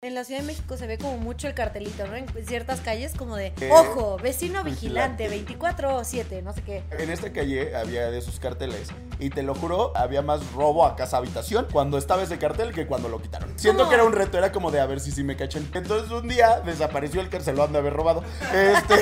En 0.00 0.14
la 0.14 0.22
Ciudad 0.22 0.42
de 0.42 0.46
México 0.46 0.76
se 0.76 0.86
ve 0.86 0.96
como 0.96 1.16
mucho 1.16 1.48
el 1.48 1.54
cartelito, 1.54 2.06
¿no? 2.06 2.14
En 2.14 2.28
ciertas 2.46 2.80
calles 2.80 3.14
como 3.16 3.34
de, 3.34 3.52
Eh, 3.60 3.68
ojo, 3.72 4.16
vecino 4.18 4.62
vigilante, 4.62 5.26
vigilante. 5.26 5.58
24-7, 5.58 6.40
no 6.40 6.52
sé 6.52 6.62
qué. 6.62 6.84
En 6.92 7.10
esta 7.10 7.32
calle 7.32 7.74
había 7.74 8.08
de 8.08 8.18
esos 8.18 8.38
carteles 8.38 8.90
y 9.18 9.30
te 9.30 9.42
lo 9.42 9.56
juro, 9.56 9.90
había 9.96 10.22
más 10.22 10.52
robo 10.52 10.86
a 10.86 10.94
casa 10.94 11.16
habitación 11.16 11.66
cuando 11.72 11.98
estaba 11.98 12.22
ese 12.22 12.38
cartel 12.38 12.72
que 12.72 12.86
cuando 12.86 13.08
lo 13.08 13.20
quitaron. 13.20 13.58
Siento 13.58 13.88
que 13.88 13.96
era 13.96 14.04
un 14.04 14.12
reto, 14.12 14.38
era 14.38 14.52
como 14.52 14.70
de 14.70 14.78
a 14.78 14.86
ver 14.86 15.00
si 15.00 15.10
sí 15.10 15.24
me 15.24 15.34
cachan. 15.34 15.68
Entonces 15.74 16.12
un 16.12 16.28
día 16.28 16.60
desapareció 16.60 17.20
el 17.20 17.28
que 17.28 17.40
se 17.40 17.52
lo 17.52 17.64
han 17.64 17.72
de 17.72 17.78
haber 17.78 17.94
robado. 17.94 18.22
Este. 18.54 18.94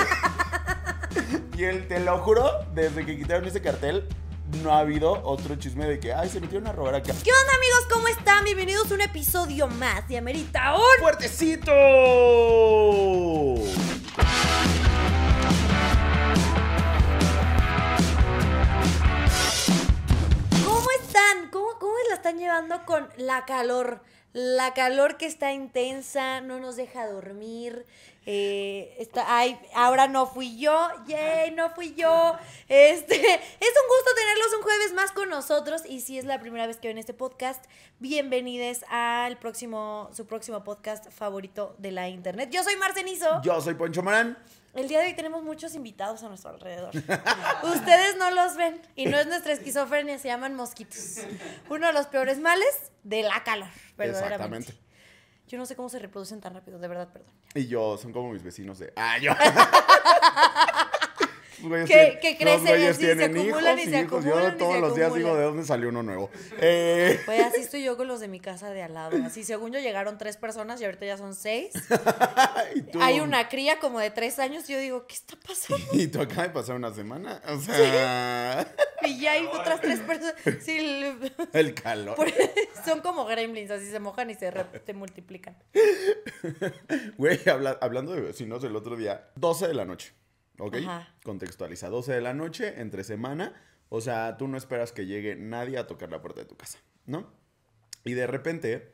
y 1.59 1.65
él, 1.65 1.89
te 1.89 2.01
lo 2.01 2.17
juro, 2.21 2.51
desde 2.73 3.05
que 3.05 3.19
quitaron 3.19 3.45
ese 3.45 3.61
cartel, 3.61 4.09
no 4.63 4.73
ha 4.73 4.81
habido 4.81 5.23
otro 5.25 5.57
chisme 5.57 5.87
de 5.87 5.99
que, 5.99 6.13
ay, 6.13 6.29
se 6.29 6.41
metieron 6.41 6.67
a 6.67 6.73
robar 6.73 6.95
acá. 6.97 7.13
¿Qué 7.23 7.31
onda 7.31 7.53
amigos? 7.57 7.87
¿Cómo 7.93 8.09
están? 8.09 8.45
Bienvenidos 8.45 8.91
a 8.91 8.95
un 8.95 9.01
episodio 9.01 9.67
más 9.69 10.09
de 10.09 10.19
Amerita 10.19 10.75
un... 10.75 11.01
¡Fuertecito! 11.01 11.73
¿Cómo 20.65 20.91
están? 21.01 21.51
¿Cómo, 21.51 21.79
¿Cómo 21.79 21.95
la 22.09 22.15
están 22.15 22.39
llevando 22.39 22.85
con 22.85 23.09
la 23.17 23.45
calor? 23.45 24.03
La 24.33 24.75
calor 24.75 25.17
que 25.17 25.27
está 25.27 25.53
intensa, 25.53 26.43
no 26.43 26.61
nos 26.61 26.77
deja 26.77 27.07
dormir. 27.07 27.87
Eh, 28.29 28.97
está, 28.99 29.25
ay, 29.39 29.57
ahora 29.73 30.09
no 30.09 30.27
fui 30.27 30.59
yo, 30.59 30.89
yay, 31.07 31.53
no 31.53 31.71
fui 31.71 31.95
yo. 31.95 32.37
Este, 32.69 33.15
es 33.15 33.21
un 33.21 33.89
gusto 33.89 34.11
tenerlos 34.17 34.55
un 34.57 34.63
jueves 34.63 34.93
más 34.95 35.13
con 35.13 35.29
nosotros. 35.29 35.83
Y 35.87 36.01
si 36.01 36.19
es 36.19 36.25
la 36.25 36.41
primera 36.41 36.67
vez 36.67 36.79
que 36.79 36.89
ven 36.89 36.99
este 36.99 37.15
podcast, 37.15 37.65
bienvenidos 38.01 38.85
al 38.91 39.39
próximo, 39.39 40.11
su 40.13 40.27
próximo 40.27 40.65
podcast 40.65 41.09
favorito 41.11 41.77
de 41.79 41.93
la 41.93 42.09
internet. 42.09 42.51
Yo 42.51 42.65
soy 42.65 42.75
Marcenizo. 42.77 43.41
Yo 43.43 43.61
soy 43.61 43.75
Poncho 43.75 44.03
Morán. 44.03 44.37
El 44.75 44.89
día 44.89 44.99
de 45.01 45.07
hoy 45.07 45.15
tenemos 45.15 45.45
muchos 45.45 45.77
invitados 45.77 46.25
a 46.25 46.29
nuestro 46.29 46.51
alrededor. 46.51 46.95
Ustedes 47.63 48.17
no 48.19 48.31
los 48.33 48.57
ven 48.57 48.83
y 48.97 49.07
no 49.07 49.19
es 49.19 49.27
nuestra 49.27 49.53
esquizofrenia, 49.53 50.19
se 50.19 50.29
llaman 50.29 50.55
mosquitos. 50.55 51.19
Uno 51.71 51.87
de 51.87 51.93
los 51.93 52.09
peores 52.09 52.41
males 52.41 52.91
de 53.05 53.23
la 53.23 53.43
calor, 53.45 53.69
verdaderamente. 53.97 54.73
Exactamente. 54.73 54.86
Yo 55.49 55.59
no 55.59 55.67
sé 55.67 55.77
cómo 55.77 55.89
se 55.89 55.99
reproducen 55.99 56.41
tan 56.41 56.55
rápido, 56.55 56.79
de 56.79 56.89
verdad, 56.89 57.09
perdón. 57.13 57.31
Y 57.55 57.67
yo, 57.69 57.97
son 57.97 58.13
como 58.13 58.33
mis 58.33 58.43
vecinos 58.43 58.79
de. 58.79 58.93
¡Ah, 58.97 59.19
yo! 59.19 59.33
Güeyes 61.69 61.89
Que- 61.89 62.37
crecen 62.39 62.89
así, 62.89 63.03
se 63.03 63.25
acumulan 63.25 63.79
y 63.79 63.83
hijos 63.83 63.91
se 63.93 64.01
hijos. 64.01 64.25
acumulan 64.25 64.43
y 64.43 64.47
Yo 64.47 64.51
se 64.53 64.57
todos 64.59 64.81
los 64.81 64.95
días 64.97 65.15
digo 65.15 65.37
de 65.37 65.45
dónde 65.45 65.65
salió 65.65 65.89
uno 65.89 66.03
nuevo. 66.03 66.31
Eh, 66.61 67.21
Pues 67.27 67.41
así 67.45 67.61
estoy 67.61 67.83
yo 67.85 67.97
con 67.97 68.09
los 68.09 68.21
de 68.21 68.29
mi 68.29 68.41
casa 68.41 68.71
de 68.71 68.83
al 68.83 68.95
lado. 68.95 69.17
Así, 69.25 69.45
según 69.45 69.73
yo, 69.73 69.79
llegaron 69.81 70.19
tres 70.19 70.37
personas 70.37 70.81
y 70.81 70.85
ahorita 70.85 71.07
ya 71.07 71.17
son 71.17 71.35
seis. 71.35 71.73
y 72.75 72.83
tú- 72.83 73.01
Hay 73.03 73.21
una 73.21 73.49
cría 73.49 73.79
como 73.79 73.99
de 74.01 74.11
tres 74.11 74.39
años 74.39 74.69
y 74.69 74.73
yo 74.75 74.79
digo, 74.79 75.07
¿qué 75.07 75.15
está 75.15 75.37
pasando? 75.37 75.85
Y 75.93 76.07
tú 76.09 76.21
acaba 76.21 76.45
de 76.45 76.51
pasar 76.51 76.77
una 76.77 76.93
semana. 76.93 77.41
O 77.49 77.61
sea, 77.61 78.67
Y 79.03 79.21
ya 79.21 79.33
hay 79.33 79.47
otras 79.47 79.81
tres 79.81 80.01
personas. 80.01 80.35
Sí, 80.63 80.79
el- 80.79 81.33
el 81.53 81.75
calor. 81.75 82.17
por- 82.17 82.27
son 82.85 83.01
como 83.01 83.25
gremlins, 83.27 83.71
así 83.71 83.91
se 83.91 83.99
mojan 84.01 84.31
y 84.31 84.35
se, 84.35 84.51
re- 84.51 84.67
se 84.85 84.93
multiplican. 84.95 85.57
Güey, 87.17 87.41
habla- 87.49 87.79
hablando 87.81 88.13
de 88.13 88.21
vecinos, 88.21 88.63
el 88.65 88.77
otro 88.77 88.97
día, 88.97 89.29
12 89.37 89.69
de 89.69 89.75
la 89.75 89.85
noche. 89.85 90.13
¿Ok? 90.59 90.77
Ajá. 90.77 91.15
Contextualiza. 91.25 91.89
12 91.89 92.13
de 92.13 92.21
la 92.21 92.35
noche, 92.35 92.81
entre 92.81 93.05
semana. 93.05 93.55
O 93.89 94.01
sea, 94.01 94.37
tú 94.37 94.49
no 94.49 94.57
esperas 94.57 94.93
que 94.93 95.07
llegue 95.07 95.37
nadie 95.37 95.79
a 95.79 95.87
tocar 95.87 96.11
la 96.11 96.21
puerta 96.21 96.41
de 96.41 96.47
tu 96.47 96.57
casa, 96.57 96.79
¿no? 97.05 97.31
Y 98.05 98.15
de 98.15 98.27
repente, 98.27 98.93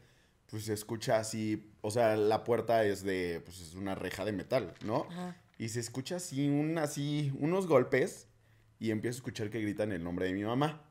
pues 0.49 0.65
se 0.65 0.73
escucha 0.73 1.19
así. 1.19 1.73
O 1.81 1.91
sea, 1.91 2.17
la 2.17 2.45
puerta 2.45 2.85
es 2.85 3.03
de. 3.03 3.43
Pues 3.45 3.61
es 3.61 3.75
una 3.75 3.95
reja 3.95 4.25
de 4.25 4.33
metal, 4.33 4.75
¿no? 4.85 5.07
Ajá. 5.11 5.37
Y 5.59 5.69
se 5.69 5.81
escucha 5.81 6.17
así, 6.17 6.49
un, 6.49 6.79
así, 6.79 7.33
unos 7.39 7.67
golpes. 7.67 8.29
Y 8.79 8.91
empiezo 8.91 9.17
a 9.17 9.21
escuchar 9.21 9.49
que 9.49 9.61
gritan 9.61 9.93
el 9.93 10.03
nombre 10.03 10.27
de 10.27 10.33
mi 10.33 10.43
mamá. 10.43 10.83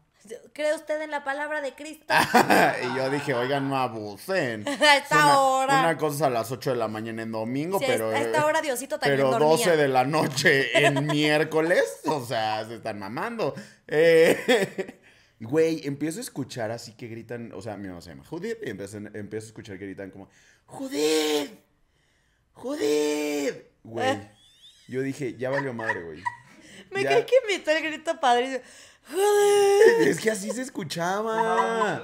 ¿Cree 0.53 0.75
usted 0.75 1.01
en 1.01 1.09
la 1.11 1.23
palabra 1.23 1.61
de 1.61 1.73
Cristo? 1.73 2.05
y 2.83 2.95
yo 2.97 3.09
dije, 3.09 3.33
oigan, 3.33 3.69
no 3.69 3.77
abusen. 3.77 4.67
A 4.81 4.97
esta 4.97 5.15
una, 5.15 5.39
hora. 5.39 5.79
Una 5.79 5.97
cosa 5.97 6.15
es 6.15 6.21
a 6.23 6.29
las 6.29 6.51
8 6.51 6.71
de 6.71 6.75
la 6.75 6.87
mañana 6.87 7.23
en 7.23 7.31
domingo, 7.31 7.79
Sí, 7.79 7.85
pero. 7.87 8.09
a 8.11 8.19
esta 8.19 8.45
hora 8.45 8.61
Diosito 8.61 8.99
también 8.99 9.17
Pero 9.17 9.31
dormía. 9.31 9.47
12 9.49 9.77
de 9.77 9.87
la 9.87 10.03
noche 10.05 10.85
en 10.85 11.05
miércoles, 11.07 11.83
o 12.05 12.23
sea, 12.25 12.65
se 12.65 12.75
están 12.75 12.99
mamando. 12.99 13.53
Eh, 13.87 14.97
Güey, 15.39 15.87
empiezo 15.87 16.19
a 16.19 16.21
escuchar 16.21 16.69
así 16.69 16.93
que 16.93 17.07
gritan, 17.07 17.51
o 17.53 17.61
sea, 17.63 17.75
mi 17.75 17.87
mamá 17.87 17.99
se 18.01 18.11
llama 18.11 18.23
Judith, 18.23 18.57
y 18.63 18.69
empiezo, 18.69 18.97
empiezo 18.97 19.45
a 19.45 19.47
escuchar 19.47 19.79
que 19.79 19.85
gritan 19.85 20.11
como, 20.11 20.29
¡Judith! 20.67 21.49
¡Judith! 22.53 23.55
Güey, 23.83 24.19
yo 24.87 25.01
dije, 25.01 25.35
ya 25.37 25.49
valió 25.49 25.73
madre, 25.73 26.03
güey. 26.03 26.23
Me 26.91 27.01
Ya. 27.03 27.09
cae 27.09 27.25
que 27.25 27.33
invitó 27.49 27.71
el 27.71 27.81
grito 27.83 28.19
padre. 28.19 28.61
Joder. 29.11 30.07
Es 30.07 30.19
que 30.19 30.31
así 30.31 30.49
se 30.51 30.61
escuchaba. 30.61 32.03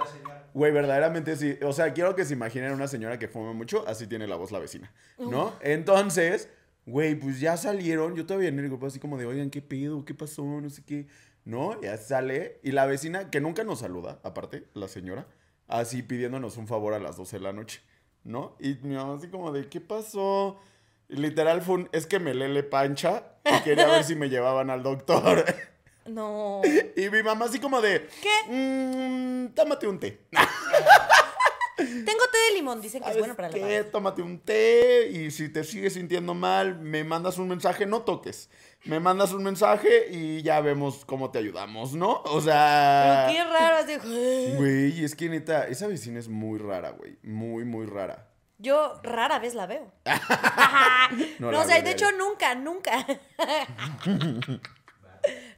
Güey, 0.54 0.72
verdaderamente 0.72 1.36
sí. 1.36 1.58
O 1.64 1.74
sea, 1.74 1.94
quiero 1.94 2.16
que 2.16 2.26
se 2.26 2.34
imaginen 2.34 2.72
una 2.72 2.88
señora 2.88 3.20
que 3.20 3.28
fuma 3.28 3.54
mucho, 3.54 3.88
así 3.88 4.08
tiene 4.08 4.28
la 4.28 4.36
voz 4.36 4.52
la 4.52 4.60
vecina, 4.60 4.92
¿no? 5.18 5.54
Entonces, 5.62 6.50
güey, 6.86 7.16
pues 7.16 7.40
ya 7.40 7.58
salieron. 7.58 8.16
Yo 8.16 8.26
todavía 8.26 8.50
en 8.50 8.60
el 8.60 8.68
grupo 8.68 8.88
así 8.88 9.00
como 9.00 9.18
de, 9.18 9.26
oigan, 9.26 9.50
¿qué 9.50 9.62
pedo? 9.62 10.04
¿Qué 10.04 10.14
pasó? 10.14 10.44
No 10.44 10.70
sé 10.70 10.84
qué. 10.84 11.08
¿No? 11.46 11.80
Ya 11.82 11.96
sale. 11.98 12.60
Y 12.64 12.72
la 12.72 12.86
vecina, 12.86 13.30
que 13.30 13.40
nunca 13.40 13.64
nos 13.64 13.80
saluda, 13.80 14.20
aparte, 14.24 14.68
la 14.74 14.88
señora, 14.88 15.28
así 15.68 16.02
pidiéndonos 16.02 16.58
un 16.58 16.68
favor 16.68 16.94
a 16.94 17.00
las 17.00 17.18
12 17.18 17.38
de 17.38 17.44
la 17.44 17.54
noche, 17.54 17.82
¿no? 18.24 18.58
Y 18.60 18.76
mi 18.82 18.96
mamá 18.96 19.16
así 19.16 19.30
como 19.30 19.52
de, 19.52 19.70
¿qué 19.70 19.80
pasó? 19.80 20.60
Y 21.08 21.16
literal 21.16 21.62
fue 21.62 21.76
un, 21.76 21.90
es 21.94 22.06
que 22.06 22.20
me 22.20 22.34
lele 22.34 22.64
pancha 22.64 23.24
y 23.46 23.64
quería 23.64 23.88
ver 23.88 24.04
si 24.04 24.16
me 24.16 24.30
llevaban 24.30 24.70
al 24.70 24.84
doctor. 24.84 25.46
No. 26.08 26.62
Y 26.96 27.10
mi 27.10 27.24
mamá 27.24 27.46
así 27.46 27.60
como 27.60 27.82
de... 27.82 28.08
¿Qué? 28.22 28.52
Mmm, 28.52 29.54
tómate 29.54 29.88
un 29.88 30.00
té. 30.00 30.22
Tengo 31.78 32.24
té 32.32 32.38
de 32.50 32.56
limón, 32.56 32.82
dicen 32.82 33.04
que 33.04 33.10
es 33.10 33.14
¿Sabes 33.14 33.20
bueno 33.20 33.36
para 33.36 33.50
la 33.50 33.54
qué? 33.54 33.84
Tómate 33.84 34.24
un 34.24 34.40
té 34.40 35.10
y 35.12 35.30
si 35.30 35.50
te 35.50 35.64
sigues 35.64 35.94
sintiendo 35.94 36.34
mal, 36.34 36.80
me 36.80 37.04
mandas 37.04 37.38
un 37.38 37.48
mensaje, 37.48 37.86
no 37.86 38.02
toques. 38.02 38.50
Me 38.86 39.00
mandas 39.00 39.32
un 39.32 39.44
mensaje 39.44 40.08
y 40.10 40.42
ya 40.42 40.60
vemos 40.62 41.06
cómo 41.06 41.30
te 41.30 41.38
ayudamos, 41.38 41.94
¿no? 41.94 42.24
O 42.26 42.42
sea... 42.42 43.28
Pero 43.28 43.38
qué 43.38 43.54
raro, 43.54 43.78
así. 43.78 44.56
Güey, 44.56 45.04
es 45.04 45.16
que 45.16 45.30
neta, 45.30 45.68
esa 45.68 45.86
vecina 45.86 46.18
es 46.20 46.30
muy 46.30 46.58
rara, 46.58 46.92
güey. 46.92 47.20
Muy, 47.22 47.64
muy 47.64 47.86
rara. 47.86 48.28
Yo 48.58 49.00
rara 49.04 49.38
vez 49.38 49.54
la 49.54 49.68
veo. 49.68 49.92
No 51.40 51.48
No, 51.48 51.52
la 51.52 51.62
o 51.62 51.66
sea, 51.66 51.82
de 51.82 51.92
hecho, 51.92 52.12
nunca, 52.12 52.54
nunca. 52.56 53.06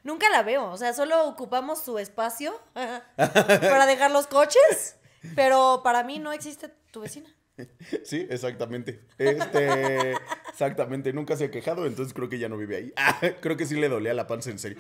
Nunca 0.04 0.30
la 0.30 0.44
veo. 0.44 0.70
O 0.72 0.78
sea, 0.78 0.94
solo 0.94 1.28
ocupamos 1.28 1.82
su 1.82 2.00
espacio 2.00 2.60
para 3.16 3.86
dejar 3.86 4.12
los 4.12 4.28
coches. 4.28 4.98
Pero 5.36 5.82
para 5.84 6.04
mí 6.04 6.20
no 6.20 6.32
existe 6.32 6.70
tu 6.92 7.02
vecina. 7.02 7.30
Sí, 8.06 8.26
exactamente. 8.30 9.02
Este, 9.18 10.14
exactamente. 10.50 11.12
Nunca 11.12 11.36
se 11.36 11.46
ha 11.46 11.52
quejado, 11.52 11.86
entonces 11.86 12.14
creo 12.14 12.30
que 12.30 12.40
ya 12.40 12.48
no 12.48 12.58
vive 12.58 12.78
ahí. 12.78 12.94
Ah, 12.96 13.20
creo 13.42 13.58
que 13.58 13.66
sí 13.66 13.76
le 13.76 13.90
dolía 13.90 14.14
la 14.14 14.28
panza 14.28 14.50
en 14.50 14.60
serio. 14.60 14.78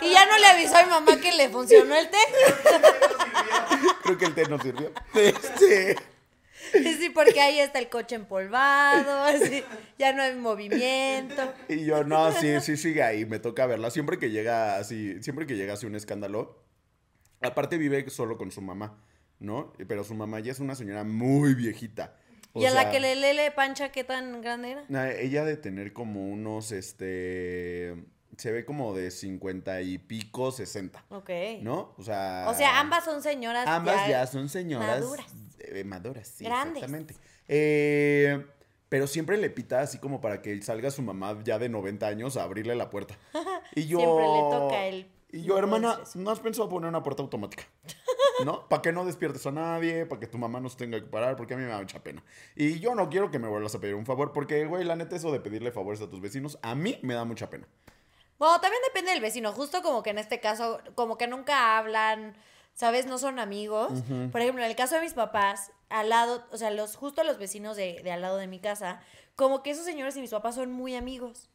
Y 0.00 0.10
ya 0.10 0.24
no 0.24 0.38
le 0.38 0.46
avisó 0.46 0.76
a 0.76 0.84
mi 0.84 0.90
mamá 0.90 1.20
que 1.20 1.32
le 1.32 1.50
funcionó 1.50 1.94
el 1.94 2.08
té. 2.08 2.18
Creo 4.04 4.16
que 4.16 4.24
el 4.24 4.34
té 4.34 4.48
no 4.48 4.58
sirvió. 4.58 4.92
Este... 5.14 5.96
Sí, 6.98 7.10
porque 7.10 7.40
ahí 7.40 7.58
está 7.60 7.78
el 7.78 7.88
coche 7.88 8.16
empolvado, 8.16 9.22
así, 9.24 9.62
ya 9.98 10.12
no 10.12 10.22
hay 10.22 10.34
movimiento. 10.34 11.52
Y 11.68 11.84
yo, 11.84 12.04
no, 12.04 12.32
sí, 12.32 12.60
sí, 12.60 12.76
sigue 12.76 13.02
ahí, 13.02 13.24
me 13.26 13.38
toca 13.38 13.66
verla. 13.66 13.90
Siempre 13.90 14.18
que 14.18 14.30
llega 14.30 14.76
así, 14.78 15.22
siempre 15.22 15.46
que 15.46 15.56
llega 15.56 15.74
así 15.74 15.86
un 15.86 15.94
escándalo, 15.94 16.62
aparte 17.40 17.78
vive 17.78 18.08
solo 18.10 18.36
con 18.38 18.50
su 18.50 18.60
mamá, 18.62 18.98
¿no? 19.38 19.72
Pero 19.86 20.04
su 20.04 20.14
mamá 20.14 20.40
ya 20.40 20.52
es 20.52 20.60
una 20.60 20.74
señora 20.74 21.04
muy 21.04 21.54
viejita. 21.54 22.16
O 22.52 22.60
y 22.62 22.66
a 22.66 22.70
la 22.70 22.90
que 22.90 23.00
le 23.00 23.14
lele 23.16 23.50
pancha, 23.50 23.90
¿qué 23.92 24.02
tan 24.02 24.40
grande 24.40 24.70
era? 24.72 24.84
na- 24.88 25.10
Ella 25.12 25.44
de 25.44 25.56
tener 25.58 25.92
como 25.92 26.26
unos, 26.28 26.72
este, 26.72 27.94
se 28.36 28.52
ve 28.52 28.64
como 28.64 28.94
de 28.94 29.10
cincuenta 29.10 29.80
y 29.82 29.98
pico, 29.98 30.50
sesenta, 30.52 31.04
Ok. 31.10 31.30
¿no? 31.62 31.94
O 31.96 32.02
sea... 32.02 32.46
O 32.48 32.54
sea, 32.54 32.80
ambas 32.80 33.04
son 33.04 33.22
señoras. 33.22 33.66
Ambas 33.66 34.08
ya, 34.08 34.26
son 34.26 34.48
señoras 34.48 35.00
maduras. 35.00 35.26
eh, 35.60 35.84
maduras, 35.84 36.28
sí, 36.28 36.44
Grandes. 36.44 36.82
exactamente. 36.82 37.14
Eh, 37.48 38.44
pero 38.88 39.06
siempre 39.06 39.36
le 39.36 39.50
pita 39.50 39.80
así 39.80 39.98
como 39.98 40.20
para 40.20 40.42
que 40.42 40.60
salga 40.62 40.90
su 40.90 41.02
mamá 41.02 41.38
ya 41.44 41.58
de 41.58 41.68
90 41.68 42.06
años 42.06 42.36
a 42.36 42.42
abrirle 42.44 42.74
la 42.76 42.90
puerta. 42.90 43.16
Y 43.74 43.86
yo 43.88 43.98
Siempre 43.98 44.24
le 44.24 44.40
toca 44.50 44.86
el- 44.86 45.10
Y 45.32 45.42
yo, 45.42 45.58
hermana. 45.58 45.98
¿no 46.14 46.30
has 46.30 46.40
pensado 46.40 46.68
poner 46.68 46.88
una 46.88 47.02
puerta 47.02 47.22
automática? 47.22 47.64
¿No? 48.44 48.68
Para 48.68 48.80
que 48.82 48.92
no 48.92 49.04
despiertes 49.04 49.44
a 49.46 49.50
nadie, 49.50 50.06
para 50.06 50.20
que 50.20 50.26
tu 50.26 50.38
mamá 50.38 50.60
no 50.60 50.68
se 50.68 50.76
tenga 50.76 51.00
que 51.00 51.06
parar, 51.06 51.36
porque 51.36 51.54
a 51.54 51.56
mí 51.56 51.64
me 51.64 51.70
da 51.70 51.78
mucha 51.78 52.02
pena. 52.02 52.22
Y 52.54 52.78
yo 52.80 52.94
no 52.94 53.08
quiero 53.10 53.30
que 53.30 53.38
me 53.38 53.48
vuelvas 53.48 53.74
a 53.74 53.80
pedir 53.80 53.94
un 53.96 54.06
favor, 54.06 54.32
porque, 54.32 54.66
güey, 54.66 54.84
la 54.84 54.94
neta, 54.94 55.16
eso 55.16 55.32
de 55.32 55.40
pedirle 55.40 55.72
favores 55.72 56.00
a 56.00 56.08
tus 56.08 56.20
vecinos, 56.20 56.58
a 56.62 56.74
mí 56.74 56.98
me 57.02 57.14
da 57.14 57.24
mucha 57.24 57.50
pena. 57.50 57.66
Bueno, 58.38 58.60
también 58.60 58.82
depende 58.86 59.12
del 59.12 59.20
vecino. 59.20 59.52
Justo 59.52 59.82
como 59.82 60.02
que 60.02 60.10
en 60.10 60.18
este 60.18 60.40
caso, 60.40 60.80
como 60.94 61.16
que 61.16 61.26
nunca 61.26 61.78
hablan, 61.78 62.36
¿sabes? 62.74 63.06
No 63.06 63.18
son 63.18 63.38
amigos. 63.38 63.92
Por 64.32 64.40
ejemplo, 64.40 64.62
en 64.62 64.70
el 64.70 64.76
caso 64.76 64.96
de 64.96 65.00
mis 65.02 65.14
papás, 65.14 65.72
al 65.88 66.08
lado, 66.10 66.44
o 66.52 66.56
sea, 66.56 66.70
los, 66.70 66.96
justo 66.96 67.24
los 67.24 67.38
vecinos 67.38 67.76
de, 67.76 68.00
de 68.02 68.12
al 68.12 68.20
lado 68.22 68.36
de 68.36 68.46
mi 68.46 68.58
casa, 68.58 69.00
como 69.36 69.62
que 69.62 69.70
esos 69.70 69.84
señores 69.84 70.16
y 70.16 70.20
mis 70.20 70.30
papás 70.30 70.54
son 70.56 70.72
muy 70.72 70.96
amigos. 70.96 71.48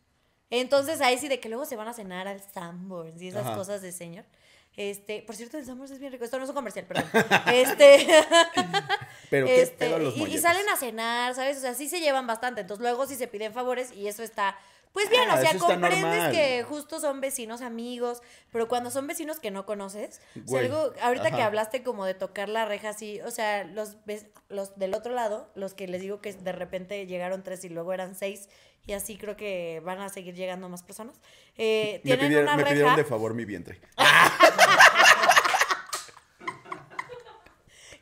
Entonces 0.50 1.00
ahí 1.02 1.18
sí 1.18 1.28
de 1.28 1.40
que 1.40 1.50
luego 1.50 1.66
se 1.66 1.76
van 1.76 1.88
a 1.88 1.94
cenar 1.94 2.28
al 2.28 2.42
Sanborns 2.42 3.22
y 3.22 3.30
esas 3.30 3.46
Ajá. 3.46 3.56
cosas 3.56 3.82
de 3.82 3.92
señor. 3.92 4.26
Este, 4.78 5.22
por 5.22 5.36
cierto, 5.36 5.58
el 5.58 5.66
Sanborns 5.66 5.92
es 5.92 6.00
bien 6.00 6.12
rico. 6.12 6.24
Esto 6.26 6.38
no 6.38 6.44
es 6.44 6.50
un 6.50 6.56
comercial, 6.56 6.86
perdón. 6.86 7.06
Este, 7.48 8.08
Pero 9.30 9.46
qué 9.46 9.62
este, 9.62 9.76
pedo 9.86 10.00
los 10.00 10.16
y- 10.18 10.24
y, 10.26 10.38
salen 10.38 10.68
a 10.70 10.76
cenar, 10.78 11.36
¿sabes? 11.36 11.58
O 11.58 11.62
sea, 11.62 11.74
sí 11.74 11.88
se 11.90 12.00
llevan 12.00 12.28
bastante. 12.28 12.62
Entonces 12.62 12.82
luego 12.82 13.06
sí 13.06 13.16
se 13.16 13.28
piden 13.28 13.54
favores 13.54 13.92
y 13.94 14.08
eso 14.08 14.24
está, 14.24 14.58
pues 14.94 15.10
bien, 15.10 15.24
Ah, 15.30 15.36
o 15.36 15.42
sea, 15.42 15.58
comprendes 15.58 16.30
que 16.34 16.64
justo 16.64 17.00
son 17.00 17.22
vecinos, 17.22 17.62
amigos, 17.62 18.22
pero 18.52 18.68
cuando 18.68 18.92
son 18.92 19.08
vecinos 19.08 19.40
que 19.40 19.50
no 19.52 19.66
conoces, 19.66 20.20
o 20.32 20.34
sea, 20.34 20.44
Güey, 20.46 20.66
algo, 20.66 20.94
ahorita 21.02 21.32
que 21.32 21.42
hablaste 21.42 21.82
como 21.84 22.06
de 22.06 22.14
tocar 22.14 22.50
la 22.50 22.66
reja 22.66 22.90
así, 22.90 23.22
o 23.22 23.32
sea, 23.32 23.64
los, 23.64 24.04
ves- 24.06 24.28
los 24.50 24.78
del 24.78 24.94
otro 24.94 25.14
lado, 25.14 25.50
los 25.56 25.74
que 25.74 25.88
les 25.88 26.02
digo 26.02 26.20
que 26.22 26.34
de 26.34 26.52
repente 26.52 27.06
llegaron 27.08 27.42
tres 27.44 27.64
y 27.64 27.70
luego 27.70 27.94
eran 27.94 28.16
seis, 28.16 28.50
y 28.86 28.94
así 28.94 29.18
creo 29.18 29.38
que 29.38 29.82
van 29.86 30.00
a 30.02 30.10
seguir 30.10 30.34
llegando 30.36 30.68
más 30.68 30.84
personas, 30.84 31.16
eh, 31.58 31.94
Me 31.94 32.00
tienen 32.00 32.26
pidieron, 32.28 32.48
una 32.48 32.58
me 32.58 32.64
pidieron 32.66 32.96
de 32.96 33.06
favor 33.06 33.34
mi 33.34 33.46
vientre. 33.46 33.80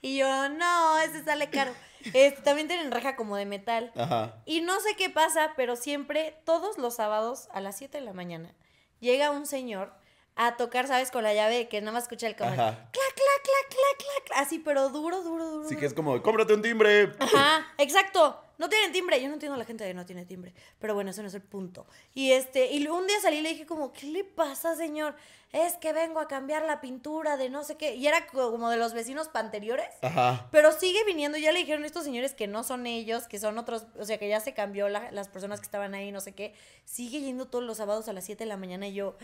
Y 0.01 0.18
yo, 0.18 0.50
no, 0.50 0.97
ese 1.00 1.24
sale 1.25 1.50
caro. 1.50 1.71
Este, 2.13 2.42
también 2.42 2.68
tienen 2.68 2.92
reja 2.92 3.16
como 3.16 3.36
de 3.36 3.46
metal. 3.46 3.92
Ajá. 3.96 4.36
Y 4.46 4.62
no 4.62 4.80
sé 4.80 4.96
qué 4.96 5.10
pasa, 5.10 5.54
pero 5.56 5.75
siempre, 5.75 6.42
todos 6.46 6.78
los 6.78 6.96
sábados 6.96 7.50
a 7.51 7.62
las 7.62 7.78
7 7.78 8.00
de 8.00 8.06
la 8.06 8.13
mañana, 8.13 8.54
llega 9.00 9.31
un 9.31 9.46
señor 9.46 9.94
a 10.36 10.56
tocar, 10.56 10.88
¿sabes? 10.88 11.12
Con 11.12 11.24
la 11.24 11.34
llave 11.34 11.68
que 11.68 11.81
nada 11.81 11.92
más 11.92 12.04
escucha 12.04 12.28
el 12.28 12.34
Ajá. 12.34 12.56
clac, 12.56 12.56
clac, 12.56 12.94
clac, 12.94 13.69
clac, 13.69 13.98
clac, 14.28 14.40
así, 14.40 14.60
pero 14.60 14.90
duro, 14.90 15.22
duro, 15.22 15.50
duro. 15.50 15.66
Así 15.66 15.75
que 15.75 15.86
es 15.86 15.94
como, 15.94 16.22
cómprate 16.22 16.54
un 16.54 16.62
timbre. 16.62 17.12
Ajá, 17.19 17.68
exacto. 17.78 18.42
No 18.60 18.70
tienen 18.70 18.92
timbre. 18.92 19.20
Yo 19.20 19.28
no 19.30 19.34
entiendo 19.34 19.56
a 19.56 19.58
la 19.58 19.66
gente 19.66 19.84
que 19.86 19.94
no 19.96 20.06
tiene 20.06 20.26
timbre. 20.26 20.54
Pero 20.80 20.94
bueno, 20.94 21.10
ese 21.10 21.22
no 21.24 21.30
es 21.30 21.34
el 21.34 21.42
punto. 21.42 21.88
Y 22.14 22.34
este, 22.34 22.72
y 22.72 22.86
un 22.88 23.08
día 23.08 23.20
salí 23.22 23.38
y 23.38 23.42
le 23.42 23.50
dije 23.50 23.66
como, 23.66 23.92
¿qué 23.92 24.06
le 24.06 24.24
pasa, 24.24 24.76
señor? 24.76 25.16
Es 25.52 25.74
que 25.78 25.94
vengo 25.94 26.20
a 26.20 26.28
cambiar 26.28 26.64
la 26.66 26.80
pintura 26.80 27.36
de 27.38 27.50
no 27.50 27.64
sé 27.64 27.76
qué. 27.78 27.96
Y 27.96 28.06
era 28.06 28.28
como 28.28 28.70
de 28.70 28.78
los 28.78 28.94
vecinos 28.94 29.30
anteriores. 29.34 29.88
Ajá. 30.04 30.48
Pero 30.52 30.72
sigue 30.74 31.04
viniendo, 31.06 31.40
ya 31.40 31.52
le 31.52 31.60
dijeron 31.60 31.86
estos 31.86 32.04
señores 32.04 32.36
que 32.36 32.46
no 32.48 32.64
son 32.64 32.86
ellos, 32.86 33.28
que 33.28 33.40
son 33.40 33.58
otros, 33.58 33.86
o 33.98 34.06
sea, 34.06 34.20
que 34.20 34.30
ya 34.30 34.40
se 34.42 34.54
cambió 34.54 34.90
la- 34.90 35.10
las 35.12 35.28
personas 35.30 35.60
que 35.60 35.66
estaban 35.66 35.96
ahí, 35.96 36.12
no 36.12 36.20
sé 36.22 36.34
qué. 36.34 36.54
Sigue 36.86 37.22
yendo 37.22 37.48
todos 37.48 37.64
los 37.64 37.78
sábados 37.78 38.08
a 38.10 38.14
las 38.14 38.26
7 38.26 38.44
de 38.44 38.48
la 38.50 38.58
mañana 38.58 38.88
y 38.88 38.94
yo, 38.94 39.18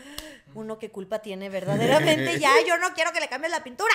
uno 0.54 0.78
qué 0.78 0.90
culpa 0.90 1.20
tiene 1.20 1.48
verdaderamente, 1.48 2.40
ya, 2.40 2.52
yo 2.66 2.76
no 2.78 2.92
quiero 2.94 3.12
que 3.12 3.20
le 3.20 3.28
cambies 3.28 3.52
la 3.52 3.62
pintura. 3.62 3.94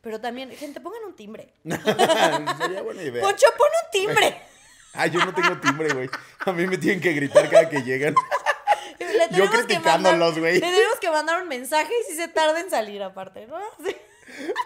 Pero 0.00 0.18
también, 0.18 0.50
gente, 0.52 0.80
pongan 0.80 1.04
un 1.04 1.14
timbre. 1.14 1.52
Sería 1.64 2.80
buena 2.82 3.02
idea. 3.02 3.22
Poncho, 3.22 3.46
pon 3.58 3.68
un 3.84 3.90
timbre. 3.90 4.40
Ay, 4.92 5.10
yo 5.10 5.24
no 5.24 5.32
tengo 5.34 5.56
timbre, 5.58 5.92
güey. 5.92 6.10
A 6.46 6.52
mí 6.52 6.66
me 6.66 6.76
tienen 6.78 7.00
que 7.00 7.12
gritar 7.12 7.48
cada 7.48 7.68
que 7.68 7.82
llegan. 7.82 8.14
Le 8.98 9.06
Yo 9.06 9.28
tenemos 9.28 9.50
que 9.50 9.58
criticándolos, 9.66 10.18
mandar- 10.20 10.40
güey. 10.40 10.54
Le 10.54 10.60
tenemos 10.60 10.98
que 11.00 11.10
mandar 11.10 11.42
un 11.42 11.48
mensaje 11.48 11.92
y 12.02 12.10
si 12.10 12.16
se 12.16 12.28
tarda 12.28 12.60
en 12.60 12.70
salir 12.70 13.02
aparte, 13.02 13.46
¿no? 13.46 13.58
Sí. 13.84 13.96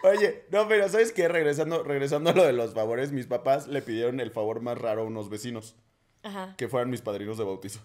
Oye, 0.03 0.45
no, 0.51 0.69
pero 0.69 0.87
¿sabes 0.91 1.11
qué? 1.13 1.27
Regresando, 1.27 1.83
regresando 1.85 2.29
a 2.31 2.33
lo 2.35 2.45
de 2.45 2.53
los 2.53 2.75
favores, 2.75 3.13
mis 3.13 3.27
papás 3.27 3.67
le 3.67 3.81
pidieron 3.81 4.21
el 4.21 4.31
favor 4.31 4.61
más 4.61 4.77
raro 4.77 5.01
a 5.01 5.05
unos 5.07 5.31
vecinos, 5.31 5.75
Ajá. 6.23 6.55
que 6.59 6.69
fueran 6.69 6.91
mis 6.91 7.01
padrinos 7.01 7.39
de 7.39 7.45
bautizo. 7.45 7.81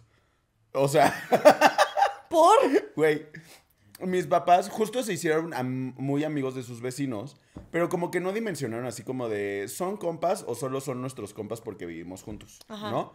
O 0.74 0.89
sea, 0.89 1.13
¿Por? 2.30 2.57
güey, 2.97 3.25
mis 4.01 4.27
papás 4.27 4.69
justo 4.69 5.03
se 5.03 5.13
hicieron 5.13 5.53
am- 5.53 5.93
muy 5.97 6.23
amigos 6.23 6.55
de 6.55 6.63
sus 6.63 6.81
vecinos, 6.81 7.37
pero 7.71 7.89
como 7.89 8.11
que 8.11 8.19
no 8.19 8.31
dimensionaron 8.31 8.85
así 8.85 9.03
como 9.03 9.27
de, 9.29 9.67
¿son 9.67 9.97
compas 9.97 10.43
o 10.47 10.55
solo 10.55 10.81
son 10.81 11.01
nuestros 11.01 11.33
compas 11.33 11.61
porque 11.61 11.85
vivimos 11.85 12.23
juntos? 12.23 12.59
Ajá. 12.67 12.91
¿No? 12.91 13.13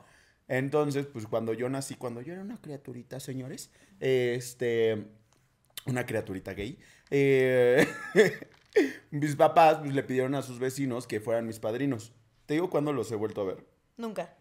Entonces, 0.49 1.07
pues 1.07 1.27
cuando 1.27 1.55
yo 1.55 1.69
nací, 1.69 1.95
cuando 1.95 2.21
yo 2.21 2.35
era 2.35 2.43
una 2.43 2.61
criaturita, 2.61 3.19
señores, 3.19 3.71
este, 4.01 5.07
una 5.87 6.05
criaturita 6.05 6.53
gay, 6.53 6.79
eh, 7.11 7.87
mis 9.11 9.37
papás 9.37 9.79
pues, 9.79 9.95
le 9.95 10.03
pidieron 10.03 10.35
a 10.35 10.43
sus 10.43 10.59
vecinos 10.59 11.07
que 11.07 11.21
fueran 11.21 11.47
mis 11.47 11.59
padrinos. 11.61 12.13
Te 12.47 12.55
digo 12.55 12.69
cuándo 12.71 12.93
los 12.93 13.11
he 13.11 13.17
vuelto 13.17 13.41
a 13.41 13.45
ver. 13.45 13.65
Nunca. 13.97 14.37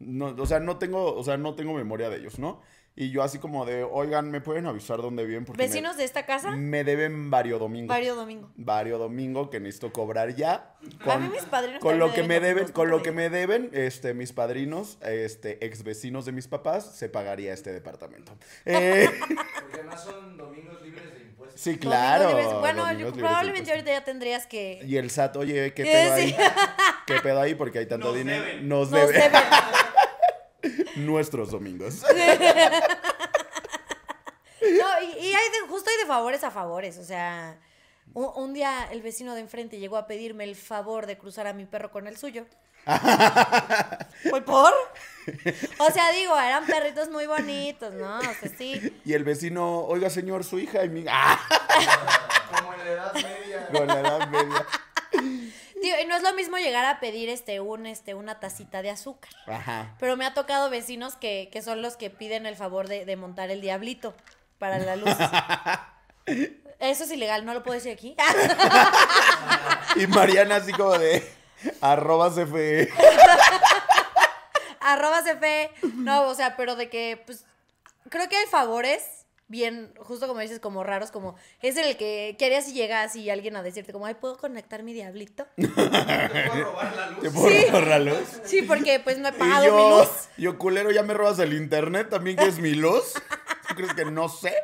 No, 0.00 0.34
o 0.36 0.46
sea, 0.46 0.58
no 0.60 0.76
tengo, 0.78 1.14
o 1.14 1.22
sea, 1.22 1.36
no 1.36 1.54
tengo 1.54 1.72
memoria 1.74 2.10
de 2.10 2.16
ellos, 2.18 2.38
¿no? 2.38 2.60
Y 2.96 3.10
yo 3.10 3.24
así 3.24 3.38
como 3.40 3.66
de, 3.66 3.82
oigan, 3.82 4.30
¿me 4.30 4.40
pueden 4.40 4.66
avisar 4.66 4.98
dónde 5.02 5.24
viven? 5.24 5.44
Porque 5.44 5.60
me- 5.60 5.66
¿Vecinos 5.66 5.96
de 5.96 6.04
esta 6.04 6.26
casa? 6.26 6.52
me 6.52 6.84
deben 6.84 7.28
vario 7.28 7.58
domingo. 7.58 7.88
Vario 7.88 8.14
domingo. 8.14 8.50
Vario 8.54 8.98
domingo 8.98 9.50
que 9.50 9.58
necesito 9.58 9.92
cobrar 9.92 10.36
ya. 10.36 10.76
A 11.04 11.18
mí 11.18 11.28
mis 11.28 11.42
padrinos 11.42 11.80
Con 11.80 11.98
lo 11.98 12.08
me 12.08 12.14
que 12.14 12.22
me 12.22 12.34
deben 12.40 12.56
deben, 12.58 12.72
con 12.72 12.86
lo 12.88 12.94
¿cuánto 12.98 13.04
que 13.04 13.10
me 13.12 13.28
me 13.30 13.36
deben, 13.36 13.70
este, 13.72 14.14
mis 14.14 14.32
padrinos, 14.32 14.98
este, 15.02 15.64
ex 15.66 15.82
vecinos 15.82 16.24
de 16.24 16.30
mis 16.32 16.46
papás, 16.46 16.94
se 16.96 17.08
pagaría 17.08 17.52
este 17.52 17.72
departamento. 17.72 18.32
Eh, 18.64 19.10
Porque 19.18 19.34
además 19.80 20.04
son 20.04 20.36
domingos 20.36 20.80
libres 20.82 21.12
de 21.14 21.20
impuestos. 21.22 21.60
sí, 21.60 21.76
claro. 21.78 22.28
libres. 22.28 22.46
Bueno, 22.60 22.92
yo 22.92 23.12
probablemente 23.12 23.70
ahorita 23.72 23.90
ya 23.90 24.04
tendrías 24.04 24.46
que... 24.46 24.80
Y 24.86 24.98
el 24.98 25.10
SAT, 25.10 25.34
oye, 25.36 25.74
¿qué 25.74 25.82
Eh, 25.82 25.86
pedo 25.86 26.16
sí. 26.16 26.22
ahí? 26.22 26.36
¿Qué 27.08 27.14
pedo 27.20 27.40
ahí? 27.40 27.54
Porque 27.56 27.80
hay 27.80 27.86
tanto 27.86 28.06
Nos 28.08 28.16
dinero. 28.16 28.44
deben. 28.44 28.68
Nos 28.68 28.90
Nos 28.92 29.00
debe. 29.00 29.12
deben. 29.14 29.32
Nuestros 30.96 31.50
domingos. 31.50 32.02
No, 34.64 35.02
y, 35.02 35.26
y 35.26 35.34
hay 35.34 35.50
de, 35.50 35.68
justo 35.68 35.90
hay 35.90 35.98
de 35.98 36.06
favores 36.06 36.42
a 36.42 36.50
favores, 36.50 36.96
o 36.96 37.04
sea, 37.04 37.58
un, 38.14 38.30
un 38.34 38.54
día 38.54 38.88
el 38.90 39.02
vecino 39.02 39.34
de 39.34 39.42
enfrente 39.42 39.78
llegó 39.78 39.98
a 39.98 40.06
pedirme 40.06 40.44
el 40.44 40.56
favor 40.56 41.04
de 41.06 41.18
cruzar 41.18 41.46
a 41.46 41.52
mi 41.52 41.66
perro 41.66 41.90
con 41.90 42.06
el 42.06 42.16
suyo. 42.16 42.46
¿Por? 44.30 44.44
¿Por? 44.44 44.72
O 45.78 45.90
sea, 45.90 46.12
digo, 46.12 46.38
eran 46.38 46.66
perritos 46.66 47.08
muy 47.10 47.26
bonitos, 47.26 47.94
¿no? 47.94 48.18
O 48.18 48.22
sea, 48.22 48.50
sí. 48.56 49.00
Y 49.04 49.14
el 49.14 49.24
vecino, 49.24 49.80
oiga, 49.84 50.10
señor, 50.10 50.44
su 50.44 50.58
hija 50.58 50.84
y 50.84 50.88
mi. 50.90 51.04
¡Ah! 51.08 51.40
Como 52.56 52.74
en 52.74 52.78
la 52.80 52.92
Edad 52.92 53.14
Media. 53.14 53.68
Con 53.68 53.86
la 53.86 54.00
edad 54.00 54.28
media. 54.28 54.66
Y 56.02 56.06
no 56.06 56.16
es 56.16 56.22
lo 56.22 56.32
mismo 56.34 56.56
llegar 56.58 56.84
a 56.84 57.00
pedir 57.00 57.28
este, 57.28 57.60
un, 57.60 57.86
este, 57.86 58.14
una 58.14 58.40
tacita 58.40 58.82
de 58.82 58.90
azúcar. 58.90 59.30
Ajá. 59.46 59.94
Pero 59.98 60.16
me 60.16 60.26
ha 60.26 60.34
tocado 60.34 60.70
vecinos 60.70 61.16
que, 61.16 61.48
que 61.52 61.62
son 61.62 61.82
los 61.82 61.96
que 61.96 62.10
piden 62.10 62.46
el 62.46 62.56
favor 62.56 62.88
de, 62.88 63.04
de 63.04 63.16
montar 63.16 63.50
el 63.50 63.60
diablito 63.60 64.14
para 64.58 64.78
la 64.78 64.96
luz. 64.96 65.10
Eso 66.78 67.04
es 67.04 67.10
ilegal, 67.10 67.44
no 67.44 67.54
lo 67.54 67.62
puedo 67.62 67.74
decir 67.74 67.92
aquí. 67.92 68.16
Y 69.96 70.06
Mariana 70.08 70.56
así 70.56 70.72
como 70.72 70.98
de. 70.98 71.22
Arroba 71.80 72.30
CFE. 72.30 72.92
Arroba 74.80 75.22
CFE. 75.22 75.70
No, 75.94 76.22
o 76.22 76.34
sea, 76.34 76.56
pero 76.56 76.74
de 76.76 76.88
que, 76.90 77.22
pues, 77.24 77.44
creo 78.10 78.28
que 78.28 78.36
hay 78.36 78.46
favores 78.46 79.23
bien, 79.48 79.92
justo 79.98 80.26
como 80.26 80.40
dices, 80.40 80.58
como 80.60 80.82
raros, 80.84 81.10
como 81.10 81.36
es 81.60 81.76
el 81.76 81.96
que, 81.96 82.36
¿qué 82.38 82.46
harías 82.46 82.64
si 82.64 82.72
llega 82.72 83.02
así 83.02 83.28
alguien 83.30 83.56
a 83.56 83.62
decirte 83.62 83.92
como, 83.92 84.06
ay, 84.06 84.14
¿puedo 84.14 84.36
conectar 84.38 84.82
mi 84.82 84.92
diablito? 84.92 85.46
¿Te 85.56 85.68
puedo 85.68 86.64
robar 86.64 86.96
la 86.96 87.10
luz? 87.10 87.20
¿Te 87.22 87.30
puedo 87.30 87.48
Sí. 87.48 87.66
robar 87.66 87.86
la 87.86 87.98
luz? 87.98 88.40
Sí, 88.44 88.62
porque 88.62 89.00
pues 89.00 89.18
no 89.18 89.28
he 89.28 89.32
Y 89.32 89.38
pagado 89.38 89.64
yo, 89.66 89.76
mi 89.76 89.88
luz. 89.90 90.08
yo, 90.36 90.58
culero, 90.58 90.90
ya 90.90 91.02
me 91.02 91.14
robas 91.14 91.38
el 91.38 91.52
internet, 91.52 92.08
también 92.10 92.36
que 92.36 92.46
es 92.46 92.58
mi 92.58 92.74
luz. 92.74 93.14
¿Tú 93.68 93.74
crees 93.74 93.94
que 93.94 94.04
no 94.04 94.28
sé? 94.28 94.54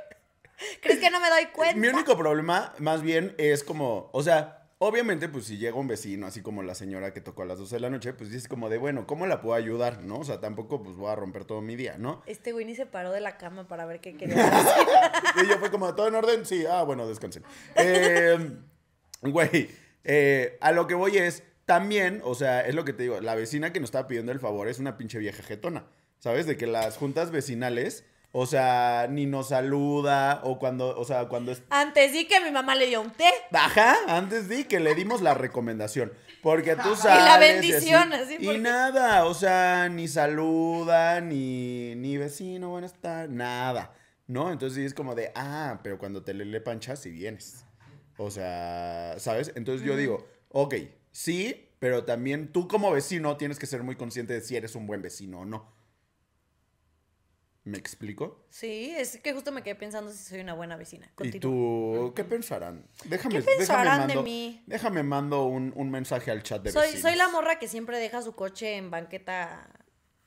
¿Crees 0.83 0.99
que 0.99 1.11
no 1.11 1.21
me 1.21 1.29
doy 1.31 1.47
cuenta? 1.47 1.77
Mi 1.77 1.89
único 1.89 2.17
problema, 2.17 2.75
más 2.79 3.03
bien, 3.03 3.35
es 3.39 3.65
como, 3.65 4.11
o 4.13 4.23
sea, 4.23 4.60
obviamente, 4.83 5.29
pues 5.29 5.45
si 5.45 5.59
llega 5.59 5.77
un 5.77 5.87
vecino, 5.87 6.27
así 6.27 6.41
como 6.41 6.63
la 6.63 6.75
señora 6.75 7.13
que 7.13 7.21
tocó 7.21 7.43
a 7.43 7.47
las 7.47 7.59
12 7.59 7.77
de 7.77 7.81
la 7.81 7.91
noche, 7.91 8.13
pues 8.15 8.31
dices 8.31 8.49
como 8.49 8.69
de, 8.71 8.79
bueno, 8.79 9.07
¿cómo 9.07 9.27
la 9.27 9.41
puedo 9.43 9.55
ayudar? 9.55 10.03
¿No? 10.03 10.19
O 10.19 10.25
sea, 10.25 10.41
tampoco 10.41 10.83
pues 10.83 10.97
voy 10.97 11.11
a 11.11 11.15
romper 11.15 11.45
todo 11.45 11.61
mi 11.61 11.77
día, 11.77 11.97
¿no? 11.99 12.23
Este 12.27 12.53
güey 12.53 12.65
ni 12.65 12.75
se 12.75 12.87
paró 12.87 13.13
de 13.13 13.21
la 13.21 13.37
cama 13.37 13.69
para 13.69 13.85
ver 13.85 14.01
qué 14.01 14.17
quería 14.17 14.37
decir. 14.37 15.45
Y 15.45 15.49
yo 15.49 15.59
fue 15.59 15.71
como, 15.71 15.95
¿todo 15.95 16.09
en 16.09 16.15
orden? 16.15 16.47
Sí, 16.47 16.65
ah, 16.67 16.83
bueno, 16.83 17.07
descansen. 17.07 17.45
Eh, 17.77 18.57
güey, 19.21 19.69
eh, 20.05 20.57
a 20.61 20.73
lo 20.73 20.87
que 20.87 20.95
voy 20.95 21.19
es, 21.19 21.43
también, 21.67 22.23
o 22.25 22.35
sea, 22.35 22.63
es 22.63 22.75
lo 22.75 22.85
que 22.85 22.95
te 22.95 23.03
digo, 23.03 23.21
la 23.21 23.35
vecina 23.35 23.73
que 23.73 23.81
nos 23.81 23.89
estaba 23.89 24.09
pidiendo 24.09 24.33
el 24.33 24.41
favor 24.41 24.67
es 24.67 24.79
una 24.79 24.97
pinche 24.97 25.19
vieja 25.19 25.43
jetona, 25.43 25.85
¿sabes? 26.19 26.47
De 26.47 26.57
que 26.57 26.67
las 26.67 26.97
juntas 26.97 27.31
vecinales, 27.31 28.05
o 28.33 28.47
sea, 28.47 29.07
ni 29.11 29.27
nos 29.27 29.49
saluda, 29.49 30.41
o 30.45 30.59
cuando, 30.59 30.97
o 30.99 31.05
sea, 31.05 31.27
cuando 31.29 31.51
es... 31.53 31.63
Antes 31.71 32.13
sí 32.13 32.27
que 32.29 32.41
mi 32.41 32.51
mamá 32.51 32.75
le 32.75 32.87
dio 32.87 33.01
un 33.01 33.11
té. 33.11 33.29
Ajá, 33.53 33.97
antes 34.09 34.49
di 34.49 34.65
que 34.65 34.79
le 34.81 34.95
dimos 34.95 35.21
la 35.21 35.35
recomendación. 35.35 36.13
Porque 36.43 36.77
tú 36.77 36.89
Y 36.93 36.97
sabes. 36.97 37.25
la 37.25 37.39
bendición, 37.39 38.13
así, 38.13 38.37
Y 38.39 38.45
porque- 38.47 38.59
nada, 38.61 39.25
o 39.27 39.35
sea, 39.35 39.89
ni 39.89 40.07
saluda, 40.09 41.21
ni, 41.21 41.95
ni 41.97 42.17
vecino, 42.17 42.71
buenas 42.71 42.95
tardes, 42.95 43.31
nada. 43.31 43.93
¿No? 44.27 44.53
Entonces 44.53 44.77
sí 44.77 44.85
es 44.85 44.95
como 44.95 45.15
de, 45.17 45.33
ah, 45.35 45.81
pero 45.83 45.99
cuando 45.99 46.23
te 46.23 46.33
le, 46.35 46.45
le 46.45 46.61
panchas, 46.61 47.01
si 47.01 47.11
vienes. 47.11 47.65
O 48.17 48.31
sea, 48.31 49.17
¿sabes? 49.19 49.51
Entonces 49.57 49.85
yo 49.85 49.97
digo, 49.97 50.25
ok, 50.51 50.75
sí, 51.11 51.69
pero 51.81 52.05
también 52.05 52.53
tú 52.53 52.69
como 52.69 52.93
vecino 52.93 53.37
tienes 53.37 53.59
que 53.59 53.67
ser 53.67 53.83
muy 53.83 53.97
consciente 53.97 54.35
de 54.35 54.41
si 54.41 54.55
eres 54.57 54.77
un 54.77 54.87
buen 54.87 55.03
vecino 55.03 55.41
o 55.41 55.45
no. 55.45 55.73
¿Me 57.65 57.77
explico? 57.77 58.47
Sí, 58.49 58.91
es 58.97 59.19
que 59.19 59.35
justo 59.35 59.53
me 59.53 59.63
quedé 59.63 59.75
pensando 59.75 60.11
si 60.11 60.19
soy 60.19 60.41
una 60.41 60.55
buena 60.55 60.77
vecina. 60.77 61.07
¿Y 61.13 61.15
Continúa. 61.15 61.41
tú 61.43 62.13
qué 62.17 62.25
pensarán? 62.25 62.87
Déjame, 63.05 63.37
¿Qué 63.41 63.43
pensarán 63.59 63.85
déjame 63.85 64.01
de 64.01 64.15
mando, 64.15 64.23
mí? 64.23 64.65
Déjame 64.67 65.03
mando 65.03 65.45
un, 65.45 65.73
un 65.77 65.91
mensaje 65.91 66.31
al 66.31 66.43
chat 66.43 66.63
de 66.63 66.73
Soy, 66.73 66.83
vecinos. 66.83 67.03
soy 67.03 67.17
la 67.17 67.29
morra 67.29 67.59
que 67.59 67.69
siempre 67.69 67.99
deja 67.99 68.23
su 68.23 68.35
coche 68.35 68.77
en 68.77 68.91
banqueta 68.91 69.69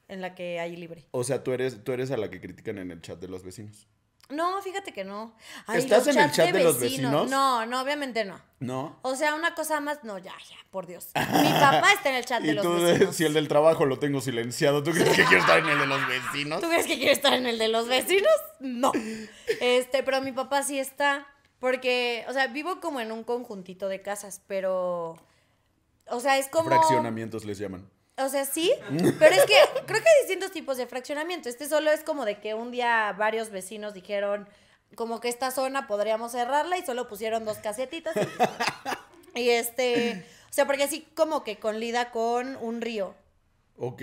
en 0.07 0.21
la 0.21 0.35
que 0.35 0.59
hay 0.59 0.75
libre. 0.75 1.07
O 1.11 1.23
sea, 1.23 1.43
tú 1.43 1.53
eres, 1.53 1.83
tú 1.83 1.91
eres 1.91 2.11
a 2.11 2.17
la 2.17 2.29
que 2.29 2.39
critican 2.39 2.77
en 2.77 2.91
el 2.91 3.01
chat 3.01 3.19
de 3.19 3.27
los 3.27 3.43
vecinos. 3.43 3.87
No, 4.29 4.61
fíjate 4.61 4.93
que 4.93 5.03
no. 5.03 5.35
¿Estás 5.73 6.07
los 6.07 6.15
en 6.15 6.23
el 6.23 6.31
chat 6.31 6.51
de 6.51 6.63
los 6.63 6.79
vecinos? 6.79 7.29
No, 7.29 7.65
no, 7.65 7.81
obviamente 7.81 8.25
no. 8.25 8.39
¿No? 8.59 8.97
O 9.01 9.15
sea, 9.15 9.35
una 9.35 9.53
cosa 9.53 9.79
más, 9.81 10.03
no, 10.03 10.17
ya, 10.17 10.33
ya, 10.49 10.55
por 10.71 10.87
Dios. 10.87 11.09
Mi 11.15 11.49
papá 11.49 11.91
está 11.93 12.09
en 12.09 12.15
el 12.15 12.25
chat 12.25 12.41
de 12.41 12.53
los 12.53 12.63
tú, 12.63 12.73
vecinos. 12.81 13.15
si 13.15 13.25
el 13.25 13.33
del 13.33 13.47
trabajo 13.47 13.85
lo 13.85 13.99
tengo 13.99 14.21
silenciado, 14.21 14.81
¿tú 14.81 14.91
crees 14.91 15.09
que 15.09 15.25
quiero 15.25 15.41
estar 15.41 15.59
en 15.59 15.69
el 15.69 15.79
de 15.79 15.87
los 15.87 16.07
vecinos? 16.07 16.61
¿Tú 16.61 16.67
crees 16.67 16.87
que 16.87 16.97
quiero 16.97 17.11
estar 17.11 17.33
en 17.33 17.45
el 17.45 17.59
de 17.59 17.67
los 17.67 17.87
vecinos? 17.87 18.31
No. 18.59 18.91
Este, 19.59 20.03
pero 20.03 20.21
mi 20.21 20.31
papá 20.31 20.63
sí 20.63 20.79
está. 20.79 21.27
Porque, 21.59 22.25
o 22.27 22.33
sea, 22.33 22.47
vivo 22.47 22.81
como 22.81 22.99
en 22.99 23.11
un 23.13 23.23
conjuntito 23.23 23.87
de 23.87 24.01
casas, 24.01 24.41
pero. 24.47 25.17
O 26.07 26.19
sea, 26.19 26.37
es 26.37 26.49
como. 26.49 26.65
Fraccionamientos 26.65 27.45
les 27.45 27.57
llaman. 27.57 27.89
O 28.17 28.29
sea, 28.29 28.45
sí, 28.45 28.71
pero 29.19 29.35
es 29.35 29.45
que 29.45 29.55
creo 29.85 30.01
que 30.01 30.09
hay 30.09 30.25
distintos 30.25 30.51
tipos 30.51 30.77
de 30.77 30.87
fraccionamiento. 30.87 31.49
Este 31.49 31.67
solo 31.67 31.91
es 31.91 32.03
como 32.03 32.25
de 32.25 32.39
que 32.39 32.53
un 32.53 32.71
día 32.71 33.13
varios 33.17 33.49
vecinos 33.49 33.93
dijeron 33.93 34.47
como 34.95 35.19
que 35.19 35.29
esta 35.29 35.49
zona 35.51 35.87
podríamos 35.87 36.33
cerrarla 36.33 36.77
y 36.77 36.85
solo 36.85 37.07
pusieron 37.07 37.45
dos 37.45 37.57
casetitas. 37.57 38.15
Y, 39.35 39.39
y 39.41 39.49
este, 39.49 40.25
o 40.49 40.53
sea, 40.53 40.65
porque 40.67 40.83
así 40.83 41.07
como 41.15 41.43
que 41.43 41.57
conlida 41.57 42.11
con 42.11 42.55
un 42.57 42.81
río, 42.81 43.15
Ok. 43.77 44.01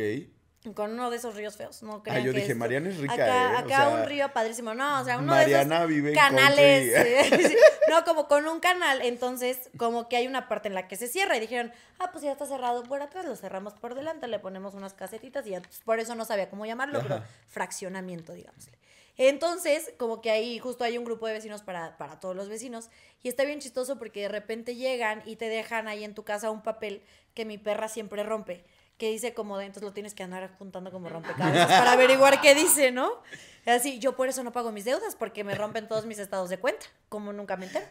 Con 0.75 0.93
uno 0.93 1.11
de 1.11 1.17
esos 1.17 1.35
ríos 1.35 1.57
feos. 1.57 1.83
No 1.83 1.95
Ah, 1.95 2.01
crean 2.03 2.25
yo 2.25 2.33
que 2.33 2.41
dije, 2.41 2.53
es- 2.53 2.59
Mariana 2.59 2.91
es 2.91 2.99
rica, 2.99 3.15
acá, 3.15 3.27
¿eh? 3.27 3.55
O 3.55 3.59
Acá 3.61 3.69
sea, 3.77 3.89
un 3.89 4.05
río 4.07 4.31
padrísimo. 4.33 4.75
No, 4.75 5.01
o 5.01 5.05
sea, 5.05 5.17
uno 5.19 5.29
Mariana 5.29 5.87
de 5.87 5.99
esos 6.11 6.15
canales. 6.15 6.93
eh, 6.95 7.49
sí. 7.49 7.57
No, 7.89 8.05
como 8.05 8.29
con 8.29 8.47
un 8.47 8.61
canal. 8.61 9.01
Entonces, 9.03 9.71
como 9.79 10.09
que 10.09 10.17
hay 10.17 10.27
una 10.27 10.49
parte 10.49 10.69
en 10.69 10.75
la 10.75 10.87
que 10.87 10.97
se 10.97 11.09
cierra 11.09 11.37
y 11.37 11.41
dijeron, 11.41 11.73
ah, 11.99 12.11
pues 12.13 12.23
ya 12.25 12.33
está 12.33 12.45
cerrado 12.47 12.83
por 12.83 13.01
atrás, 13.01 13.25
lo 13.25 13.37
cerramos 13.37 13.73
por 13.75 13.95
delante, 13.95 14.29
le 14.29 14.39
ponemos 14.39 14.75
unas 14.75 14.93
casetitas 14.93 15.47
y 15.47 15.51
ya, 15.51 15.61
pues, 15.63 15.81
por 15.85 15.99
eso 15.99 16.15
no 16.15 16.25
sabía 16.27 16.51
cómo 16.51 16.67
llamarlo, 16.67 17.01
pero 17.03 17.23
fraccionamiento, 17.49 18.33
digámosle. 18.35 18.79
Entonces, 19.17 19.93
como 19.99 20.23
que 20.23 20.31
ahí 20.31 20.59
justo 20.59 20.83
hay 20.85 20.97
un 20.97 21.05
grupo 21.05 21.27
de 21.27 21.35
vecinos 21.35 21.61
para, 21.63 21.99
para 21.99 22.19
todos 22.21 22.35
los 22.35 22.49
vecinos. 22.49 22.89
Y 23.23 23.29
está 23.29 23.45
bien 23.45 23.61
chistoso 23.61 23.99
porque 23.99 24.23
de 24.23 24.29
repente 24.29 24.77
llegan 24.77 25.23
y 25.27 25.37
te 25.37 25.49
dejan 25.49 25.89
ahí 25.89 26.05
en 26.05 26.15
tu 26.15 26.25
casa 26.25 26.51
un 26.51 26.63
papel 26.63 27.03
que 27.35 27.45
mi 27.45 27.59
perra 27.59 27.89
siempre 27.89 28.23
rompe. 28.23 28.65
Que 29.01 29.11
dice 29.11 29.33
como 29.33 29.57
de, 29.57 29.65
entonces 29.65 29.83
lo 29.83 29.95
tienes 29.95 30.13
que 30.13 30.23
andar 30.23 30.51
juntando 30.59 30.93
como 30.93 31.09
rompecabezas 31.09 31.69
para 31.69 31.93
averiguar 31.93 32.43
qué 32.43 32.55
dice, 32.55 32.93
¿no? 32.93 33.11
Así, 33.65 33.99
yo 33.99 34.15
por 34.15 34.29
eso 34.29 34.45
no 34.45 34.53
pago 34.53 34.73
mis 34.73 34.85
deudas, 34.85 35.17
porque 35.17 35.43
me 35.43 35.55
rompen 35.55 35.89
todos 35.89 36.05
mis 36.05 36.19
estados 36.19 36.51
de 36.51 36.59
cuenta, 36.59 36.85
como 37.09 37.33
nunca 37.33 37.57
me 37.57 37.65
entero. 37.65 37.87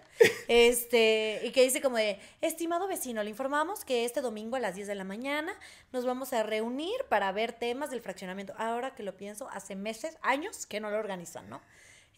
Este, 0.47 1.41
y 1.43 1.51
que 1.51 1.63
dice 1.63 1.81
como 1.81 1.97
de, 1.97 2.19
estimado 2.41 2.87
vecino, 2.87 3.23
le 3.23 3.31
informamos 3.31 3.85
que 3.85 4.05
este 4.05 4.21
domingo 4.21 4.55
a 4.55 4.59
las 4.59 4.75
10 4.75 4.87
de 4.87 4.93
la 4.93 5.03
mañana 5.03 5.51
nos 5.91 6.05
vamos 6.05 6.31
a 6.31 6.43
reunir 6.43 7.03
para 7.09 7.31
ver 7.31 7.53
temas 7.53 7.89
del 7.89 8.01
fraccionamiento. 8.01 8.53
Ahora 8.57 8.93
que 8.93 9.01
lo 9.01 9.17
pienso, 9.17 9.49
hace 9.49 9.75
meses, 9.75 10.15
años 10.21 10.67
que 10.67 10.79
no 10.79 10.91
lo 10.91 10.99
organizan, 10.99 11.49
¿no? 11.49 11.59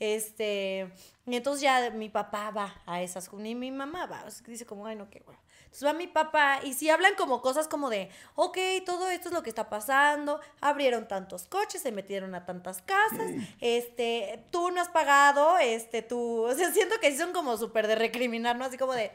Este, 0.02 0.92
y 1.26 1.36
entonces 1.38 1.62
ya 1.62 1.92
mi 1.92 2.10
papá 2.10 2.52
va 2.52 2.82
a 2.86 3.02
esas, 3.02 3.32
ni 3.32 3.56
mi 3.56 3.72
mamá 3.72 4.06
va, 4.06 4.26
dice 4.48 4.66
como, 4.66 4.86
ay, 4.86 4.98
no, 4.98 5.10
qué 5.10 5.22
bueno. 5.26 5.40
Entonces 5.72 5.88
va 5.88 5.94
mi 5.94 6.08
papá 6.08 6.60
y 6.64 6.74
si 6.74 6.90
hablan 6.90 7.16
como 7.16 7.42
cosas 7.42 7.70
como 7.70 7.90
de, 7.90 8.10
ok, 8.36 8.58
todo 8.86 9.10
esto 9.10 9.30
es 9.30 9.34
lo 9.34 9.42
que 9.42 9.50
está 9.50 9.70
pasando, 9.70 10.42
abrieron 10.60 11.08
tantos 11.08 11.44
coches, 11.44 11.82
se 11.82 11.94
metieron 11.94 12.36
a 12.36 12.46
tantas 12.46 12.82
casas, 12.82 13.32
este, 13.62 14.44
tú 14.52 14.70
no 14.72 14.82
has 14.82 14.90
pagado, 14.90 15.58
este, 15.60 16.02
tú, 16.02 16.44
o 16.50 16.54
sea, 16.54 16.74
siento 16.74 17.00
que 17.00 17.10
sí 17.10 17.18
son 17.18 17.32
como 17.32 17.56
súper 17.56 17.88
de 17.88 17.96
recriminar, 17.96 18.58
¿no? 18.58 18.66
Así 18.66 18.78
como 18.78 18.92
de, 18.92 19.14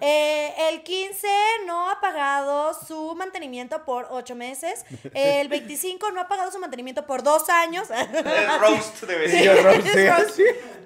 eh, 0.00 0.54
el 0.70 0.84
15 0.84 1.26
no 1.66 1.90
ha 1.90 2.00
pagado 2.00 2.72
su 2.86 3.16
mantenimiento 3.16 3.84
por 3.84 4.06
ocho 4.10 4.36
meses, 4.36 4.84
el 5.12 5.48
25 5.48 6.12
no 6.12 6.20
ha 6.20 6.28
pagado 6.28 6.52
su 6.52 6.60
mantenimiento 6.60 7.04
por 7.04 7.24
dos 7.24 7.48
años. 7.48 7.88
El 7.90 8.60
roast 8.60 9.02
de 9.02 9.28
Sí, 9.28 9.48
roast. 9.48 10.40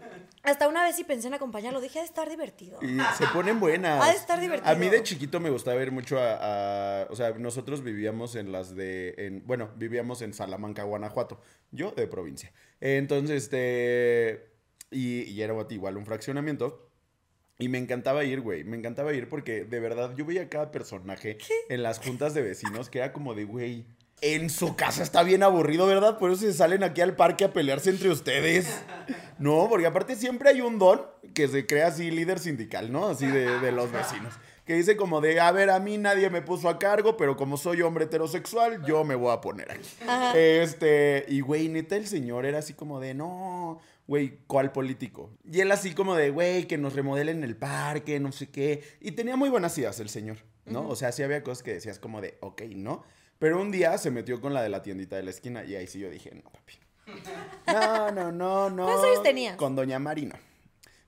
Hasta 0.42 0.68
una 0.68 0.82
vez 0.82 0.96
sí 0.96 1.04
pensé 1.04 1.28
en 1.28 1.34
acompañarlo, 1.34 1.80
dije, 1.80 1.98
ha 1.98 2.02
de 2.02 2.08
estar 2.08 2.28
divertido. 2.28 2.78
Y 2.82 2.98
se 3.18 3.26
ponen 3.32 3.60
buenas. 3.60 4.02
Ha 4.02 4.10
de 4.10 4.16
estar 4.16 4.40
divertido. 4.40 4.70
A 4.72 4.74
mí 4.74 4.88
de 4.88 5.02
chiquito 5.02 5.38
me 5.38 5.50
gustaba 5.50 5.76
ver 5.76 5.92
mucho 5.92 6.18
a, 6.18 7.02
a- 7.02 7.06
O 7.10 7.16
sea, 7.16 7.30
nosotros 7.32 7.82
vivíamos 7.82 8.34
en 8.36 8.50
las 8.52 8.74
de... 8.74 9.14
En, 9.18 9.46
bueno, 9.46 9.70
vivíamos 9.76 10.22
en 10.22 10.32
Salamanca, 10.32 10.82
Guanajuato. 10.84 11.40
Yo 11.72 11.90
de 11.92 12.06
provincia. 12.06 12.52
Entonces, 12.80 13.42
este... 13.44 14.50
Y, 14.90 15.22
y 15.24 15.42
era 15.42 15.54
igual 15.68 15.96
un 15.98 16.06
fraccionamiento. 16.06 16.88
Y 17.58 17.68
me 17.68 17.76
encantaba 17.76 18.24
ir, 18.24 18.40
güey. 18.40 18.64
Me 18.64 18.78
encantaba 18.78 19.12
ir 19.12 19.28
porque 19.28 19.64
de 19.64 19.78
verdad 19.80 20.14
yo 20.16 20.24
veía 20.24 20.42
a 20.42 20.48
cada 20.48 20.70
personaje 20.72 21.36
en 21.68 21.82
las 21.82 21.98
juntas 21.98 22.32
de 22.32 22.40
vecinos 22.40 22.88
que 22.88 22.98
era 23.00 23.12
como 23.12 23.34
de, 23.34 23.44
güey, 23.44 23.84
en 24.22 24.50
su 24.50 24.76
casa 24.76 25.02
está 25.02 25.22
bien 25.22 25.42
aburrido, 25.42 25.86
¿verdad? 25.86 26.18
Por 26.18 26.30
eso 26.30 26.42
se 26.42 26.52
salen 26.52 26.82
aquí 26.82 27.00
al 27.00 27.16
parque 27.16 27.44
a 27.44 27.52
pelearse 27.52 27.90
entre 27.90 28.10
ustedes. 28.10 28.68
No, 29.38 29.66
porque 29.68 29.86
aparte 29.86 30.16
siempre 30.16 30.50
hay 30.50 30.60
un 30.60 30.78
don 30.78 31.02
que 31.34 31.48
se 31.48 31.66
crea 31.66 31.88
así 31.88 32.10
líder 32.10 32.38
sindical, 32.38 32.92
¿no? 32.92 33.06
Así 33.06 33.26
de, 33.26 33.60
de 33.60 33.72
los 33.72 33.90
vecinos. 33.90 34.34
Que 34.66 34.74
dice 34.74 34.96
como 34.96 35.20
de, 35.20 35.40
a 35.40 35.50
ver, 35.50 35.70
a 35.70 35.80
mí 35.80 35.98
nadie 35.98 36.30
me 36.30 36.42
puso 36.42 36.68
a 36.68 36.78
cargo, 36.78 37.16
pero 37.16 37.36
como 37.36 37.56
soy 37.56 37.82
hombre 37.82 38.04
heterosexual, 38.04 38.84
yo 38.84 39.02
me 39.04 39.14
voy 39.14 39.32
a 39.32 39.40
poner 39.40 39.72
aquí. 39.72 39.88
Este, 40.36 41.24
y 41.28 41.40
güey, 41.40 41.68
neta, 41.68 41.96
el 41.96 42.06
señor 42.06 42.44
era 42.44 42.58
así 42.58 42.74
como 42.74 43.00
de, 43.00 43.14
no, 43.14 43.80
güey, 44.06 44.38
¿cuál 44.46 44.70
político? 44.70 45.30
Y 45.50 45.60
él 45.60 45.72
así 45.72 45.94
como 45.94 46.14
de, 46.14 46.30
güey, 46.30 46.68
que 46.68 46.78
nos 46.78 46.94
remodelen 46.94 47.42
el 47.42 47.56
parque, 47.56 48.20
no 48.20 48.30
sé 48.32 48.50
qué. 48.50 48.84
Y 49.00 49.12
tenía 49.12 49.34
muy 49.34 49.48
buenas 49.48 49.76
ideas 49.78 49.98
el 49.98 50.08
señor, 50.08 50.36
¿no? 50.66 50.86
O 50.88 50.94
sea, 50.94 51.10
sí 51.10 51.22
había 51.22 51.42
cosas 51.42 51.62
que 51.64 51.72
decías 51.72 51.98
como 51.98 52.20
de, 52.20 52.36
ok, 52.40 52.62
¿no? 52.76 53.02
Pero 53.40 53.58
un 53.58 53.70
día 53.70 53.96
se 53.96 54.10
metió 54.10 54.38
con 54.38 54.52
la 54.52 54.62
de 54.62 54.68
la 54.68 54.82
tiendita 54.82 55.16
de 55.16 55.22
la 55.22 55.30
esquina 55.30 55.64
y 55.64 55.74
ahí 55.74 55.86
sí 55.86 55.98
yo 55.98 56.10
dije, 56.10 56.30
no, 56.34 56.50
papi. 56.50 56.74
No, 57.66 58.10
no, 58.10 58.30
no, 58.30 58.68
no. 58.68 58.84
¿Cuántos 58.84 59.06
años 59.06 59.22
tenías? 59.22 59.56
Con 59.56 59.74
Doña 59.74 59.98
Marino. 59.98 60.34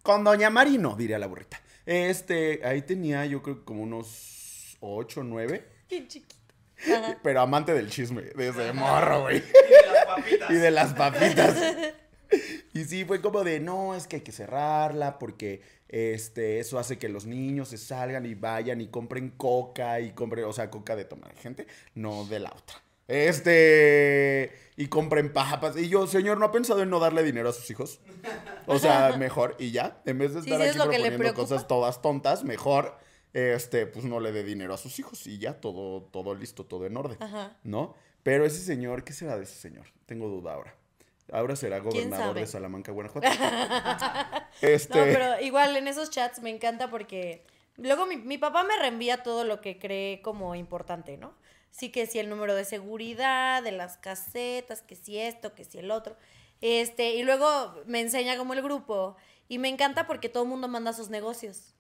Con 0.03 0.25
Doña 0.25 0.49
Marino, 0.49 0.97
diría 0.97 1.19
la 1.19 1.27
burrita. 1.27 1.61
Este, 1.85 2.63
ahí 2.65 2.81
tenía 2.83 3.27
yo 3.27 3.43
creo 3.43 3.59
que 3.59 3.65
como 3.65 3.83
unos 3.83 4.79
8, 4.81 5.25
9. 5.25 5.69
Bien 5.91 6.09
chiquito. 6.09 6.35
Ajá. 6.91 7.19
Pero 7.23 7.43
amante 7.43 7.75
del 7.75 7.91
chisme, 7.91 8.23
desde 8.23 8.73
morro, 8.73 9.25
güey. 9.25 9.37
Y 9.37 9.75
de 9.75 9.93
las 9.93 10.07
papitas. 10.07 10.51
Y 10.51 10.55
de 10.55 10.71
las 10.71 10.95
papitas. 10.95 11.57
Y 12.75 12.85
sí, 12.85 13.05
fue 13.05 13.21
como 13.21 13.45
de, 13.45 13.61
no, 13.61 13.95
es 13.95 14.07
que 14.07 14.17
hay 14.17 14.23
que 14.23 14.33
cerrarla 14.33 15.19
porque 15.19 15.61
este, 15.93 16.59
eso 16.59 16.79
hace 16.79 16.99
que 16.99 17.11
los 17.11 17.27
niños 17.27 17.69
se 17.69 17.77
salgan 17.77 18.25
y 18.25 18.35
vayan 18.35 18.81
y 18.81 18.89
compren 18.89 19.29
coca 19.31 20.01
y 20.01 20.13
compren, 20.13 20.47
o 20.47 20.53
sea, 20.53 20.71
coca 20.71 20.97
de 20.97 21.05
tomar 21.05 21.35
gente, 21.37 21.67
no 21.95 22.25
de 22.25 22.41
la 22.41 22.51
otra. 22.51 22.83
Este, 23.09 24.51
y 24.77 24.87
compren 24.87 25.35
papas. 25.35 25.77
Y 25.77 25.91
yo, 25.91 26.07
señor, 26.07 26.39
¿no 26.39 26.47
ha 26.47 26.51
pensado 26.51 26.83
en 26.83 26.89
no 26.89 26.99
darle 26.99 27.23
dinero 27.23 27.51
a 27.51 27.53
sus 27.53 27.71
hijos? 27.71 28.01
O 28.67 28.79
sea, 28.79 29.17
mejor, 29.19 29.55
y 29.59 29.71
ya, 29.71 30.01
en 30.07 30.17
vez 30.17 30.33
de 30.33 30.41
estar 30.41 30.63
sí, 30.63 30.69
aquí 30.69 30.79
proponiendo 30.79 31.35
cosas 31.35 31.69
todas 31.69 32.01
tontas, 32.01 32.43
mejor, 32.43 32.97
este, 33.35 33.87
pues 33.87 34.07
no 34.07 34.19
le 34.19 34.33
dé 34.33 34.45
dinero 34.45 34.73
a 34.73 34.79
sus 34.79 34.99
hijos 34.99 35.27
y 35.27 35.37
ya, 35.37 35.61
todo, 35.61 36.05
todo 36.05 36.35
listo, 36.35 36.65
todo 36.65 36.87
en 36.87 36.97
orden. 36.97 37.19
Ajá. 37.21 37.59
¿no? 37.65 37.95
Pero 38.23 38.47
ese 38.47 38.61
señor, 38.61 39.05
¿qué 39.05 39.13
será 39.13 39.37
de 39.37 39.45
ese 39.45 39.57
señor? 39.57 39.89
Tengo 40.07 40.29
duda 40.29 40.55
ahora. 40.55 40.75
Ahora 41.33 41.57
será 41.57 41.79
gobernador 41.79 42.35
de 42.35 42.47
Salamanca, 42.47 42.93
Guanajuato. 42.93 43.27
este, 44.61 44.99
No, 44.99 45.05
pero 45.05 45.41
igual 45.41 45.75
en 45.77 45.89
esos 45.89 46.11
chats 46.11 46.43
me 46.43 46.51
encanta 46.51 46.91
porque 46.91 47.45
luego 47.77 48.05
mi, 48.05 48.17
mi 48.17 48.37
papá 48.37 48.65
me 48.65 48.77
reenvía 48.77 49.23
todo 49.23 49.45
lo 49.45 49.63
que 49.63 49.79
cree 49.79 50.21
como 50.21 50.55
importante, 50.55 51.17
¿no? 51.17 51.35
Sí 51.71 51.91
que 51.91 52.07
si 52.07 52.19
el 52.19 52.29
número 52.29 52.55
de 52.55 52.67
seguridad, 52.67 53.63
de 53.63 53.73
las 53.73 53.97
casetas, 53.97 54.83
que 54.83 54.95
si 54.95 55.19
esto, 55.19 55.55
que 55.55 55.65
si 55.65 55.79
el 55.79 55.91
otro. 55.91 56.17
Este, 56.61 57.15
y 57.15 57.23
luego 57.23 57.83
me 57.87 58.01
enseña 58.01 58.37
como 58.37 58.53
el 58.53 58.61
grupo 58.61 59.17
y 59.49 59.59
me 59.59 59.69
encanta 59.69 60.07
porque 60.07 60.29
todo 60.29 60.43
el 60.43 60.51
mundo 60.51 60.69
manda 60.69 60.93
sus 60.93 61.09
negocios. 61.09 61.75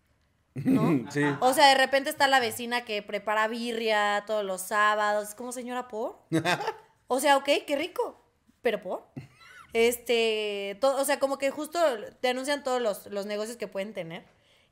¿no? 0.54 1.04
sí. 1.11 1.23
O 1.40 1.52
sea, 1.52 1.68
de 1.68 1.75
repente 1.75 2.09
está 2.09 2.26
la 2.26 2.40
vecina 2.40 2.87
que 2.87 3.02
prepara 3.02 3.49
birria 3.49 4.25
todos 4.26 4.44
los 4.44 4.62
sábados. 4.62 5.28
Es 5.28 5.35
como, 5.35 5.52
señora, 5.52 5.88
¿por? 5.88 6.23
O 7.06 7.21
sea, 7.21 7.37
ok, 7.37 7.50
qué 7.66 7.76
rico. 7.76 8.18
Pero 8.62 8.80
por. 8.80 9.12
Este, 9.73 10.76
to- 10.81 10.97
o 10.97 11.05
sea, 11.05 11.19
como 11.19 11.38
que 11.38 11.50
justo 11.50 11.79
te 12.21 12.29
anuncian 12.29 12.62
todos 12.62 12.81
los, 12.81 13.07
los 13.07 13.26
negocios 13.26 13.57
que 13.57 13.69
pueden 13.69 13.95
tener. 13.95 14.25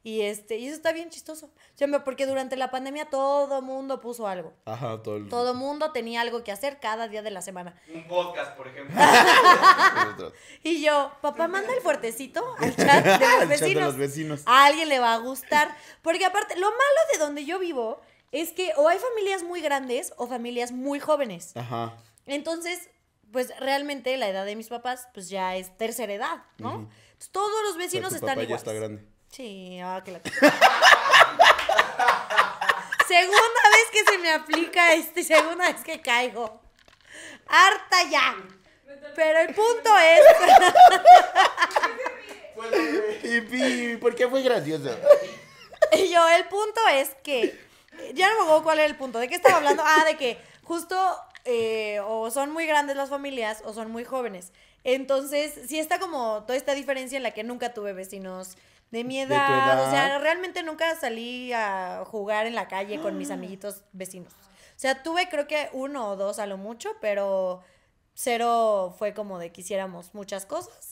Y 0.03 0.23
este, 0.23 0.57
y 0.57 0.67
eso 0.67 0.77
está 0.77 0.93
bien 0.93 1.11
chistoso. 1.11 1.47
O 1.47 1.53
sea, 1.77 1.87
me- 1.87 2.01
porque 2.01 2.25
durante 2.27 2.57
la 2.57 2.71
pandemia 2.71 3.05
todo 3.11 3.61
mundo 3.61 4.01
puso 4.01 4.27
algo. 4.27 4.55
Ajá, 4.65 5.03
todo 5.03 5.17
el... 5.17 5.29
Todo 5.29 5.53
mundo 5.53 5.93
tenía 5.93 6.23
algo 6.23 6.43
que 6.43 6.53
hacer 6.53 6.81
cada 6.81 7.07
día 7.09 7.21
de 7.21 7.31
la 7.31 7.43
semana. 7.43 7.79
Un 7.93 8.09
podcast, 8.09 8.57
por 8.57 8.69
ejemplo. 8.69 8.97
Y 10.63 10.83
yo, 10.83 11.13
papá, 11.21 11.49
manda 11.49 11.73
el 11.75 11.81
fuertecito 11.81 12.43
al 12.59 12.75
chat 12.77 13.05
de 13.05 13.11
los 13.11 13.21
Al 13.21 13.21
chat 13.21 13.41
de 13.41 13.47
vecinos. 13.47 13.83
los 13.85 13.97
vecinos. 13.97 14.43
A 14.47 14.67
alguien 14.67 14.89
le 14.89 14.99
va 14.99 15.15
a 15.15 15.19
gustar. 15.19 15.75
Porque 16.03 16.25
aparte, 16.25 16.57
lo 16.57 16.69
malo 16.71 17.01
de 17.13 17.19
donde 17.19 17.45
yo 17.45 17.59
vivo 17.59 18.01
es 18.33 18.53
que 18.53 18.73
o 18.77 18.89
hay 18.89 18.99
familias 18.99 19.43
muy 19.43 19.61
grandes 19.61 20.13
o 20.17 20.27
familias 20.27 20.73
muy 20.73 21.01
jóvenes. 21.01 21.57
Ajá. 21.57 21.97
Entonces, 22.27 22.89
pues 23.33 23.53
realmente 23.59 24.17
la 24.17 24.29
edad 24.29 24.45
de 24.45 24.57
mis 24.57 24.69
papás, 24.69 25.09
pues 25.15 25.29
ya 25.29 25.57
es 25.57 25.77
tercera 25.77 26.13
edad, 26.13 26.43
¿no? 26.59 26.89
Entonces, 27.13 27.31
todos 27.31 27.63
los 27.63 27.73
O 27.73 27.75
sea, 27.75 27.83
vecinos 27.85 28.11
tu 28.11 28.17
están 28.17 28.37
papá 28.37 28.43
ya 28.45 28.57
está 28.57 28.73
grande. 28.73 29.05
Sí, 29.31 29.79
ah, 29.81 30.03
que 30.05 30.13
la... 30.13 30.21
segunda 33.07 33.63
vez 33.73 33.91
que 33.93 34.05
se 34.11 34.19
me 34.19 34.33
aplica 34.33 34.95
este, 34.95 35.23
segunda 35.23 35.73
vez 35.73 35.83
que 35.83 36.01
caigo. 36.01 36.61
Harta 37.47 38.05
ya. 38.11 38.37
Pero 39.15 39.41
el 39.41 39.55
punto 39.55 39.91
es, 39.99 40.21
Y 43.23 43.97
¿por 43.97 44.15
qué 44.15 44.29
fue 44.29 44.43
gracioso? 44.43 44.97
y 45.93 46.09
yo, 46.11 46.29
el 46.29 46.47
punto 46.47 46.81
es 46.93 47.11
que, 47.23 47.59
ya 48.15 48.29
no 48.29 48.35
me 48.37 48.43
acuerdo 48.43 48.63
cuál 48.63 48.79
era 48.79 48.87
el 48.87 48.97
punto, 48.97 49.19
¿de 49.19 49.29
qué 49.29 49.37
estaba 49.37 49.57
hablando? 49.57 49.83
Ah, 49.85 50.05
de 50.05 50.17
que 50.17 50.39
justo 50.63 50.97
eh, 51.45 52.01
o 52.07 52.31
son 52.31 52.51
muy 52.53 52.67
grandes 52.67 52.97
las 52.97 53.11
familias 53.11 53.63
o 53.65 53.73
son 53.73 53.91
muy 53.91 54.05
jóvenes. 54.05 54.53
Entonces, 54.85 55.53
sí 55.67 55.79
está 55.79 55.99
como 55.99 56.45
toda 56.45 56.57
esta 56.57 56.75
diferencia 56.75 57.17
en 57.17 57.23
la 57.23 57.33
que 57.33 57.45
nunca 57.45 57.75
tuve 57.75 57.93
vecinos 57.93 58.57
de 58.91 59.05
mi 59.05 59.21
De 59.21 59.27
tu 59.27 59.33
edad. 59.35 59.87
O 59.87 59.91
sea, 59.91 60.09
edad. 60.09 60.21
realmente 60.21 60.63
nunca 60.63 60.95
salí 60.97 61.53
a 61.53 62.05
jugar 62.07 62.47
en 62.47 62.55
la 62.55 62.69
calle 62.69 63.01
con 63.01 63.19
mis 63.19 63.31
amiguitos 63.31 63.83
vecinos. 63.93 64.33
O 64.33 64.81
sea, 64.81 65.03
tuve 65.03 65.29
creo 65.29 65.47
que 65.47 65.69
uno 65.73 66.09
o 66.09 66.17
dos 66.17 66.39
a 66.39 66.47
lo 66.47 66.57
mucho, 66.57 66.91
pero 67.01 67.63
cero 68.15 68.95
fue 68.99 69.15
como 69.15 69.39
de 69.39 69.53
que 69.53 69.61
hiciéramos 69.61 70.15
muchas 70.15 70.47
cosas. 70.47 70.90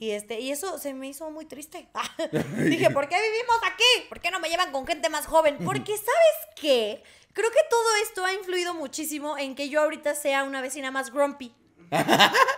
Y 0.00 0.12
este, 0.12 0.40
y 0.40 0.50
eso 0.50 0.78
se 0.78 0.94
me 0.94 1.08
hizo 1.08 1.30
muy 1.30 1.44
triste. 1.44 1.86
Dije, 2.56 2.88
¿por 2.88 3.06
qué 3.06 3.16
vivimos 3.20 3.56
aquí? 3.70 4.08
¿Por 4.08 4.18
qué 4.18 4.30
no 4.30 4.40
me 4.40 4.48
llevan 4.48 4.72
con 4.72 4.86
gente 4.86 5.10
más 5.10 5.26
joven? 5.26 5.58
Porque, 5.64 5.94
¿sabes 5.94 6.54
qué? 6.56 7.02
Creo 7.34 7.50
que 7.50 7.58
todo 7.68 7.96
esto 8.02 8.24
ha 8.24 8.32
influido 8.32 8.72
muchísimo 8.72 9.36
en 9.36 9.54
que 9.54 9.68
yo 9.68 9.82
ahorita 9.82 10.14
sea 10.14 10.44
una 10.44 10.62
vecina 10.62 10.90
más 10.90 11.12
grumpy. 11.12 11.54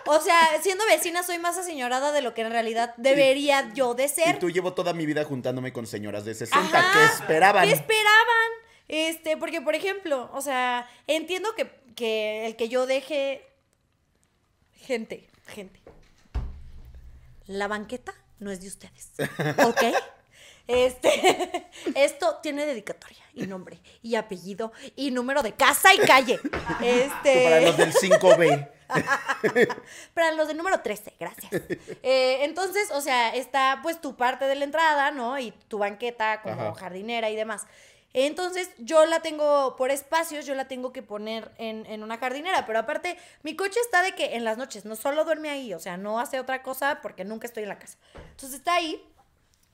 O 0.05 0.21
sea, 0.21 0.39
siendo 0.61 0.85
vecina 0.85 1.21
soy 1.21 1.37
más 1.37 1.57
aseñorada 1.57 2.13
de 2.13 2.21
lo 2.21 2.33
que 2.33 2.41
en 2.43 2.51
realidad 2.51 2.93
debería 2.95 3.73
yo 3.73 3.93
de 3.93 4.05
Y 4.05 4.09
ser. 4.09 4.39
tú 4.39 4.49
llevo 4.49 4.71
toda 4.73 4.93
mi 4.93 5.05
vida 5.05 5.25
juntándome 5.25 5.73
con 5.73 5.85
señoras 5.85 6.23
de 6.23 6.35
60 6.35 6.79
Ajá, 6.79 6.93
que 6.97 7.05
esperaban. 7.13 7.67
¿Qué 7.67 7.73
esperaban? 7.73 8.49
Este, 8.87 9.35
porque, 9.35 9.59
por 9.59 9.75
ejemplo, 9.75 10.29
o 10.33 10.41
sea, 10.41 10.89
entiendo 11.07 11.53
que, 11.55 11.69
que 11.95 12.45
el 12.45 12.55
que 12.55 12.69
yo 12.69 12.85
deje 12.85 13.45
gente, 14.75 15.27
gente. 15.47 15.81
La 17.47 17.67
banqueta 17.67 18.13
no 18.39 18.51
es 18.51 18.61
de 18.61 18.67
ustedes. 18.67 19.11
¿Ok? 19.65 19.81
Este, 20.65 21.67
esto 21.95 22.39
tiene 22.41 22.65
dedicatoria 22.65 23.21
y 23.33 23.47
nombre 23.47 23.81
y 24.01 24.15
apellido 24.15 24.71
y 24.95 25.11
número 25.11 25.43
de 25.43 25.53
casa 25.53 25.93
y 25.93 25.97
calle. 25.99 26.39
Este, 26.81 27.43
Para 27.43 27.61
los 27.61 27.77
del 27.77 27.93
5B. 27.93 28.69
para 30.13 30.31
los 30.31 30.47
del 30.47 30.55
número 30.55 30.79
13, 30.79 31.15
gracias. 31.19 31.51
Eh, 32.01 32.45
entonces, 32.45 32.91
o 32.91 33.01
sea, 33.01 33.35
está 33.35 33.79
pues 33.83 33.99
tu 33.99 34.15
parte 34.15 34.45
de 34.45 34.55
la 34.55 34.63
entrada, 34.63 35.11
¿no? 35.11 35.37
Y 35.37 35.51
tu 35.67 35.79
banqueta 35.79 36.41
como 36.41 36.61
Ajá. 36.61 36.75
jardinera 36.75 37.29
y 37.29 37.35
demás. 37.35 37.63
Entonces, 38.13 38.69
yo 38.77 39.05
la 39.05 39.21
tengo 39.21 39.75
por 39.75 39.89
espacios, 39.89 40.45
yo 40.45 40.53
la 40.53 40.67
tengo 40.67 40.93
que 40.93 41.01
poner 41.01 41.51
en, 41.57 41.85
en 41.87 42.03
una 42.03 42.17
jardinera. 42.17 42.65
Pero 42.67 42.79
aparte, 42.79 43.17
mi 43.41 43.55
coche 43.55 43.79
está 43.79 44.03
de 44.03 44.13
que 44.13 44.35
en 44.35 44.43
las 44.43 44.57
noches 44.57 44.85
no 44.85 44.95
solo 44.95 45.25
duerme 45.25 45.49
ahí, 45.49 45.73
o 45.73 45.79
sea, 45.79 45.97
no 45.97 46.19
hace 46.19 46.39
otra 46.39 46.61
cosa 46.61 46.99
porque 47.01 47.25
nunca 47.25 47.47
estoy 47.47 47.63
en 47.63 47.69
la 47.69 47.79
casa. 47.79 47.97
Entonces 48.31 48.59
está 48.59 48.75
ahí. 48.75 49.03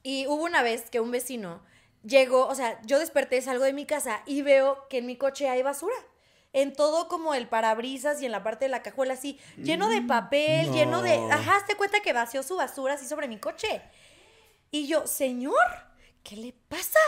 Y 0.01 0.25
hubo 0.27 0.43
una 0.43 0.63
vez 0.63 0.89
que 0.89 1.01
un 1.01 1.11
vecino 1.11 1.61
llegó, 2.03 2.47
o 2.47 2.55
sea, 2.55 2.81
yo 2.83 2.99
desperté, 2.99 3.41
salgo 3.41 3.65
de 3.65 3.73
mi 3.73 3.85
casa 3.85 4.21
y 4.25 4.41
veo 4.41 4.87
que 4.89 4.99
en 4.99 5.05
mi 5.05 5.17
coche 5.17 5.49
hay 5.49 5.61
basura. 5.61 5.95
En 6.51 6.73
todo 6.73 7.07
como 7.07 7.35
el 7.35 7.47
parabrisas 7.47 8.21
y 8.21 8.25
en 8.25 8.31
la 8.31 8.41
parte 8.41 8.65
de 8.65 8.69
la 8.69 8.81
cajuela 8.81 9.13
así, 9.13 9.37
lleno 9.57 9.87
de 9.89 10.01
papel, 10.01 10.67
no. 10.67 10.73
lleno 10.73 11.01
de... 11.03 11.13
Ajá, 11.31 11.57
hazte 11.57 11.75
cuenta 11.75 11.99
que 11.99 12.13
vació 12.13 12.41
su 12.41 12.55
basura 12.55 12.95
así 12.95 13.05
sobre 13.05 13.27
mi 13.27 13.37
coche. 13.37 13.81
Y 14.71 14.87
yo, 14.87 15.05
señor, 15.05 15.88
¿qué 16.23 16.35
le 16.35 16.53
pasa? 16.67 16.99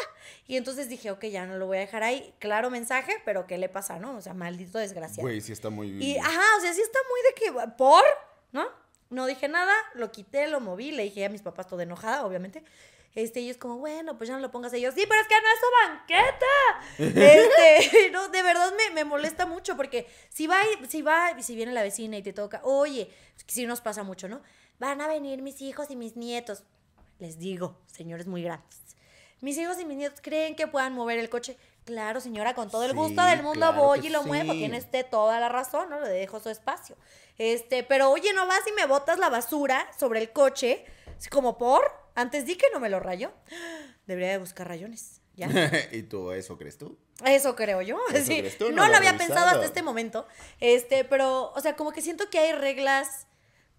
Y 0.47 0.57
entonces 0.57 0.89
dije, 0.89 1.11
ok, 1.11 1.25
ya 1.25 1.45
no 1.45 1.57
lo 1.57 1.67
voy 1.67 1.77
a 1.77 1.81
dejar 1.81 2.03
ahí. 2.03 2.33
Claro 2.39 2.69
mensaje, 2.69 3.13
pero 3.25 3.45
¿qué 3.47 3.57
le 3.57 3.69
pasa, 3.69 3.99
no? 3.99 4.15
O 4.17 4.21
sea, 4.21 4.33
maldito 4.33 4.77
desgraciado. 4.79 5.21
Güey, 5.23 5.41
sí 5.41 5.51
está 5.51 5.69
muy... 5.69 5.89
Y, 6.03 6.17
ajá, 6.17 6.43
o 6.57 6.61
sea, 6.61 6.73
sí 6.73 6.81
está 6.81 6.99
muy 7.09 7.21
de 7.21 7.33
que, 7.67 7.71
¿por? 7.77 8.03
¿No? 8.51 8.67
No 9.09 9.25
dije 9.25 9.47
nada, 9.47 9.73
lo 9.93 10.11
quité, 10.11 10.47
lo 10.47 10.59
moví, 10.61 10.91
le 10.91 11.03
dije 11.03 11.25
a 11.25 11.29
mis 11.29 11.41
papás 11.41 11.67
todo 11.67 11.81
enojada, 11.81 12.25
obviamente. 12.25 12.63
Este, 13.13 13.41
y 13.41 13.45
ellos 13.45 13.57
como, 13.57 13.77
bueno, 13.77 14.17
pues 14.17 14.29
ya 14.29 14.35
no 14.35 14.41
lo 14.41 14.51
pongas 14.51 14.71
ellos. 14.71 14.93
Sí, 14.95 15.03
pero 15.07 15.19
es 15.21 15.27
que 15.27 15.35
no 15.35 15.47
es 15.53 15.59
su 15.59 15.89
banqueta. 15.89 16.45
Este, 17.77 18.09
no, 18.11 18.29
de 18.29 18.41
verdad 18.41 18.71
me, 18.77 18.93
me 18.93 19.03
molesta 19.03 19.45
mucho 19.45 19.75
porque 19.75 20.07
si 20.29 20.47
va, 20.47 20.57
y- 20.81 20.85
si 20.87 21.01
va, 21.01 21.41
si 21.41 21.55
viene 21.55 21.73
la 21.73 21.83
vecina 21.83 22.17
y 22.17 22.23
te 22.23 22.31
toca, 22.33 22.61
oye, 22.63 23.11
sí 23.47 23.65
nos 23.65 23.81
pasa 23.81 24.03
mucho, 24.03 24.29
¿no? 24.29 24.41
Van 24.79 25.01
a 25.01 25.07
venir 25.07 25.41
mis 25.41 25.61
hijos 25.61 25.91
y 25.91 25.95
mis 25.97 26.15
nietos. 26.15 26.63
Les 27.19 27.37
digo, 27.37 27.77
señores 27.87 28.27
muy 28.27 28.43
grandes. 28.43 28.79
Mis 29.41 29.57
hijos 29.57 29.79
y 29.79 29.85
mis 29.85 29.97
nietos 29.97 30.19
creen 30.21 30.55
que 30.55 30.67
puedan 30.67 30.93
mover 30.93 31.19
el 31.19 31.29
coche. 31.29 31.57
Claro, 31.83 32.21
señora, 32.21 32.53
con 32.53 32.69
todo 32.69 32.83
el 32.83 32.91
Sí, 32.91 32.97
gusto 32.97 33.23
del 33.23 33.41
mundo 33.41 33.67
claro 33.71 33.83
voy 33.83 34.05
y 34.05 34.09
lo 34.09 34.23
muevo. 34.23 34.53
sí. 34.53 34.59
Tiene 34.59 34.77
usted 34.77 35.05
toda 35.09 35.39
la 35.39 35.49
razón, 35.49 35.89
¿no? 35.89 35.99
Le 35.99 36.09
dejo 36.09 36.39
su 36.39 36.49
espacio. 36.49 36.95
Este, 37.39 37.83
pero 37.83 38.11
oye, 38.11 38.33
no 38.33 38.45
vas 38.45 38.61
y 38.67 38.71
me 38.73 38.85
botas 38.85 39.17
la 39.17 39.29
basura 39.29 39.89
sobre 39.97 40.19
el 40.21 40.31
coche, 40.31 40.85
como 41.31 41.57
por. 41.57 41.81
Antes 42.13 42.45
di 42.45 42.55
que 42.55 42.67
no 42.71 42.79
me 42.79 42.89
lo 42.89 42.99
rayó. 42.99 43.31
Debería 44.05 44.29
de 44.31 44.37
buscar 44.37 44.67
rayones. 44.67 45.21
Ya. 45.35 45.47
¿Y 45.91 46.03
tú 46.03 46.31
eso 46.33 46.57
crees 46.57 46.77
tú? 46.77 46.99
Eso 47.25 47.55
creo 47.55 47.81
yo. 47.81 47.99
Eso 48.13 48.25
sí. 48.27 48.39
crees 48.39 48.57
tú, 48.59 48.65
no 48.69 48.75
no 48.77 48.83
lo 48.85 48.91
lo 48.91 48.97
había 48.97 49.17
pensado 49.17 49.47
hasta 49.47 49.65
este 49.65 49.81
momento. 49.81 50.27
Este, 50.59 51.03
pero, 51.03 51.51
o 51.53 51.59
sea, 51.61 51.75
como 51.75 51.91
que 51.91 52.01
siento 52.01 52.29
que 52.29 52.37
hay 52.37 52.51
reglas 52.51 53.25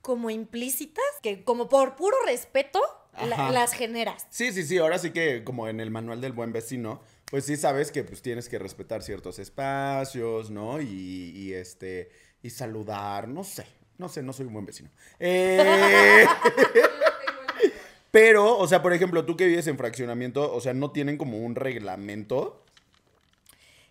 como 0.01 0.31
implícitas 0.31 1.05
que, 1.22 1.44
como 1.44 1.68
por 1.68 1.94
puro 1.94 2.16
respeto, 2.27 2.81
la- 3.27 3.51
las 3.51 3.72
generas. 3.72 4.27
Sí, 4.31 4.53
sí, 4.53 4.62
sí, 4.64 4.79
ahora 4.79 4.98
sí 4.98 5.11
que 5.11 5.44
como 5.44 5.68
en 5.68 5.81
el 5.81 5.90
manual 5.90 6.20
del 6.20 6.33
buen 6.33 6.53
vecino, 6.53 7.03
pues 7.27 7.44
sí 7.46 7.57
sabes 7.57 7.90
que 7.92 8.05
pues 8.05 8.22
tienes 8.22 8.48
que 8.48 8.59
respetar 8.59 9.03
ciertos 9.03 9.38
espacios, 9.38 10.51
¿no? 10.51 10.81
Y, 10.81 11.33
y, 11.35 11.53
este, 11.55 12.11
y 12.42 12.51
saludar, 12.51 13.29
no 13.29 13.44
sé, 13.44 13.66
no 13.98 14.09
sé, 14.09 14.22
no 14.22 14.33
soy 14.33 14.46
un 14.46 14.53
buen 14.55 14.66
vecino. 14.66 14.90
Eh, 15.20 16.27
pero, 18.11 18.59
o 18.59 18.66
sea, 18.68 18.83
por 18.83 18.92
ejemplo, 18.92 19.25
tú 19.25 19.37
que 19.37 19.46
vives 19.46 19.66
en 19.66 19.79
fraccionamiento, 19.79 20.53
o 20.55 20.61
sea, 20.61 20.75
no 20.75 20.90
tienen 20.90 21.16
como 21.16 21.38
un 21.38 21.55
reglamento. 21.55 22.62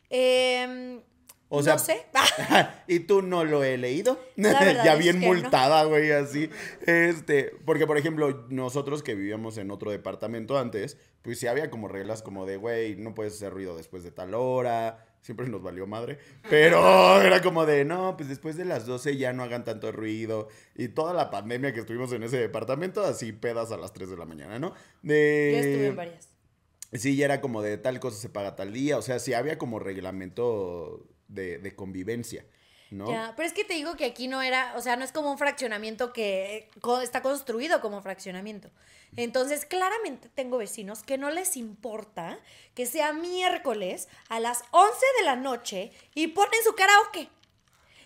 Em, 0.09 1.01
O 1.53 1.61
sea, 1.61 1.73
no 1.73 1.79
sé. 1.79 2.05
y 2.87 3.01
tú 3.01 3.21
no 3.21 3.43
lo 3.43 3.63
he 3.63 3.77
leído. 3.77 4.17
Ya 4.37 4.95
bien 4.95 5.19
multada, 5.19 5.83
güey, 5.83 6.11
así. 6.11 6.49
Este, 6.85 7.51
porque 7.65 7.85
por 7.85 7.97
ejemplo, 7.97 8.45
nosotros 8.49 9.03
que 9.03 9.15
vivíamos 9.15 9.57
en 9.57 9.69
otro 9.69 9.91
departamento 9.91 10.57
antes, 10.57 10.97
pues 11.21 11.39
sí 11.39 11.47
había 11.47 11.69
como 11.69 11.89
reglas 11.89 12.21
como 12.21 12.45
de, 12.45 12.55
güey, 12.55 12.95
no 12.95 13.13
puedes 13.13 13.33
hacer 13.33 13.51
ruido 13.51 13.75
después 13.75 14.03
de 14.03 14.11
tal 14.11 14.33
hora. 14.33 15.05
Siempre 15.19 15.47
nos 15.49 15.61
valió 15.61 15.85
madre. 15.87 16.19
Pero 16.49 17.21
era 17.21 17.41
como 17.41 17.65
de, 17.65 17.83
no, 17.83 18.15
pues 18.15 18.29
después 18.29 18.55
de 18.55 18.63
las 18.63 18.85
12 18.85 19.17
ya 19.17 19.33
no 19.33 19.43
hagan 19.43 19.65
tanto 19.65 19.91
ruido. 19.91 20.47
Y 20.73 20.87
toda 20.87 21.13
la 21.13 21.29
pandemia 21.29 21.73
que 21.73 21.81
estuvimos 21.81 22.13
en 22.13 22.23
ese 22.23 22.37
departamento, 22.37 23.03
así 23.03 23.33
pedas 23.33 23.73
a 23.73 23.77
las 23.77 23.91
3 23.91 24.09
de 24.09 24.17
la 24.17 24.25
mañana, 24.25 24.57
¿no? 24.57 24.73
De... 25.01 25.51
Yo 25.51 25.59
estuve 25.59 25.87
en 25.87 25.95
varias. 25.97 26.29
Sí, 26.93 27.15
ya 27.15 27.25
era 27.25 27.39
como 27.39 27.61
de 27.61 27.77
tal 27.77 27.99
cosa 27.99 28.17
se 28.17 28.29
paga 28.29 28.55
tal 28.55 28.71
día. 28.73 28.97
O 28.97 29.01
sea, 29.01 29.19
sí 29.19 29.33
había 29.33 29.57
como 29.57 29.79
reglamento 29.79 31.10
de, 31.31 31.57
de 31.57 31.75
convivencia, 31.75 32.45
¿no? 32.89 33.09
Ya, 33.09 33.33
pero 33.35 33.47
es 33.47 33.53
que 33.53 33.63
te 33.63 33.73
digo 33.73 33.95
que 33.95 34.05
aquí 34.05 34.27
no 34.27 34.41
era, 34.41 34.73
o 34.75 34.81
sea, 34.81 34.95
no 34.95 35.05
es 35.05 35.11
como 35.11 35.31
un 35.31 35.37
fraccionamiento 35.37 36.13
que 36.13 36.55
eh, 36.55 36.69
está 37.01 37.21
construido 37.21 37.81
como 37.81 38.01
fraccionamiento. 38.01 38.69
Entonces, 39.17 39.65
claramente 39.65 40.29
tengo 40.29 40.57
vecinos 40.57 41.03
que 41.03 41.17
no 41.17 41.31
les 41.31 41.57
importa 41.57 42.39
que 42.75 42.85
sea 42.85 43.11
miércoles 43.11 44.07
a 44.29 44.39
las 44.39 44.63
11 44.71 44.93
de 45.19 45.25
la 45.25 45.35
noche 45.35 45.91
y 46.15 46.27
ponen 46.27 46.63
su 46.63 46.73
karaoke. 46.75 47.29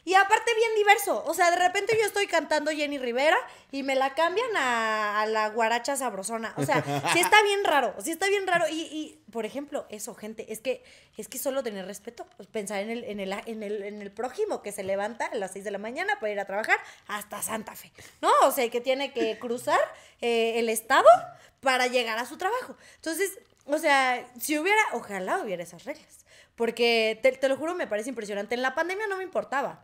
Y 0.05 0.13
aparte 0.13 0.53
bien 0.55 0.75
diverso. 0.75 1.23
O 1.25 1.33
sea, 1.33 1.49
de 1.49 1.57
repente 1.57 1.97
yo 1.99 2.05
estoy 2.05 2.27
cantando 2.27 2.69
Jenny 2.69 2.99
Rivera 2.99 3.37
y 3.71 3.81
me 3.81 3.95
la 3.95 4.13
cambian 4.13 4.49
a, 4.55 5.25
la 5.27 5.49
guaracha 5.49 5.95
sabrosona. 5.95 6.53
O 6.57 6.63
sea, 6.63 6.83
sí 7.11 7.19
está 7.19 7.41
bien 7.41 7.63
raro, 7.63 7.95
sí 7.99 8.11
está 8.11 8.27
bien 8.27 8.45
raro. 8.45 8.65
Y, 8.69 8.81
y, 8.81 9.23
por 9.31 9.47
ejemplo, 9.47 9.87
eso, 9.89 10.13
gente, 10.13 10.53
es 10.53 10.61
que 10.61 10.83
es 11.17 11.27
que 11.27 11.39
solo 11.39 11.63
tener 11.63 11.87
respeto, 11.87 12.27
pues, 12.37 12.47
pensar 12.47 12.81
en 12.81 12.91
el, 12.91 13.03
en, 13.05 13.19
el, 13.19 13.33
en, 13.33 13.63
el, 13.63 13.83
en 13.83 14.01
el 14.01 14.11
prójimo 14.11 14.61
que 14.61 14.71
se 14.71 14.83
levanta 14.83 15.25
a 15.25 15.35
las 15.35 15.53
6 15.53 15.65
de 15.65 15.71
la 15.71 15.79
mañana 15.79 16.19
para 16.19 16.31
ir 16.31 16.39
a 16.39 16.45
trabajar 16.45 16.77
hasta 17.07 17.41
Santa 17.41 17.75
Fe. 17.75 17.91
¿No? 18.21 18.29
O 18.43 18.51
sea, 18.51 18.69
que 18.69 18.81
tiene 18.81 19.11
que 19.11 19.39
cruzar 19.39 19.79
eh, 20.21 20.59
el 20.59 20.69
estado 20.69 21.07
para 21.61 21.87
llegar 21.87 22.19
a 22.19 22.25
su 22.25 22.37
trabajo. 22.37 22.77
Entonces, 22.97 23.39
o 23.65 23.79
sea, 23.79 24.29
si 24.39 24.59
hubiera, 24.59 24.81
ojalá 24.93 25.39
hubiera 25.39 25.63
esas 25.63 25.83
reglas. 25.83 26.25
Porque 26.55 27.19
te 27.21 27.49
lo 27.49 27.57
juro, 27.57 27.73
me 27.73 27.87
parece 27.87 28.09
impresionante. 28.09 28.55
En 28.55 28.61
la 28.61 28.75
pandemia 28.75 29.07
no 29.07 29.17
me 29.17 29.23
importaba. 29.23 29.83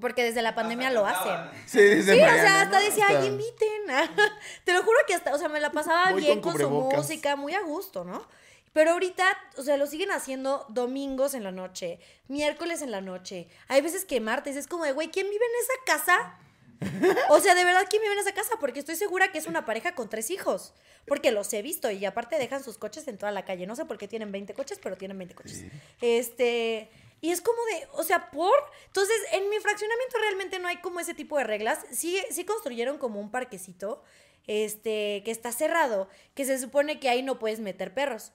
Porque 0.00 0.22
desde 0.22 0.42
la 0.42 0.54
pandemia 0.54 0.90
lo 0.90 1.06
hacen. 1.06 1.50
Sí, 1.66 1.80
dice 1.80 2.14
Sí, 2.14 2.20
o 2.20 2.24
sea, 2.24 2.62
hasta 2.62 2.78
¿no? 2.78 2.84
decía, 2.84 3.06
ay, 3.08 3.26
inviten. 3.26 3.86
Te 4.64 4.72
lo 4.72 4.82
juro 4.82 4.98
que 5.06 5.14
hasta, 5.14 5.34
o 5.34 5.38
sea, 5.38 5.48
me 5.48 5.60
la 5.60 5.72
pasaba 5.72 6.12
Voy 6.12 6.22
bien 6.22 6.40
con 6.40 6.52
con, 6.52 6.60
su 6.60 6.70
música, 6.70 7.36
muy 7.36 7.54
a 7.54 7.62
gusto, 7.62 8.04
¿no? 8.04 8.26
Pero 8.72 8.92
ahorita, 8.92 9.24
o 9.56 9.62
sea, 9.62 9.76
lo 9.76 9.86
siguen 9.86 10.10
haciendo 10.10 10.66
domingos 10.68 11.34
en 11.34 11.42
la 11.42 11.52
noche, 11.52 11.98
miércoles 12.28 12.82
en 12.82 12.90
la 12.90 13.00
noche. 13.00 13.48
Hay 13.68 13.80
veces 13.80 14.04
que 14.04 14.20
martes 14.20 14.56
es 14.56 14.66
como 14.66 14.84
de, 14.84 14.92
güey, 14.92 15.08
¿quién 15.08 15.28
vive 15.28 15.44
en 15.44 15.62
esa 15.62 15.98
casa? 15.98 16.38
O 17.30 17.40
sea, 17.40 17.56
de 17.56 17.64
verdad, 17.64 17.86
¿quién 17.90 18.02
vive 18.02 18.14
en 18.14 18.20
esa 18.20 18.32
casa? 18.32 18.52
Porque 18.60 18.78
estoy 18.78 18.94
segura 18.94 19.32
que 19.32 19.38
es 19.38 19.46
una 19.46 19.64
pareja 19.64 19.96
con 19.96 20.08
tres 20.08 20.30
hijos. 20.30 20.74
Porque 21.06 21.32
los 21.32 21.52
he 21.52 21.62
visto 21.62 21.90
y 21.90 22.04
aparte 22.04 22.38
dejan 22.38 22.62
sus 22.62 22.78
coches 22.78 23.08
en 23.08 23.18
toda 23.18 23.32
la 23.32 23.44
calle. 23.44 23.66
No 23.66 23.74
sé 23.74 23.84
por 23.84 23.98
qué 23.98 24.06
tienen 24.06 24.30
20 24.30 24.54
coches, 24.54 24.78
pero 24.80 24.96
tienen 24.96 25.18
20 25.18 25.34
coches. 25.34 25.64
Este. 26.00 26.88
Y 27.20 27.30
es 27.32 27.40
como 27.40 27.58
de, 27.64 27.88
o 27.92 28.02
sea, 28.02 28.30
por. 28.30 28.54
Entonces, 28.86 29.16
en 29.32 29.48
mi 29.50 29.58
fraccionamiento 29.58 30.18
realmente 30.18 30.58
no 30.58 30.68
hay 30.68 30.78
como 30.78 31.00
ese 31.00 31.14
tipo 31.14 31.36
de 31.38 31.44
reglas. 31.44 31.80
Sí, 31.90 32.22
sí 32.30 32.44
construyeron 32.44 32.98
como 32.98 33.20
un 33.20 33.30
parquecito, 33.30 34.02
este, 34.46 35.22
que 35.24 35.30
está 35.30 35.52
cerrado, 35.52 36.08
que 36.34 36.44
se 36.44 36.58
supone 36.58 37.00
que 37.00 37.08
ahí 37.08 37.22
no 37.22 37.38
puedes 37.38 37.60
meter 37.60 37.92
perros. 37.92 38.32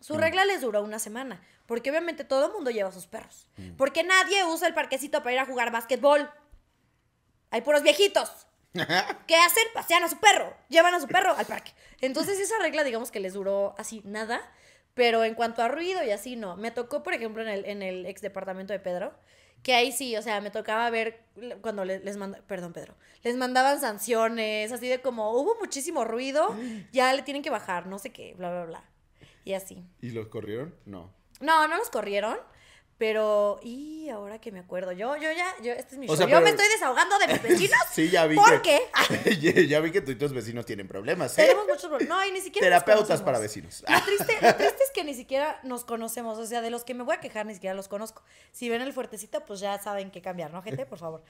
Su 0.00 0.16
regla 0.16 0.44
les 0.44 0.60
duró 0.60 0.82
una 0.82 1.00
semana, 1.00 1.42
porque 1.66 1.90
obviamente 1.90 2.22
todo 2.24 2.46
el 2.46 2.52
mundo 2.52 2.70
lleva 2.70 2.92
sus 2.92 3.06
perros. 3.06 3.48
Porque 3.76 4.04
nadie 4.04 4.44
usa 4.44 4.68
el 4.68 4.74
parquecito 4.74 5.22
para 5.22 5.32
ir 5.32 5.38
a 5.40 5.46
jugar 5.46 5.72
básquetbol. 5.72 6.30
Hay 7.50 7.62
puros 7.62 7.82
viejitos. 7.82 8.30
¿Qué 8.72 9.36
hacen? 9.36 9.64
Pasean 9.74 10.04
a 10.04 10.08
su 10.08 10.18
perro, 10.18 10.56
llevan 10.68 10.94
a 10.94 11.00
su 11.00 11.08
perro 11.08 11.34
al 11.36 11.46
parque. 11.46 11.72
Entonces 12.00 12.38
esa 12.38 12.58
regla, 12.60 12.84
digamos 12.84 13.10
que 13.10 13.18
les 13.18 13.32
duró 13.32 13.74
así 13.76 14.02
nada, 14.04 14.40
pero 14.98 15.22
en 15.22 15.34
cuanto 15.36 15.62
a 15.62 15.68
ruido 15.68 16.02
y 16.02 16.10
así, 16.10 16.34
no. 16.34 16.56
Me 16.56 16.72
tocó, 16.72 17.04
por 17.04 17.14
ejemplo, 17.14 17.40
en 17.40 17.48
el, 17.48 17.64
en 17.66 17.82
el 17.82 18.04
ex 18.04 18.20
departamento 18.20 18.72
de 18.72 18.80
Pedro, 18.80 19.12
que 19.62 19.72
ahí 19.74 19.92
sí, 19.92 20.16
o 20.16 20.22
sea, 20.22 20.40
me 20.40 20.50
tocaba 20.50 20.90
ver 20.90 21.20
cuando 21.60 21.84
le- 21.84 22.00
les 22.00 22.16
mandaban, 22.16 22.44
perdón, 22.48 22.72
Pedro, 22.72 22.94
les 23.22 23.36
mandaban 23.36 23.78
sanciones, 23.80 24.72
así 24.72 24.88
de 24.88 25.00
como, 25.00 25.30
hubo 25.40 25.54
muchísimo 25.60 26.04
ruido, 26.04 26.56
ya 26.90 27.12
le 27.14 27.22
tienen 27.22 27.44
que 27.44 27.50
bajar, 27.50 27.86
no 27.86 28.00
sé 28.00 28.10
qué, 28.10 28.34
bla, 28.34 28.50
bla, 28.50 28.64
bla. 28.64 28.84
Y 29.44 29.52
así. 29.54 29.84
¿Y 30.02 30.10
los 30.10 30.26
corrieron? 30.26 30.74
No. 30.84 31.12
No, 31.40 31.68
no 31.68 31.76
los 31.76 31.90
corrieron. 31.90 32.36
Pero, 32.98 33.60
y 33.62 34.08
ahora 34.08 34.40
que 34.40 34.50
me 34.50 34.58
acuerdo, 34.58 34.90
yo, 34.90 35.16
yo 35.16 35.30
ya, 35.30 35.46
yo, 35.62 35.70
este 35.72 35.94
es 35.94 35.98
mi 36.00 36.06
O 36.06 36.08
show. 36.08 36.16
sea, 36.16 36.26
yo 36.26 36.40
me 36.40 36.50
estoy 36.50 36.66
desahogando 36.66 37.16
de 37.20 37.28
mis 37.28 37.42
vecinos. 37.44 37.78
Sí, 37.92 38.10
ya 38.10 38.26
vi 38.26 38.34
¿Por 38.34 38.60
que. 38.60 38.80
qué? 39.24 39.66
ya, 39.68 39.78
vi 39.78 39.92
que 39.92 40.00
tú 40.00 40.10
y 40.10 40.16
tus 40.16 40.32
vecinos 40.32 40.66
tienen 40.66 40.88
problemas, 40.88 41.38
¿eh? 41.38 41.42
Tenemos 41.42 41.64
muchos 41.68 41.86
problemas. 41.86 42.08
No, 42.18 42.26
y 42.26 42.32
ni 42.32 42.40
siquiera. 42.40 42.66
Terapeutas 42.66 43.22
para 43.22 43.38
vecinos. 43.38 43.84
Lo 43.88 44.00
triste, 44.04 44.36
lo 44.42 44.54
triste 44.56 44.82
es 44.82 44.90
que 44.92 45.04
ni 45.04 45.14
siquiera 45.14 45.60
nos 45.62 45.84
conocemos. 45.84 46.38
O 46.38 46.44
sea, 46.46 46.60
de 46.60 46.70
los 46.70 46.82
que 46.82 46.94
me 46.94 47.04
voy 47.04 47.14
a 47.14 47.20
quejar, 47.20 47.46
ni 47.46 47.54
siquiera 47.54 47.72
los 47.74 47.86
conozco. 47.86 48.22
Si 48.50 48.68
ven 48.68 48.82
el 48.82 48.92
fuertecito, 48.92 49.44
pues 49.44 49.60
ya 49.60 49.78
saben 49.78 50.10
qué 50.10 50.20
cambiar, 50.20 50.52
¿no, 50.52 50.60
gente? 50.62 50.84
Por 50.84 50.98
favor. 50.98 51.22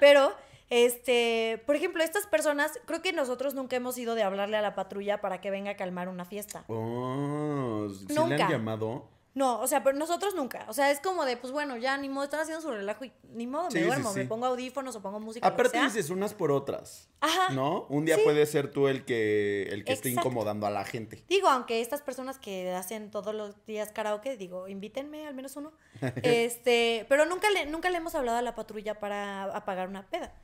Pero, 0.00 0.32
este, 0.70 1.62
por 1.66 1.76
ejemplo, 1.76 2.02
estas 2.02 2.26
personas, 2.26 2.72
creo 2.86 3.02
que 3.02 3.12
nosotros 3.12 3.52
nunca 3.52 3.76
hemos 3.76 3.98
ido 3.98 4.14
de 4.14 4.22
hablarle 4.22 4.56
a 4.56 4.62
la 4.62 4.74
patrulla 4.74 5.20
para 5.20 5.42
que 5.42 5.50
venga 5.50 5.72
a 5.72 5.76
calmar 5.76 6.08
una 6.08 6.24
fiesta. 6.24 6.64
Oh, 6.68 7.88
¿sí 7.90 8.06
le 8.08 8.14
Nunca. 8.14 8.46
han 8.46 8.52
llamado? 8.52 9.17
No, 9.38 9.60
o 9.60 9.68
sea, 9.68 9.84
pero 9.84 9.96
nosotros 9.96 10.34
nunca. 10.34 10.64
O 10.66 10.72
sea, 10.72 10.90
es 10.90 10.98
como 10.98 11.24
de, 11.24 11.36
pues 11.36 11.52
bueno, 11.52 11.76
ya 11.76 11.96
ni 11.96 12.08
modo, 12.08 12.24
están 12.24 12.40
haciendo 12.40 12.60
su 12.60 12.72
relajo 12.72 13.04
y 13.04 13.12
ni 13.30 13.46
modo, 13.46 13.70
Sí, 13.70 13.78
me 13.78 13.86
duermo, 13.86 14.12
sí. 14.12 14.18
me 14.18 14.24
pongo 14.24 14.46
audífonos 14.46 14.96
o 14.96 15.00
pongo 15.00 15.20
música. 15.20 15.46
Aparte 15.46 15.80
dices 15.80 16.10
unas 16.10 16.34
por 16.34 16.50
otras. 16.50 17.08
Ajá. 17.20 17.50
¿No? 17.54 17.86
Un 17.88 18.04
día 18.04 18.18
puede 18.24 18.44
ser 18.46 18.72
tú 18.72 18.88
el 18.88 19.04
que, 19.04 19.68
el 19.70 19.84
que 19.84 19.92
esté 19.92 20.10
incomodando 20.10 20.66
a 20.66 20.70
la 20.70 20.84
gente. 20.84 21.22
Digo, 21.28 21.46
aunque 21.46 21.80
estas 21.80 22.02
personas 22.02 22.40
que 22.40 22.72
hacen 22.72 23.12
todos 23.12 23.32
los 23.32 23.64
días 23.64 23.92
karaoke, 23.92 24.36
digo, 24.36 24.66
invítenme 24.66 25.28
al 25.28 25.34
menos 25.34 25.54
uno. 25.54 25.72
este, 26.24 27.06
pero 27.08 27.24
nunca 27.24 27.48
le, 27.50 27.66
nunca 27.66 27.90
le 27.90 27.98
hemos 27.98 28.16
hablado 28.16 28.38
a 28.38 28.42
la 28.42 28.56
patrulla 28.56 28.98
para 28.98 29.44
apagar 29.44 29.86
una 29.86 30.10
peda. 30.10 30.34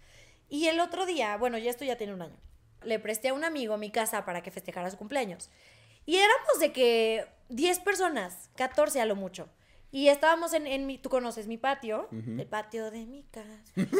Y 0.49 0.69
el 0.69 0.79
otro 0.79 1.05
día, 1.05 1.37
bueno, 1.37 1.59
ya 1.59 1.71
esto 1.71 1.85
ya 1.85 1.97
tiene 1.97 2.15
un 2.15 2.23
año. 2.23 2.37
Le 2.85 3.01
presté 3.01 3.31
a 3.31 3.35
un 3.35 3.43
amigo 3.43 3.77
mi 3.77 3.91
casa 3.91 4.25
para 4.25 4.41
que 4.41 4.53
festejara 4.53 4.89
su 4.89 4.99
cumpleaños. 4.99 5.51
Y 6.07 6.17
éramos 6.17 6.61
de 6.61 6.73
que 6.73 7.27
10 7.49 7.81
personas, 7.81 8.51
14 8.57 9.01
a 9.01 9.07
lo 9.07 9.17
mucho. 9.17 9.49
Y 9.91 10.09
estábamos 10.09 10.55
en, 10.55 10.67
en 10.67 10.87
mi, 10.87 10.99
tú 10.99 11.09
conoces 11.09 11.47
mi 11.47 11.57
patio, 11.57 12.09
el 12.11 12.47
patio 12.49 12.91
de 12.91 13.07
mi 13.07 13.23
casa. 13.31 13.49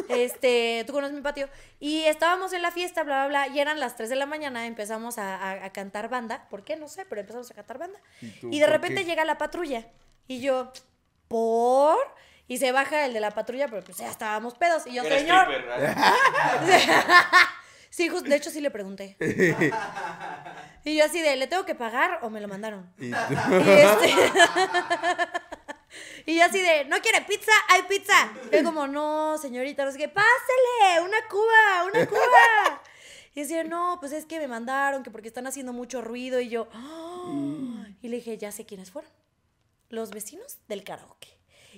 Este, 0.09 0.83
tú 0.85 0.91
conoces 0.91 1.15
mi 1.15 1.21
patio. 1.21 1.47
Y 1.79 2.03
estábamos 2.03 2.51
en 2.51 2.61
la 2.61 2.71
fiesta, 2.71 3.03
bla, 3.03 3.27
bla, 3.27 3.45
bla. 3.45 3.55
Y 3.55 3.59
eran 3.61 3.79
las 3.79 3.95
3 3.95 4.09
de 4.09 4.17
la 4.17 4.25
mañana, 4.25 4.65
empezamos 4.67 5.17
a, 5.17 5.35
a- 5.37 5.63
a 5.65 5.69
cantar 5.71 6.09
banda. 6.09 6.47
¿Por 6.49 6.65
qué? 6.65 6.75
No 6.75 6.89
sé, 6.89 7.05
pero 7.05 7.21
empezamos 7.21 7.49
a 7.49 7.53
cantar 7.53 7.77
banda. 7.77 7.97
¿Y 8.21 8.29
tú 8.31 8.49
Y 8.51 8.59
de 8.59 8.67
repente 8.67 9.03
qué? 9.03 9.05
llega 9.05 9.23
la 9.23 9.37
patrulla. 9.37 9.87
Y 10.27 10.41
yo, 10.41 10.73
¿por? 11.29 11.95
Y 12.49 12.57
se 12.57 12.73
baja 12.73 13.05
el 13.05 13.13
de 13.13 13.21
la 13.21 13.31
patrulla, 13.31 13.69
pero 13.69 13.81
pues 13.81 13.95
ya 13.97 14.09
estábamos 14.09 14.53
pedos. 14.55 14.85
Y 14.87 14.95
yo, 14.95 15.03
Era 15.03 15.17
señor. 15.17 15.47
stripper. 15.49 15.95
Sí, 17.95 18.09
justo, 18.09 18.27
de 18.29 18.35
hecho 18.35 18.49
sí 18.49 18.59
le 18.59 18.71
pregunté. 18.71 19.15
Y 20.87 20.97
yo 20.97 21.05
así 21.05 21.19
de, 21.21 21.35
¿le 21.37 21.47
tengo 21.47 21.65
que 21.65 21.73
pagar 21.75 22.19
o 22.23 22.29
me 22.29 22.39
lo 22.41 22.47
mandaron? 22.49 22.93
Y 22.99 23.11
este- 23.11 24.13
y 26.27 26.37
yo 26.37 26.43
así 26.43 26.61
de, 26.61 26.85
¿no 26.85 26.97
quiere 26.99 27.21
pizza? 27.21 27.51
¡Hay 27.69 27.83
pizza! 27.83 28.13
Y 28.51 28.61
como, 28.63 28.85
no, 28.85 29.37
señorita, 29.37 29.85
no 29.85 29.91
sé 29.93 29.97
qué, 29.97 30.09
¡pásele! 30.09 31.01
¡Una 31.03 31.17
cuba! 31.29 31.85
¡Una 31.91 32.05
cuba! 32.05 32.81
Y 33.33 33.41
decía, 33.41 33.63
no, 33.63 33.97
pues 34.01 34.11
es 34.11 34.25
que 34.25 34.37
me 34.39 34.47
mandaron, 34.49 35.01
que 35.03 35.09
porque 35.09 35.29
están 35.29 35.47
haciendo 35.47 35.71
mucho 35.73 36.01
ruido. 36.01 36.39
Y 36.41 36.49
yo, 36.49 36.67
"Ah". 36.73 37.85
y 38.01 38.07
le 38.09 38.17
dije, 38.17 38.37
ya 38.37 38.51
sé 38.51 38.65
quiénes 38.65 38.91
fueron. 38.91 39.09
Los 39.89 40.11
vecinos 40.11 40.57
del 40.67 40.83
karaoke. 40.83 41.34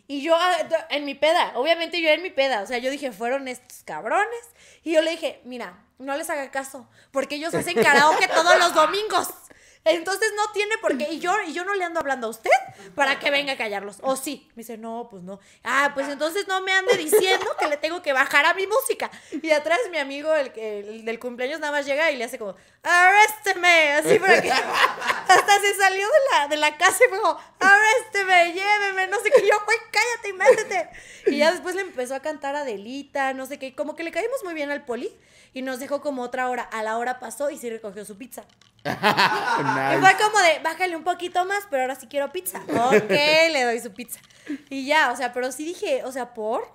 Y 0.08 0.22
yo 0.22 0.36
ah, 0.36 0.56
en 0.90 1.06
mi 1.06 1.16
peda, 1.16 1.54
obviamente 1.56 2.02
yo 2.02 2.10
en 2.10 2.22
mi 2.22 2.30
peda, 2.30 2.62
o 2.62 2.66
sea, 2.68 2.78
yo 2.78 2.92
dije, 2.92 3.12
fueron 3.12 3.48
estos 3.48 3.84
cabrones. 3.84 4.42
Y 4.84 4.94
yo 4.94 5.02
le 5.02 5.12
dije, 5.12 5.42
mira, 5.46 5.84
no 5.98 6.16
les 6.16 6.30
haga 6.30 6.52
caso, 6.52 6.88
porque 7.12 7.36
ellos 7.36 7.54
hacen 7.54 7.82
karaoke 7.82 8.28
todos 8.28 8.58
los 8.60 8.74
domingos. 8.74 9.30
Entonces 9.90 10.32
no 10.36 10.52
tiene 10.52 10.78
por 10.80 10.98
qué. 10.98 11.08
Y 11.12 11.20
yo, 11.20 11.34
y 11.46 11.54
yo 11.54 11.64
no 11.66 11.74
le 11.76 11.84
ando 11.84 12.00
hablando 12.00 12.28
a 12.28 12.30
usted 12.30 12.50
para 12.96 13.20
que 13.20 13.30
venga 13.32 13.54
a 13.54 13.58
callarlos. 13.58 13.98
O 14.02 14.16
sí. 14.16 14.48
Me 14.56 14.62
dice, 14.64 14.78
no, 14.78 15.08
pues 15.10 15.24
no. 15.24 15.40
Ah, 15.64 15.92
pues 15.94 16.08
entonces 16.10 16.48
no 16.48 16.62
me 16.62 16.72
ande 16.74 16.96
diciendo 16.98 17.46
que 17.60 17.68
le 17.68 17.78
tengo 17.78 18.02
que 18.02 18.14
bajar 18.14 18.46
a 18.46 18.54
mi 18.54 18.68
música. 18.68 19.10
Y 19.42 19.52
atrás 19.52 19.80
mi 19.92 19.98
amigo, 19.98 20.34
el, 20.36 20.52
que- 20.54 20.80
el 20.80 21.06
del 21.06 21.20
cumpleaños, 21.20 21.60
nada 21.60 21.72
más 21.72 21.86
llega 21.86 22.12
y 22.12 22.18
le 22.18 22.24
hace 22.26 22.38
como, 22.40 22.56
arrésteme. 22.84 23.94
Así 23.94 24.20
para 24.20 24.42
que 24.42 24.52
hasta 24.52 25.60
se 25.62 25.76
salió 25.76 26.06
de 26.08 26.20
la, 26.32 26.48
de 26.48 26.58
la 26.58 26.78
casa 26.78 26.98
y 27.06 27.10
fue 27.10 27.20
como, 27.20 27.40
arrésteme, 27.60 28.54
lléveme, 28.54 29.08
no 29.08 29.18
sé 29.22 29.32
qué. 29.32 29.42
Yo, 29.42 29.56
güey, 29.66 29.78
cállate 29.92 30.30
y 30.30 30.34
métete. 30.34 30.90
Y 31.28 31.38
ya 31.38 31.52
después 31.52 31.76
le 31.76 31.82
empezó 31.82 32.16
a 32.16 32.20
cantar 32.22 32.56
Adelita, 32.56 33.34
no 33.34 33.46
sé 33.46 33.60
qué. 33.60 33.76
Como 33.76 33.96
que 33.96 34.04
le 34.04 34.12
caímos 34.12 34.44
muy 34.44 34.54
bien 34.54 34.72
al 34.72 34.86
poli 34.86 35.12
y 35.54 35.62
nos 35.62 35.80
dejó 35.80 36.02
como 36.02 36.22
otra 36.24 36.50
hora. 36.50 36.64
A 36.64 36.84
la 36.84 36.98
hora 36.98 37.20
pasó 37.20 37.50
y 37.50 37.58
sí 37.58 37.70
recogió 37.70 38.06
su 38.06 38.18
pizza. 38.18 38.44
Y 38.90 40.00
fue 40.00 40.16
como 40.18 40.40
de, 40.40 40.60
bájale 40.64 40.96
un 40.96 41.04
poquito 41.04 41.46
más, 41.46 41.64
pero 41.70 41.84
ahora 41.84 41.96
sí 41.96 42.08
quiero 42.08 42.32
pizza. 42.32 42.62
Ok, 42.68 43.10
le 43.52 43.64
doy 43.64 43.80
su 43.80 43.94
pizza. 43.94 44.20
Y 44.70 44.86
ya, 44.86 45.12
o 45.12 45.16
sea, 45.16 45.34
pero 45.34 45.52
sí 45.52 45.66
dije, 45.66 46.04
o 46.04 46.12
sea, 46.12 46.34
¿por? 46.34 46.68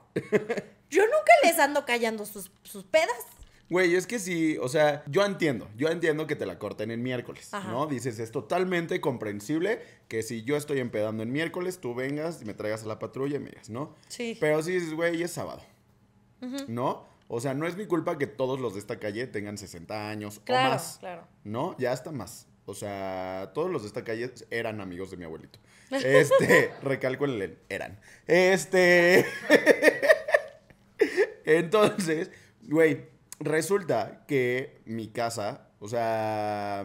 Yo 0.91 1.03
nunca 1.05 1.33
les 1.43 1.59
ando 1.59 1.85
callando 1.85 2.27
sus, 2.27 2.51
sus 2.63 2.85
pedas. 2.85 3.17
Güey, 3.71 3.95
es 3.95 4.07
que 4.07 4.19
sí, 4.19 4.59
o 4.61 4.69
sea, 4.69 5.03
yo 5.07 5.25
entiendo, 5.25 5.67
yo 5.79 5.89
entiendo 5.89 6.27
que 6.27 6.37
te 6.37 6.45
la 6.45 6.59
corten 6.59 6.91
en 6.91 7.03
miércoles, 7.03 7.55
Ajá. 7.55 7.71
¿no? 7.71 7.87
Dices, 7.87 8.19
es 8.19 8.31
totalmente 8.31 9.01
comprensible 9.01 9.81
que 10.09 10.23
si 10.23 10.43
yo 10.43 10.59
estoy 10.59 10.79
empedando 10.79 11.23
en 11.23 11.33
miércoles, 11.33 11.79
tú 11.81 11.95
vengas 11.95 12.43
y 12.43 12.45
me 12.45 12.53
traigas 12.53 12.83
a 12.83 12.87
la 12.87 12.99
patrulla 12.99 13.37
y 13.37 13.41
me 13.41 13.49
digas, 13.49 13.71
¿no? 13.71 13.95
Sí. 14.09 14.37
Pero 14.39 14.63
sí 14.63 14.73
dices, 14.73 14.93
güey, 14.93 15.23
es 15.23 15.31
sábado, 15.31 15.63
¿no? 16.69 17.07
O 17.35 17.41
sea, 17.41 17.55
no 17.55 17.67
es 17.67 17.79
mi 17.79 17.87
culpa 17.87 18.19
que 18.19 18.27
todos 18.27 18.61
los 18.61 18.75
de 18.75 18.81
esta 18.81 18.99
calle 18.99 19.27
tengan 19.27 19.57
60 19.57 20.11
años 20.11 20.37
o 20.37 20.45
Claro, 20.45 20.75
más, 20.75 20.99
claro. 21.01 21.27
¿no? 21.45 21.75
Ya 21.79 21.91
hasta 21.91 22.13
más. 22.13 22.47
O 22.67 22.75
sea, 22.75 23.53
todos 23.55 23.71
los 23.71 23.81
de 23.81 23.89
esta 23.89 24.05
calle 24.05 24.31
eran 24.51 24.83
amigos 24.83 25.11
de 25.11 25.17
mi 25.17 25.25
abuelito. 25.25 25.59
Este, 25.93 26.75
recalco 26.83 27.25
el 27.25 27.59
eran. 27.71 27.99
Este... 28.27 29.25
Entonces, 31.47 32.31
güey, 32.65 33.07
resulta 33.41 34.27
que 34.29 34.83
mi 34.85 35.09
casa, 35.09 35.69
o 35.81 35.89
sea, 35.89 36.85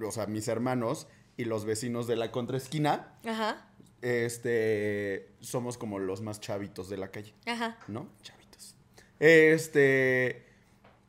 o 0.00 0.10
sea, 0.12 0.26
mis 0.26 0.46
hermanos 0.46 1.08
y 1.36 1.46
los 1.46 1.64
vecinos 1.64 2.06
de 2.06 2.14
la 2.14 2.30
contraesquina, 2.30 3.18
Ajá, 3.26 3.68
este, 4.02 5.32
somos 5.40 5.78
como 5.78 5.98
los 5.98 6.20
más 6.20 6.38
chavitos 6.38 6.88
de 6.88 6.96
la 6.96 7.08
calle, 7.08 7.34
ajá. 7.46 7.78
¿no? 7.88 8.08
Chavitos. 8.22 8.43
Este, 9.20 10.44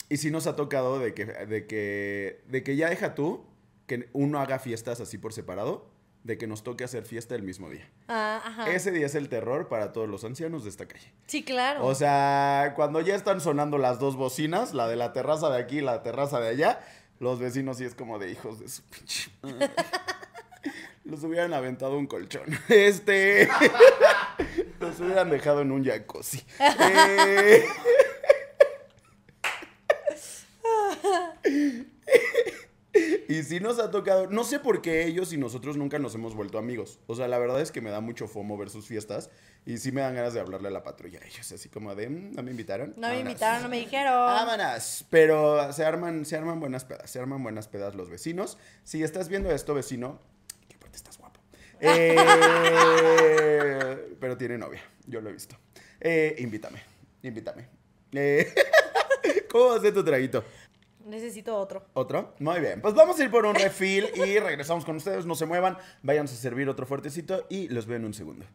y 0.10 0.18
sí 0.18 0.32
nos 0.32 0.48
ha 0.48 0.56
tocado 0.56 1.00
de 1.00 1.14
que, 1.14 1.26
de 1.26 1.66
que, 1.68 2.42
de 2.48 2.64
que 2.64 2.76
ya 2.76 2.90
deja 2.90 3.16
tú 3.16 3.46
que 3.88 4.10
uno 4.14 4.40
haga 4.40 4.60
fiestas 4.60 5.00
así 5.00 5.18
por 5.18 5.34
separado, 5.34 5.88
de 6.24 6.40
que 6.40 6.48
nos 6.48 6.64
toque 6.64 6.84
hacer 6.84 7.06
fiesta 7.06 7.36
el 7.36 7.44
mismo 7.44 7.70
día. 7.70 7.88
Ah, 8.08 8.42
ajá. 8.44 8.72
Ese 8.72 8.92
día 8.92 9.06
es 9.06 9.14
el 9.14 9.30
terror 9.30 9.68
para 9.68 9.94
todos 9.94 10.10
los 10.10 10.24
ancianos 10.24 10.64
de 10.64 10.72
esta 10.72 10.88
calle. 10.88 11.14
Sí, 11.28 11.44
claro. 11.44 11.86
O 11.86 11.94
sea, 11.94 12.74
cuando 12.76 13.00
ya 13.02 13.16
están 13.16 13.42
sonando 13.42 13.78
las 13.78 14.00
dos 14.00 14.16
bocinas, 14.16 14.74
la 14.74 14.88
de 14.88 14.96
la 14.96 15.14
terraza 15.14 15.52
de 15.52 15.60
aquí 15.60 15.78
y 15.78 15.82
la 15.82 16.02
terraza 16.02 16.40
de 16.40 16.50
allá, 16.50 16.80
los 17.20 17.40
vecinos 17.40 17.78
sí 17.78 17.84
es 17.84 17.94
como 17.94 18.18
de 18.18 18.32
hijos 18.32 18.60
de 18.60 18.70
su 18.70 18.82
pinche. 18.84 19.30
Los 21.06 21.24
hubieran 21.24 21.54
aventado 21.54 21.98
un 21.98 22.08
colchón. 22.08 22.46
Este. 22.70 23.48
Los 25.00 25.06
hubieran 25.08 25.30
dejado 25.30 25.62
en 25.62 25.72
un 25.72 25.84
jacuzzi. 25.86 26.44
Eh, 26.60 27.64
Y 33.28 33.44
sí 33.44 33.60
nos 33.60 33.78
ha 33.80 33.92
tocado. 33.92 34.28
No 34.30 34.46
sé 34.46 34.60
por 34.60 34.82
qué 34.82 35.06
ellos 35.06 35.34
y 35.34 35.38
nosotros 35.38 35.76
nunca 35.76 36.00
nos 36.00 36.16
hemos 36.16 36.34
vuelto 36.34 36.58
amigos. 36.58 37.00
O 37.08 37.16
sea, 37.16 37.28
la 37.28 37.38
verdad 37.38 37.60
es 37.60 37.72
que 37.74 37.82
me 37.82 37.90
da 37.90 38.00
mucho 38.00 38.28
fomo 38.28 38.58
ver 38.58 38.70
sus 38.70 38.88
fiestas 38.88 39.30
y 39.66 39.80
sí 39.80 39.92
me 39.92 40.00
dan 40.00 40.16
ganas 40.16 40.34
de 40.34 40.40
hablarle 40.40 40.70
a 40.70 40.72
la 40.72 40.82
patrulla 40.84 41.20
ellos, 41.26 41.52
así 41.52 41.68
como 41.68 41.94
de, 41.94 42.08
"Mm, 42.08 42.32
¿no 42.36 42.44
me 42.44 42.52
invitaron? 42.52 42.92
No 42.96 43.08
me 43.10 43.16
Vámonos". 43.16 43.20
invitaron, 43.20 43.64
no 43.64 43.70
me 43.70 43.80
dijeron. 43.80 44.14
Vámonos. 44.14 45.06
Pero 45.10 45.74
se 45.74 45.84
arman, 45.84 46.24
se 46.26 46.38
arman 46.38 46.62
buenas 46.62 46.86
pedas, 46.86 47.10
se 47.12 47.20
arman 47.20 47.44
buenas 47.44 47.68
pedas 47.68 47.96
los 47.96 48.10
vecinos. 48.10 48.58
Si 48.86 49.04
estás 49.04 49.28
viendo 49.28 49.52
esto, 49.52 49.74
vecino, 49.74 50.22
que 50.70 50.76
aparte 50.78 50.96
estás 50.96 51.18
guapo. 51.18 51.42
Eh, 51.80 53.66
pero 54.20 54.38
tiene 54.38 54.58
novia, 54.58 54.82
yo 55.06 55.22
lo 55.22 55.30
he 55.30 55.34
visto. 55.34 55.56
Eh, 56.00 56.36
invítame, 56.40 56.82
invítame. 57.24 57.70
Eh, 58.12 58.54
¿Cómo 59.52 59.70
va 59.70 59.78
a 59.78 59.82
ser 59.82 59.94
tu 59.94 60.04
traguito? 60.04 60.44
Necesito 61.06 61.56
otro. 61.56 61.86
¿Otro? 61.94 62.34
Muy 62.40 62.60
bien. 62.60 62.82
Pues 62.82 62.96
vamos 62.96 63.20
a 63.20 63.24
ir 63.24 63.30
por 63.30 63.46
un 63.46 63.54
refill 63.54 64.08
y 64.16 64.40
regresamos 64.40 64.84
con 64.84 64.96
ustedes. 64.96 65.26
No 65.26 65.36
se 65.36 65.46
muevan. 65.46 65.78
Váyanse 66.02 66.34
a 66.34 66.38
servir 66.38 66.68
otro 66.68 66.88
fuertecito 66.88 67.46
y 67.48 67.68
los 67.70 67.86
veo 67.86 67.98
en 67.98 68.06
un 68.06 68.14
segundo. 68.16 68.46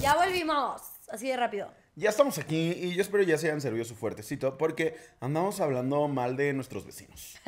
Ya 0.00 0.16
volvimos. 0.16 0.80
Así 1.10 1.28
de 1.28 1.36
rápido. 1.36 1.70
Ya 1.96 2.10
estamos 2.10 2.38
aquí 2.38 2.72
y 2.72 2.94
yo 2.94 3.02
espero 3.02 3.22
ya 3.24 3.36
se 3.36 3.48
hayan 3.48 3.60
servido 3.60 3.84
su 3.84 3.94
fuertecito 3.94 4.56
porque 4.56 4.96
andamos 5.20 5.60
hablando 5.60 6.06
mal 6.08 6.36
de 6.36 6.52
nuestros 6.52 6.86
vecinos. 6.86 7.38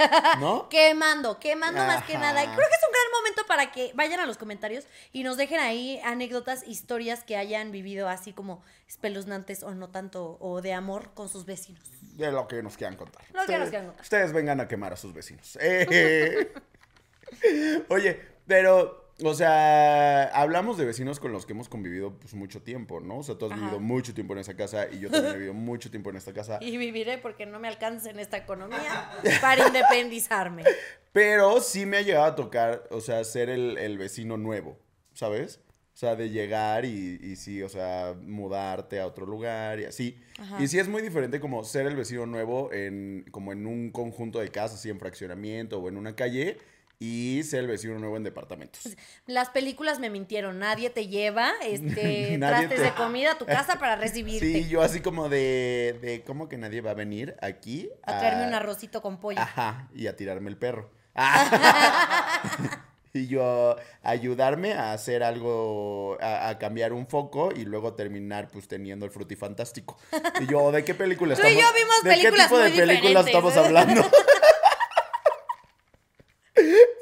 ¿No? 0.41 0.69
Quemando, 0.71 1.39
quemando 1.39 1.81
más 1.81 2.05
que 2.05 2.19
nada. 2.19 2.43
Y 2.43 2.47
creo 2.47 2.57
que 2.57 2.75
es 2.75 2.87
un 2.87 2.93
gran 2.93 3.13
momento 3.21 3.47
para 3.47 3.73
que 3.73 3.93
vayan 3.95 4.21
a 4.21 4.27
los 4.27 4.39
comentarios 4.39 4.85
y 5.13 5.23
nos 5.23 5.37
dejen 5.37 5.61
ahí 5.61 6.01
anécdotas, 6.05 6.67
historias 6.67 7.25
que 7.25 7.37
hayan 7.37 7.71
vivido 7.71 8.09
así 8.09 8.33
como 8.33 8.63
espeluznantes 8.89 9.63
o 9.63 9.75
no 9.75 9.89
tanto, 9.89 10.37
o 10.41 10.61
de 10.61 10.73
amor 10.73 11.11
con 11.15 11.29
sus 11.29 11.47
vecinos. 11.47 11.83
De 12.17 12.31
lo 12.31 12.47
que 12.49 12.63
nos 12.63 12.77
quieran 12.77 12.97
contar. 12.97 13.23
Lo 13.29 13.33
que 13.33 13.41
ustedes, 13.41 13.61
nos 13.61 13.69
quieran 13.71 13.87
contar. 13.87 14.03
Ustedes 14.03 14.33
vengan 14.33 14.61
a 14.61 14.69
quemar 14.69 14.93
a 14.93 14.97
sus 14.97 15.13
vecinos. 15.13 15.59
Eh. 15.61 16.53
Oye, 17.89 18.21
pero, 18.47 19.02
o 19.25 19.35
sea, 19.35 20.25
hablamos 20.35 20.79
de 20.79 20.85
vecinos 20.85 21.21
con 21.21 21.33
los 21.33 21.47
que 21.47 21.53
hemos 21.53 21.69
convivido 21.69 22.19
pues 22.19 22.35
mucho 22.35 22.63
tiempo, 22.63 23.01
¿no? 23.01 23.19
O 23.19 23.23
sea, 23.23 23.37
tú 23.37 23.47
has 23.47 23.53
Ajá. 23.53 23.61
vivido 23.61 23.81
mucho 23.81 24.15
tiempo 24.15 24.33
en 24.35 24.41
esa 24.41 24.55
casa 24.57 24.87
y 24.91 25.01
yo 25.01 25.11
también 25.11 25.35
he 25.35 25.37
vivido 25.39 25.55
mucho 25.55 25.91
tiempo 25.91 26.11
en 26.11 26.17
esta 26.17 26.33
casa. 26.33 26.59
Y 26.63 26.77
viviré 26.77 27.19
porque 27.19 27.47
no 27.47 27.59
me 27.59 27.69
alcance 27.69 28.11
en 28.11 28.19
esta 28.19 28.37
economía 28.37 29.11
para 29.41 29.67
independizarme. 29.67 30.65
Pero 31.13 31.61
sí 31.61 31.87
me 31.87 31.99
ha 31.99 32.03
llegado 32.03 32.25
a 32.25 32.35
tocar, 32.35 32.85
o 32.91 33.01
sea, 33.01 33.23
ser 33.25 33.51
el, 33.51 33.77
el 33.79 33.99
vecino 33.99 34.37
nuevo, 34.37 34.79
¿sabes? 35.13 35.61
O 35.95 35.97
sea, 35.97 36.17
de 36.17 36.31
llegar 36.31 36.87
y, 36.87 37.21
y 37.23 37.37
sí, 37.37 37.63
o 37.63 37.69
sea, 37.69 38.15
mudarte 38.23 38.99
a 38.99 39.07
otro 39.07 39.27
lugar 39.27 39.79
y 39.79 39.85
así. 39.85 40.19
Ajá. 40.39 40.63
Y 40.63 40.67
sí 40.67 40.79
es 40.79 40.89
muy 40.89 41.03
diferente 41.03 41.39
como 41.39 41.63
ser 41.65 41.87
el 41.87 41.97
vecino 41.97 42.25
nuevo 42.25 42.73
en, 42.73 43.27
como 43.31 43.53
en 43.53 43.67
un 43.67 43.91
conjunto 43.91 44.39
de 44.41 44.49
casas, 44.49 44.79
así 44.79 44.89
en 44.89 44.99
fraccionamiento 44.99 45.79
o 45.81 45.89
en 45.91 45.99
una 45.99 46.17
calle, 46.17 46.57
y 47.05 47.43
ser 47.43 47.61
el 47.61 47.67
vecino 47.67 47.99
nuevo 47.99 48.17
en 48.17 48.23
departamentos. 48.23 48.89
Las 49.27 49.51
películas 49.51 49.99
me 49.99 50.09
mintieron. 50.09 50.61
Nadie 50.61 50.89
te 50.89 51.09
lleva 51.09 51.51
este, 51.61 52.37
trastes 52.41 52.69
te- 52.69 52.81
de 52.81 52.95
comida 52.97 53.33
a 53.33 53.39
tu 53.39 53.45
casa 53.45 53.77
para 53.81 53.97
recibirte. 53.97 54.47
Sí, 54.47 54.69
yo 54.69 54.83
así 54.83 55.01
como 55.01 55.29
de, 55.29 55.99
de 56.01 56.23
¿cómo 56.25 56.49
que 56.49 56.59
nadie 56.59 56.81
va 56.81 56.93
a 56.93 56.95
venir 56.95 57.35
aquí? 57.43 57.91
a 58.05 58.21
traerme 58.21 58.47
un 58.47 58.55
arrocito 58.55 59.03
con 59.03 59.19
pollo. 59.19 59.41
Ajá, 59.41 59.89
y 59.95 60.07
a 60.07 60.15
tirarme 60.15 60.49
el 60.51 60.57
perro. 60.57 60.91
Ah. 61.15 62.87
y 63.13 63.27
yo 63.27 63.77
ayudarme 64.03 64.73
a 64.73 64.93
hacer 64.95 65.23
algo, 65.23 66.17
a, 66.23 66.49
a 66.49 66.59
cambiar 66.59 66.93
un 66.95 67.07
foco 67.07 67.51
y 67.55 67.65
luego 67.67 67.93
terminar 67.95 68.49
pues 68.51 68.67
teniendo 68.69 69.05
el 69.05 69.11
frutifantástico. 69.13 69.99
Y 70.41 70.47
yo, 70.47 70.73
¿de 70.73 70.85
qué 70.85 70.95
película 70.95 71.35
Tú 71.35 71.43
y 71.43 71.49
estamos? 71.51 71.63
yo 71.63 71.79
vimos 71.79 72.03
¿De 72.05 72.23
qué 72.23 72.33
tipo 72.33 72.59
de 72.59 72.71
películas 72.71 73.27
diferentes, 73.27 73.27
estamos 73.27 73.57
hablando? 73.59 74.03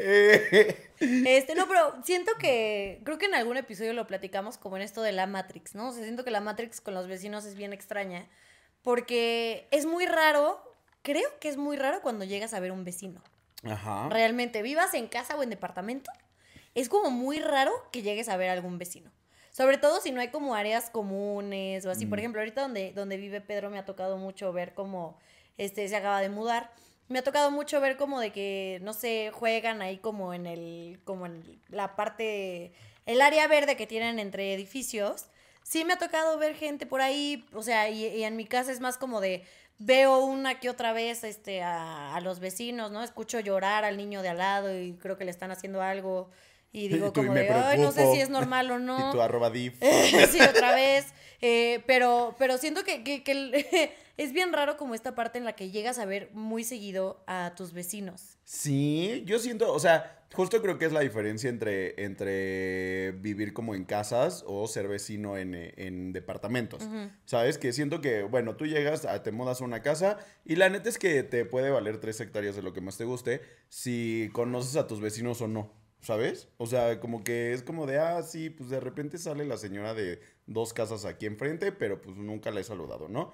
Eh, 0.02 0.39
Este, 1.00 1.54
no, 1.54 1.66
pero 1.66 1.94
siento 2.04 2.32
que, 2.38 3.00
creo 3.04 3.16
que 3.16 3.24
en 3.26 3.34
algún 3.34 3.56
episodio 3.56 3.94
lo 3.94 4.06
platicamos 4.06 4.58
como 4.58 4.76
en 4.76 4.82
esto 4.82 5.00
de 5.02 5.12
la 5.12 5.26
Matrix, 5.26 5.74
¿no? 5.74 5.88
O 5.88 5.92
sea, 5.92 6.02
siento 6.04 6.24
que 6.24 6.30
la 6.30 6.40
Matrix 6.42 6.80
con 6.82 6.92
los 6.92 7.06
vecinos 7.08 7.44
es 7.46 7.54
bien 7.54 7.72
extraña, 7.72 8.28
porque 8.82 9.66
es 9.70 9.86
muy 9.86 10.06
raro, 10.06 10.62
creo 11.02 11.28
que 11.40 11.48
es 11.48 11.56
muy 11.56 11.76
raro 11.76 12.02
cuando 12.02 12.24
llegas 12.24 12.52
a 12.54 12.60
ver 12.60 12.72
un 12.72 12.84
vecino. 12.84 13.22
Ajá. 13.64 14.08
Realmente, 14.10 14.60
vivas 14.62 14.92
en 14.94 15.06
casa 15.08 15.36
o 15.36 15.42
en 15.42 15.50
departamento, 15.50 16.10
es 16.74 16.88
como 16.88 17.10
muy 17.10 17.38
raro 17.40 17.72
que 17.92 18.02
llegues 18.02 18.28
a 18.28 18.36
ver 18.36 18.50
algún 18.50 18.78
vecino. 18.78 19.10
Sobre 19.52 19.78
todo 19.78 20.00
si 20.00 20.12
no 20.12 20.20
hay 20.20 20.28
como 20.28 20.54
áreas 20.54 20.90
comunes 20.90 21.84
o 21.84 21.90
así. 21.90 22.06
Por 22.06 22.18
Mm. 22.18 22.20
ejemplo, 22.20 22.40
ahorita 22.40 22.60
donde, 22.62 22.92
donde 22.92 23.16
vive 23.16 23.40
Pedro 23.40 23.68
me 23.70 23.78
ha 23.78 23.84
tocado 23.84 24.16
mucho 24.16 24.52
ver 24.52 24.74
cómo 24.74 25.18
este, 25.58 25.88
se 25.88 25.96
acaba 25.96 26.20
de 26.20 26.28
mudar. 26.28 26.70
Me 27.10 27.18
ha 27.18 27.22
tocado 27.22 27.50
mucho 27.50 27.80
ver 27.80 27.96
como 27.96 28.20
de 28.20 28.30
que, 28.30 28.78
no 28.82 28.92
sé, 28.92 29.30
juegan 29.34 29.82
ahí 29.82 29.98
como 29.98 30.32
en 30.32 30.46
el, 30.46 31.00
como 31.04 31.26
en 31.26 31.60
la 31.68 31.96
parte, 31.96 32.72
el 33.04 33.20
área 33.20 33.48
verde 33.48 33.76
que 33.76 33.86
tienen 33.88 34.20
entre 34.20 34.54
edificios. 34.54 35.26
Sí 35.64 35.84
me 35.84 35.94
ha 35.94 35.98
tocado 35.98 36.38
ver 36.38 36.54
gente 36.54 36.86
por 36.86 37.00
ahí, 37.00 37.44
o 37.52 37.62
sea, 37.64 37.88
y, 37.90 38.06
y 38.06 38.22
en 38.22 38.36
mi 38.36 38.44
casa 38.46 38.70
es 38.70 38.78
más 38.78 38.96
como 38.96 39.20
de, 39.20 39.44
veo 39.78 40.18
una 40.24 40.60
que 40.60 40.70
otra 40.70 40.92
vez 40.92 41.24
este, 41.24 41.62
a, 41.62 42.14
a 42.14 42.20
los 42.20 42.38
vecinos, 42.38 42.92
¿no? 42.92 43.02
Escucho 43.02 43.40
llorar 43.40 43.84
al 43.84 43.96
niño 43.96 44.22
de 44.22 44.28
al 44.28 44.38
lado 44.38 44.72
y 44.80 44.92
creo 44.94 45.18
que 45.18 45.24
le 45.24 45.32
están 45.32 45.50
haciendo 45.50 45.82
algo. 45.82 46.30
Y 46.72 46.86
digo 46.94 47.08
Y 47.08 47.10
tú, 47.10 47.22
y 47.22 47.26
como 47.26 47.34
de, 47.34 47.50
ay, 47.50 47.78
no 47.78 47.88
sé 47.90 47.94
preocupo". 47.96 48.14
si 48.14 48.20
es 48.22 48.30
normal 48.30 48.70
o 48.70 48.78
no. 48.78 49.08
Y 49.10 49.12
tu 49.12 49.20
arroba 49.20 49.50
div. 49.50 49.74
sí, 50.30 50.40
otra 50.40 50.76
vez. 50.76 51.12
Eh, 51.42 51.82
pero, 51.86 52.36
pero 52.38 52.56
siento 52.58 52.84
que, 52.84 53.02
que- 53.02 53.22
es 54.22 54.32
bien 54.32 54.52
raro 54.52 54.76
como 54.76 54.94
esta 54.94 55.14
parte 55.14 55.38
en 55.38 55.44
la 55.44 55.54
que 55.54 55.70
llegas 55.70 55.98
a 55.98 56.04
ver 56.04 56.28
muy 56.34 56.62
seguido 56.62 57.24
a 57.26 57.54
tus 57.56 57.72
vecinos. 57.72 58.36
Sí, 58.44 59.22
yo 59.26 59.38
siento, 59.38 59.72
o 59.72 59.78
sea, 59.78 60.24
justo 60.34 60.60
creo 60.60 60.76
que 60.76 60.84
es 60.84 60.92
la 60.92 61.00
diferencia 61.00 61.48
entre, 61.48 62.02
entre 62.04 63.12
vivir 63.12 63.52
como 63.54 63.74
en 63.74 63.84
casas 63.84 64.44
o 64.46 64.66
ser 64.68 64.88
vecino 64.88 65.38
en, 65.38 65.54
eh, 65.54 65.72
en 65.76 66.12
departamentos. 66.12 66.86
¿Sabes? 67.24 67.56
Que 67.58 67.72
siento 67.72 68.00
que, 68.00 68.22
bueno, 68.24 68.56
tú 68.56 68.66
llegas, 68.66 69.04
a- 69.06 69.22
te 69.22 69.32
mudas 69.32 69.60
a 69.60 69.64
una 69.64 69.80
casa 69.82 70.18
y 70.44 70.56
la 70.56 70.68
neta 70.68 70.88
es 70.88 70.98
que 70.98 71.22
te 71.22 71.44
puede 71.44 71.70
valer 71.70 71.98
tres 71.98 72.20
hectáreas 72.20 72.56
de 72.56 72.62
lo 72.62 72.72
que 72.72 72.80
más 72.82 72.98
te 72.98 73.04
guste 73.04 73.40
si 73.68 74.28
conoces 74.32 74.76
a 74.76 74.86
tus 74.86 75.00
vecinos 75.00 75.40
o 75.40 75.48
no. 75.48 75.72
¿Sabes? 76.02 76.48
O 76.56 76.64
sea, 76.64 76.98
como 76.98 77.22
que 77.22 77.52
es 77.52 77.62
como 77.62 77.86
de, 77.86 77.98
ah, 77.98 78.22
sí, 78.22 78.48
pues 78.48 78.70
de 78.70 78.80
repente 78.80 79.18
sale 79.18 79.44
la 79.44 79.58
señora 79.58 79.92
de 79.92 80.18
dos 80.52 80.72
casas 80.72 81.04
aquí 81.04 81.26
enfrente, 81.26 81.70
pero 81.70 82.00
pues 82.02 82.16
nunca 82.16 82.50
la 82.50 82.58
he 82.60 82.64
saludado, 82.64 83.08
¿no? 83.08 83.32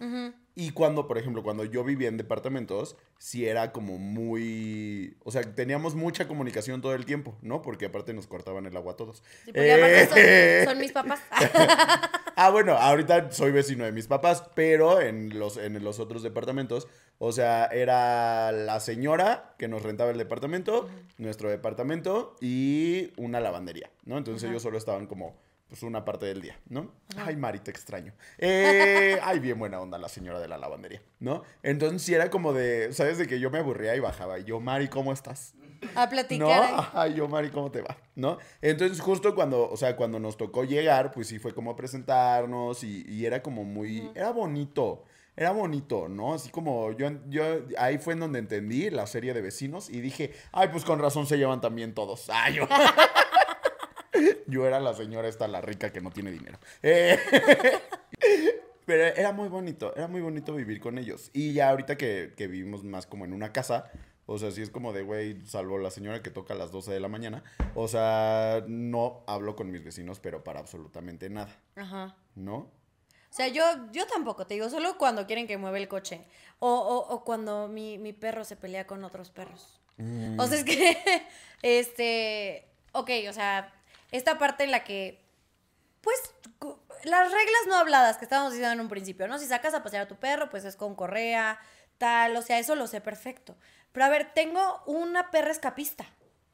Y 0.55 0.70
cuando, 0.70 1.07
por 1.07 1.16
ejemplo, 1.18 1.42
cuando 1.42 1.64
yo 1.64 1.83
vivía 1.83 2.09
en 2.09 2.16
departamentos, 2.18 2.96
sí 3.18 3.46
era 3.46 3.72
como 3.72 3.96
muy... 3.98 5.16
O 5.24 5.31
sea, 5.31 5.42
teníamos 5.42 5.94
mucha 5.94 6.29
comunicación 6.29 6.83
todo 6.83 6.94
el 6.94 7.07
tiempo, 7.07 7.37
¿no? 7.42 7.62
Porque 7.62 7.87
aparte 7.87 8.12
nos 8.12 8.26
cortaban 8.26 8.66
el 8.66 8.76
agua 8.76 8.92
a 8.92 8.96
todos. 8.96 9.22
Sí, 9.44 9.52
porque 9.52 9.72
aparte 9.72 10.07
son- 10.09 10.18
Eh, 10.18 10.64
son, 10.66 10.79
mis 10.79 10.92
papás. 10.92 11.20
Ah, 12.38 12.50
bueno, 12.50 12.74
ahorita 12.74 13.33
soy 13.33 13.50
vecino 13.50 13.87
de 13.87 13.92
mis 13.92 14.09
papás, 14.09 14.44
pero 14.55 15.00
en 15.00 15.38
los, 15.38 15.57
en 15.57 15.83
los 15.83 15.98
otros 16.00 16.22
departamentos, 16.22 16.87
o 17.16 17.33
sea, 17.33 17.64
era 17.64 18.52
la 18.52 18.79
señora 18.81 19.55
que 19.59 19.68
nos 19.68 19.83
rentaba 19.83 20.11
el 20.11 20.18
departamento, 20.18 20.87
nuestro 21.16 21.48
departamento 21.48 22.37
y 22.42 23.11
una 23.16 23.40
lavandería, 23.40 23.90
¿no? 24.05 24.18
Entonces 24.18 24.50
ellos 24.50 24.62
solo 24.62 24.76
estaban 24.76 25.07
como, 25.07 25.35
pues, 25.68 25.83
una 25.83 26.05
parte 26.05 26.26
del 26.26 26.40
día, 26.40 26.59
¿no? 26.68 26.92
Ay, 27.16 27.37
Mari, 27.37 27.59
te 27.61 27.70
extraño. 27.70 28.12
Eh, 28.38 29.18
ay, 29.22 29.38
bien 29.40 29.59
buena 29.59 29.81
onda 29.81 29.98
la 29.98 30.09
señora 30.09 30.40
de 30.40 30.48
la 30.48 30.59
lavandería, 30.59 31.02
¿no? 31.20 31.42
Entonces 31.62 32.02
sí 32.02 32.14
era 32.14 32.31
como 32.31 32.52
de, 32.52 32.92
¿sabes? 32.92 33.18
De 33.18 33.26
que 33.26 33.40
yo 33.40 33.50
me 33.50 33.59
aburría 33.59 33.94
y 33.96 34.00
bajaba. 34.00 34.38
Y 34.38 34.44
yo, 34.44 34.61
Mari, 34.61 34.88
¿cómo 34.88 35.12
estás? 35.12 35.55
A 35.94 36.05
¿No? 36.05 36.11
platicar. 36.11 36.90
Ay, 36.94 37.14
yo, 37.14 37.29
Mari, 37.29 37.50
¿cómo 37.50 37.70
te 37.70 37.83
va? 37.83 37.96
¿No? 38.14 38.38
Entonces, 38.62 39.00
justo 39.00 39.35
cuando, 39.35 39.68
o 39.68 39.76
sea, 39.76 39.96
cuando 39.96 40.18
nos 40.18 40.37
tocó 40.37 40.64
llegar, 40.64 41.11
pues 41.11 41.29
sí 41.29 41.38
fue 41.38 41.52
como 41.55 41.76
presentarnos 41.76 42.83
y, 42.85 43.05
y 43.09 43.26
era 43.26 43.42
como 43.42 43.64
muy, 43.64 44.11
era 44.14 44.31
bonito, 44.31 45.05
era 45.37 45.50
bonito, 45.50 46.09
¿no? 46.09 46.35
Así 46.35 46.48
como 46.48 46.92
yo, 46.92 47.11
yo, 47.29 47.44
ahí 47.79 47.98
fue 47.98 48.14
en 48.14 48.20
donde 48.20 48.38
entendí 48.38 48.88
la 48.88 49.07
serie 49.07 49.35
de 49.35 49.42
vecinos 49.42 49.90
y 49.90 50.00
dije, 50.00 50.33
ay, 50.52 50.68
pues 50.68 50.85
con 50.85 50.98
razón 50.98 51.26
se 51.26 51.37
llevan 51.37 51.61
también 51.61 51.92
todos. 51.92 52.31
Ay, 52.31 52.55
yo. 52.55 52.66
yo 54.46 54.66
era 54.66 54.80
la 54.80 54.94
señora 54.94 55.28
esta, 55.28 55.48
la 55.48 55.61
rica 55.61 55.92
que 55.92 56.00
no 56.00 56.11
tiene 56.11 56.30
dinero. 56.30 56.59
Eh, 56.82 57.18
Pero 58.87 59.02
era 59.02 59.32
muy 59.32 59.48
bonito, 59.48 59.94
era 59.96 60.06
muy 60.06 60.20
bonito 60.20 60.54
vivir 60.54 60.80
con 60.80 60.96
ellos. 60.96 61.30
Y 61.32 61.52
ya 61.52 61.70
ahorita 61.70 61.96
que, 61.96 62.35
que 62.37 62.46
vivimos 62.46 62.85
más 62.85 63.06
como 63.06 63.24
en 63.24 63.32
una 63.32 63.52
casa, 63.52 63.90
o 64.26 64.38
sea, 64.38 64.52
sí 64.52 64.62
es 64.62 64.70
como 64.70 64.92
de, 64.92 65.02
güey, 65.02 65.44
salvo 65.44 65.78
la 65.78 65.90
señora 65.90 66.22
que 66.22 66.30
toca 66.30 66.54
a 66.54 66.56
las 66.56 66.70
12 66.70 66.92
de 66.92 67.00
la 67.00 67.09
mañana, 67.09 67.42
o 67.74 67.88
sea, 67.88 68.64
no 68.68 69.24
hablo 69.26 69.56
con 69.56 69.72
mis 69.72 69.82
vecinos, 69.82 70.20
pero 70.20 70.44
para 70.44 70.61
absolutamente 70.61 71.28
nada, 71.28 71.56
Ajá. 71.74 72.16
¿no? 72.37 72.56
O 72.56 73.35
sea, 73.37 73.48
yo, 73.48 73.62
yo 73.92 74.06
tampoco, 74.06 74.46
te 74.46 74.54
digo, 74.54 74.70
solo 74.70 74.96
cuando 74.98 75.26
quieren 75.26 75.46
que 75.46 75.59
mueva 75.59 75.78
el 75.78 75.88
coche. 75.88 76.24
O, 76.59 76.70
o, 76.70 77.14
o 77.14 77.24
cuando 77.24 77.68
mi, 77.68 77.98
mi 77.98 78.14
perro 78.14 78.44
se 78.44 78.56
pelea 78.56 78.87
con 78.87 79.04
otros 79.04 79.30
perros. 79.30 79.78
O 80.38 80.46
sea, 80.46 80.59
es 80.59 80.64
que, 80.64 80.96
este, 81.62 82.66
ok, 82.92 83.11
o 83.28 83.32
sea, 83.32 83.74
esta 84.11 84.38
parte 84.38 84.64
en 84.64 84.71
la 84.71 84.85
que, 84.85 85.25
pues, 86.01 86.16
las 87.05 87.31
reglas 87.31 87.66
no 87.69 87.77
habladas 87.77 88.16
que 88.19 88.25
estábamos 88.25 88.53
diciendo 88.53 88.73
en 88.73 88.81
un 88.81 88.88
principio, 88.88 89.29
¿no? 89.29 89.38
Si 89.38 89.47
sacas 89.47 89.75
a 89.75 89.83
pasear 89.83 90.03
a 90.03 90.09
tu 90.09 90.16
perro, 90.16 90.51
pues 90.51 90.64
es 90.64 90.77
con 90.77 90.95
correa, 90.95 91.61
tal, 91.99 92.37
o 92.37 92.42
sea, 92.42 92.59
eso 92.59 92.75
lo 92.75 92.87
sé 92.87 93.01
perfecto. 93.01 93.57
Pero 93.92 94.07
a 94.07 94.09
ver, 94.09 94.33
tengo 94.35 94.83
una 94.87 95.31
perra 95.31 95.51
escapista, 95.51 96.07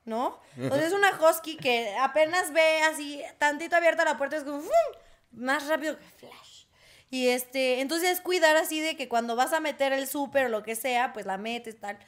¿no? 0.04 0.40
Entonces 0.56 0.88
es 0.88 0.92
una 0.92 1.18
husky 1.20 1.56
que 1.56 1.94
apenas 1.98 2.52
ve 2.52 2.82
así, 2.82 3.22
tantito 3.38 3.76
abierta 3.76 4.04
la 4.04 4.18
puerta, 4.18 4.36
es 4.36 4.44
como 4.44 4.60
¡fum! 4.60 4.70
más 5.32 5.66
rápido 5.68 5.98
que 5.98 6.04
flash. 6.04 6.66
Y 7.10 7.28
este, 7.28 7.80
entonces 7.80 8.10
es 8.10 8.20
cuidar 8.20 8.56
así 8.56 8.80
de 8.80 8.96
que 8.96 9.08
cuando 9.08 9.36
vas 9.36 9.52
a 9.52 9.60
meter 9.60 9.92
el 9.92 10.06
súper 10.06 10.46
o 10.46 10.48
lo 10.48 10.62
que 10.62 10.74
sea, 10.74 11.12
pues 11.12 11.26
la 11.26 11.36
metes, 11.36 11.78
tal. 11.78 11.98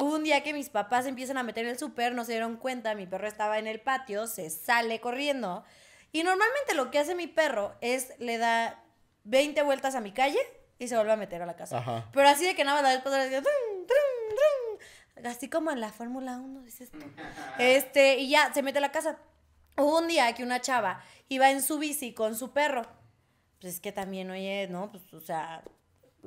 Hubo 0.00 0.14
un 0.14 0.24
día 0.24 0.42
que 0.42 0.54
mis 0.54 0.70
papás 0.70 1.04
empiezan 1.04 1.36
a 1.36 1.42
meter 1.42 1.66
el 1.66 1.78
súper, 1.78 2.14
no 2.14 2.24
se 2.24 2.32
dieron 2.32 2.56
cuenta, 2.56 2.94
mi 2.94 3.06
perro 3.06 3.28
estaba 3.28 3.58
en 3.58 3.66
el 3.66 3.80
patio, 3.80 4.26
se 4.26 4.48
sale 4.48 4.98
corriendo. 4.98 5.62
Y 6.10 6.22
normalmente 6.22 6.74
lo 6.74 6.90
que 6.90 6.98
hace 6.98 7.14
mi 7.14 7.26
perro 7.26 7.74
es 7.82 8.18
le 8.18 8.38
da 8.38 8.82
20 9.24 9.62
vueltas 9.62 9.94
a 9.94 10.00
mi 10.00 10.12
calle 10.12 10.38
y 10.78 10.88
se 10.88 10.96
vuelve 10.96 11.12
a 11.12 11.16
meter 11.16 11.42
a 11.42 11.46
la 11.46 11.54
casa. 11.54 11.78
Ajá. 11.78 12.08
Pero 12.12 12.28
así 12.28 12.44
de 12.46 12.54
que 12.54 12.64
nada 12.64 12.76
más 12.76 12.82
la 12.82 12.94
vez 12.94 13.02
pasada 13.02 13.24
decía, 13.24 13.42
"Trum, 13.42 13.86
trum, 13.86 14.78
trum", 15.16 15.26
así 15.30 15.50
como 15.50 15.70
en 15.70 15.80
la 15.80 15.92
Fórmula 15.92 16.38
1, 16.38 16.62
dices 16.62 16.90
tú. 16.90 16.98
Este, 17.58 18.16
y 18.16 18.30
ya, 18.30 18.52
se 18.54 18.62
mete 18.62 18.78
a 18.78 18.80
la 18.80 18.92
casa. 18.92 19.18
Hubo 19.76 19.98
un 19.98 20.08
día 20.08 20.32
que 20.32 20.42
una 20.42 20.62
chava 20.62 21.04
iba 21.28 21.50
en 21.50 21.62
su 21.62 21.78
bici 21.78 22.14
con 22.14 22.34
su 22.36 22.52
perro. 22.52 22.86
Pues 23.60 23.74
es 23.74 23.80
que 23.80 23.92
también, 23.92 24.30
oye, 24.30 24.66
¿no? 24.70 24.90
Pues, 24.90 25.12
o 25.12 25.20
sea, 25.20 25.62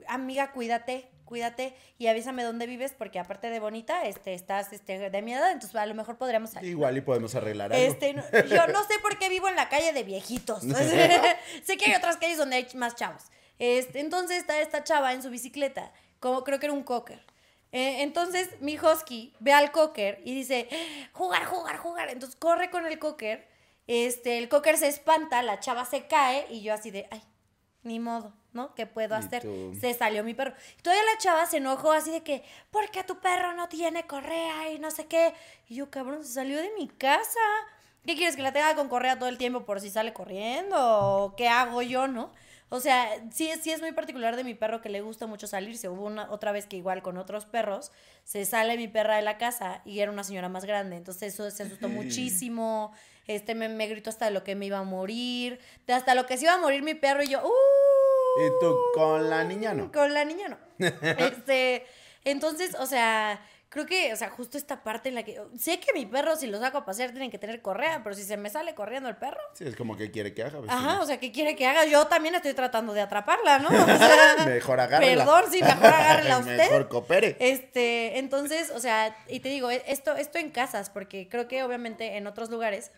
amiga, 0.07 0.51
cuídate, 0.51 1.09
cuídate 1.25 1.75
y 1.97 2.07
avísame 2.07 2.43
dónde 2.43 2.67
vives 2.67 2.93
porque 2.97 3.19
aparte 3.19 3.49
de 3.49 3.59
bonita, 3.59 4.05
este, 4.05 4.33
estás 4.33 4.71
este, 4.73 5.09
de 5.09 5.21
mi 5.21 5.33
edad, 5.33 5.51
entonces 5.51 5.75
a 5.75 5.85
lo 5.85 5.93
mejor 5.95 6.17
podríamos 6.17 6.51
salir. 6.51 6.69
Igual 6.71 6.97
y 6.97 7.01
podemos 7.01 7.33
arreglar 7.35 7.73
algo. 7.73 7.85
Este, 7.85 8.13
no- 8.13 8.23
yo 8.45 8.67
no 8.67 8.83
sé 8.83 8.99
por 9.01 9.17
qué 9.17 9.29
vivo 9.29 9.47
en 9.49 9.55
la 9.55 9.69
calle 9.69 9.93
de 9.93 10.03
viejitos. 10.03 10.61
sé 11.63 11.77
que 11.77 11.85
hay 11.85 11.95
otras 11.95 12.17
calles 12.17 12.37
donde 12.37 12.55
hay 12.57 12.67
más 12.75 12.95
chavos. 12.95 13.23
Este, 13.59 13.99
entonces 13.99 14.37
está 14.37 14.59
esta 14.61 14.83
chava 14.83 15.13
en 15.13 15.21
su 15.21 15.29
bicicleta, 15.29 15.91
como 16.19 16.43
creo 16.43 16.59
que 16.59 16.65
era 16.67 16.73
un 16.73 16.83
cocker. 16.83 17.23
Eh, 17.71 18.03
entonces 18.03 18.49
mi 18.61 18.77
husky 18.77 19.33
ve 19.39 19.51
al 19.51 19.71
cocker 19.71 20.21
y 20.23 20.35
dice, 20.35 20.67
jugar, 21.11 21.45
jugar, 21.45 21.77
jugar. 21.77 22.09
Entonces 22.09 22.35
corre 22.35 22.69
con 22.69 22.85
el 22.85 22.99
cocker. 22.99 23.47
Este, 23.87 24.37
el 24.37 24.47
cocker 24.47 24.77
se 24.77 24.87
espanta, 24.87 25.41
la 25.41 25.59
chava 25.59 25.83
se 25.85 26.05
cae 26.07 26.45
y 26.49 26.61
yo 26.61 26.73
así 26.73 26.91
de, 26.91 27.07
ay, 27.11 27.21
ni 27.81 27.99
modo, 27.99 28.33
¿no? 28.53 28.73
¿Qué 28.75 28.85
puedo 28.85 29.15
hacer? 29.15 29.41
tú. 29.41 29.73
Se 29.79 29.93
salió 29.93 30.23
mi 30.23 30.33
perro. 30.33 30.53
Y 30.77 30.81
todavía 30.81 31.03
la 31.11 31.17
chava 31.17 31.45
se 31.45 31.57
enojó 31.57 31.91
así 31.91 32.11
de 32.11 32.21
que, 32.23 32.43
¿por 32.71 32.89
qué 32.91 33.03
tu 33.03 33.19
perro 33.19 33.53
no 33.53 33.67
tiene 33.67 34.05
correa 34.07 34.71
y 34.71 34.79
no 34.79 34.91
sé 34.91 35.05
qué? 35.07 35.33
Y 35.67 35.75
yo, 35.75 35.89
cabrón, 35.89 36.23
se 36.23 36.33
salió 36.33 36.57
de 36.61 36.71
mi 36.77 36.87
casa. 36.87 37.39
¿Qué 38.05 38.15
quieres? 38.15 38.35
¿Que 38.35 38.41
la 38.41 38.51
tenga 38.53 38.75
con 38.75 38.89
correa 38.89 39.17
todo 39.17 39.29
el 39.29 39.37
tiempo 39.37 39.63
por 39.65 39.79
si 39.81 39.89
sale 39.89 40.13
corriendo? 40.13 40.75
¿O 40.77 41.35
qué 41.35 41.47
hago 41.47 41.81
yo, 41.81 42.07
no? 42.07 42.31
O 42.69 42.79
sea, 42.79 43.07
sí, 43.31 43.47
es- 43.49 43.61
sí 43.61 43.71
es 43.71 43.81
muy 43.81 43.91
particular 43.91 44.35
de 44.35 44.43
mi 44.43 44.55
perro 44.55 44.81
que 44.81 44.89
le 44.89 45.01
gusta 45.01 45.27
mucho 45.27 45.45
salirse. 45.47 45.89
Hubo 45.89 46.05
una 46.05 46.29
otra 46.31 46.51
vez 46.51 46.65
que 46.65 46.75
igual 46.75 47.01
con 47.03 47.17
otros 47.17 47.45
perros, 47.45 47.91
se 48.23 48.45
sale 48.45 48.77
mi 48.77 48.87
perra 48.87 49.15
de 49.17 49.21
la 49.21 49.37
casa 49.37 49.81
y 49.85 49.99
era 49.99 50.11
una 50.11 50.23
señora 50.23 50.49
más 50.49 50.65
grande. 50.65 50.95
Entonces 50.97 51.33
eso 51.33 51.49
se 51.51 51.63
asustó 51.63 51.87
muchísimo. 51.89 52.91
Este 53.27 53.55
me, 53.55 53.69
me 53.69 53.87
gritó 53.87 54.09
hasta 54.09 54.29
lo 54.31 54.43
que 54.43 54.55
me 54.55 54.65
iba 54.65 54.79
a 54.79 54.83
morir. 54.83 55.59
Hasta 55.87 56.15
lo 56.15 56.25
que 56.25 56.35
se 56.37 56.43
iba 56.45 56.55
a 56.55 56.57
morir 56.57 56.81
mi 56.81 56.95
perro 56.95 57.23
y 57.23 57.27
yo, 57.27 57.45
¡uh! 57.45 57.51
Y 58.37 58.49
tú 58.59 58.75
con 58.93 59.29
la 59.29 59.43
niña 59.43 59.73
no. 59.73 59.91
Con 59.91 60.13
la 60.13 60.25
niña 60.25 60.47
no. 60.49 60.57
este, 61.17 61.85
entonces, 62.23 62.75
o 62.79 62.85
sea, 62.85 63.39
creo 63.69 63.85
que, 63.85 64.11
o 64.13 64.15
sea, 64.15 64.29
justo 64.29 64.57
esta 64.57 64.83
parte 64.83 65.09
en 65.09 65.15
la 65.15 65.23
que 65.23 65.39
sé 65.59 65.79
que 65.79 65.93
mi 65.93 66.05
perro 66.05 66.35
si 66.35 66.47
lo 66.47 66.59
saco 66.59 66.77
a 66.79 66.85
pasear 66.85 67.11
tienen 67.11 67.29
que 67.31 67.37
tener 67.37 67.61
correa, 67.61 68.01
pero 68.03 68.15
si 68.15 68.23
se 68.23 68.37
me 68.37 68.49
sale 68.49 68.73
corriendo 68.75 69.09
el 69.09 69.15
perro, 69.17 69.39
Sí, 69.53 69.65
es 69.65 69.75
como 69.75 69.95
que 69.97 70.09
quiere 70.11 70.33
que 70.33 70.43
haga. 70.43 70.59
vecino. 70.61 70.73
ajá, 70.79 71.01
o 71.01 71.05
sea, 71.05 71.19
¿qué 71.19 71.31
quiere 71.31 71.55
que 71.55 71.65
haga? 71.67 71.85
Yo 71.85 72.05
también 72.07 72.35
estoy 72.35 72.53
tratando 72.53 72.93
de 72.93 73.01
atraparla, 73.01 73.59
¿no? 73.59 73.69
O 73.69 73.71
sea, 73.85 74.35
Mejor 74.47 74.79
agárrela. 74.79 75.25
Perdón, 75.25 75.43
sí, 75.51 75.61
mejor 75.61 75.85
agárrela 75.85 76.37
usted. 76.39 76.57
Mejor 76.57 76.87
coopere. 76.87 77.35
Este, 77.39 78.17
entonces, 78.19 78.71
o 78.71 78.79
sea, 78.79 79.15
y 79.27 79.39
te 79.41 79.49
digo, 79.49 79.69
esto, 79.69 80.15
esto 80.15 80.37
en 80.39 80.49
casas, 80.51 80.89
porque 80.89 81.27
creo 81.29 81.47
que 81.47 81.63
obviamente 81.63 82.17
en 82.17 82.25
otros 82.27 82.49
lugares, 82.49 82.91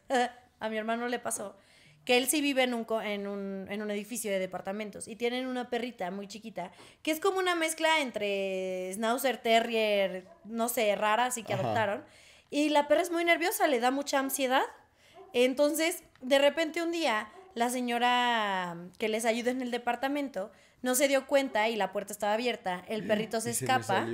a 0.59 0.69
mi 0.69 0.77
hermano 0.77 1.07
le 1.07 1.19
pasó, 1.19 1.55
que 2.05 2.17
él 2.17 2.27
sí 2.27 2.39
vive 2.39 2.63
en 2.63 2.73
un, 2.75 2.85
en 3.03 3.27
un, 3.27 3.67
en 3.69 3.81
un 3.81 3.91
edificio 3.91 4.31
de 4.31 4.39
departamentos 4.39 5.07
y 5.07 5.15
tienen 5.15 5.47
una 5.47 5.69
perrita 5.69 6.11
muy 6.11 6.27
chiquita, 6.27 6.71
que 7.01 7.11
es 7.11 7.19
como 7.19 7.39
una 7.39 7.55
mezcla 7.55 7.99
entre 7.99 8.91
Schnauzer 8.93 9.37
Terrier, 9.37 10.25
no 10.43 10.69
sé, 10.69 10.95
rara, 10.95 11.25
así 11.25 11.43
que 11.43 11.53
Ajá. 11.53 11.63
adoptaron. 11.63 12.05
Y 12.51 12.69
la 12.69 12.87
perra 12.87 13.01
es 13.01 13.11
muy 13.11 13.25
nerviosa, 13.25 13.67
le 13.67 13.79
da 13.79 13.89
mucha 13.91 14.19
ansiedad. 14.19 14.61
Entonces, 15.33 16.03
de 16.21 16.39
repente 16.39 16.81
un 16.81 16.91
día, 16.91 17.27
la 17.55 17.69
señora 17.69 18.77
que 18.97 19.09
les 19.09 19.25
ayuda 19.25 19.51
en 19.51 19.61
el 19.61 19.71
departamento 19.71 20.51
no 20.81 20.93
se 20.93 21.07
dio 21.07 21.25
cuenta 21.25 21.67
y 21.69 21.75
la 21.75 21.91
puerta 21.91 22.13
estaba 22.13 22.33
abierta. 22.33 22.83
El 22.87 23.05
perrito 23.07 23.41
se 23.41 23.49
Y 23.49 23.51
escapa. 23.53 24.05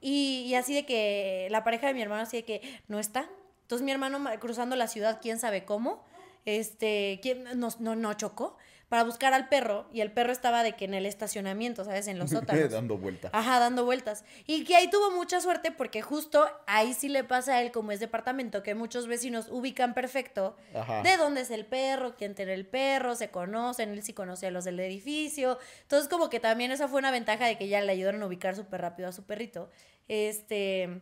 Y, 0.00 0.44
y 0.46 0.54
así 0.54 0.74
de 0.74 0.86
que 0.86 1.48
la 1.50 1.64
pareja 1.64 1.88
de 1.88 1.94
mi 1.94 2.02
hermano 2.02 2.22
así 2.22 2.36
de 2.38 2.44
que 2.44 2.80
no 2.86 3.00
está. 3.00 3.28
Entonces 3.62 3.84
mi 3.84 3.90
hermano 3.90 4.18
ma- 4.20 4.38
cruzando 4.38 4.76
la 4.76 4.86
ciudad, 4.86 5.18
quién 5.20 5.38
sabe 5.40 5.64
cómo, 5.64 6.04
este, 6.44 7.20
¿quién, 7.22 7.44
no, 7.58 7.68
no, 7.78 7.96
no 7.96 8.14
chocó 8.14 8.56
para 8.90 9.04
buscar 9.04 9.32
al 9.32 9.48
perro 9.48 9.86
y 9.92 10.00
el 10.00 10.10
perro 10.10 10.32
estaba 10.32 10.64
de 10.64 10.72
que 10.72 10.84
en 10.84 10.94
el 10.94 11.06
estacionamiento, 11.06 11.84
¿sabes? 11.84 12.08
En 12.08 12.18
los 12.18 12.30
sótanos. 12.30 12.70
Dando 12.70 12.98
vuelta. 12.98 13.30
Ajá, 13.32 13.60
dando 13.60 13.84
vueltas. 13.84 14.24
Y 14.48 14.64
que 14.64 14.74
ahí 14.74 14.90
tuvo 14.90 15.12
mucha 15.12 15.40
suerte 15.40 15.70
porque 15.70 16.02
justo 16.02 16.44
ahí 16.66 16.92
sí 16.92 17.08
le 17.08 17.22
pasa 17.22 17.54
a 17.54 17.62
él, 17.62 17.70
como 17.70 17.92
es 17.92 18.00
departamento, 18.00 18.64
que 18.64 18.74
muchos 18.74 19.06
vecinos 19.06 19.46
ubican 19.48 19.94
perfecto 19.94 20.56
Ajá. 20.74 21.02
de 21.02 21.16
dónde 21.16 21.42
es 21.42 21.52
el 21.52 21.66
perro, 21.66 22.16
quién 22.16 22.34
tiene 22.34 22.52
el 22.52 22.66
perro, 22.66 23.14
se 23.14 23.30
conocen, 23.30 23.90
él 23.90 24.02
sí 24.02 24.12
conoce 24.12 24.48
a 24.48 24.50
los 24.50 24.64
del 24.64 24.80
edificio. 24.80 25.60
Entonces, 25.82 26.08
como 26.08 26.28
que 26.28 26.40
también 26.40 26.72
esa 26.72 26.88
fue 26.88 26.98
una 26.98 27.12
ventaja 27.12 27.46
de 27.46 27.56
que 27.56 27.68
ya 27.68 27.80
le 27.80 27.92
ayudaron 27.92 28.24
a 28.24 28.26
ubicar 28.26 28.56
súper 28.56 28.80
rápido 28.80 29.08
a 29.08 29.12
su 29.12 29.22
perrito. 29.22 29.70
Este, 30.08 31.00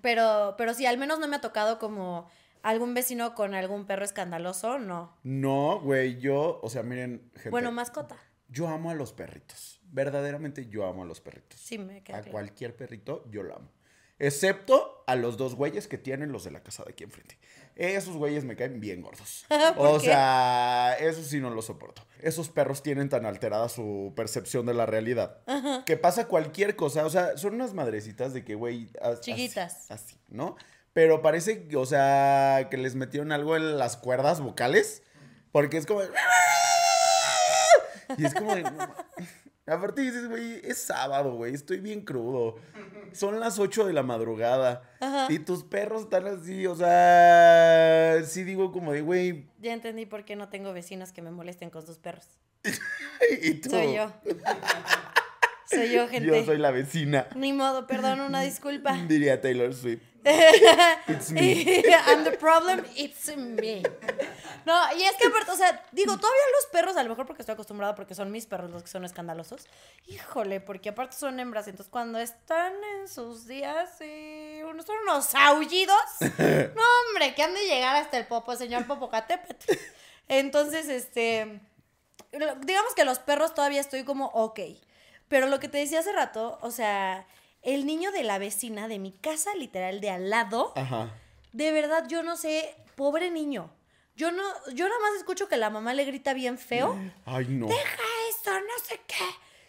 pero, 0.00 0.56
pero 0.58 0.74
sí, 0.74 0.86
al 0.86 0.98
menos 0.98 1.20
no 1.20 1.28
me 1.28 1.36
ha 1.36 1.40
tocado 1.40 1.78
como 1.78 2.28
algún 2.62 2.94
vecino 2.94 3.34
con 3.34 3.54
algún 3.54 3.86
perro 3.86 4.04
escandaloso, 4.04 4.78
no. 4.78 5.16
No, 5.22 5.80
güey, 5.80 6.18
yo, 6.20 6.60
o 6.62 6.70
sea, 6.70 6.82
miren, 6.82 7.30
gente. 7.34 7.50
Bueno, 7.50 7.72
mascota. 7.72 8.16
Yo 8.48 8.68
amo 8.68 8.90
a 8.90 8.94
los 8.94 9.12
perritos. 9.12 9.80
Verdaderamente 9.84 10.66
yo 10.68 10.86
amo 10.86 11.02
a 11.02 11.06
los 11.06 11.20
perritos. 11.20 11.58
Sí, 11.60 11.78
me 11.78 12.02
queda 12.02 12.18
A 12.18 12.20
claro. 12.20 12.32
cualquier 12.32 12.76
perrito 12.76 13.24
yo 13.30 13.42
lo 13.42 13.56
amo. 13.56 13.70
Excepto 14.18 15.02
a 15.08 15.16
los 15.16 15.36
dos 15.36 15.56
güeyes 15.56 15.88
que 15.88 15.98
tienen 15.98 16.30
los 16.30 16.44
de 16.44 16.52
la 16.52 16.62
casa 16.62 16.84
de 16.84 16.92
aquí 16.92 17.02
enfrente. 17.02 17.38
Esos 17.74 18.16
güeyes 18.16 18.44
me 18.44 18.54
caen 18.54 18.78
bien 18.78 19.02
gordos. 19.02 19.46
¿Por 19.76 19.86
o 19.86 19.98
qué? 19.98 20.06
sea, 20.06 20.96
eso 21.00 21.22
sí 21.24 21.40
no 21.40 21.50
lo 21.50 21.60
soporto. 21.60 22.06
Esos 22.20 22.48
perros 22.48 22.82
tienen 22.84 23.08
tan 23.08 23.26
alterada 23.26 23.68
su 23.68 24.12
percepción 24.14 24.64
de 24.66 24.74
la 24.74 24.86
realidad. 24.86 25.38
Que 25.86 25.96
pasa 25.96 26.28
cualquier 26.28 26.76
cosa. 26.76 27.04
O 27.04 27.10
sea, 27.10 27.36
son 27.36 27.54
unas 27.54 27.74
madrecitas 27.74 28.32
de 28.32 28.44
que, 28.44 28.54
güey. 28.54 28.90
así- 29.00 29.22
Chiquitas. 29.32 29.90
Así, 29.90 30.16
¿no? 30.28 30.56
Pero 30.92 31.22
parece, 31.22 31.68
o 31.74 31.86
sea, 31.86 32.68
que 32.70 32.76
les 32.76 32.94
metieron 32.94 33.32
algo 33.32 33.56
en 33.56 33.78
las 33.78 33.96
cuerdas 33.96 34.40
vocales. 34.40 35.02
Porque 35.50 35.76
es 35.76 35.86
como. 35.86 36.02
Y 38.18 38.24
es 38.26 38.34
como 38.34 38.54
de, 38.54 38.64
Aparte 39.66 40.00
dices, 40.00 40.28
güey, 40.28 40.60
es 40.64 40.78
sábado, 40.78 41.36
güey, 41.36 41.54
estoy 41.54 41.78
bien 41.78 42.00
crudo. 42.02 42.56
Son 43.12 43.38
las 43.38 43.60
8 43.60 43.86
de 43.86 43.92
la 43.92 44.02
madrugada. 44.02 44.82
Ajá. 45.00 45.28
Y 45.32 45.38
tus 45.38 45.62
perros 45.62 46.02
están 46.02 46.26
así, 46.26 46.66
o 46.66 46.74
sea, 46.74 48.22
sí 48.24 48.42
digo 48.42 48.72
como 48.72 48.92
de, 48.92 49.02
güey, 49.02 49.46
Ya 49.60 49.72
entendí 49.72 50.04
por 50.04 50.24
qué 50.24 50.34
no 50.34 50.48
tengo 50.48 50.72
vecinos 50.72 51.12
que 51.12 51.22
me 51.22 51.30
molesten 51.30 51.70
con 51.70 51.86
sus 51.86 51.98
perros. 51.98 52.26
y 53.42 53.54
tú. 53.54 53.70
Soy 53.70 53.94
yo. 53.94 54.12
soy 55.70 55.92
yo, 55.92 56.08
gente. 56.08 56.26
Yo 56.26 56.44
soy 56.44 56.58
la 56.58 56.72
vecina. 56.72 57.28
Ni 57.36 57.52
modo, 57.52 57.86
perdón, 57.86 58.20
una 58.20 58.40
disculpa. 58.40 58.94
Diría 59.06 59.40
Taylor 59.40 59.72
Swift. 59.72 60.02
It's 60.24 61.30
me. 61.30 61.84
I'm 62.06 62.24
the 62.24 62.32
problem, 62.32 62.84
it's 62.96 63.34
me. 63.36 63.82
No, 64.64 64.96
y 64.96 65.02
es 65.02 65.16
que 65.16 65.26
aparte, 65.26 65.50
o 65.50 65.56
sea, 65.56 65.84
digo, 65.90 66.16
todavía 66.16 66.42
los 66.60 66.70
perros, 66.70 66.96
a 66.96 67.02
lo 67.02 67.10
mejor 67.10 67.26
porque 67.26 67.42
estoy 67.42 67.54
acostumbrada, 67.54 67.94
porque 67.94 68.14
son 68.14 68.30
mis 68.30 68.46
perros 68.46 68.70
los 68.70 68.82
que 68.82 68.88
son 68.88 69.04
escandalosos. 69.04 69.66
Híjole, 70.06 70.60
porque 70.60 70.90
aparte 70.90 71.16
son 71.16 71.40
hembras, 71.40 71.66
entonces 71.66 71.90
cuando 71.90 72.18
están 72.18 72.72
en 73.00 73.08
sus 73.08 73.46
días 73.46 74.00
y 74.00 74.62
unos 74.62 74.86
son 74.86 74.96
unos 75.02 75.34
aullidos. 75.34 75.96
No, 76.72 76.82
hombre, 77.08 77.34
que 77.34 77.42
han 77.42 77.54
de 77.54 77.66
llegar 77.66 77.96
hasta 77.96 78.16
el 78.18 78.26
popo, 78.26 78.56
señor 78.56 78.86
Popocatépetl. 78.86 79.72
Entonces, 80.28 80.88
este, 80.88 81.60
digamos 82.30 82.94
que 82.94 83.04
los 83.04 83.18
perros 83.18 83.54
todavía 83.54 83.80
estoy 83.80 84.04
como 84.04 84.26
ok. 84.26 84.60
Pero 85.28 85.46
lo 85.46 85.60
que 85.60 85.68
te 85.68 85.78
decía 85.78 86.00
hace 86.00 86.12
rato, 86.12 86.58
o 86.62 86.70
sea, 86.70 87.26
el 87.62 87.86
niño 87.86 88.12
de 88.12 88.24
la 88.24 88.38
vecina 88.38 88.88
de 88.88 88.98
mi 88.98 89.12
casa, 89.12 89.54
literal, 89.54 90.00
de 90.00 90.10
al 90.10 90.30
lado, 90.30 90.72
Ajá. 90.76 91.14
de 91.52 91.72
verdad, 91.72 92.06
yo 92.08 92.22
no 92.22 92.36
sé, 92.36 92.74
pobre 92.96 93.30
niño. 93.30 93.70
Yo 94.14 94.30
no, 94.30 94.42
yo 94.74 94.86
nada 94.88 95.00
más 95.00 95.14
escucho 95.18 95.48
que 95.48 95.56
la 95.56 95.70
mamá 95.70 95.94
le 95.94 96.04
grita 96.04 96.34
bien 96.34 96.58
feo. 96.58 96.98
Ay, 97.24 97.46
no. 97.48 97.66
Deja 97.66 98.02
eso, 98.30 98.52
no 98.52 98.84
sé 98.86 99.00
qué. 99.06 99.24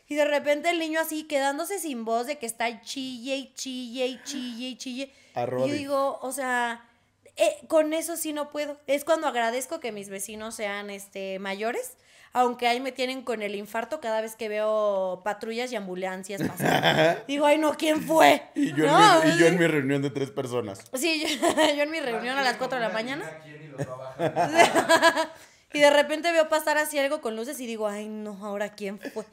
Y 0.09 0.15
de 0.15 0.25
repente 0.25 0.69
el 0.69 0.79
niño 0.79 0.99
así 0.99 1.23
quedándose 1.23 1.79
sin 1.79 2.03
voz 2.03 2.27
de 2.27 2.37
que 2.37 2.45
está 2.45 2.81
chille 2.81 3.35
y 3.37 3.53
chille 3.53 4.05
y 4.05 4.21
chille 4.23 4.67
y 4.67 4.77
chille. 4.77 5.13
A 5.33 5.43
Y 5.45 5.69
yo 5.69 5.73
digo, 5.73 6.19
o 6.21 6.31
sea, 6.33 6.87
eh, 7.35 7.57
con 7.67 7.93
eso 7.93 8.17
sí 8.17 8.33
no 8.33 8.51
puedo. 8.51 8.77
Es 8.85 9.05
cuando 9.05 9.27
agradezco 9.27 9.79
que 9.79 9.91
mis 9.91 10.09
vecinos 10.09 10.55
sean 10.55 10.89
este, 10.89 11.39
mayores, 11.39 11.97
aunque 12.33 12.67
ahí 12.67 12.79
me 12.79 12.91
tienen 12.91 13.21
con 13.21 13.43
el 13.43 13.55
infarto 13.55 14.01
cada 14.01 14.19
vez 14.19 14.35
que 14.35 14.49
veo 14.49 15.21
patrullas 15.23 15.71
y 15.71 15.75
ambulancias 15.75 16.41
pasar. 16.41 17.23
Digo, 17.27 17.45
ay, 17.45 17.59
no, 17.59 17.77
¿quién 17.77 18.01
fue? 18.01 18.41
Y 18.55 18.73
yo, 18.73 18.87
No, 18.87 19.21
en 19.21 19.29
mi, 19.29 19.35
y 19.35 19.37
yo 19.37 19.45
en 19.45 19.59
mi 19.59 19.67
reunión 19.67 20.01
de 20.01 20.09
tres 20.09 20.31
personas. 20.31 20.83
Sí, 20.93 21.21
yo, 21.21 21.47
yo 21.77 21.83
en 21.83 21.91
mi 21.91 21.99
reunión 21.99 22.35
a 22.35 22.41
las 22.41 22.57
4 22.57 22.79
de 22.79 22.83
la 22.83 22.91
mañana. 22.91 23.23
¿Quién 23.43 23.61
y 25.73 25.79
de 25.79 25.89
repente 25.89 26.31
veo 26.31 26.49
pasar 26.49 26.77
así 26.77 26.97
algo 26.97 27.21
con 27.21 27.35
luces 27.35 27.59
y 27.59 27.67
digo, 27.67 27.87
ay, 27.87 28.09
no, 28.09 28.43
ahora 28.43 28.73
quién 28.73 28.99
fue. 28.99 29.25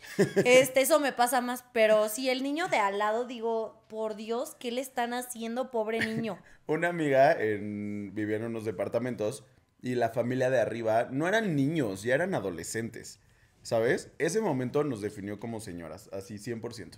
Este, 0.45 0.83
eso 0.83 1.01
me 1.01 1.13
pasa 1.13 1.41
más. 1.41 1.65
Pero 1.73 2.11
si 2.11 2.29
el 2.29 2.43
niño 2.43 2.69
de 2.69 2.79
al 2.79 2.99
lado, 2.99 3.25
digo, 3.25 3.83
por 3.89 4.15
Dios, 4.15 4.57
¿qué 4.59 4.73
le 4.73 4.83
están 4.83 5.15
haciendo, 5.15 5.71
pobre 5.71 6.01
niño? 6.01 6.39
Una 6.67 6.89
amiga 6.89 7.33
en, 7.33 8.15
vivía 8.15 8.37
en 8.37 8.45
unos 8.45 8.65
departamentos 8.65 9.45
y 9.83 9.95
la 9.95 10.11
familia 10.11 10.51
de 10.51 10.61
arriba 10.61 11.09
no 11.11 11.27
eran 11.29 11.57
niños, 11.57 12.03
ya 12.03 12.15
eran 12.15 12.35
adolescentes. 12.35 13.19
¿Sabes? 13.63 14.11
Ese 14.19 14.41
momento 14.41 14.85
nos 14.85 15.03
definió 15.03 15.39
como 15.39 15.61
señoras, 15.61 16.09
así 16.13 16.37
100%. 16.39 16.93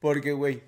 Porque, 0.00 0.32
güey, 0.32 0.62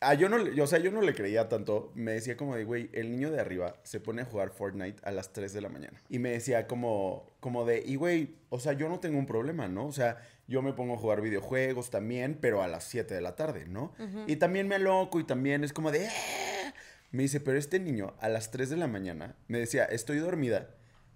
a 0.00 0.12
yo 0.12 0.28
no, 0.28 0.36
o 0.62 0.66
sea, 0.66 0.78
yo 0.78 0.90
no 0.90 1.00
le 1.00 1.14
creía 1.14 1.48
tanto. 1.48 1.90
Me 1.94 2.12
decía 2.12 2.36
como 2.36 2.56
de, 2.56 2.64
güey, 2.64 2.90
el 2.92 3.10
niño 3.10 3.30
de 3.30 3.40
arriba 3.40 3.76
se 3.84 4.00
pone 4.00 4.20
a 4.22 4.24
jugar 4.26 4.50
Fortnite 4.50 5.00
a 5.02 5.12
las 5.12 5.32
3 5.32 5.54
de 5.54 5.62
la 5.62 5.70
mañana. 5.70 6.02
Y 6.10 6.18
me 6.18 6.30
decía 6.30 6.66
como, 6.66 7.32
como 7.40 7.64
de, 7.64 7.82
y 7.86 7.96
güey, 7.96 8.34
o 8.50 8.60
sea, 8.60 8.74
yo 8.74 8.90
no 8.90 9.00
tengo 9.00 9.18
un 9.18 9.24
problema, 9.26 9.66
¿no? 9.66 9.86
O 9.86 9.92
sea, 9.92 10.18
yo 10.46 10.60
me 10.60 10.74
pongo 10.74 10.94
a 10.94 10.98
jugar 10.98 11.22
videojuegos 11.22 11.88
también, 11.90 12.36
pero 12.38 12.62
a 12.62 12.68
las 12.68 12.84
7 12.84 13.14
de 13.14 13.22
la 13.22 13.34
tarde, 13.34 13.64
¿no? 13.66 13.94
Y 14.26 14.36
también 14.36 14.68
me 14.68 14.74
aloco 14.74 15.20
y 15.20 15.24
también 15.24 15.64
es 15.64 15.72
como 15.72 15.90
de... 15.90 16.06
"Ah". 16.06 16.74
Me 17.12 17.22
dice, 17.22 17.40
pero 17.40 17.56
este 17.56 17.78
niño 17.80 18.14
a 18.20 18.28
las 18.28 18.50
3 18.50 18.68
de 18.68 18.76
la 18.76 18.88
mañana 18.88 19.36
me 19.48 19.58
decía, 19.58 19.84
estoy 19.84 20.18
dormida. 20.18 20.68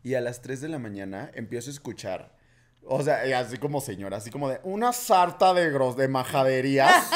Y 0.03 0.15
a 0.15 0.21
las 0.21 0.41
3 0.43 0.61
de 0.63 0.69
la 0.69 0.79
mañana 0.79 1.31
empiezo 1.35 1.71
a 1.71 1.73
escuchar. 1.75 2.35
O 2.83 3.03
sea, 3.03 3.21
así 3.39 3.59
como 3.59 3.81
señora, 3.81 4.17
así 4.17 4.31
como 4.31 4.49
de 4.49 4.61
una 4.65 4.93
sarta 4.93 5.53
de 5.53 5.71
gros, 5.71 5.97
de 5.97 6.09
majaderías. 6.09 7.11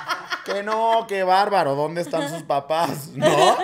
que 0.46 0.62
no, 0.62 1.04
qué 1.06 1.22
bárbaro, 1.22 1.74
¿dónde 1.74 2.00
están 2.00 2.28
sus 2.30 2.42
papás? 2.42 3.08
¿No? 3.14 3.56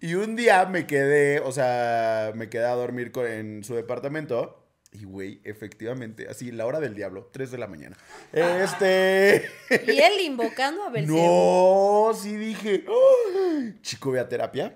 Y 0.00 0.14
un 0.14 0.36
día 0.36 0.66
me 0.66 0.86
quedé, 0.86 1.40
o 1.40 1.52
sea, 1.52 2.32
me 2.34 2.48
quedé 2.50 2.64
a 2.66 2.74
dormir 2.74 3.12
con- 3.12 3.26
en 3.26 3.64
su 3.64 3.74
departamento. 3.74 4.62
Y, 4.92 5.04
güey, 5.04 5.40
efectivamente, 5.44 6.26
así, 6.28 6.50
la 6.52 6.64
hora 6.64 6.80
del 6.80 6.94
diablo, 6.94 7.28
3 7.32 7.50
de 7.50 7.58
la 7.58 7.66
mañana. 7.66 7.96
Este. 8.32 9.48
Y 9.86 9.98
él 9.98 10.20
invocando 10.22 10.84
a 10.84 10.90
Belcebú. 10.90 11.16
No, 11.18 12.14
sí 12.14 12.36
dije, 12.36 12.84
"Oh, 12.88 13.72
chico, 13.82 14.10
ve 14.12 14.20
a 14.20 14.28
terapia. 14.28 14.74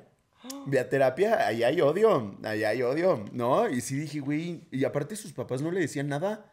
Ve 0.66 0.82
terapia, 0.84 1.46
ahí 1.46 1.62
hay 1.62 1.80
odio, 1.80 2.34
ahí 2.44 2.64
hay 2.64 2.82
odio, 2.82 3.24
¿no? 3.32 3.68
Y 3.68 3.80
sí 3.80 3.96
dije, 3.96 4.20
güey, 4.20 4.62
y 4.70 4.84
aparte 4.84 5.16
sus 5.16 5.32
papás 5.32 5.60
no 5.60 5.70
le 5.70 5.80
decían 5.80 6.08
nada. 6.08 6.50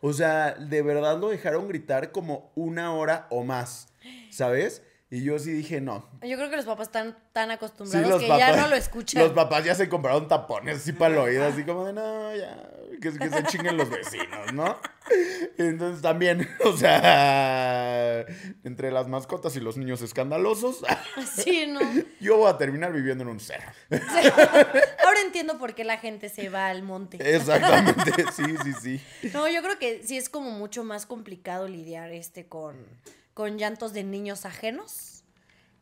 O 0.00 0.12
sea, 0.12 0.54
de 0.54 0.82
verdad 0.82 1.18
lo 1.18 1.28
dejaron 1.28 1.68
gritar 1.68 2.10
como 2.10 2.50
una 2.54 2.94
hora 2.94 3.26
o 3.30 3.44
más, 3.44 3.88
¿sabes? 4.30 4.82
Y 5.12 5.24
yo 5.24 5.40
sí 5.40 5.50
dije, 5.50 5.80
no. 5.80 6.08
Yo 6.22 6.36
creo 6.36 6.50
que 6.50 6.56
los 6.56 6.66
papás 6.66 6.86
están 6.86 7.18
tan 7.32 7.50
acostumbrados 7.50 8.20
que 8.20 8.28
papás, 8.28 8.38
ya 8.38 8.56
no 8.62 8.68
lo 8.68 8.76
escuchan. 8.76 9.24
Los 9.24 9.32
papás 9.32 9.64
ya 9.64 9.74
se 9.74 9.88
compraron 9.88 10.28
tapones 10.28 10.76
así 10.76 10.92
para 10.92 11.14
el 11.14 11.20
oído, 11.20 11.46
así 11.46 11.64
como 11.64 11.84
de, 11.84 11.92
no, 11.92 12.36
ya, 12.36 12.56
que, 13.00 13.18
que 13.18 13.28
se 13.28 13.42
chinguen 13.44 13.76
los 13.76 13.90
vecinos, 13.90 14.52
¿no? 14.52 14.78
Entonces 15.58 16.00
también, 16.00 16.48
o 16.64 16.76
sea, 16.76 18.24
entre 18.62 18.92
las 18.92 19.08
mascotas 19.08 19.56
y 19.56 19.60
los 19.60 19.76
niños 19.76 20.00
escandalosos, 20.00 20.84
Sí, 21.26 21.66
no. 21.66 21.80
yo 22.20 22.36
voy 22.36 22.48
a 22.48 22.56
terminar 22.56 22.92
viviendo 22.92 23.24
en 23.24 23.30
un 23.30 23.40
cerro. 23.40 23.72
Ahora 23.90 25.20
entiendo 25.26 25.58
por 25.58 25.74
qué 25.74 25.82
la 25.82 25.98
gente 25.98 26.28
se 26.28 26.50
va 26.50 26.68
al 26.68 26.84
monte. 26.84 27.18
Exactamente, 27.34 28.24
sí, 28.32 28.44
sí, 28.62 28.72
sí. 28.80 29.30
No, 29.32 29.48
yo 29.48 29.60
creo 29.60 29.76
que 29.76 30.04
sí 30.04 30.16
es 30.16 30.28
como 30.28 30.52
mucho 30.52 30.84
más 30.84 31.04
complicado 31.04 31.66
lidiar 31.66 32.12
este 32.12 32.46
con, 32.46 32.76
con 33.34 33.58
llantos 33.58 33.92
de 33.92 34.04
niños 34.04 34.44
ajenos 34.44 35.22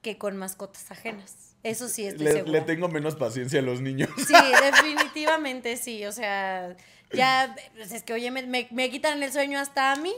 que 0.02 0.16
con 0.18 0.36
mascotas 0.36 0.90
ajenas. 0.90 1.56
Eso 1.64 1.88
sí 1.88 2.06
estoy 2.06 2.24
Le, 2.26 2.32
segura. 2.32 2.52
le 2.52 2.60
tengo 2.62 2.88
menos 2.88 3.16
paciencia 3.16 3.58
a 3.58 3.62
los 3.62 3.80
niños. 3.80 4.08
Sí, 4.16 4.34
definitivamente 4.62 5.76
sí. 5.76 6.04
O 6.06 6.12
sea, 6.12 6.76
ya, 7.12 7.54
pues 7.74 7.90
es 7.92 8.04
que, 8.04 8.12
oye, 8.12 8.30
me, 8.30 8.46
me- 8.46 8.68
me 8.70 8.90
quitan 8.90 9.20
el 9.22 9.32
sueño 9.32 9.58
hasta 9.58 9.92
a 9.92 9.96
mí. 9.96 10.14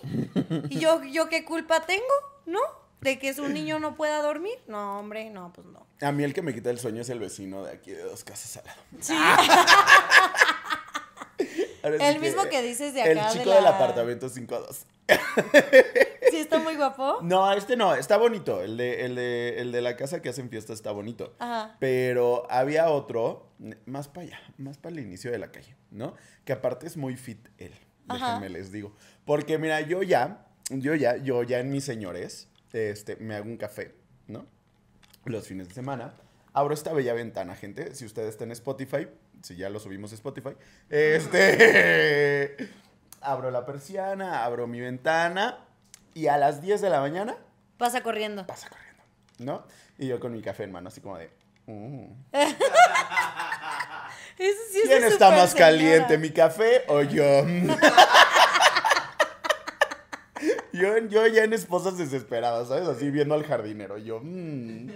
¿Y 0.69 0.79
yo, 0.79 1.03
yo 1.05 1.29
qué 1.31 1.45
culpa 1.47 1.87
tengo? 1.87 2.05
¿No? 2.47 2.61
¿De 3.01 3.19
que 3.19 3.33
su 3.33 3.49
niño 3.49 3.79
no 3.79 3.97
pueda 3.97 4.21
dormir? 4.21 4.53
No, 4.67 4.99
hombre, 4.99 5.31
no, 5.31 5.51
pues 5.55 5.67
no. 5.67 5.87
A 6.03 6.13
mí 6.13 6.23
el 6.25 6.35
que 6.35 6.43
me 6.43 6.53
quita 6.53 6.69
el 6.69 6.79
sueño 6.79 7.01
es 7.01 7.09
el 7.09 7.19
vecino 7.19 7.65
de 7.65 7.73
aquí 7.73 7.93
de 7.93 8.03
dos 8.03 8.23
casas 8.25 8.59
al 8.59 8.67
lado. 8.67 8.83
Sí. 9.01 9.15
El 11.83 12.21
mismo 12.21 12.45
que 12.51 12.63
dices 12.63 12.95
de 12.95 13.03
El 13.03 13.19
acá, 13.19 13.33
de 13.33 13.39
chico 13.39 13.51
la- 13.51 13.57
del 13.57 13.67
apartamento 13.67 14.29
5-2. 14.29 14.85
Sí, 16.31 16.37
está 16.37 16.59
muy 16.59 16.77
guapo. 16.77 17.19
No, 17.23 17.53
este 17.53 17.77
no, 17.77 17.95
está 17.95 18.17
bonito. 18.17 18.63
El 18.63 18.77
de, 18.77 19.05
el, 19.05 19.15
de, 19.17 19.61
el 19.61 19.73
de 19.73 19.81
la 19.81 19.97
casa 19.97 20.23
que 20.23 20.29
hacen 20.29 20.49
fiesta 20.51 20.73
está 20.73 20.93
bonito. 20.93 21.35
Ajá. 21.39 21.77
Pero 21.81 22.47
había 22.51 22.89
otro, 22.91 23.49
más 23.87 24.09
para 24.09 24.27
allá, 24.27 24.41
más 24.59 24.79
para 24.79 24.95
el 24.95 25.01
inicio 25.01 25.31
de 25.33 25.39
la 25.39 25.51
calle, 25.51 25.75
¿no? 25.91 26.15
Que 26.45 26.53
aparte 26.53 26.87
es 26.87 26.97
muy 26.97 27.17
fit 27.17 27.49
él, 27.59 27.73
Ajá. 28.09 28.27
déjenme 28.35 28.49
les 28.51 28.71
digo. 28.71 28.95
Porque 29.25 29.59
mira, 29.59 29.81
yo 29.81 30.03
ya, 30.03 30.47
yo 30.71 30.95
ya, 30.95 31.17
yo 31.17 31.43
ya 31.43 31.59
en 31.59 31.71
mis 31.71 31.85
señores, 31.85 32.49
este, 32.73 33.17
me 33.17 33.35
hago 33.35 33.47
un 33.49 33.57
café, 33.57 33.95
¿no? 34.29 34.47
Los 35.25 35.49
fines 35.49 35.69
de 35.69 35.75
semana. 35.75 36.15
Abro 36.53 36.75
esta 36.75 36.93
bella 36.93 37.15
ventana, 37.15 37.55
gente. 37.55 37.95
Si 37.95 38.05
ustedes 38.05 38.31
están 38.31 38.49
en 38.49 38.53
Spotify, 38.53 39.09
si 39.43 39.57
ya 39.57 39.69
lo 39.71 39.81
subimos 39.81 40.13
a 40.13 40.15
Spotify, 40.15 40.51
este, 40.89 42.57
abro 43.21 43.51
la 43.51 43.67
persiana, 43.67 44.45
abro 44.45 44.67
mi 44.67 44.81
ventana 44.81 45.59
y 46.15 46.27
a 46.29 46.37
las 46.37 46.61
10 46.63 46.81
de 46.81 46.91
la 46.91 47.01
mañana 47.01 47.37
Pasa 47.79 48.03
corriendo. 48.03 48.47
pasa 48.47 48.69
corriendo, 48.69 49.03
¿no? 49.39 49.65
Y 49.99 50.07
yo 50.09 50.21
con 50.21 50.33
mi 50.33 50.43
café 50.43 50.65
en 50.65 50.73
mano, 50.73 50.89
así 50.89 51.01
como 51.01 51.17
de... 51.19 51.31
"Mm". 51.67 52.05
Eso 54.39 54.59
sí 54.73 54.81
¿Quién 54.87 55.05
está 55.05 55.31
más 55.31 55.55
caliente, 55.55 56.17
mi 56.17 56.31
café 56.31 56.85
o 56.89 57.03
yo? 57.03 57.23
yo? 60.73 60.99
Yo 61.09 61.27
ya 61.27 61.45
en 61.45 61.53
esposas 61.53 61.99
desesperadas, 61.99 62.69
¿sabes? 62.69 62.89
Así 62.89 63.11
viendo 63.11 63.35
al 63.35 63.45
jardinero. 63.45 63.99
Yo, 63.99 64.21
mm. 64.23 64.91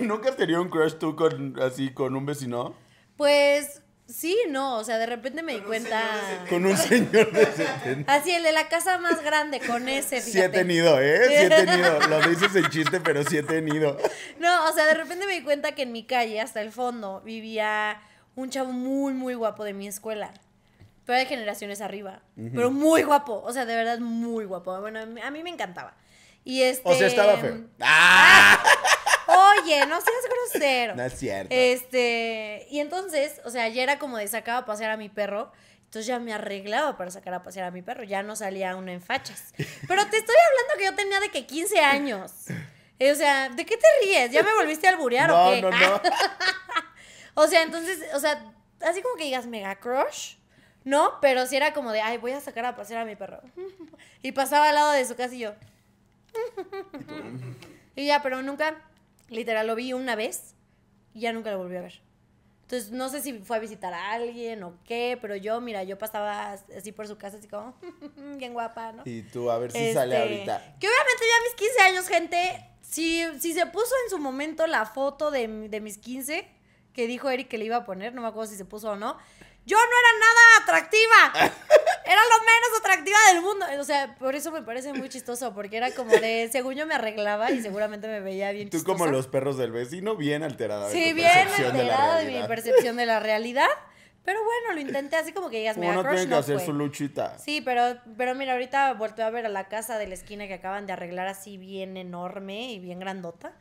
¿Nunca 0.00 0.28
has 0.30 0.36
tenido 0.36 0.60
un 0.60 0.68
crush 0.68 0.94
tú 0.94 1.14
con, 1.16 1.58
así, 1.62 1.92
con 1.94 2.14
un 2.16 2.26
vecino? 2.26 2.74
Pues 3.16 3.82
sí, 4.08 4.36
no, 4.50 4.76
o 4.76 4.84
sea, 4.84 4.98
de 4.98 5.06
repente 5.06 5.42
me 5.42 5.54
di 5.54 5.60
cuenta. 5.60 6.02
Con 6.48 6.66
un 6.66 6.76
señor 6.76 7.32
de 7.32 7.46
70. 7.46 8.12
Así, 8.12 8.30
el 8.32 8.42
de 8.42 8.52
la 8.52 8.68
casa 8.68 8.98
más 8.98 9.22
grande, 9.24 9.60
con 9.60 9.88
ese, 9.88 10.20
Sí 10.20 10.30
he 10.30 10.32
fíjate. 10.34 10.58
tenido, 10.58 11.00
¿eh? 11.00 11.20
Sí 11.28 11.34
he 11.34 11.48
tenido. 11.48 12.00
Lo 12.08 12.20
dices 12.28 12.54
en 12.54 12.68
chiste, 12.70 13.00
pero 13.00 13.24
sí 13.24 13.38
he 13.38 13.42
tenido. 13.42 13.96
No, 14.38 14.68
o 14.68 14.72
sea, 14.72 14.86
de 14.86 14.94
repente 14.94 15.26
me 15.26 15.32
di 15.32 15.42
cuenta 15.42 15.72
que 15.72 15.82
en 15.82 15.92
mi 15.92 16.04
calle, 16.04 16.40
hasta 16.40 16.60
el 16.60 16.72
fondo, 16.72 17.20
vivía 17.22 18.00
un 18.34 18.50
chavo 18.50 18.72
muy, 18.72 19.14
muy 19.14 19.34
guapo 19.34 19.64
de 19.64 19.72
mi 19.72 19.88
escuela. 19.88 20.32
Pero 21.06 21.18
de 21.20 21.26
generaciones 21.26 21.80
arriba. 21.80 22.20
Pero 22.52 22.70
muy 22.72 23.02
guapo. 23.04 23.40
O 23.44 23.52
sea, 23.52 23.64
de 23.64 23.76
verdad, 23.76 24.00
muy 24.00 24.44
guapo. 24.44 24.78
Bueno, 24.80 25.00
a 25.00 25.06
mí, 25.06 25.20
a 25.20 25.30
mí 25.30 25.42
me 25.44 25.50
encantaba. 25.50 25.94
Y 26.44 26.62
este. 26.62 26.88
O 26.88 26.94
sea, 26.94 27.06
estaba 27.06 27.36
feo. 27.38 27.60
¡Ah! 27.80 28.62
Oye, 29.62 29.86
no 29.86 30.00
seas 30.00 30.24
grosero. 30.52 30.94
No 30.96 31.02
es 31.04 31.12
cierto. 31.18 31.54
Este, 31.54 32.66
y 32.70 32.80
entonces, 32.80 33.40
o 33.44 33.50
sea, 33.50 33.68
ya 33.68 33.82
era 33.82 33.98
como 33.98 34.16
de 34.18 34.26
sacaba 34.28 34.58
a 34.58 34.64
pasear 34.66 34.90
a 34.90 34.96
mi 34.96 35.08
perro. 35.08 35.52
Entonces 35.84 36.06
ya 36.06 36.18
me 36.18 36.32
arreglaba 36.32 36.96
para 36.96 37.10
sacar 37.10 37.32
a 37.34 37.42
pasear 37.42 37.66
a 37.66 37.70
mi 37.70 37.80
perro. 37.82 38.02
Ya 38.04 38.22
no 38.22 38.36
salía 38.36 38.76
uno 38.76 38.90
en 38.90 39.00
fachas. 39.00 39.54
Pero 39.56 40.06
te 40.08 40.16
estoy 40.18 40.34
hablando 40.50 40.78
que 40.78 40.84
yo 40.84 40.94
tenía 40.94 41.20
de 41.20 41.30
que 41.30 41.46
15 41.46 41.78
años. 41.80 42.32
Eh, 42.98 43.12
O 43.12 43.14
sea, 43.14 43.48
¿de 43.50 43.64
qué 43.64 43.76
te 43.76 43.86
ríes? 44.02 44.30
¿Ya 44.32 44.42
me 44.42 44.52
volviste 44.54 44.86
a 44.86 44.90
alburear 44.90 45.28
no, 45.28 45.48
o 45.48 45.52
qué? 45.52 45.62
no, 45.62 45.70
no. 45.70 46.00
O 47.34 47.46
sea, 47.46 47.62
entonces, 47.62 48.02
o 48.14 48.18
sea, 48.20 48.52
así 48.80 49.02
como 49.02 49.16
que 49.16 49.24
digas 49.24 49.46
mega 49.46 49.76
crush, 49.76 50.36
¿no? 50.84 51.20
Pero 51.20 51.46
sí 51.46 51.54
era 51.56 51.74
como 51.74 51.92
de, 51.92 52.00
ay, 52.00 52.16
voy 52.16 52.32
a 52.32 52.40
sacar 52.40 52.64
a 52.64 52.74
pasear 52.74 53.02
a 53.02 53.04
mi 53.04 53.14
perro. 53.16 53.40
Y 54.22 54.32
pasaba 54.32 54.70
al 54.70 54.74
lado 54.74 54.92
de 54.92 55.04
su 55.04 55.14
casa 55.16 55.34
y 55.34 55.40
yo. 55.40 55.52
Y 57.94 58.06
ya, 58.06 58.22
pero 58.22 58.42
nunca, 58.42 58.74
literal, 59.28 59.66
lo 59.66 59.74
vi 59.74 59.92
una 59.92 60.16
vez 60.16 60.54
y 61.14 61.20
ya 61.20 61.32
nunca 61.32 61.50
lo 61.50 61.58
volví 61.58 61.76
a 61.76 61.82
ver. 61.82 62.02
Entonces, 62.62 62.90
no 62.90 63.08
sé 63.08 63.22
si 63.22 63.32
fue 63.34 63.58
a 63.58 63.60
visitar 63.60 63.94
a 63.94 64.10
alguien 64.12 64.64
o 64.64 64.76
qué, 64.84 65.16
pero 65.20 65.36
yo, 65.36 65.60
mira, 65.60 65.84
yo 65.84 65.98
pasaba 65.98 66.52
así 66.76 66.90
por 66.90 67.06
su 67.06 67.16
casa, 67.16 67.36
así 67.36 67.46
como, 67.46 67.76
bien 68.38 68.54
guapa, 68.54 68.90
¿no? 68.90 69.02
Y 69.04 69.22
tú, 69.22 69.50
a 69.50 69.58
ver 69.58 69.70
si 69.70 69.92
sale 69.92 70.16
Este, 70.16 70.50
ahorita. 70.50 70.76
Que 70.80 70.88
obviamente 70.88 71.22
yo 71.22 71.36
a 71.38 71.42
mis 71.44 71.54
15 71.54 71.80
años, 71.82 72.08
gente, 72.08 72.70
si, 72.80 73.24
si 73.38 73.52
se 73.52 73.66
puso 73.66 73.92
en 74.04 74.10
su 74.10 74.18
momento 74.18 74.66
la 74.66 74.84
foto 74.84 75.30
de, 75.30 75.46
de 75.46 75.80
mis 75.80 75.98
15, 75.98 76.48
que 76.92 77.06
dijo 77.06 77.30
Eric 77.30 77.46
que 77.46 77.58
le 77.58 77.66
iba 77.66 77.76
a 77.76 77.84
poner, 77.84 78.12
no 78.14 78.22
me 78.22 78.28
acuerdo 78.28 78.50
si 78.50 78.56
se 78.56 78.64
puso 78.64 78.90
o 78.90 78.96
no, 78.96 79.16
yo 79.64 79.76
no 79.76 79.82
era 79.82 80.18
nada 80.18 80.62
atractiva. 80.62 81.52
Era 82.06 82.20
lo 82.22 82.38
menos 82.44 82.80
perspectiva 82.82 83.18
del 83.32 83.42
mundo. 83.42 83.66
O 83.80 83.84
sea, 83.84 84.14
por 84.16 84.34
eso 84.34 84.52
me 84.52 84.62
parece 84.62 84.92
muy 84.92 85.08
chistoso, 85.08 85.52
porque 85.54 85.76
era 85.76 85.90
como 85.92 86.10
de, 86.12 86.48
según 86.52 86.74
yo 86.74 86.86
me 86.86 86.94
arreglaba 86.94 87.50
y 87.50 87.60
seguramente 87.60 88.06
me 88.08 88.20
veía 88.20 88.52
bien 88.52 88.70
Tú 88.70 88.78
chistosa. 88.78 88.96
como 88.98 89.10
los 89.10 89.26
perros 89.26 89.56
del 89.56 89.72
vecino, 89.72 90.16
bien 90.16 90.42
alterada. 90.42 90.88
de 90.88 90.92
Sí, 90.92 91.10
tu 91.10 91.16
bien 91.16 91.48
de 91.58 91.64
alterada 91.66 92.18
de 92.20 92.40
mi 92.40 92.46
percepción 92.46 92.96
de 92.96 93.06
la 93.06 93.20
realidad. 93.20 93.68
Pero 94.24 94.40
bueno, 94.42 94.74
lo 94.74 94.80
intenté 94.80 95.14
así 95.16 95.32
como 95.32 95.50
que 95.50 95.58
digas, 95.58 95.76
mira, 95.76 95.92
Uno 95.92 96.02
crush 96.02 96.14
tiene 96.14 96.24
que 96.26 96.30
no 96.30 96.38
hacer 96.38 96.56
fue. 96.56 96.66
su 96.66 96.72
luchita. 96.72 97.38
Sí, 97.38 97.60
pero, 97.60 97.96
pero 98.16 98.34
mira, 98.34 98.54
ahorita 98.54 98.92
volteo 98.94 99.24
a 99.24 99.30
ver 99.30 99.46
a 99.46 99.48
la 99.48 99.68
casa 99.68 99.98
de 99.98 100.08
la 100.08 100.14
esquina 100.14 100.48
que 100.48 100.54
acaban 100.54 100.84
de 100.86 100.92
arreglar 100.92 101.28
así 101.28 101.58
bien 101.58 101.96
enorme 101.96 102.72
y 102.72 102.80
bien 102.80 102.98
grandota. 102.98 103.52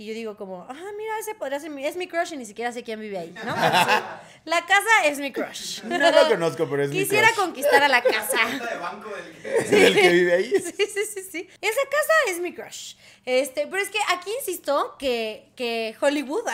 Y 0.00 0.06
yo 0.06 0.14
digo 0.14 0.34
como, 0.34 0.62
ah, 0.66 0.92
mira, 0.96 1.18
ese 1.20 1.34
podría 1.34 1.60
ser 1.60 1.68
mi, 1.68 1.84
es 1.84 1.94
mi 1.94 2.08
crush 2.08 2.32
y 2.32 2.38
ni 2.38 2.46
siquiera 2.46 2.72
sé 2.72 2.82
quién 2.82 2.98
vive 3.00 3.18
ahí, 3.18 3.34
¿no? 3.44 3.52
Así, 3.54 4.02
la 4.46 4.64
casa 4.64 4.88
es 5.04 5.18
mi 5.18 5.30
crush. 5.30 5.82
No 5.84 5.98
lo 5.98 6.26
conozco, 6.26 6.66
pero 6.70 6.84
es 6.84 6.88
mi 6.88 7.00
Quisiera 7.00 7.28
crush. 7.34 7.44
conquistar 7.44 7.82
a 7.82 7.88
la 7.88 8.00
casa. 8.00 8.38
De 8.46 8.78
banco 8.78 9.10
del 9.10 9.66
que... 9.66 9.86
¿El 9.88 9.94
que 9.94 10.08
vive 10.08 10.32
ahí? 10.32 10.50
Sí, 10.52 10.72
sí, 10.86 11.00
sí, 11.04 11.22
sí. 11.30 11.48
Esa 11.60 11.80
casa 11.90 12.12
es 12.28 12.40
mi 12.40 12.54
crush. 12.54 12.94
Este, 13.26 13.66
pero 13.66 13.82
es 13.82 13.90
que 13.90 13.98
aquí 14.08 14.30
insisto 14.38 14.96
que, 14.98 15.50
que 15.54 15.94
Hollywood, 16.00 16.44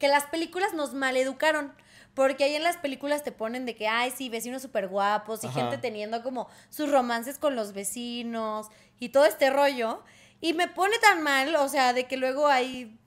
que 0.00 0.08
las 0.08 0.24
películas 0.26 0.74
nos 0.74 0.92
maleducaron. 0.92 1.72
Porque 2.14 2.42
ahí 2.42 2.56
en 2.56 2.64
las 2.64 2.78
películas 2.78 3.22
te 3.22 3.30
ponen 3.30 3.64
de 3.64 3.76
que, 3.76 3.86
ay, 3.86 4.10
sí, 4.10 4.28
vecinos 4.28 4.60
súper 4.60 4.88
guapos 4.88 5.44
y 5.44 5.46
Ajá. 5.46 5.60
gente 5.60 5.78
teniendo 5.78 6.24
como 6.24 6.48
sus 6.68 6.90
romances 6.90 7.38
con 7.38 7.54
los 7.54 7.74
vecinos 7.74 8.66
y 8.98 9.10
todo 9.10 9.24
este 9.24 9.50
rollo. 9.50 10.02
Y 10.42 10.52
me 10.54 10.66
pone 10.68 10.98
tan 10.98 11.22
mal, 11.22 11.54
o 11.56 11.68
sea, 11.68 11.92
de 11.94 12.06
que 12.08 12.16
luego 12.18 12.48
hay, 12.48 12.98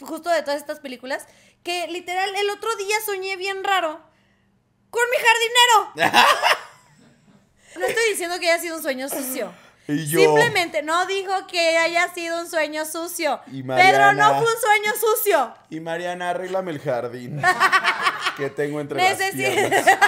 justo 0.00 0.30
de 0.30 0.42
todas 0.42 0.58
estas 0.60 0.78
películas, 0.80 1.26
que 1.64 1.88
literal 1.88 2.34
el 2.36 2.48
otro 2.50 2.74
día 2.76 2.96
soñé 3.04 3.36
bien 3.36 3.64
raro 3.64 4.00
con 4.90 5.02
mi 5.10 5.16
jardinero. 5.96 6.14
No 7.76 7.84
estoy 7.86 8.10
diciendo 8.10 8.38
que 8.38 8.48
haya 8.48 8.62
sido 8.62 8.76
un 8.76 8.82
sueño 8.82 9.08
sucio. 9.08 9.52
Y 9.88 10.06
yo. 10.06 10.18
Simplemente 10.20 10.82
no 10.82 11.04
dijo 11.06 11.32
que 11.48 11.76
haya 11.76 12.08
sido 12.14 12.40
un 12.40 12.48
sueño 12.48 12.86
sucio. 12.86 13.40
Y 13.48 13.62
Pedro, 13.64 14.12
no 14.14 14.38
fue 14.40 14.46
un 14.54 14.60
sueño 14.60 14.92
sucio. 14.98 15.54
Y 15.68 15.80
Mariana, 15.80 16.30
arréglame 16.30 16.70
el 16.70 16.78
jardín 16.80 17.42
que 18.38 18.48
tengo 18.48 18.80
entre 18.80 18.98
Necesi- 19.02 19.18
las 19.18 19.32
piernas. 19.34 19.84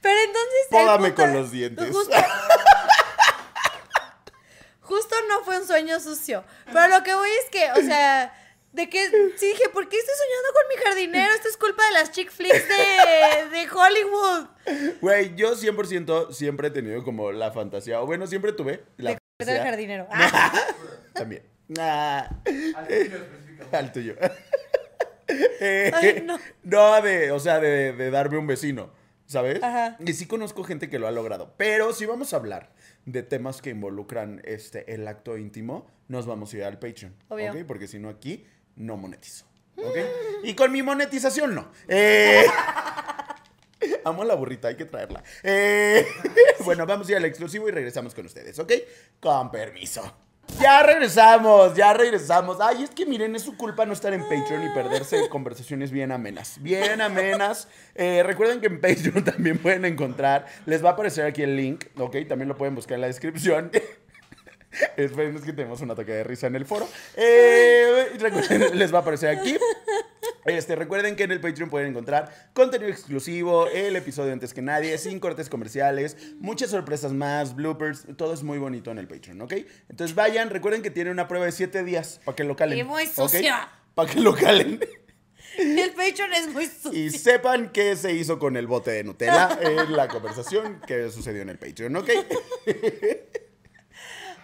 Pero 0.00 0.20
entonces. 0.20 0.66
Pódame 0.70 1.14
con 1.14 1.32
los 1.32 1.50
dientes. 1.50 1.90
Justo, 1.90 2.16
justo 4.88 5.14
no 5.28 5.44
fue 5.44 5.58
un 5.58 5.66
sueño 5.66 6.00
sucio. 6.00 6.44
Pero 6.72 6.88
lo 6.88 7.04
que 7.04 7.14
voy 7.14 7.28
es 7.44 7.50
que, 7.50 7.70
o 7.72 7.84
sea, 7.84 8.32
de 8.72 8.88
que 8.88 9.06
sí 9.36 9.46
dije, 9.46 9.68
¿por 9.72 9.88
qué 9.88 9.96
estoy 9.98 10.14
soñando 10.16 10.48
con 10.54 10.68
mi 10.68 10.84
jardinero? 10.84 11.34
Esto 11.34 11.48
es 11.48 11.56
culpa 11.56 11.84
de 11.86 11.92
las 11.92 12.10
chick 12.10 12.30
flicks 12.30 12.64
de, 12.68 13.48
de 13.58 13.68
Hollywood. 13.70 14.46
Güey, 15.00 15.34
yo 15.36 15.54
100% 15.54 16.32
siempre 16.32 16.68
he 16.68 16.70
tenido 16.70 17.02
como 17.04 17.30
la 17.32 17.52
fantasía, 17.52 18.00
o 18.00 18.06
bueno, 18.06 18.26
siempre 18.26 18.52
tuve 18.52 18.84
la 18.96 19.10
De 19.10 19.16
del 19.38 19.46
fantasía. 19.46 19.64
jardinero. 19.64 20.06
Ah, 20.10 20.52
También. 21.12 21.42
Nah. 21.68 22.20
Al 22.76 22.86
tuyo 22.88 23.16
específicamente. 23.16 23.76
Al 23.76 23.92
tuyo. 23.92 24.14
Eh, 25.60 25.90
Ay, 25.94 26.22
no. 26.24 26.38
no, 26.62 27.02
de, 27.02 27.32
o 27.32 27.38
sea, 27.38 27.60
de, 27.60 27.92
de 27.92 28.10
darme 28.10 28.38
un 28.38 28.46
vecino, 28.46 28.90
¿sabes? 29.26 29.62
Ajá. 29.62 29.98
Y 30.00 30.14
sí 30.14 30.26
conozco 30.26 30.64
gente 30.64 30.88
que 30.88 30.98
lo 30.98 31.06
ha 31.06 31.10
logrado. 31.10 31.52
Pero 31.58 31.92
si 31.92 32.06
vamos 32.06 32.32
a 32.32 32.36
hablar 32.36 32.70
de 33.08 33.22
temas 33.22 33.62
que 33.62 33.70
involucran 33.70 34.40
este, 34.44 34.92
el 34.92 35.06
acto 35.08 35.36
íntimo, 35.38 35.86
nos 36.08 36.26
vamos 36.26 36.52
a 36.52 36.56
ir 36.58 36.64
al 36.64 36.78
Patreon. 36.78 37.14
Obvio. 37.28 37.52
¿ok? 37.52 37.58
Porque 37.66 37.86
si 37.86 37.98
no 37.98 38.08
aquí, 38.08 38.46
no 38.76 38.96
monetizo. 38.96 39.46
¿Ok? 39.76 39.96
Y 40.44 40.54
con 40.54 40.72
mi 40.72 40.82
monetización 40.82 41.54
no. 41.54 41.70
Eh, 41.86 42.44
Amo 44.04 44.24
la 44.24 44.34
burrita, 44.34 44.68
hay 44.68 44.76
que 44.76 44.84
traerla. 44.84 45.22
Eh, 45.42 46.06
bueno, 46.64 46.86
vamos 46.86 47.08
a 47.08 47.12
ir 47.12 47.16
al 47.16 47.24
exclusivo 47.24 47.68
y 47.68 47.72
regresamos 47.72 48.14
con 48.14 48.26
ustedes, 48.26 48.58
¿ok? 48.58 48.72
Con 49.20 49.50
permiso. 49.50 50.27
Ya 50.60 50.82
regresamos, 50.82 51.74
ya 51.76 51.94
regresamos. 51.94 52.58
Ay, 52.60 52.82
es 52.82 52.90
que 52.90 53.06
miren, 53.06 53.36
es 53.36 53.42
su 53.42 53.56
culpa 53.56 53.86
no 53.86 53.92
estar 53.92 54.12
en 54.12 54.22
Patreon 54.22 54.64
y 54.64 54.68
perderse 54.74 55.28
conversaciones 55.30 55.92
bien 55.92 56.10
amenas. 56.10 56.60
Bien 56.60 57.00
amenas. 57.00 57.68
Eh, 57.94 58.22
recuerden 58.24 58.60
que 58.60 58.66
en 58.66 58.80
Patreon 58.80 59.24
también 59.24 59.58
pueden 59.58 59.84
encontrar, 59.84 60.46
les 60.66 60.84
va 60.84 60.90
a 60.90 60.92
aparecer 60.94 61.26
aquí 61.26 61.42
el 61.42 61.56
link, 61.56 61.84
¿ok? 61.96 62.16
También 62.28 62.48
lo 62.48 62.56
pueden 62.56 62.74
buscar 62.74 62.96
en 62.96 63.02
la 63.02 63.06
descripción. 63.06 63.70
Esperen, 64.96 65.36
es 65.36 65.42
que 65.42 65.52
tenemos 65.52 65.80
un 65.80 65.92
ataque 65.92 66.12
de 66.12 66.24
risa 66.24 66.48
en 66.48 66.56
el 66.56 66.66
foro. 66.66 66.88
Eh, 67.16 68.16
recuerden, 68.18 68.76
les 68.78 68.92
va 68.92 68.98
a 68.98 69.00
aparecer 69.02 69.30
aquí. 69.30 69.56
Este, 70.44 70.76
recuerden 70.76 71.16
que 71.16 71.24
en 71.24 71.32
el 71.32 71.40
Patreon 71.40 71.68
pueden 71.68 71.90
encontrar 71.90 72.50
contenido 72.54 72.90
exclusivo, 72.90 73.66
el 73.68 73.96
episodio 73.96 74.32
antes 74.32 74.54
que 74.54 74.62
nadie, 74.62 74.96
sin 74.98 75.20
cortes 75.20 75.48
comerciales, 75.48 76.16
muchas 76.38 76.70
sorpresas 76.70 77.12
más, 77.12 77.54
bloopers, 77.54 78.06
todo 78.16 78.32
es 78.32 78.42
muy 78.42 78.58
bonito 78.58 78.90
en 78.90 78.98
el 78.98 79.06
Patreon, 79.06 79.42
¿ok? 79.42 79.54
Entonces 79.88 80.14
vayan, 80.14 80.50
recuerden 80.50 80.82
que 80.82 80.90
tienen 80.90 81.12
una 81.12 81.28
prueba 81.28 81.46
de 81.46 81.52
7 81.52 81.84
días 81.84 82.20
para 82.24 82.36
que 82.36 82.44
lo 82.44 82.56
calen. 82.56 82.78
Y 82.78 82.84
muy 82.84 83.06
sucia. 83.06 83.68
Para 83.94 84.10
que 84.10 84.20
lo 84.20 84.34
calen. 84.34 84.80
El 85.58 85.90
Patreon 85.90 86.32
es 86.34 86.48
muy 86.48 86.66
sucio. 86.66 86.92
Y 86.92 87.10
sepan 87.10 87.70
qué 87.70 87.96
se 87.96 88.12
hizo 88.12 88.38
con 88.38 88.56
el 88.56 88.66
bote 88.66 88.92
de 88.92 89.04
Nutella 89.04 89.58
en 89.60 89.96
la 89.96 90.08
conversación 90.08 90.80
que 90.86 91.10
sucedió 91.10 91.42
en 91.42 91.48
el 91.48 91.58
Patreon, 91.58 91.96
¿ok? 91.96 92.08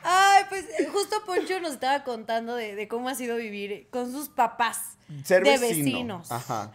Ay, 0.03 0.45
pues 0.51 0.67
justo 0.93 1.25
Poncho 1.25 1.61
nos 1.61 1.75
estaba 1.75 2.05
contando 2.05 2.57
de, 2.57 2.75
de 2.75 2.89
cómo 2.89 3.09
ha 3.09 3.15
sido 3.15 3.37
vivir 3.37 3.89
con 3.91 4.13
sus 4.13 4.29
papás 4.29 4.94
Ser 5.25 5.43
de 5.45 5.59
vecino. 5.59 6.19
vecinos. 6.19 6.33
Ajá. 6.33 6.73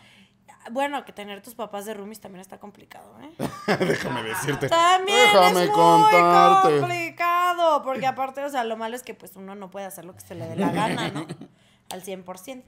Bueno, 0.72 1.04
que 1.06 1.14
tener 1.14 1.42
tus 1.42 1.56
papás 1.56 1.86
de 1.86 1.94
roomies 1.94 2.20
también 2.20 2.42
está 2.42 2.60
complicado, 2.60 3.18
¿eh? 3.22 3.32
Déjame 3.86 4.24
decirte. 4.24 4.68
También 4.70 5.18
Déjame 5.34 5.64
es 5.64 5.70
muy 5.70 5.76
contarte. 5.76 6.80
complicado, 6.80 7.82
porque 7.84 8.06
aparte, 8.06 8.44
o 8.44 8.50
sea, 8.50 8.64
lo 8.64 8.78
malo 8.78 8.96
es 8.96 9.02
que 9.04 9.14
pues 9.14 9.36
uno 9.36 9.56
no 9.56 9.70
puede 9.72 9.86
hacer 9.86 10.06
lo 10.06 10.14
que 10.14 10.22
se 10.22 10.36
le 10.36 10.46
dé 10.48 10.56
la 10.58 10.70
gana, 10.72 11.10
¿no? 11.10 11.26
Al 11.92 12.04
100%. 12.04 12.64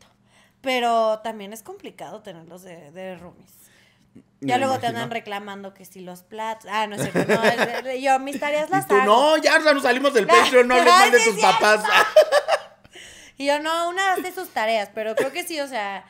Pero 0.61 1.19
también 1.19 1.53
es 1.53 1.63
complicado 1.63 2.21
tenerlos 2.21 2.63
de, 2.63 2.91
de 2.91 3.15
roomies. 3.17 3.51
Ya 4.39 4.57
luego 4.57 4.79
te 4.79 4.87
andan 4.87 5.11
reclamando 5.11 5.73
que 5.73 5.85
si 5.85 5.99
los 6.01 6.23
platos. 6.23 6.67
Ah, 6.71 6.87
no 6.87 6.95
es 6.95 7.03
cierto. 7.11 7.31
No, 7.33 7.91
yo 7.93 8.19
mis 8.19 8.39
tareas 8.39 8.69
Y 8.69 8.71
las 8.71 8.87
tú, 8.87 8.95
hago. 8.95 9.05
no, 9.05 9.37
ya 9.37 9.59
nos 9.59 9.83
salimos 9.83 10.13
del 10.13 10.25
Patreon, 10.27 10.67
no 10.67 10.75
les 10.75 10.87
Ay, 10.87 10.99
mal 10.99 11.11
de 11.11 11.17
tus 11.23 11.35
cierto. 11.35 11.59
papás. 11.59 11.83
Y 13.37 13.45
yo, 13.47 13.59
no, 13.59 13.89
una 13.89 14.13
hace 14.13 14.31
sus 14.31 14.49
tareas, 14.49 14.89
pero 14.93 15.15
creo 15.15 15.31
que 15.31 15.43
sí, 15.43 15.59
o 15.59 15.67
sea, 15.67 16.05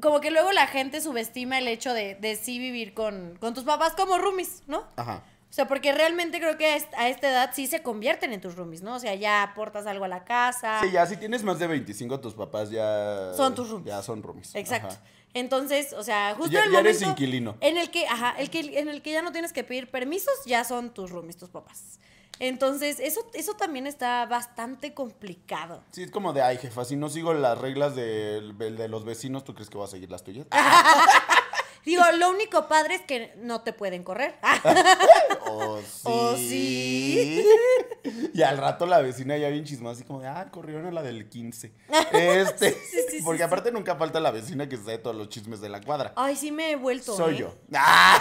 como 0.00 0.20
que 0.20 0.30
luego 0.30 0.50
la 0.52 0.66
gente 0.66 1.00
subestima 1.00 1.58
el 1.58 1.68
hecho 1.68 1.92
de, 1.94 2.14
de 2.16 2.36
sí 2.36 2.58
vivir 2.58 2.94
con, 2.94 3.36
con 3.40 3.54
tus 3.54 3.64
papás 3.64 3.94
como 3.94 4.18
roomies, 4.18 4.62
¿no? 4.66 4.84
Ajá. 4.96 5.22
O 5.48 5.54
sea, 5.54 5.68
porque 5.68 5.92
realmente 5.92 6.40
creo 6.40 6.56
que 6.56 6.64
a 6.64 6.76
est- 6.76 6.94
a 6.96 7.08
esta 7.10 7.28
edad 7.28 7.50
sí 7.52 7.66
se 7.66 7.82
convierten 7.82 8.32
en 8.32 8.40
tus 8.40 8.56
roomies, 8.56 8.80
¿no? 8.82 8.94
O 8.94 8.98
sea, 8.98 9.14
ya 9.14 9.42
aportas 9.42 9.86
algo 9.86 10.06
a 10.06 10.08
la 10.08 10.24
casa. 10.24 10.80
Sí, 10.82 10.90
ya 10.90 11.04
si 11.06 11.18
tienes 11.18 11.42
más 11.44 11.58
de 11.58 11.66
25, 11.66 12.20
tus 12.20 12.32
papás 12.32 12.70
ya... 12.70 13.32
Son 13.36 13.54
tus 13.54 13.68
roomies. 13.68 13.86
Ya 13.94 14.02
son 14.02 14.22
roomies. 14.22 14.54
Exacto. 14.54 14.88
Ajá. 14.94 15.00
Entonces, 15.34 15.92
o 15.92 16.02
sea, 16.02 16.34
justo 16.36 16.52
Ya- 16.52 16.60
en 16.60 16.66
el 16.66 16.72
ya 16.72 16.80
eres 16.80 17.00
momento 17.02 17.22
inquilino. 17.22 17.56
En 17.60 17.76
el 17.76 17.90
que, 17.90 18.06
ajá, 18.06 18.34
el 18.38 18.48
que, 18.48 18.60
en 18.78 18.88
el 18.88 19.02
que 19.02 19.12
ya 19.12 19.20
no 19.20 19.30
tienes 19.30 19.52
que 19.52 19.62
pedir 19.62 19.90
permisos, 19.90 20.32
ya 20.46 20.64
son 20.64 20.92
tus 20.94 21.10
roomies, 21.10 21.36
tus 21.36 21.50
papás. 21.50 22.00
Entonces, 22.42 22.98
eso, 22.98 23.24
eso 23.34 23.54
también 23.54 23.86
está 23.86 24.26
bastante 24.26 24.94
complicado. 24.94 25.84
Sí, 25.92 26.02
es 26.02 26.10
como 26.10 26.32
de, 26.32 26.42
ay, 26.42 26.58
jefa, 26.58 26.84
si 26.84 26.96
no 26.96 27.08
sigo 27.08 27.32
las 27.34 27.56
reglas 27.56 27.94
de, 27.94 28.40
de 28.58 28.88
los 28.88 29.04
vecinos, 29.04 29.44
¿tú 29.44 29.54
crees 29.54 29.70
que 29.70 29.78
voy 29.78 29.86
a 29.86 29.90
seguir 29.90 30.10
las 30.10 30.24
tuyas? 30.24 30.48
Digo, 31.84 32.02
lo 32.18 32.30
único 32.30 32.66
padre 32.66 32.96
es 32.96 33.02
que 33.02 33.32
no 33.36 33.60
te 33.60 33.72
pueden 33.72 34.02
correr. 34.02 34.34
¿O 35.46 35.78
sí? 35.80 36.02
¿O 36.02 36.36
sí? 36.36 37.46
Y 38.34 38.42
al 38.42 38.58
rato 38.58 38.86
la 38.86 39.00
vecina 39.00 39.36
ya 39.36 39.48
bien 39.48 39.64
chismosa, 39.64 39.92
así 39.92 40.04
como 40.04 40.20
de, 40.20 40.26
ah, 40.26 40.48
corrieron 40.50 40.86
a 40.86 40.90
la 40.90 41.02
del 41.02 41.28
15. 41.28 41.72
Este, 42.12 42.72
sí, 42.72 42.98
sí, 43.08 43.20
porque 43.24 43.44
aparte 43.44 43.70
nunca 43.70 43.94
falta 43.94 44.18
la 44.18 44.32
vecina 44.32 44.68
que 44.68 44.76
sabe 44.76 44.98
todos 44.98 45.14
los 45.14 45.28
chismes 45.28 45.60
de 45.60 45.68
la 45.68 45.80
cuadra. 45.80 46.12
Ay, 46.16 46.34
sí 46.34 46.50
me 46.50 46.72
he 46.72 46.76
vuelto. 46.76 47.16
Soy 47.16 47.34
¿eh? 47.34 47.38
yo. 47.38 47.54
¡Ah! 47.74 48.20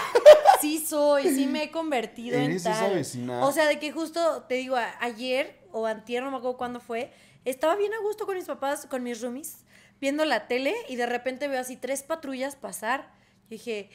Sí 0.62 0.80
soy, 0.80 1.28
sí 1.30 1.47
me 1.47 1.64
he 1.64 1.72
convertido 1.72 2.38
en 2.38 2.43
¿Eres 2.43 2.66
esa 2.66 2.80
tal. 2.80 2.93
vecina? 2.95 3.45
O 3.45 3.51
sea, 3.51 3.66
de 3.66 3.80
que 3.80 3.91
justo, 3.91 4.43
te 4.43 4.55
digo, 4.55 4.78
ayer 4.99 5.59
o 5.72 5.86
antier, 5.86 6.24
no 6.24 6.32
me 6.32 6.38
acuerdo 6.38 6.57
cuándo 6.57 6.80
fue, 6.80 7.12
estaba 7.45 7.76
bien 7.76 7.93
a 7.93 8.01
gusto 8.01 8.26
con 8.26 8.36
mis 8.36 8.45
papás, 8.45 8.86
con 8.86 9.03
mis 9.03 9.22
roomies, 9.22 9.66
viendo 9.99 10.26
la 10.26 10.47
tele 10.47 10.76
y 10.88 10.95
de 10.95 11.05
repente 11.05 11.47
veo 11.47 11.59
así 11.59 11.76
tres 11.76 12.03
patrullas 12.03 12.55
pasar. 12.55 13.12
Y 13.47 13.55
dije, 13.55 13.89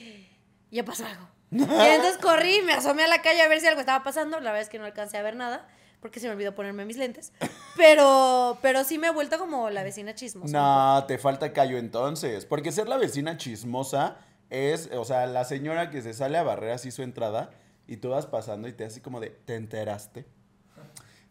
ya 0.70 0.84
pasó 0.84 1.06
algo. 1.06 1.28
y 1.50 1.62
entonces 1.62 2.18
corrí, 2.18 2.60
me 2.62 2.72
asomé 2.72 3.04
a 3.04 3.08
la 3.08 3.22
calle 3.22 3.42
a 3.42 3.48
ver 3.48 3.60
si 3.60 3.66
algo 3.66 3.80
estaba 3.80 4.02
pasando. 4.04 4.40
La 4.40 4.50
verdad 4.50 4.62
es 4.62 4.68
que 4.68 4.78
no 4.78 4.84
alcancé 4.84 5.16
a 5.16 5.22
ver 5.22 5.36
nada 5.36 5.68
porque 6.00 6.20
se 6.20 6.26
me 6.28 6.34
olvidó 6.34 6.54
ponerme 6.54 6.84
mis 6.84 6.96
lentes. 6.96 7.32
Pero, 7.76 8.58
pero 8.62 8.84
sí 8.84 8.98
me 8.98 9.08
he 9.08 9.10
vuelto 9.10 9.38
como 9.38 9.70
la 9.70 9.82
vecina 9.82 10.14
chismosa. 10.14 10.52
No, 10.52 11.04
te 11.06 11.18
falta 11.18 11.52
callo 11.52 11.78
entonces. 11.78 12.46
Porque 12.46 12.72
ser 12.72 12.88
la 12.88 12.96
vecina 12.96 13.36
chismosa 13.36 14.16
es, 14.50 14.90
o 14.92 15.04
sea, 15.04 15.26
la 15.26 15.44
señora 15.44 15.90
que 15.90 16.02
se 16.02 16.12
sale 16.14 16.38
a 16.38 16.42
barrer 16.42 16.72
así 16.72 16.90
su 16.90 17.02
entrada 17.02 17.50
y 17.86 17.96
tú 17.98 18.10
vas 18.10 18.26
pasando 18.26 18.68
y 18.68 18.72
te 18.72 18.84
así 18.84 19.00
como 19.00 19.20
de, 19.20 19.30
¿te 19.30 19.54
enteraste? 19.56 20.26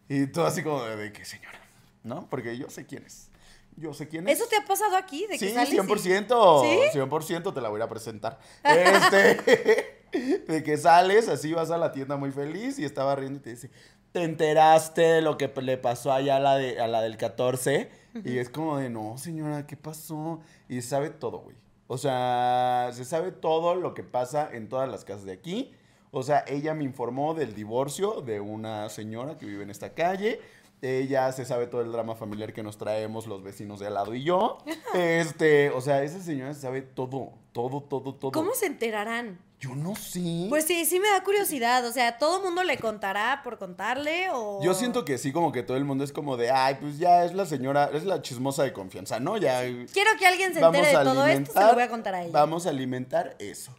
Y 0.08 0.26
tú 0.26 0.42
así 0.42 0.62
como 0.62 0.82
de, 0.84 0.96
¿de 0.96 1.12
qué 1.12 1.24
señora? 1.24 1.60
¿No? 2.04 2.28
Porque 2.30 2.56
yo 2.56 2.70
sé 2.70 2.86
quién 2.86 3.04
es. 3.04 3.30
Yo 3.76 3.92
sé 3.92 4.08
quién 4.08 4.26
es. 4.28 4.38
¿Eso 4.38 4.48
te 4.48 4.56
ha 4.56 4.64
pasado 4.64 4.96
aquí? 4.96 5.26
De 5.26 5.38
que 5.38 5.48
Sí, 5.48 5.52
sales 5.52 5.72
y- 5.72 5.76
100%. 5.76 6.62
¿Sí? 6.92 6.98
100% 6.98 7.52
te 7.52 7.60
la 7.60 7.68
voy 7.68 7.80
a 7.80 7.88
presentar. 7.88 8.38
Este, 8.64 9.96
De 10.48 10.62
que 10.62 10.76
sales, 10.78 11.28
así 11.28 11.52
vas 11.52 11.70
a 11.70 11.76
la 11.76 11.92
tienda 11.92 12.16
muy 12.16 12.30
feliz 12.30 12.78
y 12.78 12.84
estaba 12.84 13.16
riendo 13.16 13.38
y 13.38 13.42
te 13.42 13.50
dice, 13.50 13.70
¿te 14.12 14.22
enteraste 14.22 15.02
de 15.02 15.20
lo 15.20 15.36
que 15.36 15.48
le 15.60 15.76
pasó 15.76 16.12
allá 16.12 16.36
a 16.36 16.40
la, 16.40 16.56
de, 16.56 16.80
a 16.80 16.86
la 16.86 17.02
del 17.02 17.16
14? 17.18 17.90
Y 18.24 18.38
es 18.38 18.48
como 18.48 18.78
de, 18.78 18.88
no, 18.88 19.18
señora, 19.18 19.66
¿qué 19.66 19.76
pasó? 19.76 20.40
Y 20.70 20.80
sabe 20.80 21.10
todo, 21.10 21.38
güey. 21.40 21.56
O 21.88 21.98
sea, 21.98 22.90
se 22.92 23.04
sabe 23.04 23.32
todo 23.32 23.74
lo 23.74 23.94
que 23.94 24.02
pasa 24.02 24.48
en 24.52 24.68
todas 24.68 24.88
las 24.88 25.04
casas 25.04 25.24
de 25.24 25.32
aquí. 25.32 25.72
O 26.10 26.22
sea, 26.22 26.44
ella 26.46 26.74
me 26.74 26.84
informó 26.84 27.34
del 27.34 27.54
divorcio 27.54 28.22
de 28.22 28.40
una 28.40 28.88
señora 28.88 29.36
que 29.36 29.46
vive 29.46 29.62
en 29.62 29.70
esta 29.70 29.94
calle. 29.94 30.40
Ella 30.82 31.30
se 31.32 31.44
sabe 31.44 31.66
todo 31.66 31.80
el 31.80 31.92
drama 31.92 32.14
familiar 32.14 32.52
que 32.52 32.62
nos 32.62 32.76
traemos 32.76 33.26
los 33.26 33.42
vecinos 33.42 33.80
de 33.80 33.86
al 33.86 33.94
lado 33.94 34.14
y 34.14 34.24
yo. 34.24 34.58
Este, 34.94 35.70
o 35.70 35.80
sea, 35.80 36.02
esa 36.02 36.20
señora 36.20 36.54
se 36.54 36.60
sabe 36.60 36.82
todo, 36.82 37.32
todo, 37.52 37.82
todo, 37.82 38.14
todo. 38.14 38.32
¿Cómo 38.32 38.54
se 38.54 38.66
enterarán? 38.66 39.38
Yo 39.58 39.74
no 39.74 39.96
sé. 39.96 40.46
Pues 40.48 40.66
sí, 40.66 40.84
sí 40.84 41.00
me 41.00 41.08
da 41.08 41.22
curiosidad. 41.22 41.84
O 41.86 41.92
sea, 41.92 42.18
¿todo 42.18 42.42
mundo 42.42 42.62
le 42.62 42.78
contará 42.78 43.40
por 43.42 43.58
contarle 43.58 44.28
o...? 44.30 44.62
Yo 44.62 44.74
siento 44.74 45.04
que 45.04 45.16
sí, 45.16 45.32
como 45.32 45.50
que 45.50 45.62
todo 45.62 45.76
el 45.76 45.84
mundo 45.84 46.04
es 46.04 46.12
como 46.12 46.36
de, 46.36 46.50
ay, 46.50 46.76
pues 46.80 46.98
ya 46.98 47.24
es 47.24 47.32
la 47.34 47.46
señora, 47.46 47.90
es 47.92 48.04
la 48.04 48.20
chismosa 48.20 48.64
de 48.64 48.72
confianza, 48.72 49.18
¿no? 49.18 49.38
Ya 49.38 49.62
Quiero 49.92 50.10
que 50.18 50.26
alguien 50.26 50.52
se 50.52 50.60
entere 50.60 50.88
de 50.88 51.04
todo 51.04 51.26
esto, 51.26 51.52
se 51.52 51.60
lo 51.60 51.74
voy 51.74 51.82
a 51.82 51.88
contar 51.88 52.14
a 52.14 52.22
ella. 52.22 52.32
Vamos 52.32 52.66
a 52.66 52.70
alimentar 52.70 53.34
eso. 53.38 53.74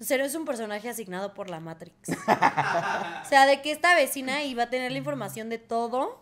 Cero 0.00 0.24
es 0.24 0.34
un 0.34 0.44
personaje 0.44 0.88
asignado 0.88 1.34
por 1.34 1.50
la 1.50 1.60
Matrix. 1.60 2.08
o 2.08 3.28
sea, 3.28 3.46
de 3.46 3.62
que 3.62 3.70
esta 3.70 3.94
vecina 3.94 4.42
iba 4.42 4.64
a 4.64 4.70
tener 4.70 4.90
la 4.90 4.98
información 4.98 5.48
de 5.48 5.58
todo 5.58 6.20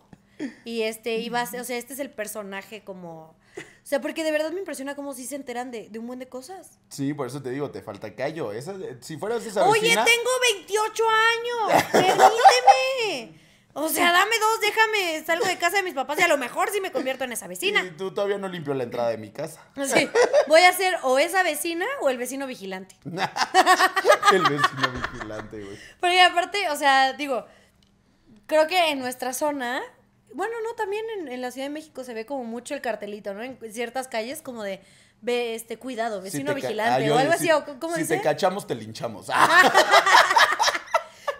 y 0.63 0.83
este 0.83 1.17
iba 1.17 1.41
a 1.41 1.45
ser, 1.45 1.61
o 1.61 1.63
sea, 1.63 1.77
este 1.77 1.93
es 1.93 1.99
el 1.99 2.11
personaje 2.11 2.83
como... 2.83 3.35
O 3.83 3.85
sea, 3.85 3.99
porque 3.99 4.23
de 4.23 4.31
verdad 4.31 4.51
me 4.51 4.59
impresiona 4.59 4.95
cómo 4.95 5.13
sí 5.13 5.25
se 5.25 5.35
enteran 5.35 5.69
de, 5.69 5.89
de 5.89 5.99
un 5.99 6.07
buen 6.07 6.17
de 6.17 6.29
cosas. 6.29 6.79
Sí, 6.89 7.13
por 7.13 7.27
eso 7.27 7.41
te 7.43 7.49
digo, 7.49 7.69
te 7.69 7.81
falta 7.81 8.15
callo. 8.15 8.53
Esa, 8.53 8.75
si 9.01 9.17
fueras 9.17 9.45
esa 9.45 9.65
Oye, 9.67 9.81
vecina- 9.81 10.05
tengo 10.05 10.29
28 10.53 11.03
años, 11.09 11.83
permíteme. 11.91 13.43
O 13.75 13.89
sea, 13.89 14.11
dame 14.11 14.35
dos, 14.39 14.61
déjame, 14.61 15.25
salgo 15.25 15.45
de 15.47 15.57
casa 15.57 15.77
de 15.77 15.83
mis 15.83 15.95
papás 15.95 16.19
y 16.19 16.21
a 16.21 16.27
lo 16.27 16.37
mejor 16.37 16.69
sí 16.71 16.79
me 16.79 16.91
convierto 16.91 17.23
en 17.23 17.31
esa 17.31 17.47
vecina. 17.47 17.83
Y 17.83 17.89
tú 17.91 18.13
todavía 18.13 18.37
no 18.37 18.47
limpió 18.47 18.73
la 18.75 18.83
entrada 18.83 19.09
de 19.09 19.17
mi 19.17 19.31
casa. 19.31 19.61
Sí, 19.87 20.07
voy 20.47 20.61
a 20.61 20.71
ser 20.73 20.95
o 21.01 21.17
esa 21.17 21.41
vecina 21.41 21.85
o 22.01 22.09
el 22.09 22.17
vecino 22.19 22.45
vigilante. 22.45 22.95
el 23.03 24.41
vecino 24.43 24.91
vigilante, 25.11 25.63
güey. 25.63 25.77
Porque 25.99 26.21
aparte, 26.21 26.69
o 26.69 26.75
sea, 26.75 27.13
digo, 27.13 27.45
creo 28.45 28.67
que 28.67 28.91
en 28.91 28.99
nuestra 28.99 29.33
zona, 29.33 29.81
bueno, 30.33 30.53
no, 30.63 30.73
también 30.75 31.05
en, 31.19 31.27
en 31.29 31.41
la 31.41 31.51
Ciudad 31.51 31.67
de 31.67 31.73
México 31.73 32.03
se 32.03 32.13
ve 32.13 32.25
como 32.25 32.43
mucho 32.43 32.73
el 32.73 32.81
cartelito, 32.81 33.33
¿no? 33.33 33.43
En 33.43 33.57
ciertas 33.71 34.07
calles 34.07 34.41
como 34.41 34.63
de, 34.63 34.81
ve, 35.21 35.55
este, 35.55 35.77
cuidado, 35.77 36.21
vecino 36.21 36.53
vigilante 36.53 37.07
Ah, 37.09 37.13
o 37.15 37.17
algo 37.17 37.33
si- 37.33 37.49
así, 37.49 37.51
o 37.51 37.79
¿cómo 37.79 37.95
si 37.95 38.01
dice? 38.01 38.17
te 38.17 38.21
cachamos, 38.23 38.67
te 38.67 38.75
linchamos. 38.75 39.27
Ah, 39.33 39.71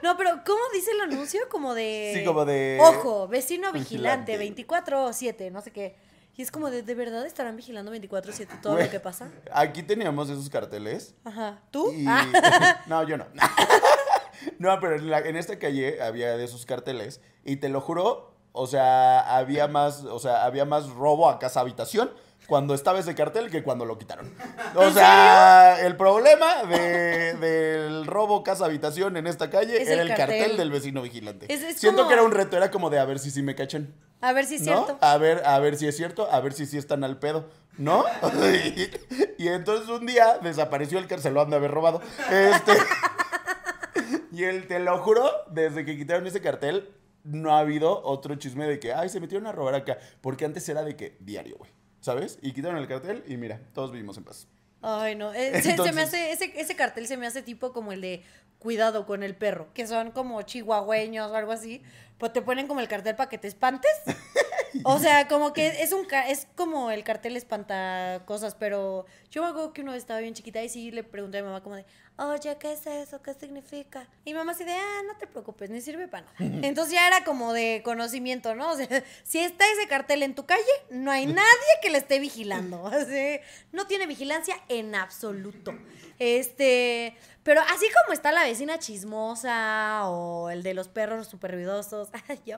No, 0.02 0.18
pero 0.18 0.32
¿cómo 0.46 0.60
dice 0.74 0.91
el 0.91 1.00
anuncio? 1.00 1.39
Como 1.50 1.74
de... 1.74 2.12
Sí, 2.14 2.26
como 2.26 2.44
de- 2.44 2.78
Ojo, 2.82 3.28
vecino 3.30 3.72
vigilante, 3.72 4.38
Vigilante. 4.38 4.68
24-7, 4.68 5.50
no 5.50 5.62
sé 5.62 5.72
qué. 5.72 5.96
Y 6.36 6.41
es 6.41 6.52
como 6.52 6.70
de, 6.70 6.82
¿de 6.84 6.94
verdad 6.96 7.26
estarán 7.26 7.56
vigilando 7.56 7.94
24-7 7.94 8.60
todo 8.60 8.78
lo 8.78 8.89
que 8.89 9.00
pasa? 9.00 9.32
Aquí 9.54 9.82
teníamos 9.82 10.30
esos 10.30 10.50
carteles. 10.50 11.16
Ajá. 11.24 11.62
¿Tú? 11.72 11.94
Y- 11.94 12.06
Ah. 12.06 12.82
No, 12.88 13.08
yo 13.08 13.18
no. 13.18 13.26
No, 14.60 14.78
pero 14.82 14.96
en, 14.98 15.10
la- 15.10 15.20
en 15.20 15.38
esta 15.38 15.58
calle 15.58 16.02
había 16.02 16.36
de 16.36 16.44
esos 16.44 16.66
carteles 16.66 17.22
y 17.46 17.58
te 17.58 17.70
lo 17.70 17.80
juro, 17.80 18.33
o 18.54 18.66
sea, 18.68 19.20
había 19.36 19.68
más, 19.68 20.06
o 20.06 20.20
sea, 20.20 20.45
había 20.45 20.64
más 20.64 20.88
robo 20.89 21.28
a 21.30 21.39
casa 21.39 21.60
habitación 21.60 22.12
cuando 22.47 22.74
estaba 22.74 22.99
ese 22.99 23.16
cartel 23.16 23.49
que 23.49 23.64
cuando 23.64 23.86
lo 23.86 23.97
quitaron. 23.97 24.32
O 24.76 24.84
¿En 24.84 24.93
sea, 24.93 25.80
el 25.86 25.95
problema 25.95 26.64
de- 26.64 27.34
del 27.36 28.06
robo 28.06 28.43
casa 28.43 28.66
habitación 28.66 29.16
en 29.18 29.28
esta 29.28 29.49
calle 29.49 29.82
Es 29.82 29.88
era 29.88 30.01
el 30.04 30.12
el 30.12 30.16
cartel. 30.18 30.39
cartel. 30.39 30.58
del 30.58 30.72
vecino 30.72 31.01
vigilante. 31.01 31.51
Es- 31.51 31.64
es 31.64 31.78
Siento 31.80 31.99
como- 32.04 32.10
que 32.10 32.14
era 32.16 32.24
un 32.24 32.32
reto, 32.32 32.56
era 32.58 32.70
como 32.70 32.89
de 32.89 32.99
a 32.99 33.06
ver 33.06 33.20
si 33.20 33.32
sí 33.32 33.41
me 33.41 33.56
cachan. 33.56 33.93
A 34.22 34.34
ver 34.34 34.45
si 34.45 34.56
es 34.56 34.62
¿no? 34.62 34.86
cierto. 34.86 34.97
A 35.01 35.18
ver, 35.18 35.41
a 35.45 35.58
ver 35.60 35.76
si 35.78 35.88
es 35.88 35.97
cierto, 35.97 36.30
a 36.32 36.39
ver 36.41 36.54
si 36.54 36.66
sí 36.66 36.78
están 36.78 37.04
al 37.04 37.18
pedo, 37.18 37.49
¿no? 37.78 38.06
y, 39.38 39.47
entonces 39.47 39.89
un 39.89 40.06
día 40.06 40.38
desapareció 40.41 40.99
el 40.99 41.08
que 41.08 41.18
se 41.18 41.32
lo 41.32 41.41
han 41.41 41.49
de 41.49 41.56
haber 41.56 41.72
robado. 41.72 42.01
Este, 42.30 42.74
y 44.32 44.43
él, 44.43 44.68
te 44.68 44.80
lo 44.80 44.97
juro, 44.99 45.30
desde 45.49 45.86
que 45.86 45.97
quitaron 45.97 46.26
ese 46.28 46.41
cartel, 46.41 46.89
no 47.24 47.55
ha 47.55 47.59
habido 47.59 48.01
otro 48.03 48.36
chisme 48.36 48.67
de 48.67 48.80
que, 48.80 48.93
ay, 48.93 49.09
se 49.09 49.19
metieron 49.19 49.47
a 49.47 49.51
robar 49.51 49.76
acá. 49.76 49.97
Porque 50.21 50.45
antes 50.45 50.67
era 50.69 50.84
de 50.84 50.95
que 50.95 51.17
diario, 51.19 51.57
güey. 51.57 51.71
¿Sabes? 52.01 52.38
Y 52.41 52.51
quitaron 52.51 52.78
el 52.78 52.88
cartel 52.88 53.24
y 53.28 53.38
mira, 53.38 53.61
todos 53.74 53.91
vivimos 53.91 54.17
en 54.17 54.26
paz. 54.26 54.47
Ay, 54.82 55.15
no. 55.15 55.34
eh, 55.34 55.61
se- 55.61 55.78
se, 55.78 55.91
me 55.93 56.01
hace, 56.01 56.32
ese, 56.32 56.53
ese 56.59 56.76
cartel 56.76 57.07
se 57.07 57.15
me 57.17 57.26
hace 57.26 57.41
tipo 57.41 57.71
como 57.71 57.93
el 57.93 58.01
de 58.01 58.24
cuidado 58.59 59.05
con 59.05 59.24
el 59.24 59.36
perro, 59.36 59.67
que 59.74 59.88
son 59.88 60.11
como 60.11 60.41
chihuahueños 60.41 61.32
o 61.32 61.36
algo 61.36 61.51
así. 61.53 61.82
Pues 62.17 62.34
te 62.34 62.41
ponen 62.41 62.67
como 62.67 62.80
el 62.82 62.88
cartel 62.89 63.15
para 63.15 63.30
que 63.30 63.38
te 63.38 63.47
espantes. 63.47 63.91
O 64.84 64.99
sea, 64.99 65.28
como 65.28 65.53
que 65.53 65.67
es 65.84 65.91
un 65.91 66.07
es 66.28 66.47
como 66.55 66.91
el 66.91 67.03
cartel 67.03 67.38
espanta 67.38 68.24
cosas, 68.26 68.55
pero 68.55 69.05
yo 69.30 69.43
me 69.43 69.49
acuerdo 69.49 69.74
que 69.74 69.82
una 69.82 69.91
vez 69.91 70.03
estaba 70.03 70.19
bien 70.19 70.34
chiquita 70.34 70.61
y 70.63 70.69
sí 70.69 70.91
le 70.91 71.03
pregunté 71.03 71.39
a 71.39 71.41
mi 71.41 71.47
mamá 71.47 71.61
como 71.61 71.76
de, 71.76 71.86
oye, 72.17 72.57
¿qué 72.59 72.74
es 72.74 72.86
eso? 72.88 73.21
¿Qué 73.21 73.34
significa? 73.34 74.07
Y 74.26 74.34
mi 74.34 74.39
mamá 74.39 74.51
así 74.53 74.63
de, 74.63 74.74
ah, 74.74 75.01
no 75.07 75.17
te 75.17 75.28
preocupes, 75.28 75.69
ni 75.69 75.82
sirve 75.82 76.07
para 76.07 76.26
nada. 76.26 76.67
Entonces 76.67 76.93
ya 76.93 77.07
era 77.07 77.24
como 77.24 77.53
de 77.53 77.82
conocimiento, 77.84 78.55
¿no? 78.55 78.71
O 78.71 78.76
sea, 78.76 78.88
si 79.24 79.39
está 79.39 79.65
ese 79.71 79.88
cartel 79.88 80.24
en 80.24 80.36
tu 80.36 80.45
calle, 80.45 80.61
no 80.89 81.11
hay 81.11 81.26
nadie 81.26 81.43
que 81.82 81.89
le 81.89 81.97
esté 81.97 82.19
vigilando. 82.19 82.88
Así, 82.93 83.39
no 83.71 83.88
tiene 83.88 84.07
vigilancia 84.07 84.55
en 84.69 84.95
absoluto. 84.95 85.74
Este, 86.19 87.15
pero 87.43 87.61
así 87.61 87.86
como 88.01 88.13
está 88.13 88.32
la 88.32 88.43
vecina 88.43 88.80
chismosa 88.80 90.07
o 90.09 90.49
el 90.49 90.63
de 90.63 90.74
los 90.74 90.88
perros 90.88 91.28
super 91.28 91.51
ruidosos, 91.51 92.09
yo, 92.45 92.57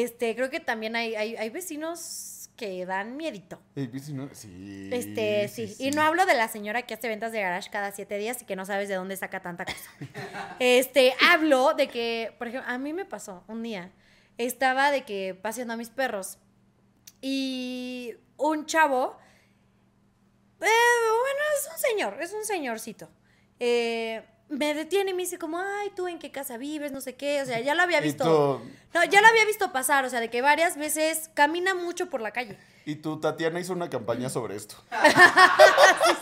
este, 0.00 0.34
creo 0.34 0.48
que 0.48 0.60
también 0.60 0.96
hay, 0.96 1.14
hay, 1.14 1.36
hay 1.36 1.50
vecinos 1.50 2.48
que 2.56 2.84
dan 2.86 3.16
miedito. 3.16 3.60
Eh, 3.76 3.88
vecino, 3.92 4.28
Sí. 4.32 4.88
Este, 4.92 5.48
sí. 5.48 5.74
Y 5.78 5.90
no 5.90 6.02
hablo 6.02 6.24
de 6.26 6.34
la 6.34 6.48
señora 6.48 6.82
que 6.82 6.94
hace 6.94 7.08
ventas 7.08 7.32
de 7.32 7.40
garage 7.40 7.70
cada 7.70 7.92
siete 7.92 8.16
días 8.18 8.42
y 8.42 8.44
que 8.44 8.56
no 8.56 8.64
sabes 8.64 8.88
de 8.88 8.94
dónde 8.94 9.16
saca 9.16 9.40
tanta 9.40 9.64
cosa. 9.64 9.90
Este, 10.58 11.14
hablo 11.30 11.74
de 11.74 11.88
que, 11.88 12.34
por 12.38 12.48
ejemplo, 12.48 12.70
a 12.70 12.78
mí 12.78 12.92
me 12.92 13.04
pasó 13.04 13.42
un 13.48 13.62
día. 13.62 13.90
Estaba 14.38 14.90
de 14.90 15.02
que 15.04 15.34
paseando 15.34 15.74
a 15.74 15.76
mis 15.76 15.90
perros 15.90 16.38
y 17.20 18.14
un 18.36 18.66
chavo, 18.66 19.18
eh, 20.60 20.64
bueno, 20.64 21.40
es 21.58 21.68
un 21.72 21.78
señor, 21.78 22.22
es 22.22 22.32
un 22.32 22.44
señorcito. 22.44 23.08
eh, 23.60 24.22
me 24.52 24.74
detiene 24.74 25.12
y 25.12 25.14
me 25.14 25.22
dice 25.22 25.38
como, 25.38 25.58
ay, 25.58 25.90
¿tú 25.96 26.08
en 26.08 26.18
qué 26.18 26.30
casa 26.30 26.58
vives? 26.58 26.92
No 26.92 27.00
sé 27.00 27.14
qué. 27.14 27.40
O 27.42 27.46
sea, 27.46 27.60
ya 27.60 27.74
lo 27.74 27.82
había 27.82 28.00
visto. 28.00 28.62
No, 28.92 29.04
ya 29.04 29.22
lo 29.22 29.28
había 29.28 29.44
visto 29.46 29.72
pasar. 29.72 30.04
O 30.04 30.10
sea, 30.10 30.20
de 30.20 30.28
que 30.28 30.42
varias 30.42 30.76
veces 30.76 31.30
camina 31.32 31.74
mucho 31.74 32.10
por 32.10 32.20
la 32.20 32.32
calle. 32.32 32.58
Y 32.84 32.96
tú, 32.96 33.18
Tatiana, 33.18 33.60
hizo 33.60 33.72
una 33.72 33.88
campaña 33.88 34.28
sobre 34.28 34.56
esto. 34.56 34.76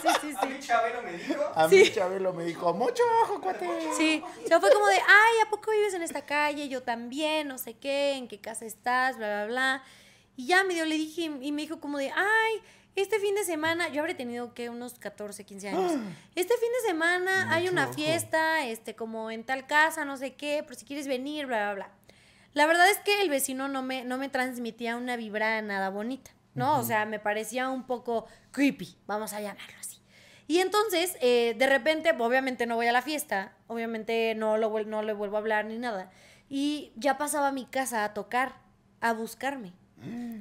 Sí, 0.01 0.07
sí, 0.21 0.31
sí, 0.31 0.35
A 0.39 0.45
mí 0.45 0.59
Chabelo 0.59 1.01
me 1.03 1.11
dijo. 1.13 1.43
A 1.55 1.67
mí 1.67 1.91
Chabelo 1.91 2.33
me 2.33 2.45
dijo, 2.45 2.73
mucho 2.73 3.03
ojo, 3.23 3.41
cuate. 3.41 3.67
Sí, 3.97 4.23
o 4.43 4.47
sea, 4.47 4.59
fue 4.59 4.71
como 4.71 4.87
de, 4.87 4.95
ay, 4.95 5.39
¿a 5.45 5.49
poco 5.49 5.71
vives 5.71 5.93
en 5.93 6.01
esta 6.01 6.23
calle? 6.23 6.69
Yo 6.69 6.81
también, 6.81 7.47
no 7.47 7.57
sé 7.57 7.75
qué, 7.75 8.13
en 8.13 8.27
qué 8.27 8.39
casa 8.39 8.65
estás, 8.65 9.17
bla, 9.17 9.27
bla, 9.27 9.45
bla. 9.45 9.83
Y 10.35 10.47
ya 10.47 10.63
medio 10.63 10.85
le 10.85 10.95
dije, 10.95 11.23
y 11.23 11.51
me 11.51 11.63
dijo 11.63 11.79
como 11.79 11.97
de, 11.97 12.11
ay, 12.11 12.61
este 12.95 13.19
fin 13.19 13.35
de 13.35 13.43
semana, 13.43 13.89
yo 13.89 14.01
habré 14.01 14.15
tenido 14.15 14.53
que 14.53 14.69
unos 14.69 14.95
14, 14.99 15.45
15 15.45 15.69
años. 15.69 15.91
Este 16.35 16.53
fin 16.57 16.69
de 16.81 16.87
semana 16.89 17.53
hay 17.53 17.69
una 17.69 17.85
ojo. 17.85 17.93
fiesta, 17.93 18.65
este, 18.65 18.95
como 18.95 19.31
en 19.31 19.43
tal 19.43 19.65
casa, 19.65 20.05
no 20.05 20.17
sé 20.17 20.33
qué, 20.33 20.63
por 20.63 20.75
si 20.75 20.85
quieres 20.85 21.07
venir, 21.07 21.45
bla, 21.45 21.73
bla, 21.73 21.73
bla. 21.73 21.91
La 22.53 22.65
verdad 22.65 22.89
es 22.89 22.97
que 22.99 23.21
el 23.21 23.29
vecino 23.29 23.67
no 23.69 23.81
me, 23.81 24.03
no 24.03 24.17
me 24.17 24.27
transmitía 24.27 24.97
una 24.97 25.15
vibra 25.15 25.61
nada 25.61 25.89
bonita, 25.89 26.31
¿no? 26.53 26.79
O 26.79 26.83
sea, 26.83 27.05
me 27.05 27.19
parecía 27.19 27.69
un 27.69 27.83
poco 27.83 28.25
creepy, 28.51 28.97
vamos 29.07 29.31
a 29.31 29.39
llamarlo 29.39 29.77
así. 29.79 30.01
Y 30.47 30.59
entonces, 30.59 31.15
eh, 31.21 31.55
de 31.57 31.67
repente, 31.67 32.13
obviamente 32.19 32.65
no 32.65 32.75
voy 32.75 32.87
a 32.87 32.91
la 32.91 33.01
fiesta, 33.01 33.53
obviamente 33.67 34.35
no, 34.35 34.57
lo, 34.57 34.83
no 34.83 35.01
le 35.01 35.13
vuelvo 35.13 35.37
a 35.37 35.39
hablar 35.39 35.63
ni 35.63 35.77
nada. 35.77 36.11
Y 36.49 36.91
ya 36.97 37.17
pasaba 37.17 37.47
a 37.47 37.51
mi 37.53 37.65
casa 37.65 38.03
a 38.03 38.13
tocar, 38.13 38.55
a 38.99 39.13
buscarme. 39.13 39.71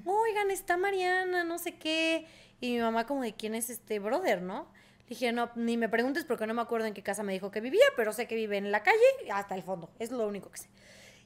Oigan, 0.05 0.51
está 0.51 0.77
Mariana, 0.77 1.45
no 1.45 1.59
sé 1.59 1.77
qué. 1.77 2.27
Y 2.61 2.73
mi 2.73 2.81
mamá 2.81 3.07
como 3.07 3.23
de 3.23 3.35
quién 3.35 3.55
es 3.55 3.71
este 3.71 3.99
brother, 3.99 4.43
¿no? 4.43 4.69
Le 5.05 5.11
dije, 5.11 5.33
no, 5.33 5.51
ni 5.57 5.77
me 5.77 5.89
preguntes 5.89 6.25
porque 6.25 6.47
no 6.47 6.55
me 6.55 6.63
acuerdo 6.63 6.87
en 6.87 6.95
qué 6.95 7.03
casa 7.03 7.23
me 7.23 7.33
dijo 7.33 7.51
que 7.51 7.61
vivía, 7.61 7.85
pero 7.97 8.13
sé 8.13 8.27
que 8.27 8.35
vive 8.35 8.57
en 8.57 8.71
la 8.71 8.83
calle 8.83 8.99
hasta 9.33 9.55
el 9.55 9.63
fondo. 9.63 9.91
Es 9.99 10.11
lo 10.11 10.27
único 10.27 10.51
que 10.51 10.59
sé. 10.59 10.69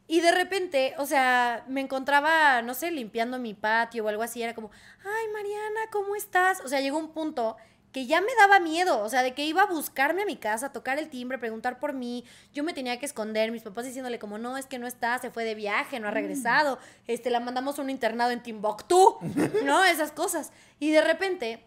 Y 0.06 0.20
de 0.20 0.32
repente, 0.32 0.94
o 0.98 1.06
sea, 1.06 1.64
me 1.68 1.80
encontraba, 1.80 2.60
no 2.62 2.74
sé, 2.74 2.90
limpiando 2.90 3.38
mi 3.38 3.54
patio 3.54 4.04
o 4.04 4.08
algo 4.08 4.22
así. 4.22 4.42
Era 4.42 4.54
como, 4.54 4.70
ay, 5.04 5.32
Mariana, 5.32 5.80
¿cómo 5.90 6.14
estás? 6.14 6.60
O 6.60 6.68
sea, 6.68 6.80
llegó 6.80 6.98
un 6.98 7.12
punto 7.12 7.56
que 7.94 8.06
ya 8.06 8.20
me 8.20 8.34
daba 8.36 8.58
miedo, 8.58 9.00
o 9.04 9.08
sea, 9.08 9.22
de 9.22 9.34
que 9.34 9.44
iba 9.44 9.62
a 9.62 9.66
buscarme 9.66 10.22
a 10.22 10.26
mi 10.26 10.34
casa, 10.34 10.72
tocar 10.72 10.98
el 10.98 11.08
timbre, 11.08 11.38
preguntar 11.38 11.78
por 11.78 11.92
mí. 11.92 12.24
Yo 12.52 12.64
me 12.64 12.72
tenía 12.72 12.98
que 12.98 13.06
esconder, 13.06 13.52
mis 13.52 13.62
papás 13.62 13.84
diciéndole 13.84 14.18
como, 14.18 14.36
no, 14.36 14.58
es 14.58 14.66
que 14.66 14.80
no 14.80 14.88
está, 14.88 15.16
se 15.20 15.30
fue 15.30 15.44
de 15.44 15.54
viaje, 15.54 16.00
no 16.00 16.08
ha 16.08 16.10
regresado. 16.10 16.80
Este, 17.06 17.30
la 17.30 17.38
mandamos 17.38 17.78
a 17.78 17.82
un 17.82 17.90
internado 17.90 18.32
en 18.32 18.42
Timbuktu, 18.42 19.18
¿no? 19.64 19.84
Esas 19.84 20.10
cosas. 20.10 20.50
Y 20.80 20.90
de 20.90 21.02
repente, 21.02 21.62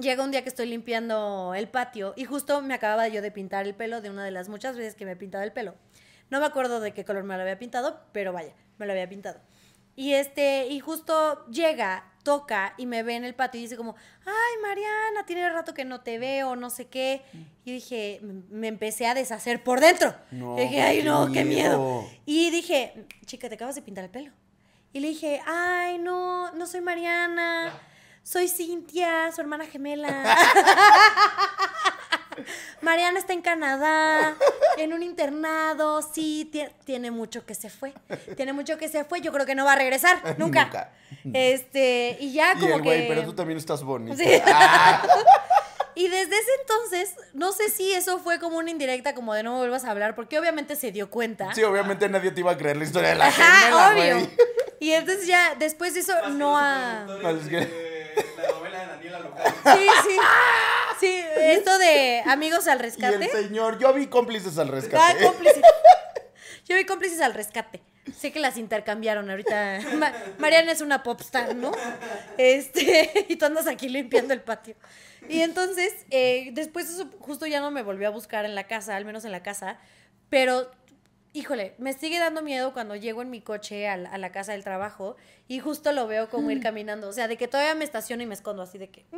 llega 0.00 0.24
un 0.24 0.32
día 0.32 0.42
que 0.42 0.48
estoy 0.48 0.66
limpiando 0.66 1.54
el 1.54 1.68
patio 1.68 2.12
y 2.16 2.24
justo 2.24 2.60
me 2.60 2.74
acababa 2.74 3.06
yo 3.06 3.22
de 3.22 3.30
pintar 3.30 3.64
el 3.64 3.76
pelo 3.76 4.00
de 4.00 4.10
una 4.10 4.24
de 4.24 4.32
las 4.32 4.48
muchas 4.48 4.76
veces 4.76 4.96
que 4.96 5.04
me 5.04 5.12
he 5.12 5.16
pintado 5.16 5.44
el 5.44 5.52
pelo. 5.52 5.76
No 6.28 6.40
me 6.40 6.46
acuerdo 6.46 6.80
de 6.80 6.92
qué 6.92 7.04
color 7.04 7.22
me 7.22 7.36
lo 7.36 7.42
había 7.42 7.60
pintado, 7.60 8.00
pero 8.10 8.32
vaya, 8.32 8.52
me 8.78 8.86
lo 8.86 8.92
había 8.92 9.08
pintado. 9.08 9.38
Y 9.94 10.14
este, 10.14 10.66
y 10.68 10.80
justo 10.80 11.44
llega, 11.46 12.04
toca 12.22 12.74
y 12.78 12.86
me 12.86 13.02
ve 13.02 13.16
en 13.16 13.24
el 13.24 13.34
patio 13.34 13.58
y 13.58 13.64
dice 13.64 13.76
como, 13.76 13.94
ay 14.24 14.62
Mariana, 14.62 15.26
tiene 15.26 15.48
rato 15.50 15.74
que 15.74 15.84
no 15.84 16.00
te 16.00 16.18
veo, 16.18 16.56
no 16.56 16.70
sé 16.70 16.86
qué. 16.86 17.22
Y 17.64 17.72
dije, 17.72 18.20
me 18.50 18.68
empecé 18.68 19.06
a 19.06 19.14
deshacer 19.14 19.62
por 19.62 19.80
dentro. 19.80 20.14
No, 20.30 20.56
dije, 20.56 20.80
ay 20.82 21.02
no, 21.02 21.30
qué 21.32 21.44
miedo". 21.44 21.78
miedo. 21.78 22.10
Y 22.24 22.50
dije, 22.50 23.06
chica, 23.26 23.48
te 23.48 23.56
acabas 23.56 23.74
de 23.74 23.82
pintar 23.82 24.04
el 24.04 24.10
pelo. 24.10 24.32
Y 24.92 25.00
le 25.00 25.08
dije, 25.08 25.40
ay 25.46 25.98
no, 25.98 26.52
no 26.52 26.66
soy 26.66 26.80
Mariana, 26.80 27.72
soy 28.22 28.48
Cintia, 28.48 29.30
su 29.32 29.40
hermana 29.40 29.66
gemela. 29.66 30.36
Mariana 32.80 33.18
está 33.18 33.32
en 33.32 33.42
Canadá, 33.42 34.34
en 34.78 34.92
un 34.92 35.02
internado, 35.02 36.02
sí, 36.02 36.48
ti- 36.52 36.66
tiene 36.84 37.10
mucho 37.10 37.44
que 37.46 37.54
se 37.54 37.70
fue. 37.70 37.92
Tiene 38.36 38.52
mucho 38.52 38.78
que 38.78 38.88
se 38.88 39.04
fue, 39.04 39.20
yo 39.20 39.32
creo 39.32 39.46
que 39.46 39.54
no 39.54 39.64
va 39.64 39.72
a 39.72 39.76
regresar, 39.76 40.18
nunca. 40.38 40.64
Nunca. 40.64 40.90
Este, 41.32 42.16
y 42.20 42.32
ya 42.32 42.54
Y 42.56 42.60
como 42.60 42.76
el 42.76 42.82
güey, 42.82 43.02
que... 43.02 43.08
pero 43.08 43.24
tú 43.24 43.34
también 43.34 43.58
estás 43.58 43.82
bonita. 43.82 44.16
Sí. 44.16 44.24
Ah, 44.46 45.02
Y 45.94 46.08
desde 46.08 46.34
ese 46.38 46.50
entonces, 46.62 47.14
no 47.34 47.52
sé 47.52 47.68
si 47.68 47.92
eso 47.92 48.18
fue 48.18 48.38
como 48.40 48.56
una 48.56 48.70
indirecta, 48.70 49.14
como 49.14 49.34
de 49.34 49.42
no 49.42 49.52
me 49.52 49.58
vuelvas 49.58 49.84
a 49.84 49.90
hablar, 49.90 50.14
porque 50.14 50.38
obviamente 50.38 50.74
se 50.74 50.90
dio 50.90 51.10
cuenta. 51.10 51.54
sí, 51.54 51.62
obviamente 51.64 52.08
nadie 52.08 52.30
te 52.30 52.40
iba 52.40 52.50
a 52.50 52.56
creer 52.56 52.78
la 52.78 52.84
historia 52.84 53.10
de 53.10 53.14
la 53.16 53.26
Ajá, 53.26 53.60
gemela, 53.90 53.90
obvio. 54.16 54.30
Y 54.80 54.90
entonces 54.92 55.26
ya, 55.26 55.54
después 55.58 55.92
de 55.92 56.00
eso, 56.00 56.14
no 56.30 56.58
productores 57.04 57.42
Más 57.42 57.50
de 57.50 58.14
La 58.38 58.48
novela 58.58 58.80
de 58.80 58.86
Daniela 58.86 59.18
Local. 59.20 59.54
Sí, 59.64 59.86
sí. 60.08 60.16
Sí, 61.00 61.22
esto 61.38 61.78
de 61.78 62.22
amigos 62.26 62.66
al 62.68 62.78
Y 62.78 62.80
el 62.80 62.82
rescate. 62.92 63.28
señor, 63.30 63.78
yo 63.78 63.92
vi 63.92 64.06
cómplices 64.06 64.58
al 64.58 64.68
Ah, 64.68 64.70
rescate. 64.72 65.24
cómplices. 65.24 65.62
Yo 66.64 66.76
vi 66.76 66.84
cómplices 66.86 67.20
al 67.20 67.34
rescate. 67.34 67.82
Sé 68.16 68.30
que 68.30 68.38
las 68.38 68.56
intercambiaron 68.56 69.28
ahorita. 69.28 69.80
Ma- 69.96 70.12
Mariana 70.38 70.70
es 70.70 70.80
una 70.80 71.02
popstar, 71.02 71.56
¿no? 71.56 71.72
Este, 72.38 73.26
y 73.28 73.34
tú 73.36 73.46
andas 73.46 73.66
aquí 73.66 73.88
limpiando 73.88 74.32
el 74.32 74.42
patio. 74.42 74.76
Y 75.28 75.40
entonces, 75.40 75.92
eh, 76.10 76.50
después 76.52 76.88
eso 76.88 77.10
justo 77.18 77.46
ya 77.46 77.60
no 77.60 77.70
me 77.72 77.82
volvió 77.82 78.06
a 78.08 78.10
buscar 78.10 78.44
en 78.44 78.54
la 78.54 78.64
casa, 78.68 78.96
al 78.96 79.04
menos 79.04 79.24
en 79.24 79.32
la 79.32 79.42
casa. 79.42 79.78
Pero, 80.30 80.70
híjole, 81.32 81.74
me 81.78 81.92
sigue 81.92 82.18
dando 82.18 82.42
miedo 82.42 82.72
cuando 82.72 82.94
llego 82.96 83.22
en 83.22 83.30
mi 83.30 83.40
coche 83.40 83.88
a 83.88 83.96
la, 83.96 84.10
a 84.10 84.18
la 84.18 84.32
casa 84.32 84.52
del 84.52 84.64
trabajo 84.64 85.16
y 85.48 85.58
justo 85.60 85.92
lo 85.92 86.06
veo 86.06 86.28
como 86.28 86.50
ir 86.50 86.60
caminando. 86.62 87.08
O 87.08 87.12
sea, 87.12 87.28
de 87.28 87.36
que 87.36 87.48
todavía 87.48 87.74
me 87.74 87.84
estaciono 87.84 88.22
y 88.22 88.26
me 88.26 88.34
escondo 88.34 88.62
así 88.62 88.78
de 88.78 88.90
que... 88.90 89.04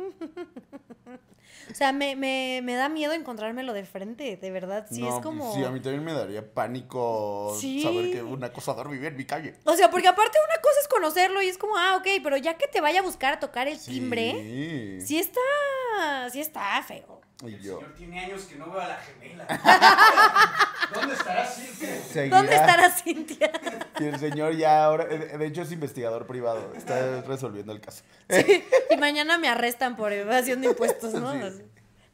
O 1.71 1.73
sea, 1.73 1.93
me, 1.93 2.15
me, 2.15 2.59
me 2.63 2.75
da 2.75 2.89
miedo 2.89 3.13
encontrármelo 3.13 3.73
de 3.73 3.85
frente, 3.85 4.37
de 4.37 4.51
verdad. 4.51 4.85
Sí, 4.91 5.01
No, 5.01 5.15
es 5.17 5.23
como... 5.23 5.55
Sí, 5.55 5.63
a 5.63 5.71
mí 5.71 5.79
también 5.79 6.03
me 6.03 6.13
daría 6.13 6.53
pánico 6.53 7.55
Sí. 7.59 7.81
saber 7.81 8.11
que 8.11 8.21
un 8.21 8.43
acosador 8.43 8.89
vivía 8.89 9.07
en 9.07 9.17
mi 9.17 9.25
calle. 9.25 9.55
O 9.63 9.73
sea, 9.75 9.89
porque 9.89 10.07
aparte 10.07 10.37
una 10.47 10.61
cosa 10.61 10.79
es 10.81 10.87
conocerlo 10.87 11.41
y 11.41 11.47
es 11.47 11.57
como, 11.57 11.75
ah, 11.77 11.95
ok, 11.97 12.07
pero 12.23 12.37
ya 12.37 12.55
que 12.57 12.67
te 12.67 12.81
vaya 12.81 12.99
a 12.99 13.03
buscar 13.03 13.33
a 13.33 13.39
tocar 13.39 13.67
el 13.67 13.79
timbre, 13.79 14.33
Sí. 14.33 15.01
sí 15.07 15.17
está, 15.19 16.29
sí 16.31 16.39
está 16.39 16.83
feo. 16.83 17.14
Y 17.43 17.53
El 17.53 17.61
yo. 17.61 17.77
señor 17.79 17.93
tiene 17.95 18.19
años 18.19 18.43
que 18.43 18.55
no 18.55 18.71
veo 18.71 18.79
a 18.79 18.87
la 18.87 18.97
gemela. 18.97 19.45
¿Dónde 20.93 21.13
estará 21.15 21.45
seguirá. 21.45 22.37
¿Dónde 22.37 22.55
estará 22.55 22.89
Cintia? 22.91 23.51
Y 23.99 24.05
el 24.05 24.19
señor 24.19 24.55
ya 24.55 24.85
ahora, 24.85 25.05
eh, 25.09 25.37
de 25.37 25.45
hecho 25.45 25.63
es 25.63 25.71
investigador 25.71 26.25
privado, 26.27 26.73
está 26.75 27.21
resolviendo 27.21 27.73
el 27.73 27.81
caso. 27.81 28.03
Sí, 28.29 28.63
y 28.89 28.97
mañana 28.97 29.37
me 29.37 29.49
arrestan 29.49 29.95
por 29.97 30.13
evasión 30.13 30.61
de 30.61 30.67
impuestos, 30.67 31.13
¿no? 31.13 31.33
Sí. 31.33 31.63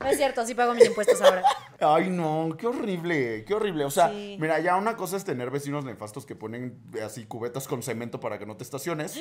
No 0.01 0.09
es 0.09 0.17
cierto, 0.17 0.45
sí 0.45 0.55
pago 0.55 0.73
mis 0.73 0.85
impuestos 0.85 1.21
ahora. 1.21 1.43
Ay, 1.79 2.09
no, 2.09 2.49
qué 2.57 2.67
horrible, 2.67 3.43
qué 3.45 3.53
horrible. 3.53 3.85
O 3.85 3.91
sea, 3.91 4.09
Sí. 4.09 4.37
mira, 4.39 4.59
ya 4.59 4.75
una 4.75 4.95
cosa 4.95 5.17
es 5.17 5.23
tener 5.23 5.49
vecinos 5.51 5.83
nefastos 5.85 6.25
que 6.25 6.35
ponen 6.35 6.79
así 7.03 7.25
cubetas 7.25 7.67
con 7.67 7.81
cemento 7.83 8.19
para 8.19 8.37
que 8.39 8.45
no 8.45 8.55
te 8.57 8.63
estaciones. 8.63 9.15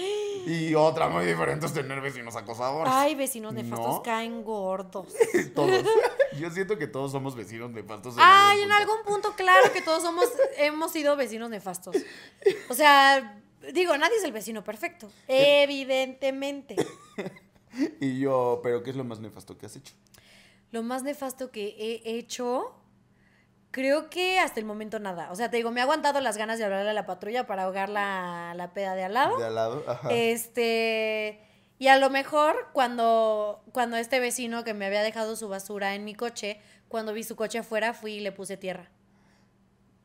Y 0.46 0.74
otra 0.74 1.08
muy 1.08 1.24
diferente 1.24 1.66
es 1.66 1.72
tener 1.72 2.00
vecinos 2.00 2.36
acosadores. 2.36 2.92
Ay, 2.94 3.14
vecinos 3.14 3.52
nefastos 3.54 3.96
No. 3.96 4.02
caen 4.02 4.42
gordos. 4.42 5.08
Todos. 5.54 5.84
Yo 6.38 6.50
siento 6.50 6.78
que 6.78 6.86
todos 6.86 7.10
somos 7.12 7.34
vecinos 7.34 7.70
nefastos. 7.70 8.14
Ay, 8.18 8.60
en 8.62 8.70
algún 8.72 9.02
punto, 9.04 9.32
claro 9.36 9.72
que 9.72 9.82
todos 9.82 10.02
somos, 10.02 10.26
hemos 10.58 10.92
sido 10.92 11.16
vecinos 11.16 11.50
nefastos. 11.50 11.96
O 12.68 12.74
sea, 12.74 13.40
digo, 13.72 13.96
nadie 13.98 14.16
es 14.16 14.24
el 14.24 14.32
vecino 14.32 14.62
perfecto. 14.62 15.10
Evidentemente. 15.28 16.76
Y 18.00 18.18
yo, 18.18 18.58
pero 18.64 18.82
¿qué 18.82 18.90
es 18.90 18.96
lo 18.96 19.04
más 19.04 19.20
nefasto 19.20 19.56
que 19.56 19.64
has 19.66 19.76
hecho? 19.76 19.94
Lo 20.70 20.82
más 20.82 21.02
nefasto 21.02 21.50
que 21.50 21.74
he 21.78 22.16
hecho, 22.16 22.74
creo 23.70 24.08
que 24.10 24.38
hasta 24.38 24.60
el 24.60 24.66
momento 24.66 24.98
nada. 24.98 25.30
O 25.30 25.36
sea, 25.36 25.50
te 25.50 25.56
digo, 25.56 25.70
me 25.70 25.80
ha 25.80 25.84
aguantado 25.84 26.20
las 26.20 26.36
ganas 26.36 26.58
de 26.58 26.64
hablarle 26.64 26.90
a 26.90 26.94
la 26.94 27.06
patrulla 27.06 27.46
para 27.46 27.64
ahogar 27.64 27.88
la, 27.88 28.52
la 28.56 28.72
peda 28.72 28.94
de 28.94 29.04
al 29.04 29.14
lado. 29.14 29.38
De 29.38 29.46
al 29.46 29.54
lado. 29.54 29.84
Ajá. 29.86 30.08
Este. 30.12 31.46
Y 31.78 31.88
a 31.88 31.98
lo 31.98 32.10
mejor 32.10 32.68
cuando, 32.72 33.64
cuando 33.72 33.96
este 33.96 34.20
vecino 34.20 34.64
que 34.64 34.74
me 34.74 34.86
había 34.86 35.02
dejado 35.02 35.34
su 35.34 35.48
basura 35.48 35.94
en 35.94 36.04
mi 36.04 36.14
coche, 36.14 36.60
cuando 36.88 37.14
vi 37.14 37.24
su 37.24 37.36
coche 37.36 37.58
afuera, 37.58 37.94
fui 37.94 38.14
y 38.14 38.20
le 38.20 38.32
puse 38.32 38.56
tierra. 38.56 38.90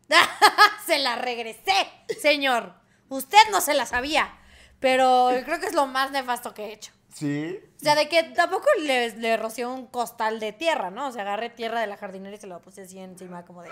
se 0.85 0.99
la 0.99 1.17
regresé, 1.17 1.73
señor. 2.21 2.73
Usted 3.09 3.37
no 3.51 3.59
se 3.59 3.73
la 3.73 3.85
sabía. 3.85 4.39
Pero 4.79 5.31
creo 5.43 5.59
que 5.59 5.67
es 5.67 5.73
lo 5.73 5.87
más 5.87 6.11
nefasto 6.11 6.53
que 6.53 6.65
he 6.65 6.73
hecho. 6.73 6.91
Sí. 7.15 7.61
O 7.77 7.79
sea, 7.79 7.95
de 7.95 8.09
que 8.09 8.23
tampoco 8.23 8.67
le, 8.81 9.15
le 9.15 9.37
roció 9.37 9.73
un 9.73 9.87
costal 9.87 10.41
de 10.41 10.51
tierra, 10.51 10.91
¿no? 10.91 11.07
O 11.07 11.11
sea, 11.13 11.21
agarré 11.21 11.49
tierra 11.49 11.79
de 11.79 11.87
la 11.87 11.95
jardinera 11.95 12.35
y 12.35 12.39
se 12.39 12.45
lo 12.45 12.59
puse 12.61 12.81
así 12.81 12.99
encima, 12.99 13.45
como 13.45 13.63
de. 13.63 13.69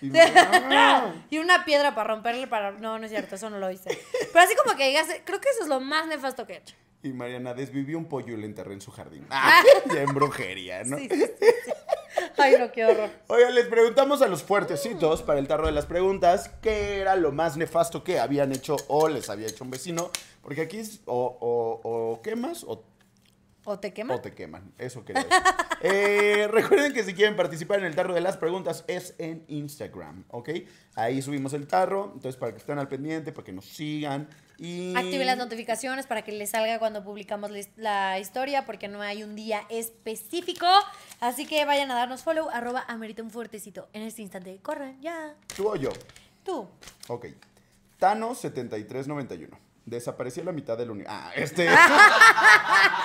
Y 0.00 0.12
¡Ah! 0.16 1.12
y 1.28 1.38
una 1.38 1.64
piedra 1.64 1.92
para 1.96 2.14
romperle, 2.14 2.46
para. 2.46 2.70
No, 2.70 2.96
no 3.00 3.04
es 3.04 3.10
cierto, 3.10 3.34
eso 3.34 3.50
no 3.50 3.58
lo 3.58 3.68
hice. 3.68 3.98
Pero 4.32 4.44
así 4.44 4.54
como 4.54 4.76
que 4.76 4.86
digas, 4.86 5.08
creo 5.24 5.40
que 5.40 5.48
eso 5.48 5.62
es 5.62 5.68
lo 5.68 5.80
más 5.80 6.06
nefasto 6.06 6.46
que 6.46 6.52
he 6.52 6.56
hecho. 6.58 6.76
Y 7.02 7.12
Mariana 7.12 7.52
desvivió 7.52 7.98
un 7.98 8.04
pollo 8.04 8.34
y 8.34 8.36
lo 8.36 8.46
enterré 8.46 8.74
en 8.74 8.80
su 8.80 8.92
jardín. 8.92 9.26
Ah, 9.30 9.60
ya 9.92 10.02
en 10.02 10.14
brujería, 10.14 10.84
¿no? 10.84 10.96
Sí, 10.96 11.08
sí, 11.10 11.24
sí. 11.40 11.46
Ay, 12.38 12.56
no, 12.58 12.70
qué 12.72 12.84
horror. 12.84 13.10
Oiga, 13.28 13.50
les 13.50 13.66
preguntamos 13.66 14.22
a 14.22 14.26
los 14.28 14.42
fuertecitos 14.42 15.22
para 15.22 15.38
el 15.38 15.48
tarro 15.48 15.66
de 15.66 15.72
las 15.72 15.86
preguntas 15.86 16.50
qué 16.62 16.98
era 17.00 17.16
lo 17.16 17.32
más 17.32 17.56
nefasto 17.56 18.02
que 18.04 18.18
habían 18.18 18.52
hecho 18.52 18.76
o 18.88 19.08
les 19.08 19.28
había 19.30 19.46
hecho 19.46 19.64
un 19.64 19.70
vecino. 19.70 20.10
Porque 20.42 20.62
aquí 20.62 20.78
es 20.78 21.00
o, 21.06 21.38
o- 21.40 21.80
o 22.12 22.22
quemas 22.22 22.64
o, 22.64 22.84
¿O 23.66 23.78
te 23.78 23.92
quema? 23.94 24.14
o 24.14 24.20
te 24.20 24.34
queman. 24.34 24.72
Eso 24.78 25.04
quería 25.04 25.22
decir. 25.24 25.38
Eh, 25.86 26.48
recuerden 26.50 26.94
que 26.94 27.02
si 27.04 27.12
quieren 27.12 27.36
participar 27.36 27.78
en 27.80 27.84
el 27.84 27.94
tarro 27.94 28.14
de 28.14 28.22
las 28.22 28.38
preguntas 28.38 28.84
es 28.86 29.14
en 29.18 29.44
Instagram, 29.48 30.24
¿ok? 30.30 30.48
Ahí 30.94 31.20
subimos 31.20 31.52
el 31.52 31.66
tarro. 31.66 32.04
Entonces, 32.14 32.36
para 32.38 32.52
que 32.52 32.58
estén 32.58 32.78
al 32.78 32.88
pendiente, 32.88 33.32
para 33.32 33.44
que 33.44 33.52
nos 33.52 33.66
sigan. 33.66 34.28
Y... 34.58 34.94
Active 34.96 35.24
las 35.24 35.36
notificaciones 35.36 36.06
para 36.06 36.22
que 36.22 36.32
les 36.32 36.50
salga 36.50 36.78
cuando 36.78 37.02
publicamos 37.02 37.50
la 37.50 37.58
his- 37.58 37.70
la 37.76 38.18
historia, 38.20 38.64
porque 38.64 38.88
no 38.88 39.02
hay 39.02 39.22
un 39.24 39.34
día 39.34 39.62
específico. 39.68 40.66
Así 41.20 41.46
que 41.46 41.64
vayan 41.64 41.90
a 41.90 41.94
darnos 41.94 42.22
follow, 42.22 42.48
arroba 42.50 42.84
amerita 42.88 43.22
un 43.22 43.30
fuertecito. 43.30 43.88
En 43.92 44.02
este 44.02 44.22
instante, 44.22 44.58
corran, 44.62 45.00
ya. 45.00 45.34
¿Tú 45.56 45.68
o 45.68 45.76
yo? 45.76 45.90
Tú. 46.44 46.68
Ok. 47.08 47.26
Tano7391. 48.00 49.48
Desapareció 49.86 50.42
la 50.44 50.52
mitad 50.52 50.78
del 50.78 50.90
universo. 50.90 51.14
Ah, 51.14 51.32
este. 51.34 51.68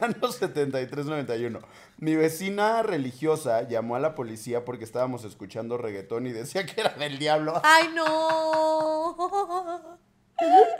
Tano7391. 0.00 1.60
Mi 1.98 2.16
vecina 2.16 2.82
religiosa 2.82 3.68
llamó 3.68 3.96
a 3.96 4.00
la 4.00 4.14
policía 4.14 4.64
porque 4.64 4.84
estábamos 4.84 5.24
escuchando 5.24 5.76
reggaetón 5.76 6.26
y 6.26 6.32
decía 6.32 6.64
que 6.66 6.80
era 6.80 6.90
del 6.94 7.18
diablo. 7.18 7.60
¡Ay, 7.62 7.90
no! 7.94 9.16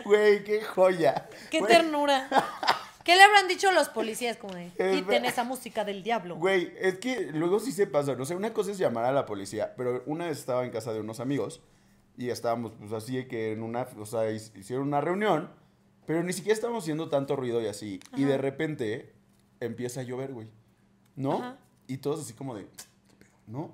Güey, 0.05 0.43
qué 0.43 0.62
joya. 0.62 1.29
¡Qué 1.51 1.61
Güey, 1.61 1.71
ternura! 1.71 2.29
¿Qué 3.05 3.16
le 3.16 3.23
habrán 3.23 3.49
dicho 3.49 3.71
los 3.73 3.89
policías? 3.89 4.37
Como 4.37 4.55
de, 4.55 4.71
Es 4.77 4.97
quiten 4.97 5.25
esa 5.25 5.45
música 5.45 5.85
del 5.85 6.03
diablo. 6.03 6.37
Güey, 6.37 6.73
es 6.79 6.99
que 6.99 7.31
luego 7.33 7.61
sí 7.61 7.73
se 7.73 7.87
pasa. 7.87 8.14
No 8.14 8.25
sé, 8.25 8.35
una 8.35 8.53
cosa 8.53 8.71
es 8.71 8.79
llamar 8.79 9.05
a 9.05 9.12
la 9.12 9.27
policía, 9.27 9.75
pero 9.77 10.03
una 10.07 10.27
vez 10.27 10.39
estaba 10.39 10.64
en 10.64 10.71
casa 10.71 10.93
de 10.93 11.01
unos 11.01 11.21
amigos 11.21 11.61
y 12.16 12.29
estábamos, 12.31 12.73
pues 12.79 12.93
así 12.93 13.27
que 13.27 13.53
en 13.53 13.62
una, 13.62 13.87
o 13.99 14.07
sea, 14.07 14.31
hicieron 14.31 14.87
una 14.87 15.01
reunión, 15.01 15.51
pero 16.07 16.23
ni 16.23 16.33
siquiera 16.33 16.55
estábamos 16.55 16.85
haciendo 16.85 17.09
tanto 17.09 17.37
ruido 17.37 17.61
y 17.63 17.67
así. 17.67 18.01
Y 18.17 18.25
de 18.25 18.39
repente 18.39 19.13
empieza 19.61 20.01
a 20.01 20.05
llover, 20.05 20.33
güey. 20.33 20.49
¿No? 21.17 21.35
Ajá. 21.35 21.59
Y 21.87 21.99
todos 21.99 22.21
así 22.21 22.33
como 22.35 22.55
de. 22.55 22.67
¿No? 23.47 23.73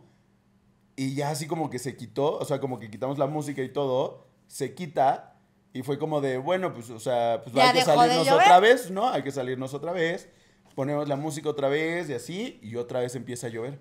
Y 0.96 1.14
ya 1.14 1.30
así 1.30 1.46
como 1.46 1.68
que 1.68 1.78
se 1.78 1.96
quitó, 1.96 2.38
o 2.38 2.44
sea, 2.46 2.60
como 2.60 2.78
que 2.78 2.90
quitamos 2.90 3.18
la 3.18 3.26
música 3.26 3.62
y 3.62 3.68
todo, 3.68 4.26
se 4.46 4.74
quita. 4.74 5.34
Y 5.74 5.82
fue 5.82 5.98
como 5.98 6.22
de, 6.22 6.38
bueno, 6.38 6.72
pues, 6.72 6.88
o 6.88 6.98
sea, 6.98 7.42
pues 7.42 7.54
¿Ya 7.54 7.68
hay 7.68 7.78
que 7.78 7.84
salirnos 7.84 8.28
otra 8.28 8.60
vez, 8.60 8.90
¿no? 8.90 9.08
Hay 9.10 9.22
que 9.22 9.30
salirnos 9.30 9.74
otra 9.74 9.92
vez. 9.92 10.30
Ponemos 10.74 11.06
la 11.06 11.16
música 11.16 11.50
otra 11.50 11.68
vez 11.68 12.08
y 12.08 12.14
así, 12.14 12.58
y 12.62 12.76
otra 12.76 13.00
vez 13.00 13.14
empieza 13.14 13.48
a 13.48 13.50
llover. 13.50 13.78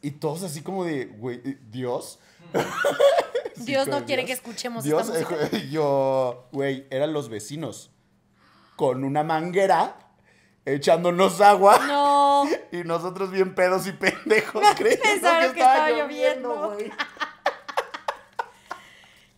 Y 0.00 0.12
todos 0.12 0.42
así 0.42 0.62
como 0.62 0.84
de, 0.84 1.06
güey, 1.06 1.42
eh, 1.44 1.58
Dios. 1.70 2.18
Dios 3.64 3.86
no 3.88 4.04
quiere 4.04 4.24
Dios. 4.24 4.26
que 4.26 4.32
escuchemos 4.48 4.84
Dios, 4.84 5.08
esta 5.08 5.30
música. 5.30 5.56
eh, 5.56 5.68
yo, 5.70 6.48
güey, 6.52 6.86
eran 6.90 7.12
los 7.12 7.28
vecinos. 7.28 7.90
con 8.76 9.02
una 9.04 9.24
manguera 9.24 9.96
echándonos 10.64 11.40
agua. 11.40 11.78
No. 11.86 12.48
Y 12.72 12.84
nosotros 12.84 13.30
bien 13.30 13.54
pedos 13.54 13.86
y 13.86 13.92
pendejos 13.92 14.62
creyendo 14.76 15.02
Pensaron 15.02 15.52
que 15.54 15.60
estaba 15.60 15.90
lloviendo. 15.90 16.72
güey. 16.74 16.92